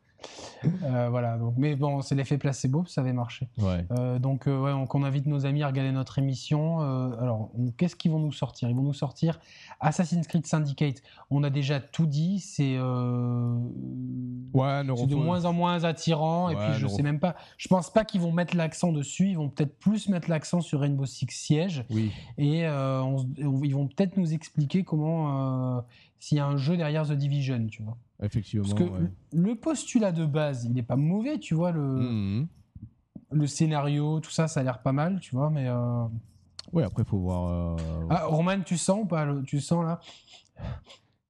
Euh, 0.84 1.08
voilà. 1.10 1.38
Donc, 1.38 1.56
mais 1.58 1.76
bon, 1.76 2.02
c'est 2.02 2.16
l'effet 2.16 2.38
placebo, 2.38 2.86
ça 2.86 3.02
avait 3.02 3.14
marché. 3.14 3.48
Ouais. 3.58 3.86
Euh, 3.92 4.20
donc, 4.20 4.48
euh, 4.48 4.60
ouais, 4.60 4.72
donc 4.72 4.94
on 4.96 5.04
invite 5.04 5.26
nos 5.26 5.46
amis 5.46 5.64
à 5.64 5.68
regarder 5.68 5.92
notre 5.92 6.20
émission. 6.20 6.80
Alors, 7.20 7.52
qu'est-ce 7.78 7.96
qu'ils 7.96 8.12
vont 8.12 8.20
nous 8.20 8.32
sortir? 8.32 8.70
Ils 8.70 8.76
vont 8.76 8.84
nous 8.84 8.94
sortir 8.94 9.40
Assassin's 9.80 10.28
Creed 10.28 10.46
Syndicate. 10.46 11.02
On 11.30 11.44
a 11.44 11.50
déjà 11.50 11.80
tout 11.80 12.06
dit. 12.06 12.40
C'est 12.40 12.78
Ouais, 14.54 14.84
de 14.84 15.16
moins 15.16 15.46
en 15.46 15.54
moins 15.54 15.84
attirant. 15.84 16.50
et 16.50 16.56
puis, 16.56 16.74
je 16.78 16.88
sais 16.88 17.04
même 17.04 17.20
pas. 17.20 17.36
Je 17.58 17.68
pense 17.68 17.92
pas 17.92 18.06
qu'ils 18.06 18.22
vont 18.22 18.32
mettre 18.32 18.56
l'accent 18.56 18.92
dessus. 18.92 19.30
Ils 19.30 19.38
vont 19.38 19.50
peut-être 19.50 19.78
plus 19.80 20.10
mettre 20.10 20.30
l'accent 20.30 20.62
sur 20.62 20.80
Rainbow 20.82 21.06
Six 21.06 21.28
Siege. 21.30 21.86
Oui. 21.90 22.12
Et 22.38 22.68
on 22.68 23.28
ils 23.38 23.74
vont 23.74 23.88
peut-être 23.88 24.18
nous 24.18 24.34
expliquer 24.34 24.84
comment. 24.84 25.84
S'il 26.20 26.38
y 26.38 26.42
a 26.42 26.46
un 26.46 26.58
jeu 26.58 26.76
derrière 26.76 27.08
The 27.08 27.14
Division, 27.14 27.68
tu 27.68 27.82
vois. 27.82 27.98
Effectivement. 28.22 28.68
Parce 28.68 28.78
que 28.80 28.84
ouais. 28.84 29.12
le 29.34 29.56
postulat 29.56 30.12
de 30.12 30.26
base, 30.26 30.66
il 30.66 30.74
n'est 30.74 30.84
pas 30.84 30.96
mauvais, 30.98 31.40
tu 31.40 31.54
vois. 31.56 31.72
Le, 31.72 31.82
Mhm. 31.82 32.48
le 33.32 33.48
scénario, 33.48 34.20
tout 34.20 34.32
ça, 34.32 34.48
ça 34.48 34.60
a 34.60 34.64
l'air 34.64 34.82
pas 34.82 34.92
mal, 34.92 35.20
tu 35.20 35.36
vois, 35.36 35.50
mais... 35.50 35.68
euh, 35.68 36.06
Ouais, 36.74 36.84
après, 36.84 37.02
il 37.04 37.10
faut 37.10 37.18
voir. 37.20 37.78
euh, 37.80 38.06
Ah, 38.10 38.26
Roman, 38.26 38.62
tu 38.62 38.78
sens 38.78 39.00
ou 39.02 39.06
pas 39.06 39.26
le- 39.26 39.42
Tu 39.44 39.60
sens, 39.60 39.84
là? 39.84 40.00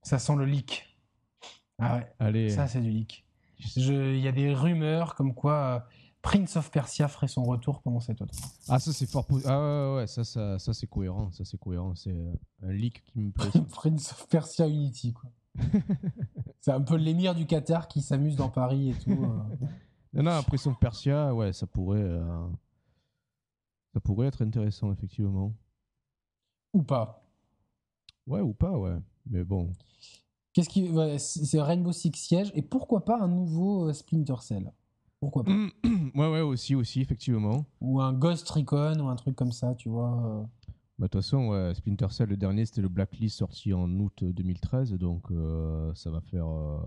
Ça 0.02 0.20
sent 0.20 0.36
le 0.36 0.46
leak. 0.46 0.86
Ah 1.78 1.98
ouais, 1.98 2.12
Allez. 2.20 2.50
ça, 2.50 2.68
c'est 2.68 2.82
du 2.82 2.90
leak. 2.90 3.26
Il 3.78 4.18
y 4.20 4.28
a 4.28 4.32
des 4.32 4.54
rumeurs 4.54 5.16
comme 5.16 5.34
quoi 5.34 5.54
euh, 5.54 5.80
Prince 6.22 6.58
of 6.58 6.72
Persia 6.72 7.08
ferait 7.08 7.28
son 7.30 7.44
retour 7.44 7.82
pendant 7.82 8.00
cette 8.02 8.22
autre. 8.22 8.34
Ah, 8.68 8.80
ça, 8.80 8.92
c'est 8.92 9.10
fort. 9.10 9.26
Ah, 9.46 9.60
ouais, 9.60 9.92
ouais, 9.92 9.96
ouais, 9.98 10.08
ça, 10.08 10.24
ça, 10.26 10.60
ça 10.60 10.74
c'est 10.74 10.88
cohérent. 10.88 11.32
Ça, 11.32 11.46
c'est 11.46 11.58
cohérent. 11.58 11.96
C'est 11.96 12.12
euh, 12.12 12.34
un 12.64 12.72
leak 12.74 13.04
qui 13.06 13.20
me 13.20 13.32
plaît. 13.32 13.50
Prince 13.72 14.12
of 14.12 14.28
Persia 14.28 14.68
Unity, 14.68 15.14
quoi. 15.14 15.30
c'est 16.62 16.72
un 16.72 16.82
peu 16.82 16.96
l'émir 16.96 17.36
du 17.36 17.46
Qatar 17.46 17.88
qui 17.88 18.02
s'amuse 18.02 18.36
dans 18.36 18.50
Paris 18.50 18.92
et 18.92 18.94
tout. 18.94 19.12
euh. 19.12 19.66
non, 20.14 20.24
non, 20.24 20.32
après 20.32 20.58
son 20.58 20.74
Persia, 20.74 21.34
ouais, 21.34 21.54
ça 21.54 21.68
pourrait. 21.68 22.02
euh, 22.02 22.48
Ça 23.94 24.00
pourrait 24.00 24.28
être 24.28 24.42
intéressant, 24.44 24.92
effectivement. 24.92 25.54
Ou 26.74 26.84
pas. 26.84 27.24
Ouais, 28.28 28.42
ou 28.42 28.54
pas, 28.54 28.78
ouais. 28.78 28.98
Mais 29.26 29.44
bon. 29.44 29.72
Qu'est-ce 30.54 30.70
qui... 30.70 30.90
ouais, 30.90 31.18
c'est 31.20 31.46
c'est 31.46 31.62
Rainbow 31.62 31.92
Six 31.92 32.12
Siege, 32.16 32.52
et 32.54 32.62
pourquoi 32.62 33.06
pas 33.06 33.20
un 33.20 33.28
nouveau 33.28 33.88
euh, 33.90 33.94
Splinter 33.94 34.36
Cell? 34.42 34.72
Pourquoi 35.20 35.44
pas? 35.44 35.52
Ouais, 36.16 36.28
ouais, 36.32 36.42
aussi, 36.42 36.76
aussi, 36.76 37.02
effectivement. 37.02 37.66
ou 37.82 38.02
un 38.02 38.14
Ghost 38.14 38.50
Recon 38.50 39.00
ou 39.00 39.08
un 39.10 39.16
truc 39.16 39.36
comme 39.36 39.52
ça, 39.52 39.76
tu 39.76 39.88
vois. 39.90 40.48
Euh. 41.00 41.02
Bah, 41.02 41.08
De 41.08 41.12
toute 41.12 41.22
façon, 41.22 41.48
ouais, 41.50 41.74
Splinter 41.76 42.08
Cell, 42.12 42.30
le 42.30 42.38
dernier, 42.38 42.66
c'était 42.66 42.82
le 42.82 42.90
Blacklist 42.90 43.38
sorti 43.38 43.74
en 43.74 43.90
août 44.00 44.24
2013. 44.24 44.94
Donc, 44.94 45.32
euh, 45.32 45.92
ça 45.96 46.10
va 46.12 46.22
faire 46.22 46.48
euh, 46.48 46.78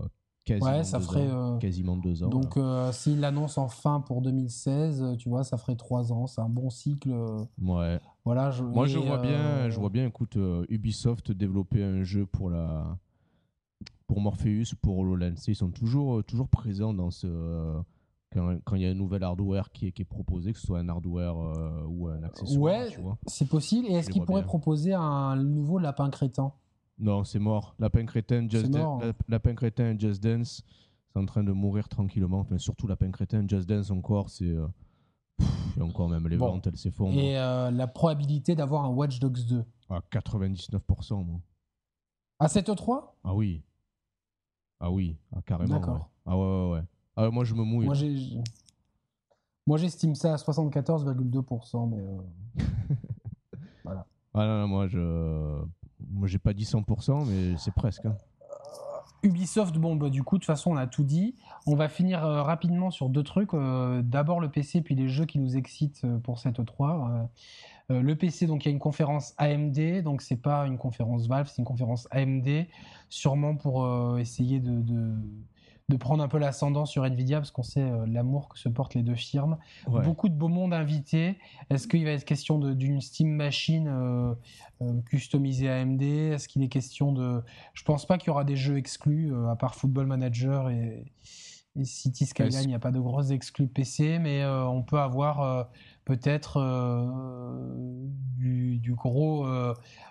quasiment, 0.45 0.71
Ouais, 0.71 0.83
ça 0.83 0.99
deux 0.99 1.05
ferait. 1.05 1.31
ans, 1.31 1.55
euh, 1.55 1.57
quasiment 1.57 1.97
deux 1.97 2.23
ans. 2.23 2.29
donc, 2.29 2.57
euh, 2.57 2.91
s'il 2.91 3.19
l'annonce 3.19 3.57
en 3.57 3.67
fin 3.67 4.01
pour 4.01 4.21
2016, 4.21 5.01
euh, 5.01 5.15
tu 5.15 5.29
vois, 5.29 5.43
ça 5.43 5.57
ferait 5.57 5.75
trois 5.75 6.11
ans. 6.11 6.27
C'est 6.27 6.41
un 6.41 6.49
bon 6.49 6.69
cycle. 6.69 7.11
euh. 7.11 7.43
Ouais. 7.61 7.99
Voilà. 8.25 8.51
Je, 8.51 8.63
Moi, 8.63 8.85
je 8.87 8.99
vois 8.99 9.17
bien, 9.17 9.31
euh, 9.39 9.69
je 9.69 9.79
vois 9.79 9.89
bien. 9.89 10.05
Écoute, 10.07 10.37
euh, 10.37 10.65
Ubisoft 10.69 11.31
développer 11.31 11.83
un 11.83 12.03
jeu 12.03 12.25
pour 12.25 12.49
la, 12.49 12.97
pour 14.07 14.21
Morpheus, 14.21 14.75
pour 14.81 14.97
HoloLens. 14.99 15.35
Ils 15.47 15.55
sont 15.55 15.71
toujours, 15.71 16.19
euh, 16.19 16.23
toujours 16.23 16.47
présents 16.47 16.93
dans 16.93 17.09
ce, 17.11 17.27
euh, 17.27 17.79
quand, 18.33 18.57
quand 18.65 18.75
il 18.75 18.81
y 18.81 18.85
a 18.85 18.89
un 18.89 18.93
nouvel 18.95 19.23
hardware 19.23 19.71
qui 19.71 19.87
est, 19.87 19.91
qui 19.91 20.01
est 20.01 20.05
proposé, 20.05 20.53
que 20.53 20.59
ce 20.59 20.67
soit 20.67 20.79
un 20.79 20.89
hardware 20.89 21.37
euh, 21.37 21.85
ou 21.87 22.07
un 22.07 22.23
accessoire. 22.23 22.59
Ouais. 22.61 22.89
C'est 23.27 23.47
possible. 23.47 23.87
Et 23.87 23.93
est-ce 23.93 24.09
qu'il 24.09 24.23
pourrait 24.23 24.41
bien. 24.41 24.47
proposer 24.47 24.93
un 24.93 25.35
nouveau 25.35 25.79
lapin 25.79 26.09
crétin? 26.09 26.51
Non, 26.99 27.23
c'est 27.23 27.39
mort. 27.39 27.75
Lapin 27.79 28.05
crétin, 28.05 28.47
Just 28.49 28.69
mort, 28.73 29.01
hein. 29.01 29.07
Lap- 29.07 29.23
Lapin 29.27 29.55
crétin, 29.55 29.95
Just 29.97 30.21
Dance, 30.23 30.63
c'est 31.11 31.19
en 31.19 31.25
train 31.25 31.43
de 31.43 31.51
mourir 31.51 31.89
tranquillement. 31.89 32.39
Enfin, 32.39 32.57
surtout 32.57 32.87
Lapin 32.87 33.11
crétin, 33.11 33.45
Just 33.47 33.67
Dance 33.67 33.89
encore, 33.91 34.29
c'est, 34.29 34.45
euh, 34.45 34.67
Et 35.77 35.81
encore 35.81 36.07
même 36.09 36.27
les 36.27 36.37
Bon. 36.37 36.49
ventes, 36.51 36.67
elles 36.67 36.77
s'effondrent. 36.77 37.17
Et 37.17 37.37
euh, 37.39 37.71
la 37.71 37.87
probabilité 37.87 38.53
d'avoir 38.55 38.85
un 38.85 38.89
Watch 38.89 39.19
Dogs 39.19 39.43
2 39.47 39.65
À 39.89 40.01
99%, 40.11 41.25
moi. 41.25 41.39
À 42.39 42.47
cette 42.47 42.69
E3 42.69 43.15
Ah 43.23 43.33
oui. 43.33 43.63
Ah 44.79 44.91
oui, 44.91 45.17
ah, 45.35 45.41
carrément. 45.45 45.79
D'accord. 45.79 45.95
ouais. 45.95 46.01
Ah 46.25 46.37
ouais, 46.37 46.43
ouais, 46.43 46.71
ouais. 46.73 46.83
Ah, 47.15 47.29
moi, 47.29 47.43
je 47.43 47.53
me 47.53 47.63
mouille. 47.63 47.85
Moi, 47.85 47.95
j'ai. 47.95 48.15
Moi, 49.65 49.77
j'estime 49.77 50.15
ça 50.15 50.33
à 50.33 50.35
74,2%, 50.37 51.89
mais 51.89 52.01
euh, 52.01 52.65
Ah 54.35 54.47
non, 54.47 54.59
non, 54.61 54.67
moi, 54.67 54.87
je. 54.87 55.61
Moi, 56.09 56.27
j'ai 56.27 56.39
pas 56.39 56.53
dit 56.53 56.63
100%, 56.63 57.25
mais 57.27 57.57
c'est 57.57 57.73
presque. 57.73 58.05
hein. 58.05 58.15
Ubisoft, 59.21 59.77
bon, 59.77 59.95
bah, 59.95 60.09
du 60.09 60.21
coup, 60.23 60.37
de 60.37 60.41
toute 60.41 60.47
façon, 60.47 60.71
on 60.71 60.75
a 60.75 60.85
tout 60.87 61.03
dit. 61.03 61.35
On 61.65 61.75
va 61.75 61.87
finir 61.87 62.25
euh, 62.25 62.41
rapidement 62.41 62.91
sur 62.91 63.07
deux 63.09 63.23
trucs. 63.23 63.53
Euh, 63.53 64.01
D'abord 64.01 64.41
le 64.41 64.49
PC, 64.49 64.81
puis 64.81 64.95
les 64.95 65.07
jeux 65.07 65.25
qui 65.25 65.39
nous 65.39 65.55
excitent 65.55 66.01
euh, 66.03 66.17
pour 66.17 66.39
cette 66.39 66.59
E3. 66.59 66.81
Euh, 66.89 67.23
euh, 67.91 68.01
le 68.01 68.15
PC, 68.17 68.47
donc 68.47 68.65
il 68.65 68.67
y 68.67 68.71
a 68.71 68.73
une 68.73 68.79
conférence 68.79 69.33
AMD, 69.37 70.01
donc 70.03 70.21
c'est 70.21 70.35
pas 70.41 70.65
une 70.67 70.77
conférence 70.77 71.27
Valve, 71.27 71.47
c'est 71.47 71.59
une 71.59 71.65
conférence 71.65 72.07
AMD, 72.11 72.65
sûrement 73.09 73.55
pour 73.55 73.85
euh, 73.85 74.17
essayer 74.17 74.59
de, 74.59 74.81
de, 74.81 75.13
de 75.89 75.97
prendre 75.97 76.23
un 76.23 76.27
peu 76.27 76.37
l'ascendant 76.37 76.85
sur 76.85 77.03
Nvidia, 77.05 77.39
parce 77.39 77.51
qu'on 77.51 77.63
sait 77.63 77.81
euh, 77.81 78.05
l'amour 78.07 78.49
que 78.49 78.57
se 78.57 78.69
portent 78.69 78.93
les 78.93 79.03
deux 79.03 79.15
firmes. 79.15 79.57
Ouais. 79.87 80.03
Beaucoup 80.03 80.29
de 80.29 80.33
beau 80.33 80.47
monde 80.47 80.73
invité. 80.73 81.37
Est-ce 81.69 81.87
qu'il 81.87 82.05
va 82.05 82.11
être 82.11 82.25
question 82.25 82.57
d'une 82.57 83.01
Steam 83.01 83.29
Machine 83.29 83.87
euh, 83.87 84.33
euh, 84.81 85.01
customisée 85.01 85.69
AMD 85.69 86.01
Est-ce 86.01 86.47
qu'il 86.47 86.63
est 86.63 86.69
question 86.69 87.11
de... 87.11 87.43
Je 87.73 87.83
pense 87.83 88.05
pas 88.05 88.17
qu'il 88.17 88.27
y 88.27 88.31
aura 88.31 88.45
des 88.45 88.55
jeux 88.55 88.77
exclus, 88.77 89.33
à 89.49 89.55
part 89.55 89.75
Football 89.75 90.07
Manager 90.07 90.69
et 90.69 91.05
City 91.81 92.25
Skyline, 92.25 92.61
il 92.63 92.67
n'y 92.67 92.75
a 92.75 92.79
pas 92.79 92.91
de 92.91 92.99
grosses 92.99 93.31
exclus 93.31 93.67
PC, 93.67 94.19
mais 94.19 94.43
euh, 94.43 94.63
on 94.65 94.83
peut 94.83 94.99
avoir 94.99 95.41
euh, 95.41 95.63
peut-être 96.05 96.57
euh, 96.57 97.09
du, 98.37 98.77
du 98.77 98.93
gros... 98.93 99.47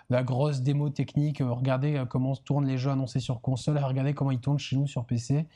la 0.09 0.23
grosse 0.23 0.61
démo 0.61 0.89
technique, 0.89 1.39
regardez 1.41 2.03
comment 2.09 2.33
se 2.33 2.41
tournent 2.41 2.67
les 2.67 2.77
jeux 2.77 2.91
annoncés 2.91 3.19
sur 3.19 3.41
console, 3.41 3.77
regardez 3.77 4.13
comment 4.13 4.31
ils 4.31 4.39
tournent 4.39 4.59
chez 4.59 4.75
nous 4.75 4.87
sur 4.87 5.05
PC. 5.05 5.47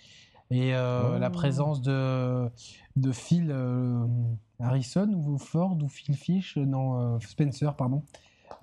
Et 0.50 0.74
Oh. 0.74 1.18
la 1.20 1.30
présence 1.30 1.82
de, 1.82 2.50
de 2.96 3.12
Phil 3.12 3.54
Harrison 4.60 5.12
ou 5.14 5.38
Ford 5.38 5.78
ou 5.82 5.90
Phil 5.90 6.16
Fish, 6.16 6.56
non, 6.56 7.20
Spencer, 7.20 7.76
pardon, 7.76 8.04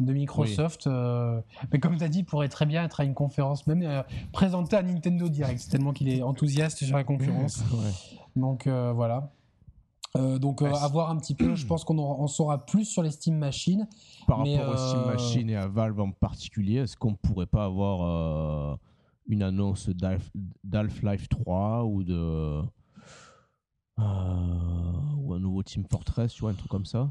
de 0.00 0.12
Microsoft. 0.12 0.86
euh, 0.86 1.40
mais 1.72 1.78
comme 1.78 1.96
tu 1.96 2.04
as 2.04 2.08
dit, 2.08 2.20
il 2.20 2.24
pourrait 2.24 2.48
très 2.48 2.66
bien 2.66 2.84
être 2.84 3.00
à 3.00 3.04
une 3.04 3.14
conférence, 3.14 3.66
même 3.66 3.82
euh, 3.82 4.02
présenté 4.32 4.76
à 4.76 4.82
Nintendo 4.82 5.28
Direct, 5.28 5.68
tellement 5.70 5.92
qu'il 5.92 6.08
est 6.08 6.22
enthousiaste 6.22 6.84
sur 6.84 6.96
la 6.96 7.04
concurrence. 7.04 7.62
Ouais. 7.72 7.90
Donc 8.36 8.66
euh, 8.66 8.92
voilà. 8.92 9.30
Euh, 10.16 10.38
donc 10.38 10.60
Ouais, 10.60 10.70
à 10.72 10.86
voir 10.88 11.10
un 11.10 11.16
petit 11.16 11.34
peu, 11.34 11.54
je 11.56 11.66
pense 11.66 11.82
qu'on 11.84 11.98
on 11.98 12.26
saura 12.28 12.64
plus 12.66 12.84
sur 12.84 13.02
les 13.02 13.10
Steam 13.10 13.36
Machines. 13.36 13.88
Par 14.28 14.40
Mais, 14.42 14.56
rapport 14.58 14.74
au 14.74 14.76
Steam 14.76 15.00
euh, 15.00 15.06
Machine 15.12 15.50
et 15.50 15.56
à 15.56 15.66
Valve 15.66 16.00
en 16.00 16.10
particulier, 16.12 16.76
est-ce 16.76 16.96
qu'on 16.96 17.14
pourrait 17.14 17.46
pas 17.46 17.64
avoir 17.64 18.78
une 19.26 19.42
annonce 19.42 19.88
d'Half- 19.88 20.30
d'Half-Life 20.62 21.28
3 21.28 21.84
ou 21.84 22.04
de. 22.04 22.62
ou 23.98 25.32
un 25.34 25.40
nouveau 25.40 25.62
Team 25.62 25.84
Fortress, 25.90 26.38
vois, 26.40 26.50
un 26.50 26.54
truc 26.54 26.70
comme 26.70 26.84
ça? 26.86 27.10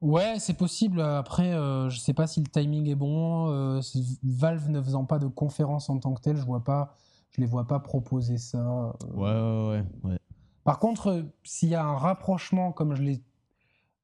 Ouais, 0.00 0.38
c'est 0.38 0.54
possible. 0.54 1.00
Après, 1.02 1.52
euh, 1.52 1.90
je 1.90 1.98
sais 1.98 2.14
pas 2.14 2.26
si 2.26 2.40
le 2.40 2.46
timing 2.46 2.88
est 2.88 2.94
bon. 2.94 3.50
Euh, 3.50 3.80
Valve 4.22 4.70
ne 4.70 4.80
faisant 4.80 5.04
pas 5.04 5.18
de 5.18 5.26
conférence 5.26 5.90
en 5.90 5.98
tant 5.98 6.14
que 6.14 6.20
telle, 6.22 6.36
je 6.36 6.44
vois 6.44 6.64
pas, 6.64 6.96
je 7.30 7.40
les 7.42 7.46
vois 7.46 7.66
pas 7.66 7.80
proposer 7.80 8.38
ça. 8.38 8.58
Euh, 8.58 8.92
Ouais, 9.12 9.30
ouais, 9.30 9.84
ouais. 10.04 10.10
ouais. 10.12 10.18
Par 10.64 10.78
contre, 10.78 11.08
euh, 11.08 11.22
s'il 11.44 11.68
y 11.68 11.74
a 11.74 11.84
un 11.84 11.96
rapprochement, 11.96 12.72
comme 12.72 12.94
je 12.94 13.02
l'ai, 13.02 13.22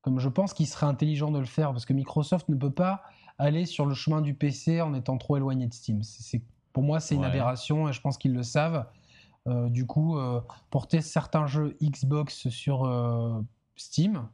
comme 0.02 0.18
je 0.20 0.28
pense 0.28 0.52
qu'il 0.52 0.66
serait 0.66 0.86
intelligent 0.86 1.30
de 1.30 1.38
le 1.38 1.46
faire, 1.46 1.72
parce 1.72 1.86
que 1.86 1.94
Microsoft 1.94 2.48
ne 2.50 2.56
peut 2.56 2.70
pas 2.70 3.02
aller 3.38 3.64
sur 3.64 3.86
le 3.86 3.94
chemin 3.94 4.20
du 4.20 4.34
PC 4.34 4.82
en 4.82 4.92
étant 4.92 5.16
trop 5.16 5.38
éloigné 5.38 5.66
de 5.66 5.72
Steam. 5.74 6.02
C'est, 6.02 6.42
pour 6.74 6.82
moi, 6.82 7.00
c'est 7.00 7.14
une 7.14 7.22
Ouais. 7.22 7.26
aberration 7.28 7.88
et 7.88 7.92
je 7.94 8.00
pense 8.02 8.18
qu'ils 8.18 8.32
le 8.34 8.42
savent. 8.42 8.86
Du 9.68 9.86
coup, 9.86 10.18
porter 10.70 11.00
certains 11.02 11.46
jeux 11.46 11.76
Xbox 11.80 12.48
sur 12.48 12.90
Steam, 13.76 14.26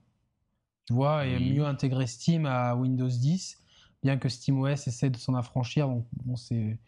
tu 0.87 0.95
vois, 0.95 1.27
et 1.27 1.37
Oui. 1.37 1.53
mieux 1.55 1.65
intégrer 1.67 2.07
Steam 2.07 2.47
à 2.47 2.75
Windows 2.75 3.09
10, 3.09 3.59
bien 4.03 4.17
que 4.19 4.29
SteamOS 4.29 4.67
essaie 4.87 5.11
de 5.11 5.17
s'en 5.17 5.35
affranchir. 5.35 5.89
Donc, 5.89 6.07
bon, 6.25 6.37
c'est, 6.37 6.79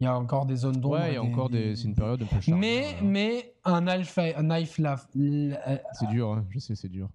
il 0.00 0.04
y 0.04 0.06
a 0.06 0.16
encore 0.16 0.46
des 0.46 0.56
zones 0.56 0.80
d'ombre. 0.80 0.94
Ouais, 0.96 1.10
il 1.12 1.14
y 1.14 1.16
a 1.16 1.22
encore 1.22 1.50
des... 1.50 1.74
c'est 1.76 1.84
une 1.88 1.94
période 1.94 2.22
un 2.22 2.26
peu 2.26 2.40
chargée. 2.40 2.52
mais, 2.54 2.96
mais 3.02 3.54
un 3.64 3.86
Alpha, 3.86 4.22
un 4.36 4.50
Half-Life, 4.50 5.08
C'est 5.92 6.06
dur, 6.08 6.32
hein, 6.32 6.46
je 6.50 6.58
sais, 6.58 6.74
c'est 6.74 6.88
dur. 6.88 7.08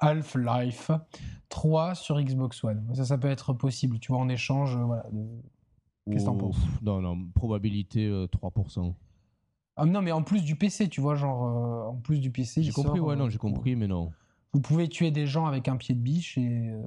Half-Life 0.00 0.90
3 1.48 1.94
sur 1.94 2.20
Xbox 2.20 2.62
One. 2.64 2.84
Ça, 2.94 3.04
ça 3.04 3.18
peut 3.18 3.28
être 3.28 3.52
possible, 3.52 3.98
tu 4.00 4.12
vois, 4.12 4.20
en 4.20 4.28
échange. 4.28 4.76
euh, 4.76 4.84
Voilà, 4.84 5.04
de- 5.12 5.40
Qu'est-ce 6.10 6.24
que 6.24 6.30
t'en 6.30 6.34
Ou- 6.34 6.38
penses 6.38 6.58
Non, 6.82 7.00
non, 7.00 7.26
probabilité 7.34 8.06
euh, 8.06 8.26
3%. 8.26 8.94
Ah, 9.76 9.86
non, 9.86 10.02
mais 10.02 10.12
en 10.12 10.22
plus 10.22 10.42
du 10.44 10.56
PC, 10.56 10.88
tu 10.88 11.00
vois, 11.00 11.14
genre, 11.14 11.44
euh, 11.46 11.88
en 11.90 11.94
plus 11.96 12.20
du 12.20 12.30
PC. 12.30 12.62
J'ai 12.62 12.72
compris, 12.72 12.98
sort, 12.98 13.06
ouais, 13.08 13.14
euh, 13.14 13.18
non, 13.18 13.28
j'ai 13.30 13.38
compris, 13.38 13.74
mais 13.76 13.86
non. 13.86 14.12
Vous 14.54 14.60
pouvez 14.60 14.88
tuer 14.88 15.10
des 15.10 15.26
gens 15.26 15.46
avec 15.46 15.66
un 15.68 15.76
pied 15.76 15.94
de 15.96 16.00
biche 16.00 16.38
et. 16.38 16.70
euh, 16.70 16.82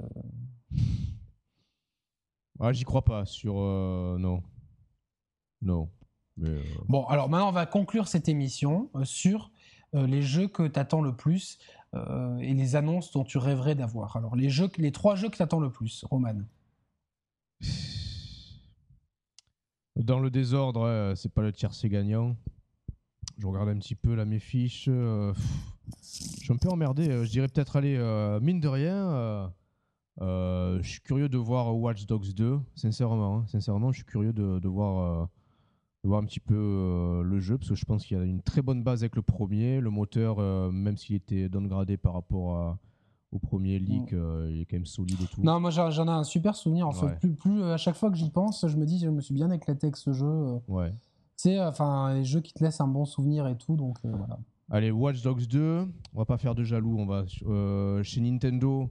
Ah, 2.60 2.72
j'y 2.72 2.86
crois 2.86 3.04
pas 3.04 3.26
sur. 3.26 3.60
euh, 3.60 4.18
non. 4.18 4.42
Non. 5.62 5.90
Mais, 6.38 6.50
euh, 6.50 6.64
Bon, 6.88 7.04
alors 7.08 7.30
maintenant, 7.30 7.50
on 7.50 7.52
va 7.52 7.66
conclure 7.66 8.08
cette 8.08 8.30
émission 8.30 8.90
sur 9.04 9.52
euh, 9.96 10.08
les 10.08 10.22
jeux 10.22 10.48
que 10.48 10.66
tu 10.68 10.80
attends 10.80 11.02
le 11.02 11.16
plus 11.16 11.60
et 12.42 12.54
les 12.54 12.76
annonces 12.76 13.12
dont 13.12 13.24
tu 13.24 13.40
rêverais 13.40 13.74
d'avoir. 13.74 14.18
Alors, 14.18 14.36
les, 14.36 14.50
jeux, 14.52 14.70
les 14.78 14.92
trois 14.92 15.16
jeux 15.16 15.30
que 15.30 15.38
tu 15.38 15.42
attends 15.42 15.60
le 15.60 15.72
plus, 15.72 16.06
Roman. 16.12 16.36
Dans 19.96 20.20
le 20.20 20.30
désordre, 20.30 21.14
c'est 21.16 21.34
pas 21.34 21.42
le 21.42 21.52
tiercé 21.52 21.90
gagnant. 21.90 22.36
Je 23.40 23.48
regarde 23.48 23.70
un 23.70 23.80
petit 23.80 23.96
peu 23.96 24.14
là 24.14 24.26
mes 24.26 24.38
fiches. 24.38 24.86
pff, 24.86 25.44
je 26.02 26.44
suis 26.44 26.54
un 26.54 26.58
peu 26.58 26.70
emmerdé. 26.70 27.10
euh, 27.10 27.24
Je 27.26 27.30
dirais 27.32 27.48
peut-être 27.48 27.76
aller, 27.76 27.96
euh, 27.98 28.40
mine 28.40 28.60
de 28.60 28.68
rien. 28.68 29.52
euh, 30.22 30.80
je 30.82 30.90
suis 30.90 31.02
curieux 31.02 31.30
de 31.30 31.38
voir 31.38 31.76
Watch 31.78 32.06
Dogs 32.08 32.34
2, 32.34 32.60
sincèrement. 32.76 33.38
hein. 33.40 33.46
sincèrement, 33.48 33.92
je 33.92 33.98
suis 33.98 34.06
curieux 34.06 34.34
de, 34.34 34.60
de 34.60 34.68
voir, 34.68 35.28
de 36.04 36.08
voir 36.10 36.22
un 36.22 36.26
petit 36.26 36.40
peu 36.40 37.22
le 37.24 37.40
jeu, 37.40 37.58
parce 37.58 37.70
que 37.70 37.76
je 37.76 37.86
pense 37.86 38.06
qu'il 38.06 38.18
y 38.18 38.20
a 38.20 38.24
une 38.24 38.42
très 38.42 38.62
bonne 38.62 38.84
base 38.84 39.04
avec 39.04 39.16
le 39.16 39.22
premier. 39.22 39.80
Le 39.80 39.90
moteur, 39.92 40.40
même 40.72 40.98
s'il 40.98 41.16
était 41.16 41.50
downgradé 41.50 41.98
par 41.98 42.14
rapport 42.14 42.56
à- 42.56 42.78
au 43.34 43.40
premier 43.40 43.78
leak, 43.78 44.14
euh, 44.14 44.50
il 44.50 44.62
est 44.62 44.66
quand 44.66 44.78
même 44.78 44.86
solide 44.86 45.20
et 45.22 45.28
tout. 45.28 45.44
Non, 45.44 45.60
moi 45.60 45.70
j'en 45.70 45.90
ai 46.08 46.10
un 46.10 46.24
super 46.24 46.56
souvenir. 46.56 46.88
En 46.88 46.94
fait, 46.94 47.06
Ouais. 47.08 47.16
plus, 47.20 47.34
plus, 47.36 47.62
euh, 47.62 47.74
à 47.74 47.78
chaque 47.78 47.98
fois 47.98 48.10
que 48.10 48.16
j'y 48.16 48.30
pense, 48.30 48.66
je 48.66 48.78
me 48.78 48.86
dis, 48.86 49.00
je 49.00 49.10
me 49.10 49.20
suis 49.20 49.34
bien 49.34 49.52
éclaté 49.52 49.88
avec 49.88 49.98
ce 49.98 50.14
jeu. 50.14 50.26
euh. 50.26 50.60
Ouais. 50.70 50.92
Tu 50.92 51.50
sais, 51.50 51.60
enfin, 51.62 52.14
les 52.14 52.24
jeux 52.24 52.40
qui 52.40 52.54
te 52.54 52.64
laissent 52.64 52.80
un 52.80 52.88
bon 52.88 53.04
souvenir 53.04 53.46
et 53.48 53.58
tout, 53.58 53.76
donc 53.76 53.98
voilà. 54.04 54.40
Allez, 54.70 54.92
Watch 54.92 55.22
Dogs 55.22 55.48
2, 55.48 55.88
on 56.14 56.18
va 56.18 56.26
pas 56.26 56.38
faire 56.38 56.54
de 56.54 56.66
jaloux. 56.66 56.98
On 57.00 57.06
va 57.06 57.24
euh, 57.46 58.04
chez 58.04 58.20
Nintendo. 58.20 58.90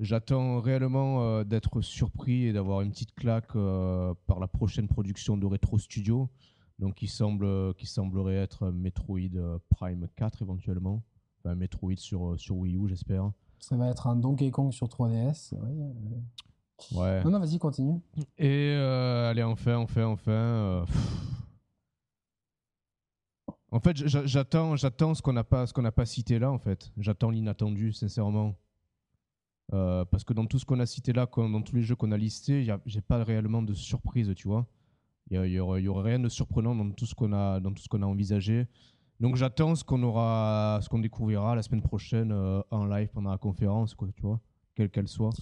J'attends 0.00 0.60
réellement 0.60 1.22
euh, 1.22 1.44
d'être 1.44 1.82
surpris 1.82 2.46
et 2.46 2.52
d'avoir 2.54 2.80
une 2.80 2.90
petite 2.90 3.14
claque 3.14 3.54
euh, 3.54 4.14
par 4.26 4.38
la 4.40 4.48
prochaine 4.48 4.88
production 4.88 5.36
de 5.36 5.44
Retro 5.44 5.78
Studio. 5.78 6.30
Donc, 6.78 6.94
qui 6.94 7.08
semble, 7.08 7.74
qui 7.74 7.86
semblerait 7.86 8.36
être 8.36 8.70
Metroid 8.70 9.58
Prime 9.68 10.08
4 10.16 10.42
éventuellement. 10.42 11.02
Enfin, 11.44 11.54
Metroid 11.56 11.96
sur, 11.96 12.38
sur 12.38 12.56
Wii 12.56 12.76
U, 12.76 12.88
j'espère. 12.88 13.30
Ça 13.58 13.76
va 13.76 13.90
être 13.90 14.06
un 14.06 14.16
Donkey 14.16 14.50
Kong 14.50 14.72
sur 14.72 14.86
3DS. 14.86 15.54
ouais. 15.54 16.96
Ouais. 16.96 17.24
Non, 17.24 17.32
non, 17.32 17.40
vas-y, 17.40 17.58
continue. 17.58 18.00
Et 18.38 18.72
allez, 18.72 19.42
enfin, 19.42 19.76
enfin, 19.76 20.06
enfin. 20.06 20.84
En 23.70 23.80
fait, 23.80 23.96
j'a- 23.96 24.26
j'attends, 24.26 24.76
j'attends 24.76 25.14
ce 25.14 25.22
qu'on 25.22 25.32
n'a 25.32 25.44
pas, 25.44 25.66
ce 25.66 25.72
qu'on 25.72 25.82
n'a 25.82 25.92
pas 25.92 26.06
cité 26.06 26.38
là. 26.38 26.50
En 26.50 26.58
fait, 26.58 26.90
j'attends 26.96 27.30
l'inattendu, 27.30 27.92
sincèrement. 27.92 28.56
Euh, 29.74 30.04
parce 30.06 30.24
que 30.24 30.32
dans 30.32 30.46
tout 30.46 30.58
ce 30.58 30.64
qu'on 30.64 30.80
a 30.80 30.86
cité 30.86 31.12
là, 31.12 31.28
dans 31.36 31.60
tous 31.60 31.76
les 31.76 31.82
jeux 31.82 31.94
qu'on 31.94 32.10
a 32.12 32.16
listés, 32.16 32.66
j'ai 32.86 33.00
pas 33.02 33.22
réellement 33.22 33.62
de 33.62 33.74
surprise, 33.74 34.32
tu 34.34 34.48
vois. 34.48 34.66
Il 35.30 35.44
y, 35.44 35.50
y 35.50 35.58
aurait, 35.60 35.82
rien 36.02 36.18
de 36.18 36.30
surprenant 36.30 36.74
dans 36.74 36.90
tout 36.90 37.04
ce 37.04 37.14
qu'on 37.14 37.32
a, 37.34 37.60
envisagé. 38.02 38.66
Donc 39.20 39.36
j'attends 39.36 39.74
ce 39.74 39.84
qu'on 39.84 40.02
aura, 40.02 40.78
ce 40.80 40.88
qu'on 40.88 41.00
découvrira 41.00 41.54
la 41.54 41.62
semaine 41.62 41.82
prochaine 41.82 42.32
euh, 42.32 42.62
en 42.70 42.86
live 42.86 43.08
pendant 43.12 43.30
la 43.30 43.36
conférence, 43.36 43.94
quoi, 43.94 44.08
tu 44.14 44.22
vois, 44.22 44.40
quelle 44.74 44.88
qu'elle 44.88 45.08
soit. 45.08 45.34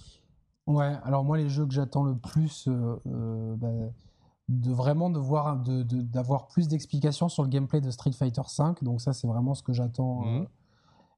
Ouais, 0.65 0.93
alors 1.03 1.23
moi, 1.23 1.37
les 1.37 1.47
jeux 1.47 1.65
que 1.65 1.73
j'attends 1.73 2.03
le 2.03 2.17
plus, 2.17 2.67
euh, 2.67 3.55
bah, 3.55 3.69
de 4.49 4.71
vraiment 4.71 5.09
de 5.09 5.19
voir, 5.19 5.57
de- 5.57 5.83
de- 5.83 6.01
d'avoir 6.01 6.47
plus 6.47 6.67
d'explications 6.67 7.27
sur 7.29 7.43
le 7.43 7.49
gameplay 7.49 7.81
de 7.81 7.91
Street 7.91 8.11
Fighter 8.13 8.41
V. 8.57 8.63
Donc 8.81 9.01
ça, 9.01 9.13
c'est 9.13 9.27
vraiment 9.27 9.53
ce 9.53 9.63
que 9.63 9.73
j'attends 9.73 10.21
euh, 10.25 10.39
Mhm. 10.39 10.47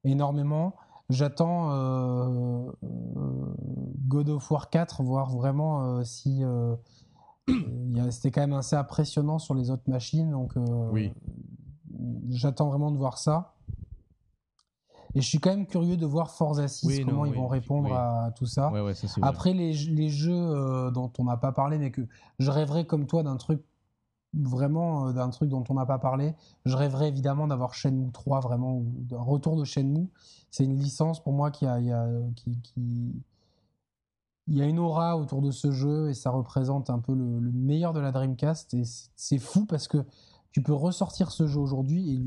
énormément. 0.05 0.73
J'attends 1.09 1.71
euh, 1.71 2.71
euh, 2.83 3.53
God 4.07 4.29
of 4.29 4.49
War 4.51 4.69
4, 4.69 5.03
voir 5.03 5.29
vraiment 5.31 5.83
euh, 5.83 6.03
si 6.03 6.43
euh, 6.43 6.75
c'était 8.11 8.31
quand 8.31 8.41
même 8.41 8.53
assez 8.53 8.75
impressionnant 8.75 9.39
sur 9.39 9.53
les 9.55 9.71
autres 9.71 9.89
machines. 9.89 10.31
Donc 10.31 10.55
euh, 10.57 10.89
Oui. 10.91 11.11
j'attends 12.29 12.67
vraiment 12.69 12.91
de 12.91 12.97
voir 12.97 13.17
ça. 13.17 13.53
Et 15.15 15.21
je 15.21 15.27
suis 15.27 15.39
quand 15.39 15.49
même 15.49 15.65
curieux 15.65 15.97
de 15.97 16.05
voir 16.05 16.31
Forza 16.31 16.67
6, 16.67 17.05
comment 17.05 17.25
ils 17.25 17.33
vont 17.33 17.47
répondre 17.47 17.93
à 17.93 18.31
tout 18.35 18.45
ça. 18.45 18.71
Après, 19.21 19.53
les, 19.53 19.73
les, 19.73 20.09
jeux 20.09 20.91
dont 20.91 21.11
on 21.17 21.23
n'a 21.23 21.37
pas 21.37 21.51
parlé, 21.51 21.77
mais 21.77 21.91
que 21.91 22.01
je 22.37 22.51
rêverais 22.51 22.85
comme 22.85 23.05
toi 23.07 23.23
d'un 23.23 23.37
truc 23.37 23.61
vraiment 24.33 25.11
d'un 25.11 25.29
truc 25.29 25.49
dont 25.49 25.63
on 25.69 25.73
n'a 25.73 25.85
pas 25.85 25.97
parlé. 25.97 26.35
Je 26.65 26.75
rêverais 26.75 27.07
évidemment 27.07 27.47
d'avoir 27.47 27.73
Shenmue 27.73 28.11
3, 28.11 28.39
vraiment, 28.41 28.77
ou 28.77 28.85
d'un 28.99 29.21
retour 29.21 29.55
de 29.55 29.63
Shenmue. 29.63 30.07
C'est 30.51 30.63
une 30.63 30.77
licence 30.77 31.21
pour 31.23 31.33
moi 31.33 31.51
qui 31.51 31.65
a, 31.65 31.79
qui, 32.35 32.59
qui, 32.61 33.13
il 34.49 34.57
y 34.57 34.61
a 34.61 34.65
une 34.65 34.79
aura 34.79 35.15
autour 35.17 35.41
de 35.41 35.51
ce 35.51 35.71
jeu 35.71 36.09
et 36.09 36.13
ça 36.13 36.31
représente 36.31 36.89
un 36.89 36.99
peu 36.99 37.13
le, 37.13 37.51
meilleur 37.53 37.93
de 37.93 37.99
la 37.99 38.11
Dreamcast. 38.11 38.73
Et 38.73 38.83
c'est 39.15 39.37
fou 39.37 39.65
parce 39.65 39.87
que 39.87 40.03
tu 40.51 40.61
peux 40.61 40.73
ressortir 40.73 41.31
ce 41.31 41.47
jeu 41.47 41.59
aujourd'hui 41.59 42.19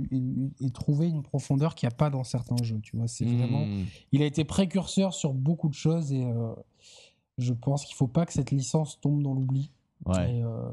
et, 0.61 0.71
trouver 0.71 1.09
une 1.09 1.23
profondeur 1.23 1.75
qu'il 1.75 1.89
n'y 1.89 1.93
a 1.93 1.97
pas 1.97 2.11
dans 2.11 2.25
certains 2.25 2.63
jeux. 2.63 2.81
Tu 2.81 2.97
vois, 2.97 3.09
c'est 3.09 3.25
vraiment. 3.25 3.67
Hmm. 3.67 3.85
Il 4.13 4.23
a 4.23 4.27
été 4.27 4.45
précurseur 4.45 5.13
sur 5.13 5.33
beaucoup 5.33 5.69
de 5.69 5.75
choses 5.75 6.13
et 6.13 6.25
euh, 6.25 6.55
je 7.39 7.53
pense 7.53 7.85
qu'il 7.85 7.95
ne 7.95 7.99
faut 7.99 8.07
pas 8.07 8.25
que 8.25 8.33
cette 8.33 8.51
licence 8.51 9.01
tombe 9.01 9.23
dans 9.23 9.35
l'oubli. 9.35 9.71
Ouais. 10.05 10.43
Euh, 10.43 10.71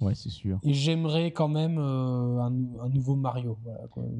ouais, 0.00 0.14
c'est 0.14 0.30
sûr. 0.30 0.58
Et 0.62 0.72
j'aimerais 0.72 1.30
quand 1.32 1.48
même 1.48 1.78
euh, 1.78 2.40
un, 2.40 2.88
nouveau 2.88 3.16
Mario. 3.16 3.58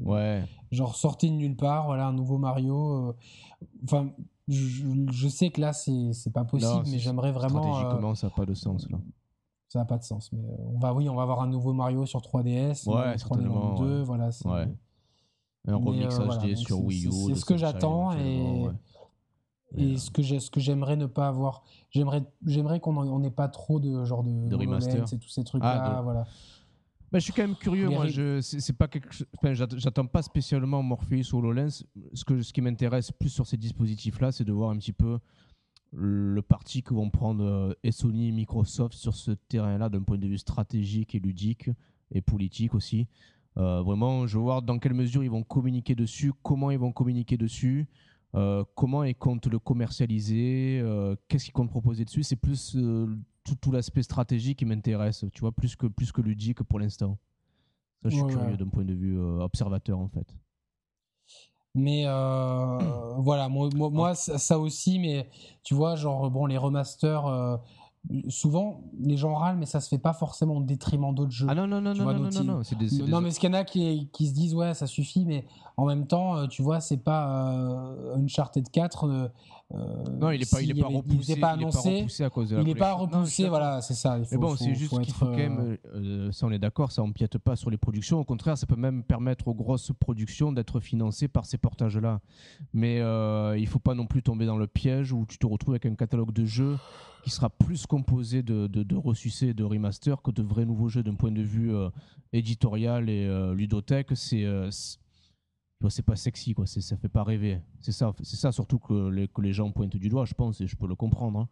Ouais. 0.03 0.43
Genre 0.71 0.95
sorti 0.95 1.29
de 1.29 1.35
nulle 1.35 1.55
part, 1.55 1.85
voilà, 1.85 2.07
un 2.07 2.13
nouveau 2.13 2.37
Mario. 2.37 3.15
Enfin, 3.83 4.11
je, 4.47 5.27
sais 5.27 5.49
que 5.49 5.61
là, 5.61 5.73
c'est 5.73 6.33
pas 6.33 6.43
possible, 6.43 6.83
mais 6.87 6.99
j'aimerais 6.99 7.31
vraiment. 7.31 7.73
Stratégiquement, 7.73 8.15
ça 8.15 8.27
n'a 8.27 8.33
pas 8.33 8.45
de 8.45 8.53
sens 8.53 8.89
là. 8.89 8.99
Ça 9.71 9.79
n'a 9.79 9.85
pas 9.85 9.97
de 9.97 10.03
sens, 10.03 10.29
mais 10.33 10.43
euh, 10.43 10.73
on 10.73 10.79
va, 10.79 10.93
oui, 10.93 11.07
on 11.07 11.15
va 11.15 11.21
avoir 11.21 11.41
un 11.41 11.47
nouveau 11.47 11.71
Mario 11.71 12.05
sur 12.05 12.19
3DS, 12.19 12.89
ouais, 12.89 13.15
3DS 13.15 13.79
2, 13.79 14.01
voilà. 14.01 14.29
Ouais. 14.43 14.67
Un 15.65 15.75
remix 15.77 16.19
euh, 16.19 16.25
HD 16.27 16.57
sur 16.57 16.83
Wii 16.83 17.07
U. 17.07 17.11
C'est 17.29 17.35
ce 17.35 17.45
que 17.45 17.55
j'attends 17.55 18.11
et, 18.17 18.65
et 19.77 19.95
ce 19.95 20.11
que 20.11 20.21
ce 20.23 20.51
que 20.51 20.59
j'aimerais 20.59 20.97
ne 20.97 21.05
pas 21.05 21.29
avoir. 21.29 21.63
J'aimerais, 21.89 22.21
j'aimerais 22.45 22.81
qu'on 22.81 23.19
n'ait 23.19 23.31
pas 23.31 23.47
trop 23.47 23.79
de 23.79 24.03
genre 24.03 24.23
de, 24.23 24.49
de 24.49 24.55
remaster 24.57 25.05
et 25.09 25.17
tous 25.17 25.29
ces 25.29 25.45
trucs 25.45 25.63
là, 25.63 25.99
ah, 25.99 26.01
voilà. 26.01 26.25
Bah, 27.09 27.19
je 27.19 27.23
suis 27.23 27.31
quand 27.31 27.43
même 27.43 27.55
curieux. 27.55 27.87
Moi, 27.87 28.07
je 28.07 28.41
c'est 28.41 28.77
pas 28.77 28.89
quelque 28.89 29.15
j'attends 29.53 30.05
pas 30.05 30.21
spécialement 30.21 30.83
Morpheus 30.83 31.33
ou 31.33 31.37
HoloLens. 31.37 31.85
Ce 32.13 32.25
que 32.25 32.41
ce 32.41 32.51
qui 32.51 32.59
m'intéresse 32.59 33.09
plus 33.13 33.29
sur 33.29 33.47
ces 33.47 33.55
dispositifs-là, 33.55 34.33
c'est 34.33 34.43
de 34.43 34.51
voir 34.51 34.71
un 34.71 34.77
petit 34.77 34.91
peu 34.91 35.17
le 35.93 36.41
parti 36.41 36.83
que 36.83 36.93
vont 36.93 37.09
prendre 37.09 37.43
euh, 37.43 37.73
et 37.83 37.91
Sony 37.91 38.29
et 38.29 38.31
Microsoft 38.31 38.95
sur 38.95 39.15
ce 39.15 39.31
terrain-là 39.31 39.89
d'un 39.89 40.03
point 40.03 40.17
de 40.17 40.27
vue 40.27 40.37
stratégique 40.37 41.15
et 41.15 41.19
ludique 41.19 41.69
et 42.11 42.21
politique 42.21 42.73
aussi. 42.73 43.07
Euh, 43.57 43.81
vraiment, 43.81 44.27
je 44.27 44.37
veux 44.37 44.43
voir 44.43 44.61
dans 44.61 44.79
quelle 44.79 44.93
mesure 44.93 45.23
ils 45.23 45.29
vont 45.29 45.43
communiquer 45.43 45.95
dessus, 45.95 46.31
comment 46.41 46.71
ils 46.71 46.79
vont 46.79 46.93
communiquer 46.93 47.35
dessus, 47.37 47.87
euh, 48.35 48.63
comment 48.75 49.03
ils 49.03 49.15
comptent 49.15 49.47
le 49.47 49.59
commercialiser, 49.59 50.81
qu'est-ce 51.27 51.45
qu'ils 51.45 51.53
comptent 51.53 51.69
proposer 51.69 52.05
dessus. 52.05 52.23
C'est 52.23 52.37
plus 52.37 52.77
tout, 53.43 53.71
l'aspect 53.71 54.03
stratégique 54.03 54.59
qui 54.59 54.65
m'intéresse, 54.65 55.25
tu 55.33 55.41
vois, 55.41 55.51
plus 55.51 55.75
que, 55.75 55.87
plus 55.87 56.13
que 56.13 56.21
ludique 56.21 56.63
pour 56.63 56.79
l'instant. 56.79 57.17
je 58.05 58.11
suis 58.11 58.25
curieux 58.27 58.55
d'un 58.55 58.69
point 58.69 58.85
de 58.85 58.93
vue 58.93 59.19
observateur, 59.19 59.99
en 59.99 60.07
fait. 60.07 60.33
Mais 61.73 62.03
euh, 62.05 62.77
voilà, 63.17 63.47
moi, 63.47 63.69
moi, 63.73 64.13
ça, 64.13 64.59
aussi, 64.59 64.99
mais 64.99 65.29
tu 65.63 65.73
vois, 65.73 65.95
genre, 65.95 66.29
bon, 66.29 66.45
les 66.45 66.57
remasters, 66.57 67.25
euh, 67.27 67.55
souvent, 68.27 68.81
les 68.99 69.15
gens 69.15 69.35
râlent, 69.35 69.57
mais 69.57 69.65
ça 69.65 69.79
se 69.79 69.87
fait 69.87 69.97
pas 69.97 70.11
forcément 70.11 70.57
au 70.57 70.63
détriment 70.63 71.15
d'autres 71.15 71.31
jeux. 71.31 71.47
Ah 71.49 71.55
non, 71.55 71.67
non, 71.67 71.79
non, 71.79 71.93
non, 71.93 72.03
non, 72.05 72.13
non, 72.13 72.43
non, 72.43 72.61
des, 72.77 73.03
non, 73.07 73.21
mais 73.21 73.31
ce 73.31 73.39
qu'il 73.39 73.49
y 73.49 73.53
en 73.53 73.57
a 73.57 73.63
qui, 73.63 74.09
qui, 74.11 74.27
se 74.27 74.33
disent, 74.33 74.53
ouais, 74.53 74.73
ça 74.73 74.85
suffit, 74.85 75.25
mais 75.25 75.45
en 75.77 75.85
même 75.85 76.07
temps, 76.07 76.45
tu 76.47 76.61
vois, 76.61 76.81
c'est 76.81 77.03
pas 77.03 77.95
Uncharted 78.15 78.69
4 78.69 79.31
non, 80.19 80.31
il 80.31 80.39
n'est 80.39 80.45
pas, 80.45 80.61
il 80.61 80.71
est 80.71 80.81
pas 80.81 80.87
repoussé. 80.87 81.33
Il 81.33 81.39
pas 81.39 81.51
annoncé. 81.51 82.23
à 82.23 82.29
cause 82.29 82.49
de 82.49 82.55
la 82.55 82.61
Il 82.61 82.67
n'est 82.67 82.75
pas 82.75 82.93
repoussé, 82.93 83.47
voilà, 83.47 83.81
c'est 83.81 83.93
ça. 83.93 84.19
mais 84.31 84.37
bon, 84.37 84.55
c'est 84.55 84.75
juste 84.75 84.99
qu'il 85.01 85.13
faut 85.13 85.25
quand 85.25 85.37
même. 85.37 85.59
Euh, 85.59 85.77
euh, 85.95 86.31
ça, 86.31 86.45
on 86.45 86.51
est 86.51 86.59
d'accord, 86.59 86.91
ça 86.91 87.01
empiète 87.01 87.37
pas 87.37 87.55
sur 87.55 87.69
les 87.69 87.77
productions. 87.77 88.19
Au 88.19 88.23
contraire, 88.23 88.57
ça 88.57 88.67
peut 88.67 88.75
même 88.75 89.03
permettre 89.03 89.47
aux 89.47 89.53
grosses 89.53 89.91
productions 89.99 90.51
d'être 90.51 90.79
financées 90.79 91.27
par 91.27 91.45
ces 91.45 91.57
portages-là. 91.57 92.19
Mais 92.73 92.99
euh, 92.99 93.57
il 93.57 93.67
faut 93.67 93.79
pas 93.79 93.95
non 93.95 94.05
plus 94.05 94.21
tomber 94.23 94.45
dans 94.45 94.57
le 94.57 94.67
piège 94.67 95.11
où 95.11 95.25
tu 95.27 95.37
te 95.37 95.45
retrouves 95.45 95.73
avec 95.73 95.85
un 95.85 95.95
catalogue 95.95 96.33
de 96.33 96.45
jeux 96.45 96.77
qui 97.23 97.29
sera 97.29 97.49
plus 97.49 97.85
composé 97.85 98.41
de, 98.41 98.65
de, 98.67 98.81
de 98.81 98.95
ressucés 98.95 99.53
de 99.53 99.63
remaster 99.63 100.21
que 100.23 100.31
de 100.31 100.41
vrais 100.41 100.65
nouveaux 100.65 100.89
jeux 100.89 101.03
d'un 101.03 101.13
point 101.13 101.31
de 101.31 101.43
vue 101.43 101.73
euh, 101.73 101.89
éditorial 102.33 103.09
et 103.09 103.29
ludothèque. 103.53 104.09
C'est 104.15 104.45
c'est 105.89 106.03
pas 106.03 106.15
sexy 106.15 106.53
quoi. 106.53 106.65
Ça 106.65 106.97
fait 106.97 107.09
pas 107.09 107.23
rêver. 107.23 107.61
C'est 107.79 107.91
ça 107.91 108.13
c'est 108.21 108.35
ça 108.35 108.51
surtout 108.51 108.79
que 108.79 109.09
les, 109.09 109.27
que 109.27 109.41
les 109.41 109.53
gens 109.53 109.71
pointent 109.71 109.95
du 109.97 110.09
doigt 110.09 110.25
je 110.25 110.33
pense 110.33 110.61
et 110.61 110.67
je 110.67 110.75
peux 110.75 110.87
le 110.87 110.95
comprendre 110.95 111.39
hein. 111.39 111.49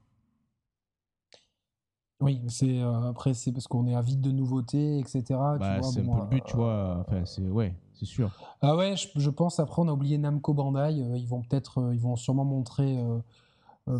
oui 2.22 2.42
c'est 2.48 2.80
euh, 2.80 3.10
après 3.10 3.34
c'est 3.34 3.52
parce 3.52 3.68
qu'on 3.68 3.88
est 3.88 3.96
avide 3.96 4.22
de 4.22 4.32
nouveautés 4.32 5.00
etc 5.00 5.24
bah, 5.30 5.82
c'est 5.82 6.02
un 6.02 6.04
peu 6.04 6.22
le 6.22 6.28
but 6.28 6.44
tu 6.46 6.56
vois. 6.56 6.72
Euh, 6.72 7.02
enfin 7.02 7.26
c'est 7.26 7.48
ouais 7.48 7.76
c'est 7.94 8.06
sûr. 8.06 8.32
Ah 8.62 8.76
ouais 8.76 8.96
je, 8.96 9.30
pense 9.30 9.60
après 9.60 9.82
on 9.82 9.88
a 9.88 9.92
oublié 9.92 10.18
Namco 10.18 10.54
Bandai 10.54 11.02
euh, 11.02 11.18
ils 11.18 11.28
vont 11.28 11.42
peut-être 11.42 11.92
ils 11.94 12.00
vont 12.00 12.16
sûrement 12.16 12.46
montrer 12.46 12.98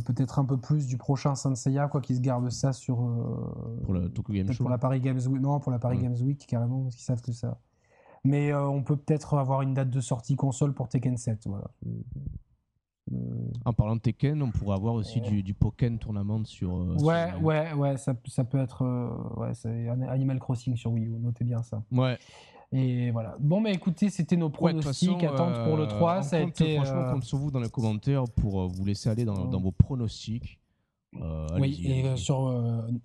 peut-être 0.06 0.38
un 0.38 0.46
peu 0.46 0.58
plus 0.58 0.86
du 0.86 0.98
prochain 0.98 1.34
Senseiya 1.34 1.88
quoi 1.88 2.02
qu'ils 2.02 2.18
se 2.18 2.22
gardent 2.22 2.52
ça 2.52 2.74
sur 2.74 2.98
pour 3.84 3.94
le 3.94 4.10
Tokyo 4.10 4.34
Game 4.34 4.52
Show 4.52 4.64
pour 4.64 4.70
la 4.70 4.78
Paris 4.78 5.02
Games 5.02 5.20
Week 5.28 5.42
non 5.42 5.60
pour 5.60 5.72
la 5.72 5.80
Paris 5.80 5.98
Games 6.00 6.18
Week 6.22 6.46
carrément 6.46 6.84
parce 6.84 6.96
qu'ils 6.96 7.06
savent 7.06 7.22
que 7.22 7.32
ça 7.32 7.58
mais 8.24 8.52
euh, 8.52 8.68
on 8.68 8.84
peut 8.84 8.98
peut-être 8.98 9.38
avoir 9.38 9.62
une 9.62 9.74
date 9.74 9.90
de 9.90 10.02
sortie 10.02 10.36
console 10.36 10.74
pour 10.74 10.90
Tekken 10.90 11.18
7. 11.18 11.48
Voilà. 11.48 11.70
Euh, 13.12 13.16
en 13.66 13.74
parlant 13.74 13.96
de 13.96 14.02
Tekken, 14.02 14.42
on 14.42 14.52
pourrait 14.52 14.76
avoir 14.76 14.94
aussi 14.94 15.22
du, 15.22 15.42
du 15.42 15.54
Pokken 15.54 15.98
Tournament 15.98 16.46
sur. 16.46 16.76
Euh, 16.76 16.96
ouais, 17.00 17.34
ouais, 17.42 17.74
ouais, 17.74 17.98
ça, 17.98 18.14
ça 18.28 18.44
peut 18.44 18.60
être. 18.60 18.84
ouais, 19.38 19.54
c'est 19.54 19.90
Animal 19.90 20.40
Crossing 20.40 20.76
sur 20.76 20.92
Wii 20.92 21.08
U, 21.08 21.20
notez 21.20 21.44
bien 21.44 21.64
ça. 21.64 21.84
Ouais. 21.92 22.18
Et 22.72 23.10
voilà. 23.10 23.36
Bon, 23.40 23.62
bah 23.62 23.72
écoutez, 23.72 24.12
c'était 24.12 24.38
nos 24.38 24.52
pronostics. 24.52 25.24
Attente 25.24 25.64
pour 25.66 25.76
le 25.76 25.88
3. 25.88 26.22
ça 26.22 26.38
a 26.38 26.42
été, 26.42 26.76
franchement, 26.76 27.14
compte 27.14 27.24
sur 27.24 27.40
vous 27.40 27.50
dans 27.50 27.60
les 27.60 27.70
commentaires 27.70 28.26
pour 28.36 28.68
vous 28.68 28.86
laisser 28.86 29.10
aller 29.10 29.26
dans, 29.26 29.46
dans 29.46 29.60
vos 29.60 29.72
pronostics. 29.72 30.60
oui, 31.58 31.82
et 31.84 32.16
sur 32.16 32.54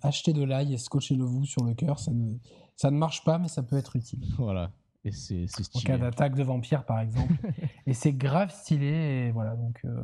acheter 0.03 0.33
de 0.33 0.43
l'ail 0.43 0.73
et 0.73 0.77
scotchez-le 0.77 1.23
vous 1.23 1.45
sur 1.45 1.63
le 1.63 1.73
cœur. 1.73 1.97
Ça 1.97 2.11
ne, 2.11 2.35
ça 2.75 2.91
ne 2.91 2.97
marche 2.97 3.23
pas, 3.23 3.39
mais 3.39 3.47
ça 3.47 3.63
peut 3.63 3.77
être 3.77 3.95
utile. 3.95 4.23
Voilà. 4.37 4.71
Et 5.05 5.11
c'est 5.11 5.47
stylé. 5.47 5.69
En 5.75 5.79
cas 5.81 5.97
d'attaque 5.97 6.35
de 6.35 6.43
vampire, 6.43 6.83
par 6.83 6.99
exemple. 6.99 7.33
et 7.87 7.93
c'est 7.93 8.13
grave 8.13 8.51
stylé. 8.51 9.27
Et 9.27 9.31
voilà, 9.31 9.55
donc. 9.55 9.79
Euh, 9.85 10.01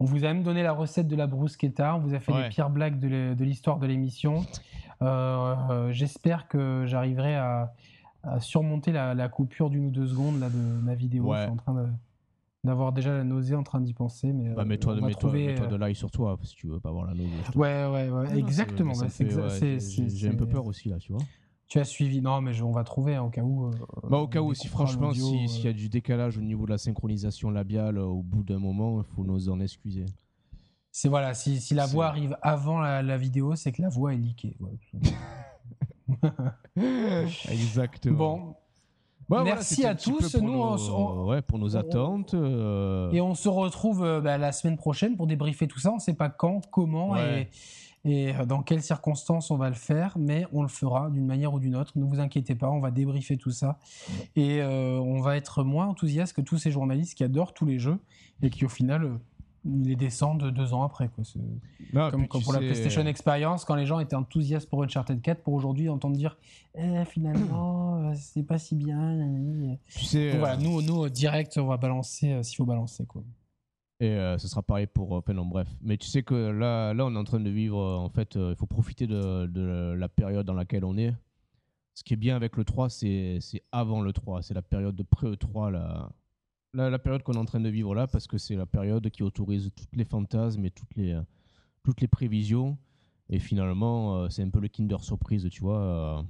on 0.00 0.04
vous 0.04 0.24
a 0.24 0.28
même 0.28 0.42
donné 0.42 0.62
la 0.62 0.72
recette 0.72 1.08
de 1.08 1.16
la 1.16 1.26
bruschetta. 1.26 1.94
On 1.94 1.98
vous 1.98 2.14
a 2.14 2.20
fait 2.20 2.32
les 2.32 2.48
pires 2.48 2.70
blagues 2.70 2.98
de 2.98 3.44
l'histoire 3.44 3.78
de 3.78 3.86
l'émission. 3.86 4.44
Euh, 5.02 5.54
euh, 5.70 5.92
j'espère 5.92 6.48
que 6.48 6.84
j'arriverai 6.86 7.36
à, 7.36 7.72
surmonter 8.40 8.92
la, 8.92 9.28
coupure 9.28 9.70
d'une 9.70 9.86
ou 9.86 9.90
deux 9.90 10.06
secondes 10.06 10.40
là, 10.40 10.48
de 10.48 10.56
ma 10.82 10.94
vidéo. 10.94 11.32
Je 11.34 11.42
suis 11.42 11.50
en 11.50 11.56
train 11.56 11.90
d'avoir 12.64 12.92
déjà 12.92 13.12
la 13.12 13.24
nausée 13.24 13.54
en 13.54 13.62
train 13.62 13.80
d'y 13.80 13.92
penser. 13.92 14.32
Mais, 14.32 14.54
bah, 14.54 14.64
mets-toi 14.64 14.94
de, 14.94 15.12
trouver... 15.12 15.54
de 15.54 15.76
l'ail 15.76 15.94
sur 15.94 16.10
toi 16.10 16.38
si 16.42 16.54
tu 16.56 16.66
veux 16.66 16.80
pas 16.80 16.88
avoir 16.88 17.06
la 17.06 17.12
nausée. 17.12 17.30
Ouais, 17.54 17.86
ouais, 17.86 18.08
ouais, 18.08 18.38
exactement. 18.38 18.94
J'ai 18.94 20.28
un 20.28 20.34
peu 20.34 20.46
peur 20.46 20.64
aussi 20.64 20.88
là, 20.88 20.98
tu 20.98 21.12
vois. 21.12 21.22
Tu 21.70 21.78
as 21.78 21.84
suivi 21.84 22.20
Non, 22.20 22.40
mais 22.40 22.60
on 22.62 22.72
va 22.72 22.82
trouver 22.82 23.14
hein, 23.14 23.22
au 23.22 23.30
cas 23.30 23.42
où. 23.42 23.66
Euh, 23.66 23.70
bah, 24.02 24.18
au 24.18 24.26
cas 24.26 24.40
où, 24.40 24.52
si 24.54 24.66
franchement, 24.66 25.12
s'il 25.14 25.62
y 25.62 25.66
a 25.68 25.70
euh. 25.70 25.72
du 25.72 25.88
décalage 25.88 26.36
au 26.36 26.40
niveau 26.40 26.66
de 26.66 26.72
la 26.72 26.78
synchronisation 26.78 27.48
labiale 27.48 27.96
euh, 27.96 28.06
au 28.06 28.24
bout 28.24 28.42
d'un 28.42 28.58
moment, 28.58 29.00
il 29.00 29.14
faut 29.14 29.22
nous 29.22 29.48
en 29.48 29.60
excuser. 29.60 30.04
C'est 30.90 31.08
voilà, 31.08 31.32
si, 31.32 31.60
si 31.60 31.74
la 31.74 31.86
voix 31.86 32.08
arrive 32.08 32.36
avant 32.42 32.80
la, 32.80 33.16
vidéo, 33.16 33.54
c'est 33.54 33.70
que 33.70 33.82
la 33.82 33.88
voix 33.88 34.12
est 34.12 34.16
leakée. 34.16 34.56
Exactement. 37.48 38.56
Bon. 39.28 39.44
Merci 39.44 39.86
à 39.86 39.94
tous. 39.94 40.34
Nous, 40.34 40.52
on, 40.52 41.28
ouais, 41.28 41.40
pour 41.40 41.60
nos 41.60 41.76
attentes. 41.76 42.34
Et 42.34 43.20
on 43.20 43.36
se 43.36 43.48
retrouve 43.48 44.20
bah, 44.24 44.38
la 44.38 44.50
semaine 44.50 44.76
prochaine 44.76 45.16
pour 45.16 45.28
débriefer 45.28 45.68
tout 45.68 45.78
ça. 45.78 45.92
On 45.92 45.96
ne 45.96 46.00
sait 46.00 46.14
pas 46.14 46.30
quand, 46.30 46.68
comment 46.72 47.16
et 47.16 47.48
et 48.04 48.34
euh, 48.34 48.46
dans 48.46 48.62
quelles 48.62 48.82
circonstances 48.82 49.50
on 49.50 49.56
va 49.56 49.68
le 49.68 49.74
faire, 49.74 50.16
mais 50.18 50.46
on 50.52 50.62
le 50.62 50.68
fera 50.68 51.10
d'une 51.10 51.26
manière 51.26 51.52
ou 51.52 51.60
d'une 51.60 51.76
autre. 51.76 51.92
Ne 51.96 52.04
vous 52.04 52.20
inquiétez 52.20 52.54
pas, 52.54 52.70
on 52.70 52.80
va 52.80 52.90
débriefer 52.90 53.36
tout 53.36 53.50
ça 53.50 53.78
et 54.36 54.60
euh, 54.62 54.98
on 54.98 55.20
va 55.20 55.36
être 55.36 55.64
moins 55.64 55.86
enthousiaste 55.86 56.34
que 56.34 56.40
tous 56.40 56.58
ces 56.58 56.70
journalistes 56.70 57.16
qui 57.16 57.24
adorent 57.24 57.52
tous 57.52 57.66
les 57.66 57.78
jeux 57.78 57.98
et 58.42 58.50
qui 58.50 58.64
au 58.64 58.68
final 58.68 59.04
euh, 59.04 59.18
les 59.66 59.96
descendent 59.96 60.50
deux 60.50 60.72
ans 60.72 60.82
après. 60.82 61.10
Quoi. 61.10 61.24
comme, 62.10 62.26
pour 62.28 62.54
la 62.54 62.60
PlayStation 62.60 63.04
Experience, 63.04 63.66
quand 63.66 63.74
les 63.74 63.84
gens 63.84 64.00
étaient 64.00 64.16
enthousiastes 64.16 64.70
pour 64.70 64.82
Uncharted 64.82 65.20
4, 65.20 65.42
pour 65.42 65.52
aujourd'hui 65.52 65.90
entendre 65.90 66.16
dire 66.16 66.38
eh, 66.76 67.04
finalement 67.04 68.14
c'est 68.14 68.42
pas 68.42 68.58
si 68.58 68.74
bien. 68.74 69.76
voilà, 70.38 70.56
nous, 70.56 70.80
nous 70.80 71.10
direct 71.10 71.58
on 71.58 71.66
va 71.66 71.76
balancer 71.76 72.42
s'il 72.42 72.56
faut 72.56 72.64
balancer 72.64 73.04
quoi. 73.04 73.22
Et 74.00 74.08
euh, 74.08 74.38
ce 74.38 74.48
sera 74.48 74.62
pareil 74.62 74.86
pour. 74.86 75.12
Enfin, 75.12 75.34
non, 75.34 75.44
bref. 75.44 75.68
Mais 75.82 75.98
tu 75.98 76.08
sais 76.08 76.22
que 76.22 76.34
là, 76.34 76.94
là 76.94 77.04
on 77.04 77.14
est 77.14 77.18
en 77.18 77.24
train 77.24 77.38
de 77.38 77.50
vivre. 77.50 77.78
Euh, 77.78 77.96
en 77.96 78.08
fait, 78.08 78.34
euh, 78.36 78.52
il 78.52 78.56
faut 78.56 78.66
profiter 78.66 79.06
de, 79.06 79.46
de, 79.46 79.92
la 79.92 80.08
période 80.08 80.46
dans 80.46 80.54
laquelle 80.54 80.86
on 80.86 80.96
est. 80.96 81.14
Ce 81.92 82.02
qui 82.02 82.14
est 82.14 82.16
bien 82.16 82.34
avec 82.34 82.56
le 82.56 82.64
3, 82.64 82.88
c'est 82.88 83.38
avant 83.72 84.00
le 84.00 84.12
3. 84.14 84.42
C'est 84.42 84.54
la 84.54 84.62
période 84.62 84.96
de 84.96 85.02
pré-E3 85.02 85.70
là, 85.70 86.10
la, 86.72 86.98
période 86.98 87.22
qu'on 87.22 87.34
est 87.34 87.38
en 87.38 87.44
train 87.44 87.60
de 87.60 87.68
vivre 87.68 87.94
là, 87.94 88.06
parce 88.06 88.26
que 88.26 88.38
c'est 88.38 88.54
la 88.54 88.64
période 88.64 89.10
qui 89.10 89.22
autorise 89.22 89.70
toutes 89.76 89.94
les 89.94 90.04
fantasmes 90.04 90.64
et 90.64 90.70
toutes 90.70 90.94
les, 90.96 91.20
toutes 91.82 92.00
les 92.00 92.08
prévisions. 92.08 92.78
Et 93.28 93.38
finalement, 93.38 94.30
c'est 94.30 94.42
un 94.42 94.48
peu 94.48 94.60
le 94.60 94.68
Kinder 94.68 95.02
Surprise, 95.02 95.46
tu 95.50 95.60
vois. 95.60 96.24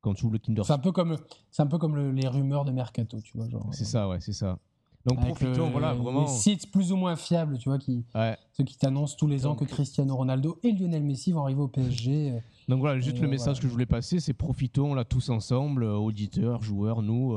quand 0.00 0.14
tu 0.14 0.24
ouvres 0.24 0.32
le 0.32 0.38
Kinder 0.38 0.64
C'est 0.64 0.72
un 0.72 0.78
peu 0.78 0.92
comme, 0.92 1.16
c'est 1.50 1.62
un 1.62 1.66
peu 1.66 1.78
comme 1.78 2.14
les 2.14 2.26
rumeurs 2.26 2.64
de 2.64 2.72
Mercato, 2.72 3.20
tu 3.20 3.36
vois. 3.36 3.46
C'est 3.70 3.84
ça, 3.84 4.08
ouais, 4.08 4.18
c'est 4.20 4.32
ça. 4.32 4.58
Donc 5.06 5.20
profitons, 5.20 5.70
voilà, 5.70 5.94
vraiment. 5.94 6.22
Les 6.22 6.28
sites 6.28 6.70
plus 6.70 6.92
ou 6.92 6.96
moins 6.96 7.16
fiables, 7.16 7.58
tu 7.58 7.68
vois, 7.68 7.78
qui, 7.78 8.04
ceux 8.52 8.64
qui 8.64 8.76
t'annoncent 8.76 9.16
tous 9.16 9.26
les 9.26 9.46
ans 9.46 9.54
que 9.54 9.64
Cristiano 9.64 10.14
Ronaldo 10.16 10.58
et 10.62 10.72
Lionel 10.72 11.02
Messi 11.02 11.32
vont 11.32 11.42
arriver 11.42 11.60
au 11.60 11.68
PSG. 11.68 12.34
Donc 12.68 12.80
voilà, 12.80 13.00
juste 13.00 13.18
le 13.18 13.28
message 13.28 13.60
que 13.60 13.66
je 13.66 13.72
voulais 13.72 13.86
passer, 13.86 14.20
c'est 14.20 14.32
profitons 14.32 14.94
là 14.94 15.04
tous 15.04 15.30
ensemble, 15.30 15.84
auditeurs, 15.84 16.62
joueurs, 16.62 17.02
nous 17.02 17.36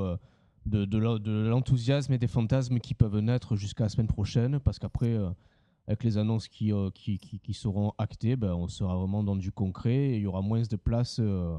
de, 0.66 1.48
l'enthousiasme 1.48 2.14
et 2.14 2.18
des 2.18 2.28
fantasmes 2.28 2.80
qui 2.80 2.94
peuvent 2.94 3.20
naître 3.20 3.56
jusqu'à 3.56 3.86
la 3.86 3.90
semaine 3.90 4.08
prochaine, 4.08 4.60
parce 4.60 4.80
qu'après, 4.80 5.14
euh, 5.14 5.30
avec 5.88 6.04
les 6.04 6.18
annonces 6.18 6.48
qui, 6.48 6.74
euh, 6.74 6.90
qui, 6.92 7.20
qui, 7.20 7.54
seront 7.54 7.94
actées, 7.98 8.36
ben, 8.36 8.54
on 8.54 8.68
sera 8.68 8.96
vraiment 8.96 9.24
dans 9.24 9.36
du 9.36 9.52
concret 9.52 9.96
et 9.96 10.16
il 10.16 10.22
y 10.22 10.28
aura 10.28 10.42
moins 10.42 10.62
de 10.62 10.76
place 10.76 11.20
euh, 11.20 11.58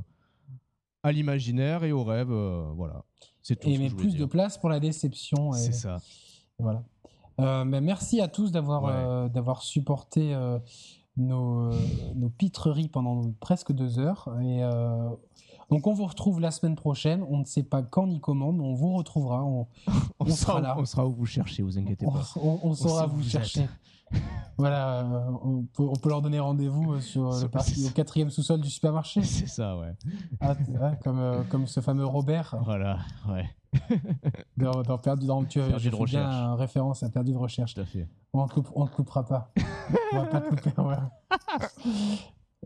à 1.02 1.12
l'imaginaire 1.12 1.84
et 1.84 1.92
au 1.92 2.02
rêve. 2.02 2.28
voilà, 2.28 3.04
c'est 3.46 3.54
tout. 3.54 3.68
Et 3.68 3.78
mais 3.78 3.90
plus 3.90 4.16
de 4.16 4.24
place 4.24 4.58
pour 4.58 4.68
la 4.68 4.80
déception. 4.80 5.52
C'est 5.52 5.70
ça. 5.70 5.98
Voilà. 6.58 6.82
Ben, 7.38 7.80
merci 7.80 8.20
à 8.20 8.26
tous 8.26 8.50
d'avoir 8.50 9.30
d'avoir 9.30 9.62
supporté 9.62 10.36
nos, 11.16 11.70
nos 12.16 12.28
pitreries 12.28 12.88
pendant 12.88 13.30
presque 13.38 13.70
deux 13.70 14.00
heures. 14.00 14.28
Et 14.42 14.62
donc 15.70 15.86
on 15.86 15.92
vous 15.92 16.06
retrouve 16.06 16.40
la 16.40 16.50
semaine 16.50 16.76
prochaine. 16.76 17.24
On 17.28 17.38
ne 17.38 17.44
sait 17.44 17.62
pas 17.62 17.82
quand 17.82 18.06
ni 18.06 18.20
comment, 18.20 18.52
mais 18.52 18.62
on 18.62 18.74
vous 18.74 18.94
retrouvera. 18.94 19.44
On, 19.44 19.66
sera, 20.28 20.60
là. 20.60 20.76
On 20.78 20.84
sera 20.84 21.06
où 21.06 21.12
vous 21.12 21.26
cherchez, 21.26 21.62
vous 21.62 21.78
inquiétez 21.78 22.06
pas. 22.06 22.22
On, 22.40 22.74
saura 22.74 23.06
vous, 23.06 23.22
chercher. 23.22 23.68
voilà, 24.58 25.00
euh, 25.00 25.30
on 25.42 25.62
peut, 25.94 26.08
leur 26.08 26.22
donner 26.22 26.38
rendez-vous 26.38 26.94
euh, 26.94 27.00
sur 27.00 27.32
le 27.40 27.48
parti, 27.48 27.86
au 27.86 27.90
quatrième 27.90 28.30
sous-sol 28.30 28.60
du 28.60 28.70
supermarché. 28.70 29.22
C'est 29.22 29.48
ça, 29.48 29.76
ouais. 29.76 29.92
Ah, 30.40 30.54
comme, 31.02 31.18
euh, 31.18 31.42
comme 31.50 31.66
ce 31.66 31.80
fameux 31.80 32.06
Robert. 32.06 32.54
Voilà, 32.64 32.98
ouais. 33.28 33.50
dans, 34.56 34.98
Perdu 34.98 35.26
dans 35.26 35.44
tu, 35.44 35.60
perdu 35.60 35.90
de 35.90 35.96
recherche. 35.96 36.34
bien 36.34 36.54
référence 36.54 37.02
à 37.02 37.10
Perdu 37.10 37.32
de 37.32 37.38
recherche. 37.38 37.74
Tout 37.74 37.80
à 37.80 37.84
fait. 37.84 38.08
On 38.32 38.44
ne 38.44 38.48
te, 38.48 38.94
coupera 38.94 39.24
pas. 39.24 39.52
on 40.12 40.16
va 40.18 40.26
pas 40.26 40.40
te 40.40 40.48
couper. 40.48 40.70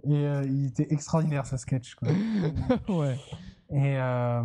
Et 0.05 0.15
euh, 0.15 0.45
il 0.45 0.67
était 0.67 0.93
extraordinaire 0.93 1.47
ce 1.47 1.57
sketch. 1.57 1.95
Quoi. 1.95 2.09
ouais. 2.89 3.19
Et 3.71 3.99
euh, 3.99 4.43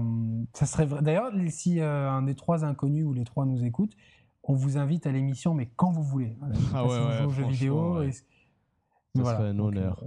ça 0.54 0.66
serait 0.66 0.86
vrai. 0.86 1.02
D'ailleurs, 1.02 1.32
si 1.50 1.80
euh, 1.80 2.10
un 2.10 2.24
des 2.24 2.36
trois 2.36 2.66
inconnus 2.66 3.06
ou 3.06 3.14
les 3.14 3.24
trois 3.24 3.46
nous 3.46 3.64
écoutent, 3.64 3.96
on 4.44 4.54
vous 4.54 4.78
invite 4.78 5.08
à 5.08 5.12
l'émission, 5.12 5.54
mais 5.54 5.70
quand 5.76 5.92
vous 5.92 6.04
voulez. 6.04 6.38
ah 6.74 6.86
ouais, 6.86 7.00
ouais, 7.00 7.34
jeux 7.34 7.48
vidéo. 7.48 8.04
Ça 9.16 9.24
serait 9.24 9.50
un 9.50 9.60
honneur. 9.60 10.04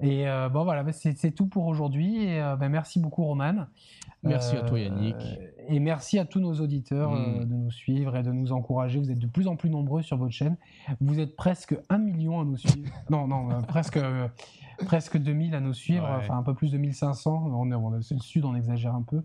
Et 0.00 0.24
bon, 0.50 0.64
voilà, 0.64 0.82
bah, 0.82 0.92
c'est 0.92 1.30
tout 1.30 1.46
pour 1.46 1.66
aujourd'hui. 1.66 2.24
Et 2.24 2.40
bah, 2.58 2.68
merci 2.68 2.98
beaucoup, 2.98 3.24
Roman. 3.24 3.66
Merci 4.22 4.56
à 4.56 4.62
toi, 4.62 4.78
Yannick. 4.78 5.16
Et 5.68 5.80
merci 5.80 6.18
à 6.18 6.24
tous 6.24 6.40
nos 6.40 6.54
auditeurs 6.60 7.12
mm. 7.12 7.44
de 7.44 7.54
nous 7.54 7.70
suivre 7.70 8.16
et 8.16 8.22
de 8.22 8.32
nous 8.32 8.52
encourager. 8.52 8.98
Vous 8.98 9.10
êtes 9.10 9.18
de 9.18 9.26
plus 9.26 9.46
en 9.46 9.56
plus 9.56 9.70
nombreux 9.70 10.02
sur 10.02 10.16
votre 10.16 10.32
chaîne. 10.32 10.56
Vous 11.00 11.20
êtes 11.20 11.36
presque 11.36 11.76
un 11.88 11.98
million 11.98 12.40
à 12.40 12.44
nous 12.44 12.56
suivre. 12.56 12.90
non, 13.10 13.26
non, 13.26 13.62
presque, 13.62 13.98
presque 14.86 15.18
2000 15.18 15.54
à 15.54 15.60
nous 15.60 15.74
suivre. 15.74 16.08
Enfin, 16.08 16.38
un 16.38 16.42
peu 16.42 16.54
plus 16.54 16.72
de 16.72 16.78
1500. 16.78 17.50
On 17.54 17.70
est, 17.70 18.02
c'est 18.02 18.14
le 18.14 18.20
sud, 18.20 18.44
on 18.44 18.54
exagère 18.54 18.94
un 18.94 19.02
peu. 19.02 19.22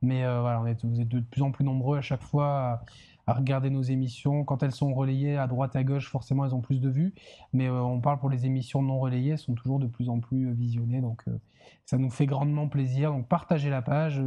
Mais 0.00 0.22
voilà, 0.22 0.60
on 0.60 0.66
est, 0.66 0.84
vous 0.84 1.00
êtes 1.00 1.08
de 1.08 1.20
plus 1.20 1.42
en 1.42 1.52
plus 1.52 1.64
nombreux 1.64 1.98
à 1.98 2.02
chaque 2.02 2.22
fois 2.22 2.82
à 3.26 3.34
regarder 3.34 3.70
nos 3.70 3.82
émissions. 3.82 4.44
Quand 4.44 4.62
elles 4.62 4.72
sont 4.72 4.92
relayées 4.94 5.36
à 5.36 5.46
droite, 5.46 5.76
à 5.76 5.84
gauche, 5.84 6.08
forcément, 6.08 6.44
elles 6.44 6.54
ont 6.54 6.60
plus 6.60 6.80
de 6.80 6.88
vues. 6.88 7.14
Mais 7.52 7.68
euh, 7.68 7.80
on 7.80 8.00
parle 8.00 8.18
pour 8.18 8.30
les 8.30 8.46
émissions 8.46 8.82
non 8.82 8.98
relayées, 8.98 9.32
elles 9.32 9.38
sont 9.38 9.54
toujours 9.54 9.78
de 9.78 9.86
plus 9.86 10.08
en 10.08 10.20
plus 10.20 10.48
euh, 10.48 10.52
visionnées. 10.52 11.00
Donc, 11.00 11.22
euh, 11.28 11.38
ça 11.84 11.98
nous 11.98 12.10
fait 12.10 12.26
grandement 12.26 12.68
plaisir. 12.68 13.12
Donc, 13.12 13.28
partagez 13.28 13.70
la 13.70 13.82
page. 13.82 14.20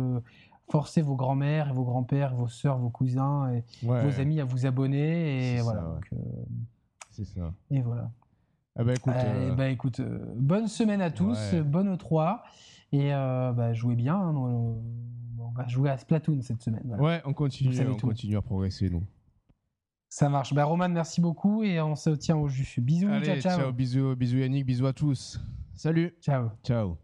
Forcez 0.69 1.01
vos 1.01 1.15
grands-mères 1.15 1.69
et 1.69 1.73
vos 1.73 1.83
grands-pères, 1.83 2.35
vos 2.35 2.47
sœurs, 2.47 2.77
vos 2.77 2.89
cousins 2.89 3.51
et 3.51 3.63
vos 3.83 4.19
amis 4.19 4.39
à 4.39 4.45
vous 4.45 4.65
abonner. 4.65 5.57
Et 5.57 5.61
voilà. 5.61 5.99
C'est 7.11 7.25
ça. 7.25 7.53
Et 7.71 7.81
voilà. 7.81 8.11
Eh 8.79 8.83
ben, 8.83 8.93
écoute, 8.93 9.13
eh 9.15 9.55
ben, 9.55 9.71
écoute 9.71 10.01
bonne 10.35 10.67
semaine 10.67 11.01
à 11.01 11.11
tous, 11.11 11.55
bonne 11.65 11.97
3 11.97 12.43
et 12.91 13.11
bah, 13.11 13.73
jouez 13.73 13.95
bien. 13.95 14.15
Hein, 14.15 14.75
va 15.55 15.67
jouer 15.67 15.89
à 15.89 15.97
Splatoon 15.97 16.41
cette 16.41 16.61
semaine. 16.61 16.95
Ouais, 16.99 17.21
on 17.25 17.33
continue, 17.33 17.79
on 17.87 17.95
continue 17.95 18.37
à 18.37 18.41
progresser, 18.41 18.89
nous. 18.89 19.03
Ça 20.09 20.29
marche. 20.29 20.53
Bah, 20.53 20.65
Roman, 20.65 20.89
merci 20.89 21.21
beaucoup 21.21 21.63
et 21.63 21.81
on 21.81 21.95
se 21.95 22.09
tient 22.11 22.37
au 22.37 22.47
jus. 22.47 22.81
Bisous, 22.81 23.07
ciao, 23.23 23.39
ciao. 23.39 23.71
Bisous, 23.71 24.15
bisous 24.15 24.37
Yannick, 24.37 24.65
bisous 24.65 24.85
à 24.85 24.93
tous. 24.93 25.39
Salut. 25.73 26.15
Ciao. 26.21 26.49
Ciao. 26.63 26.97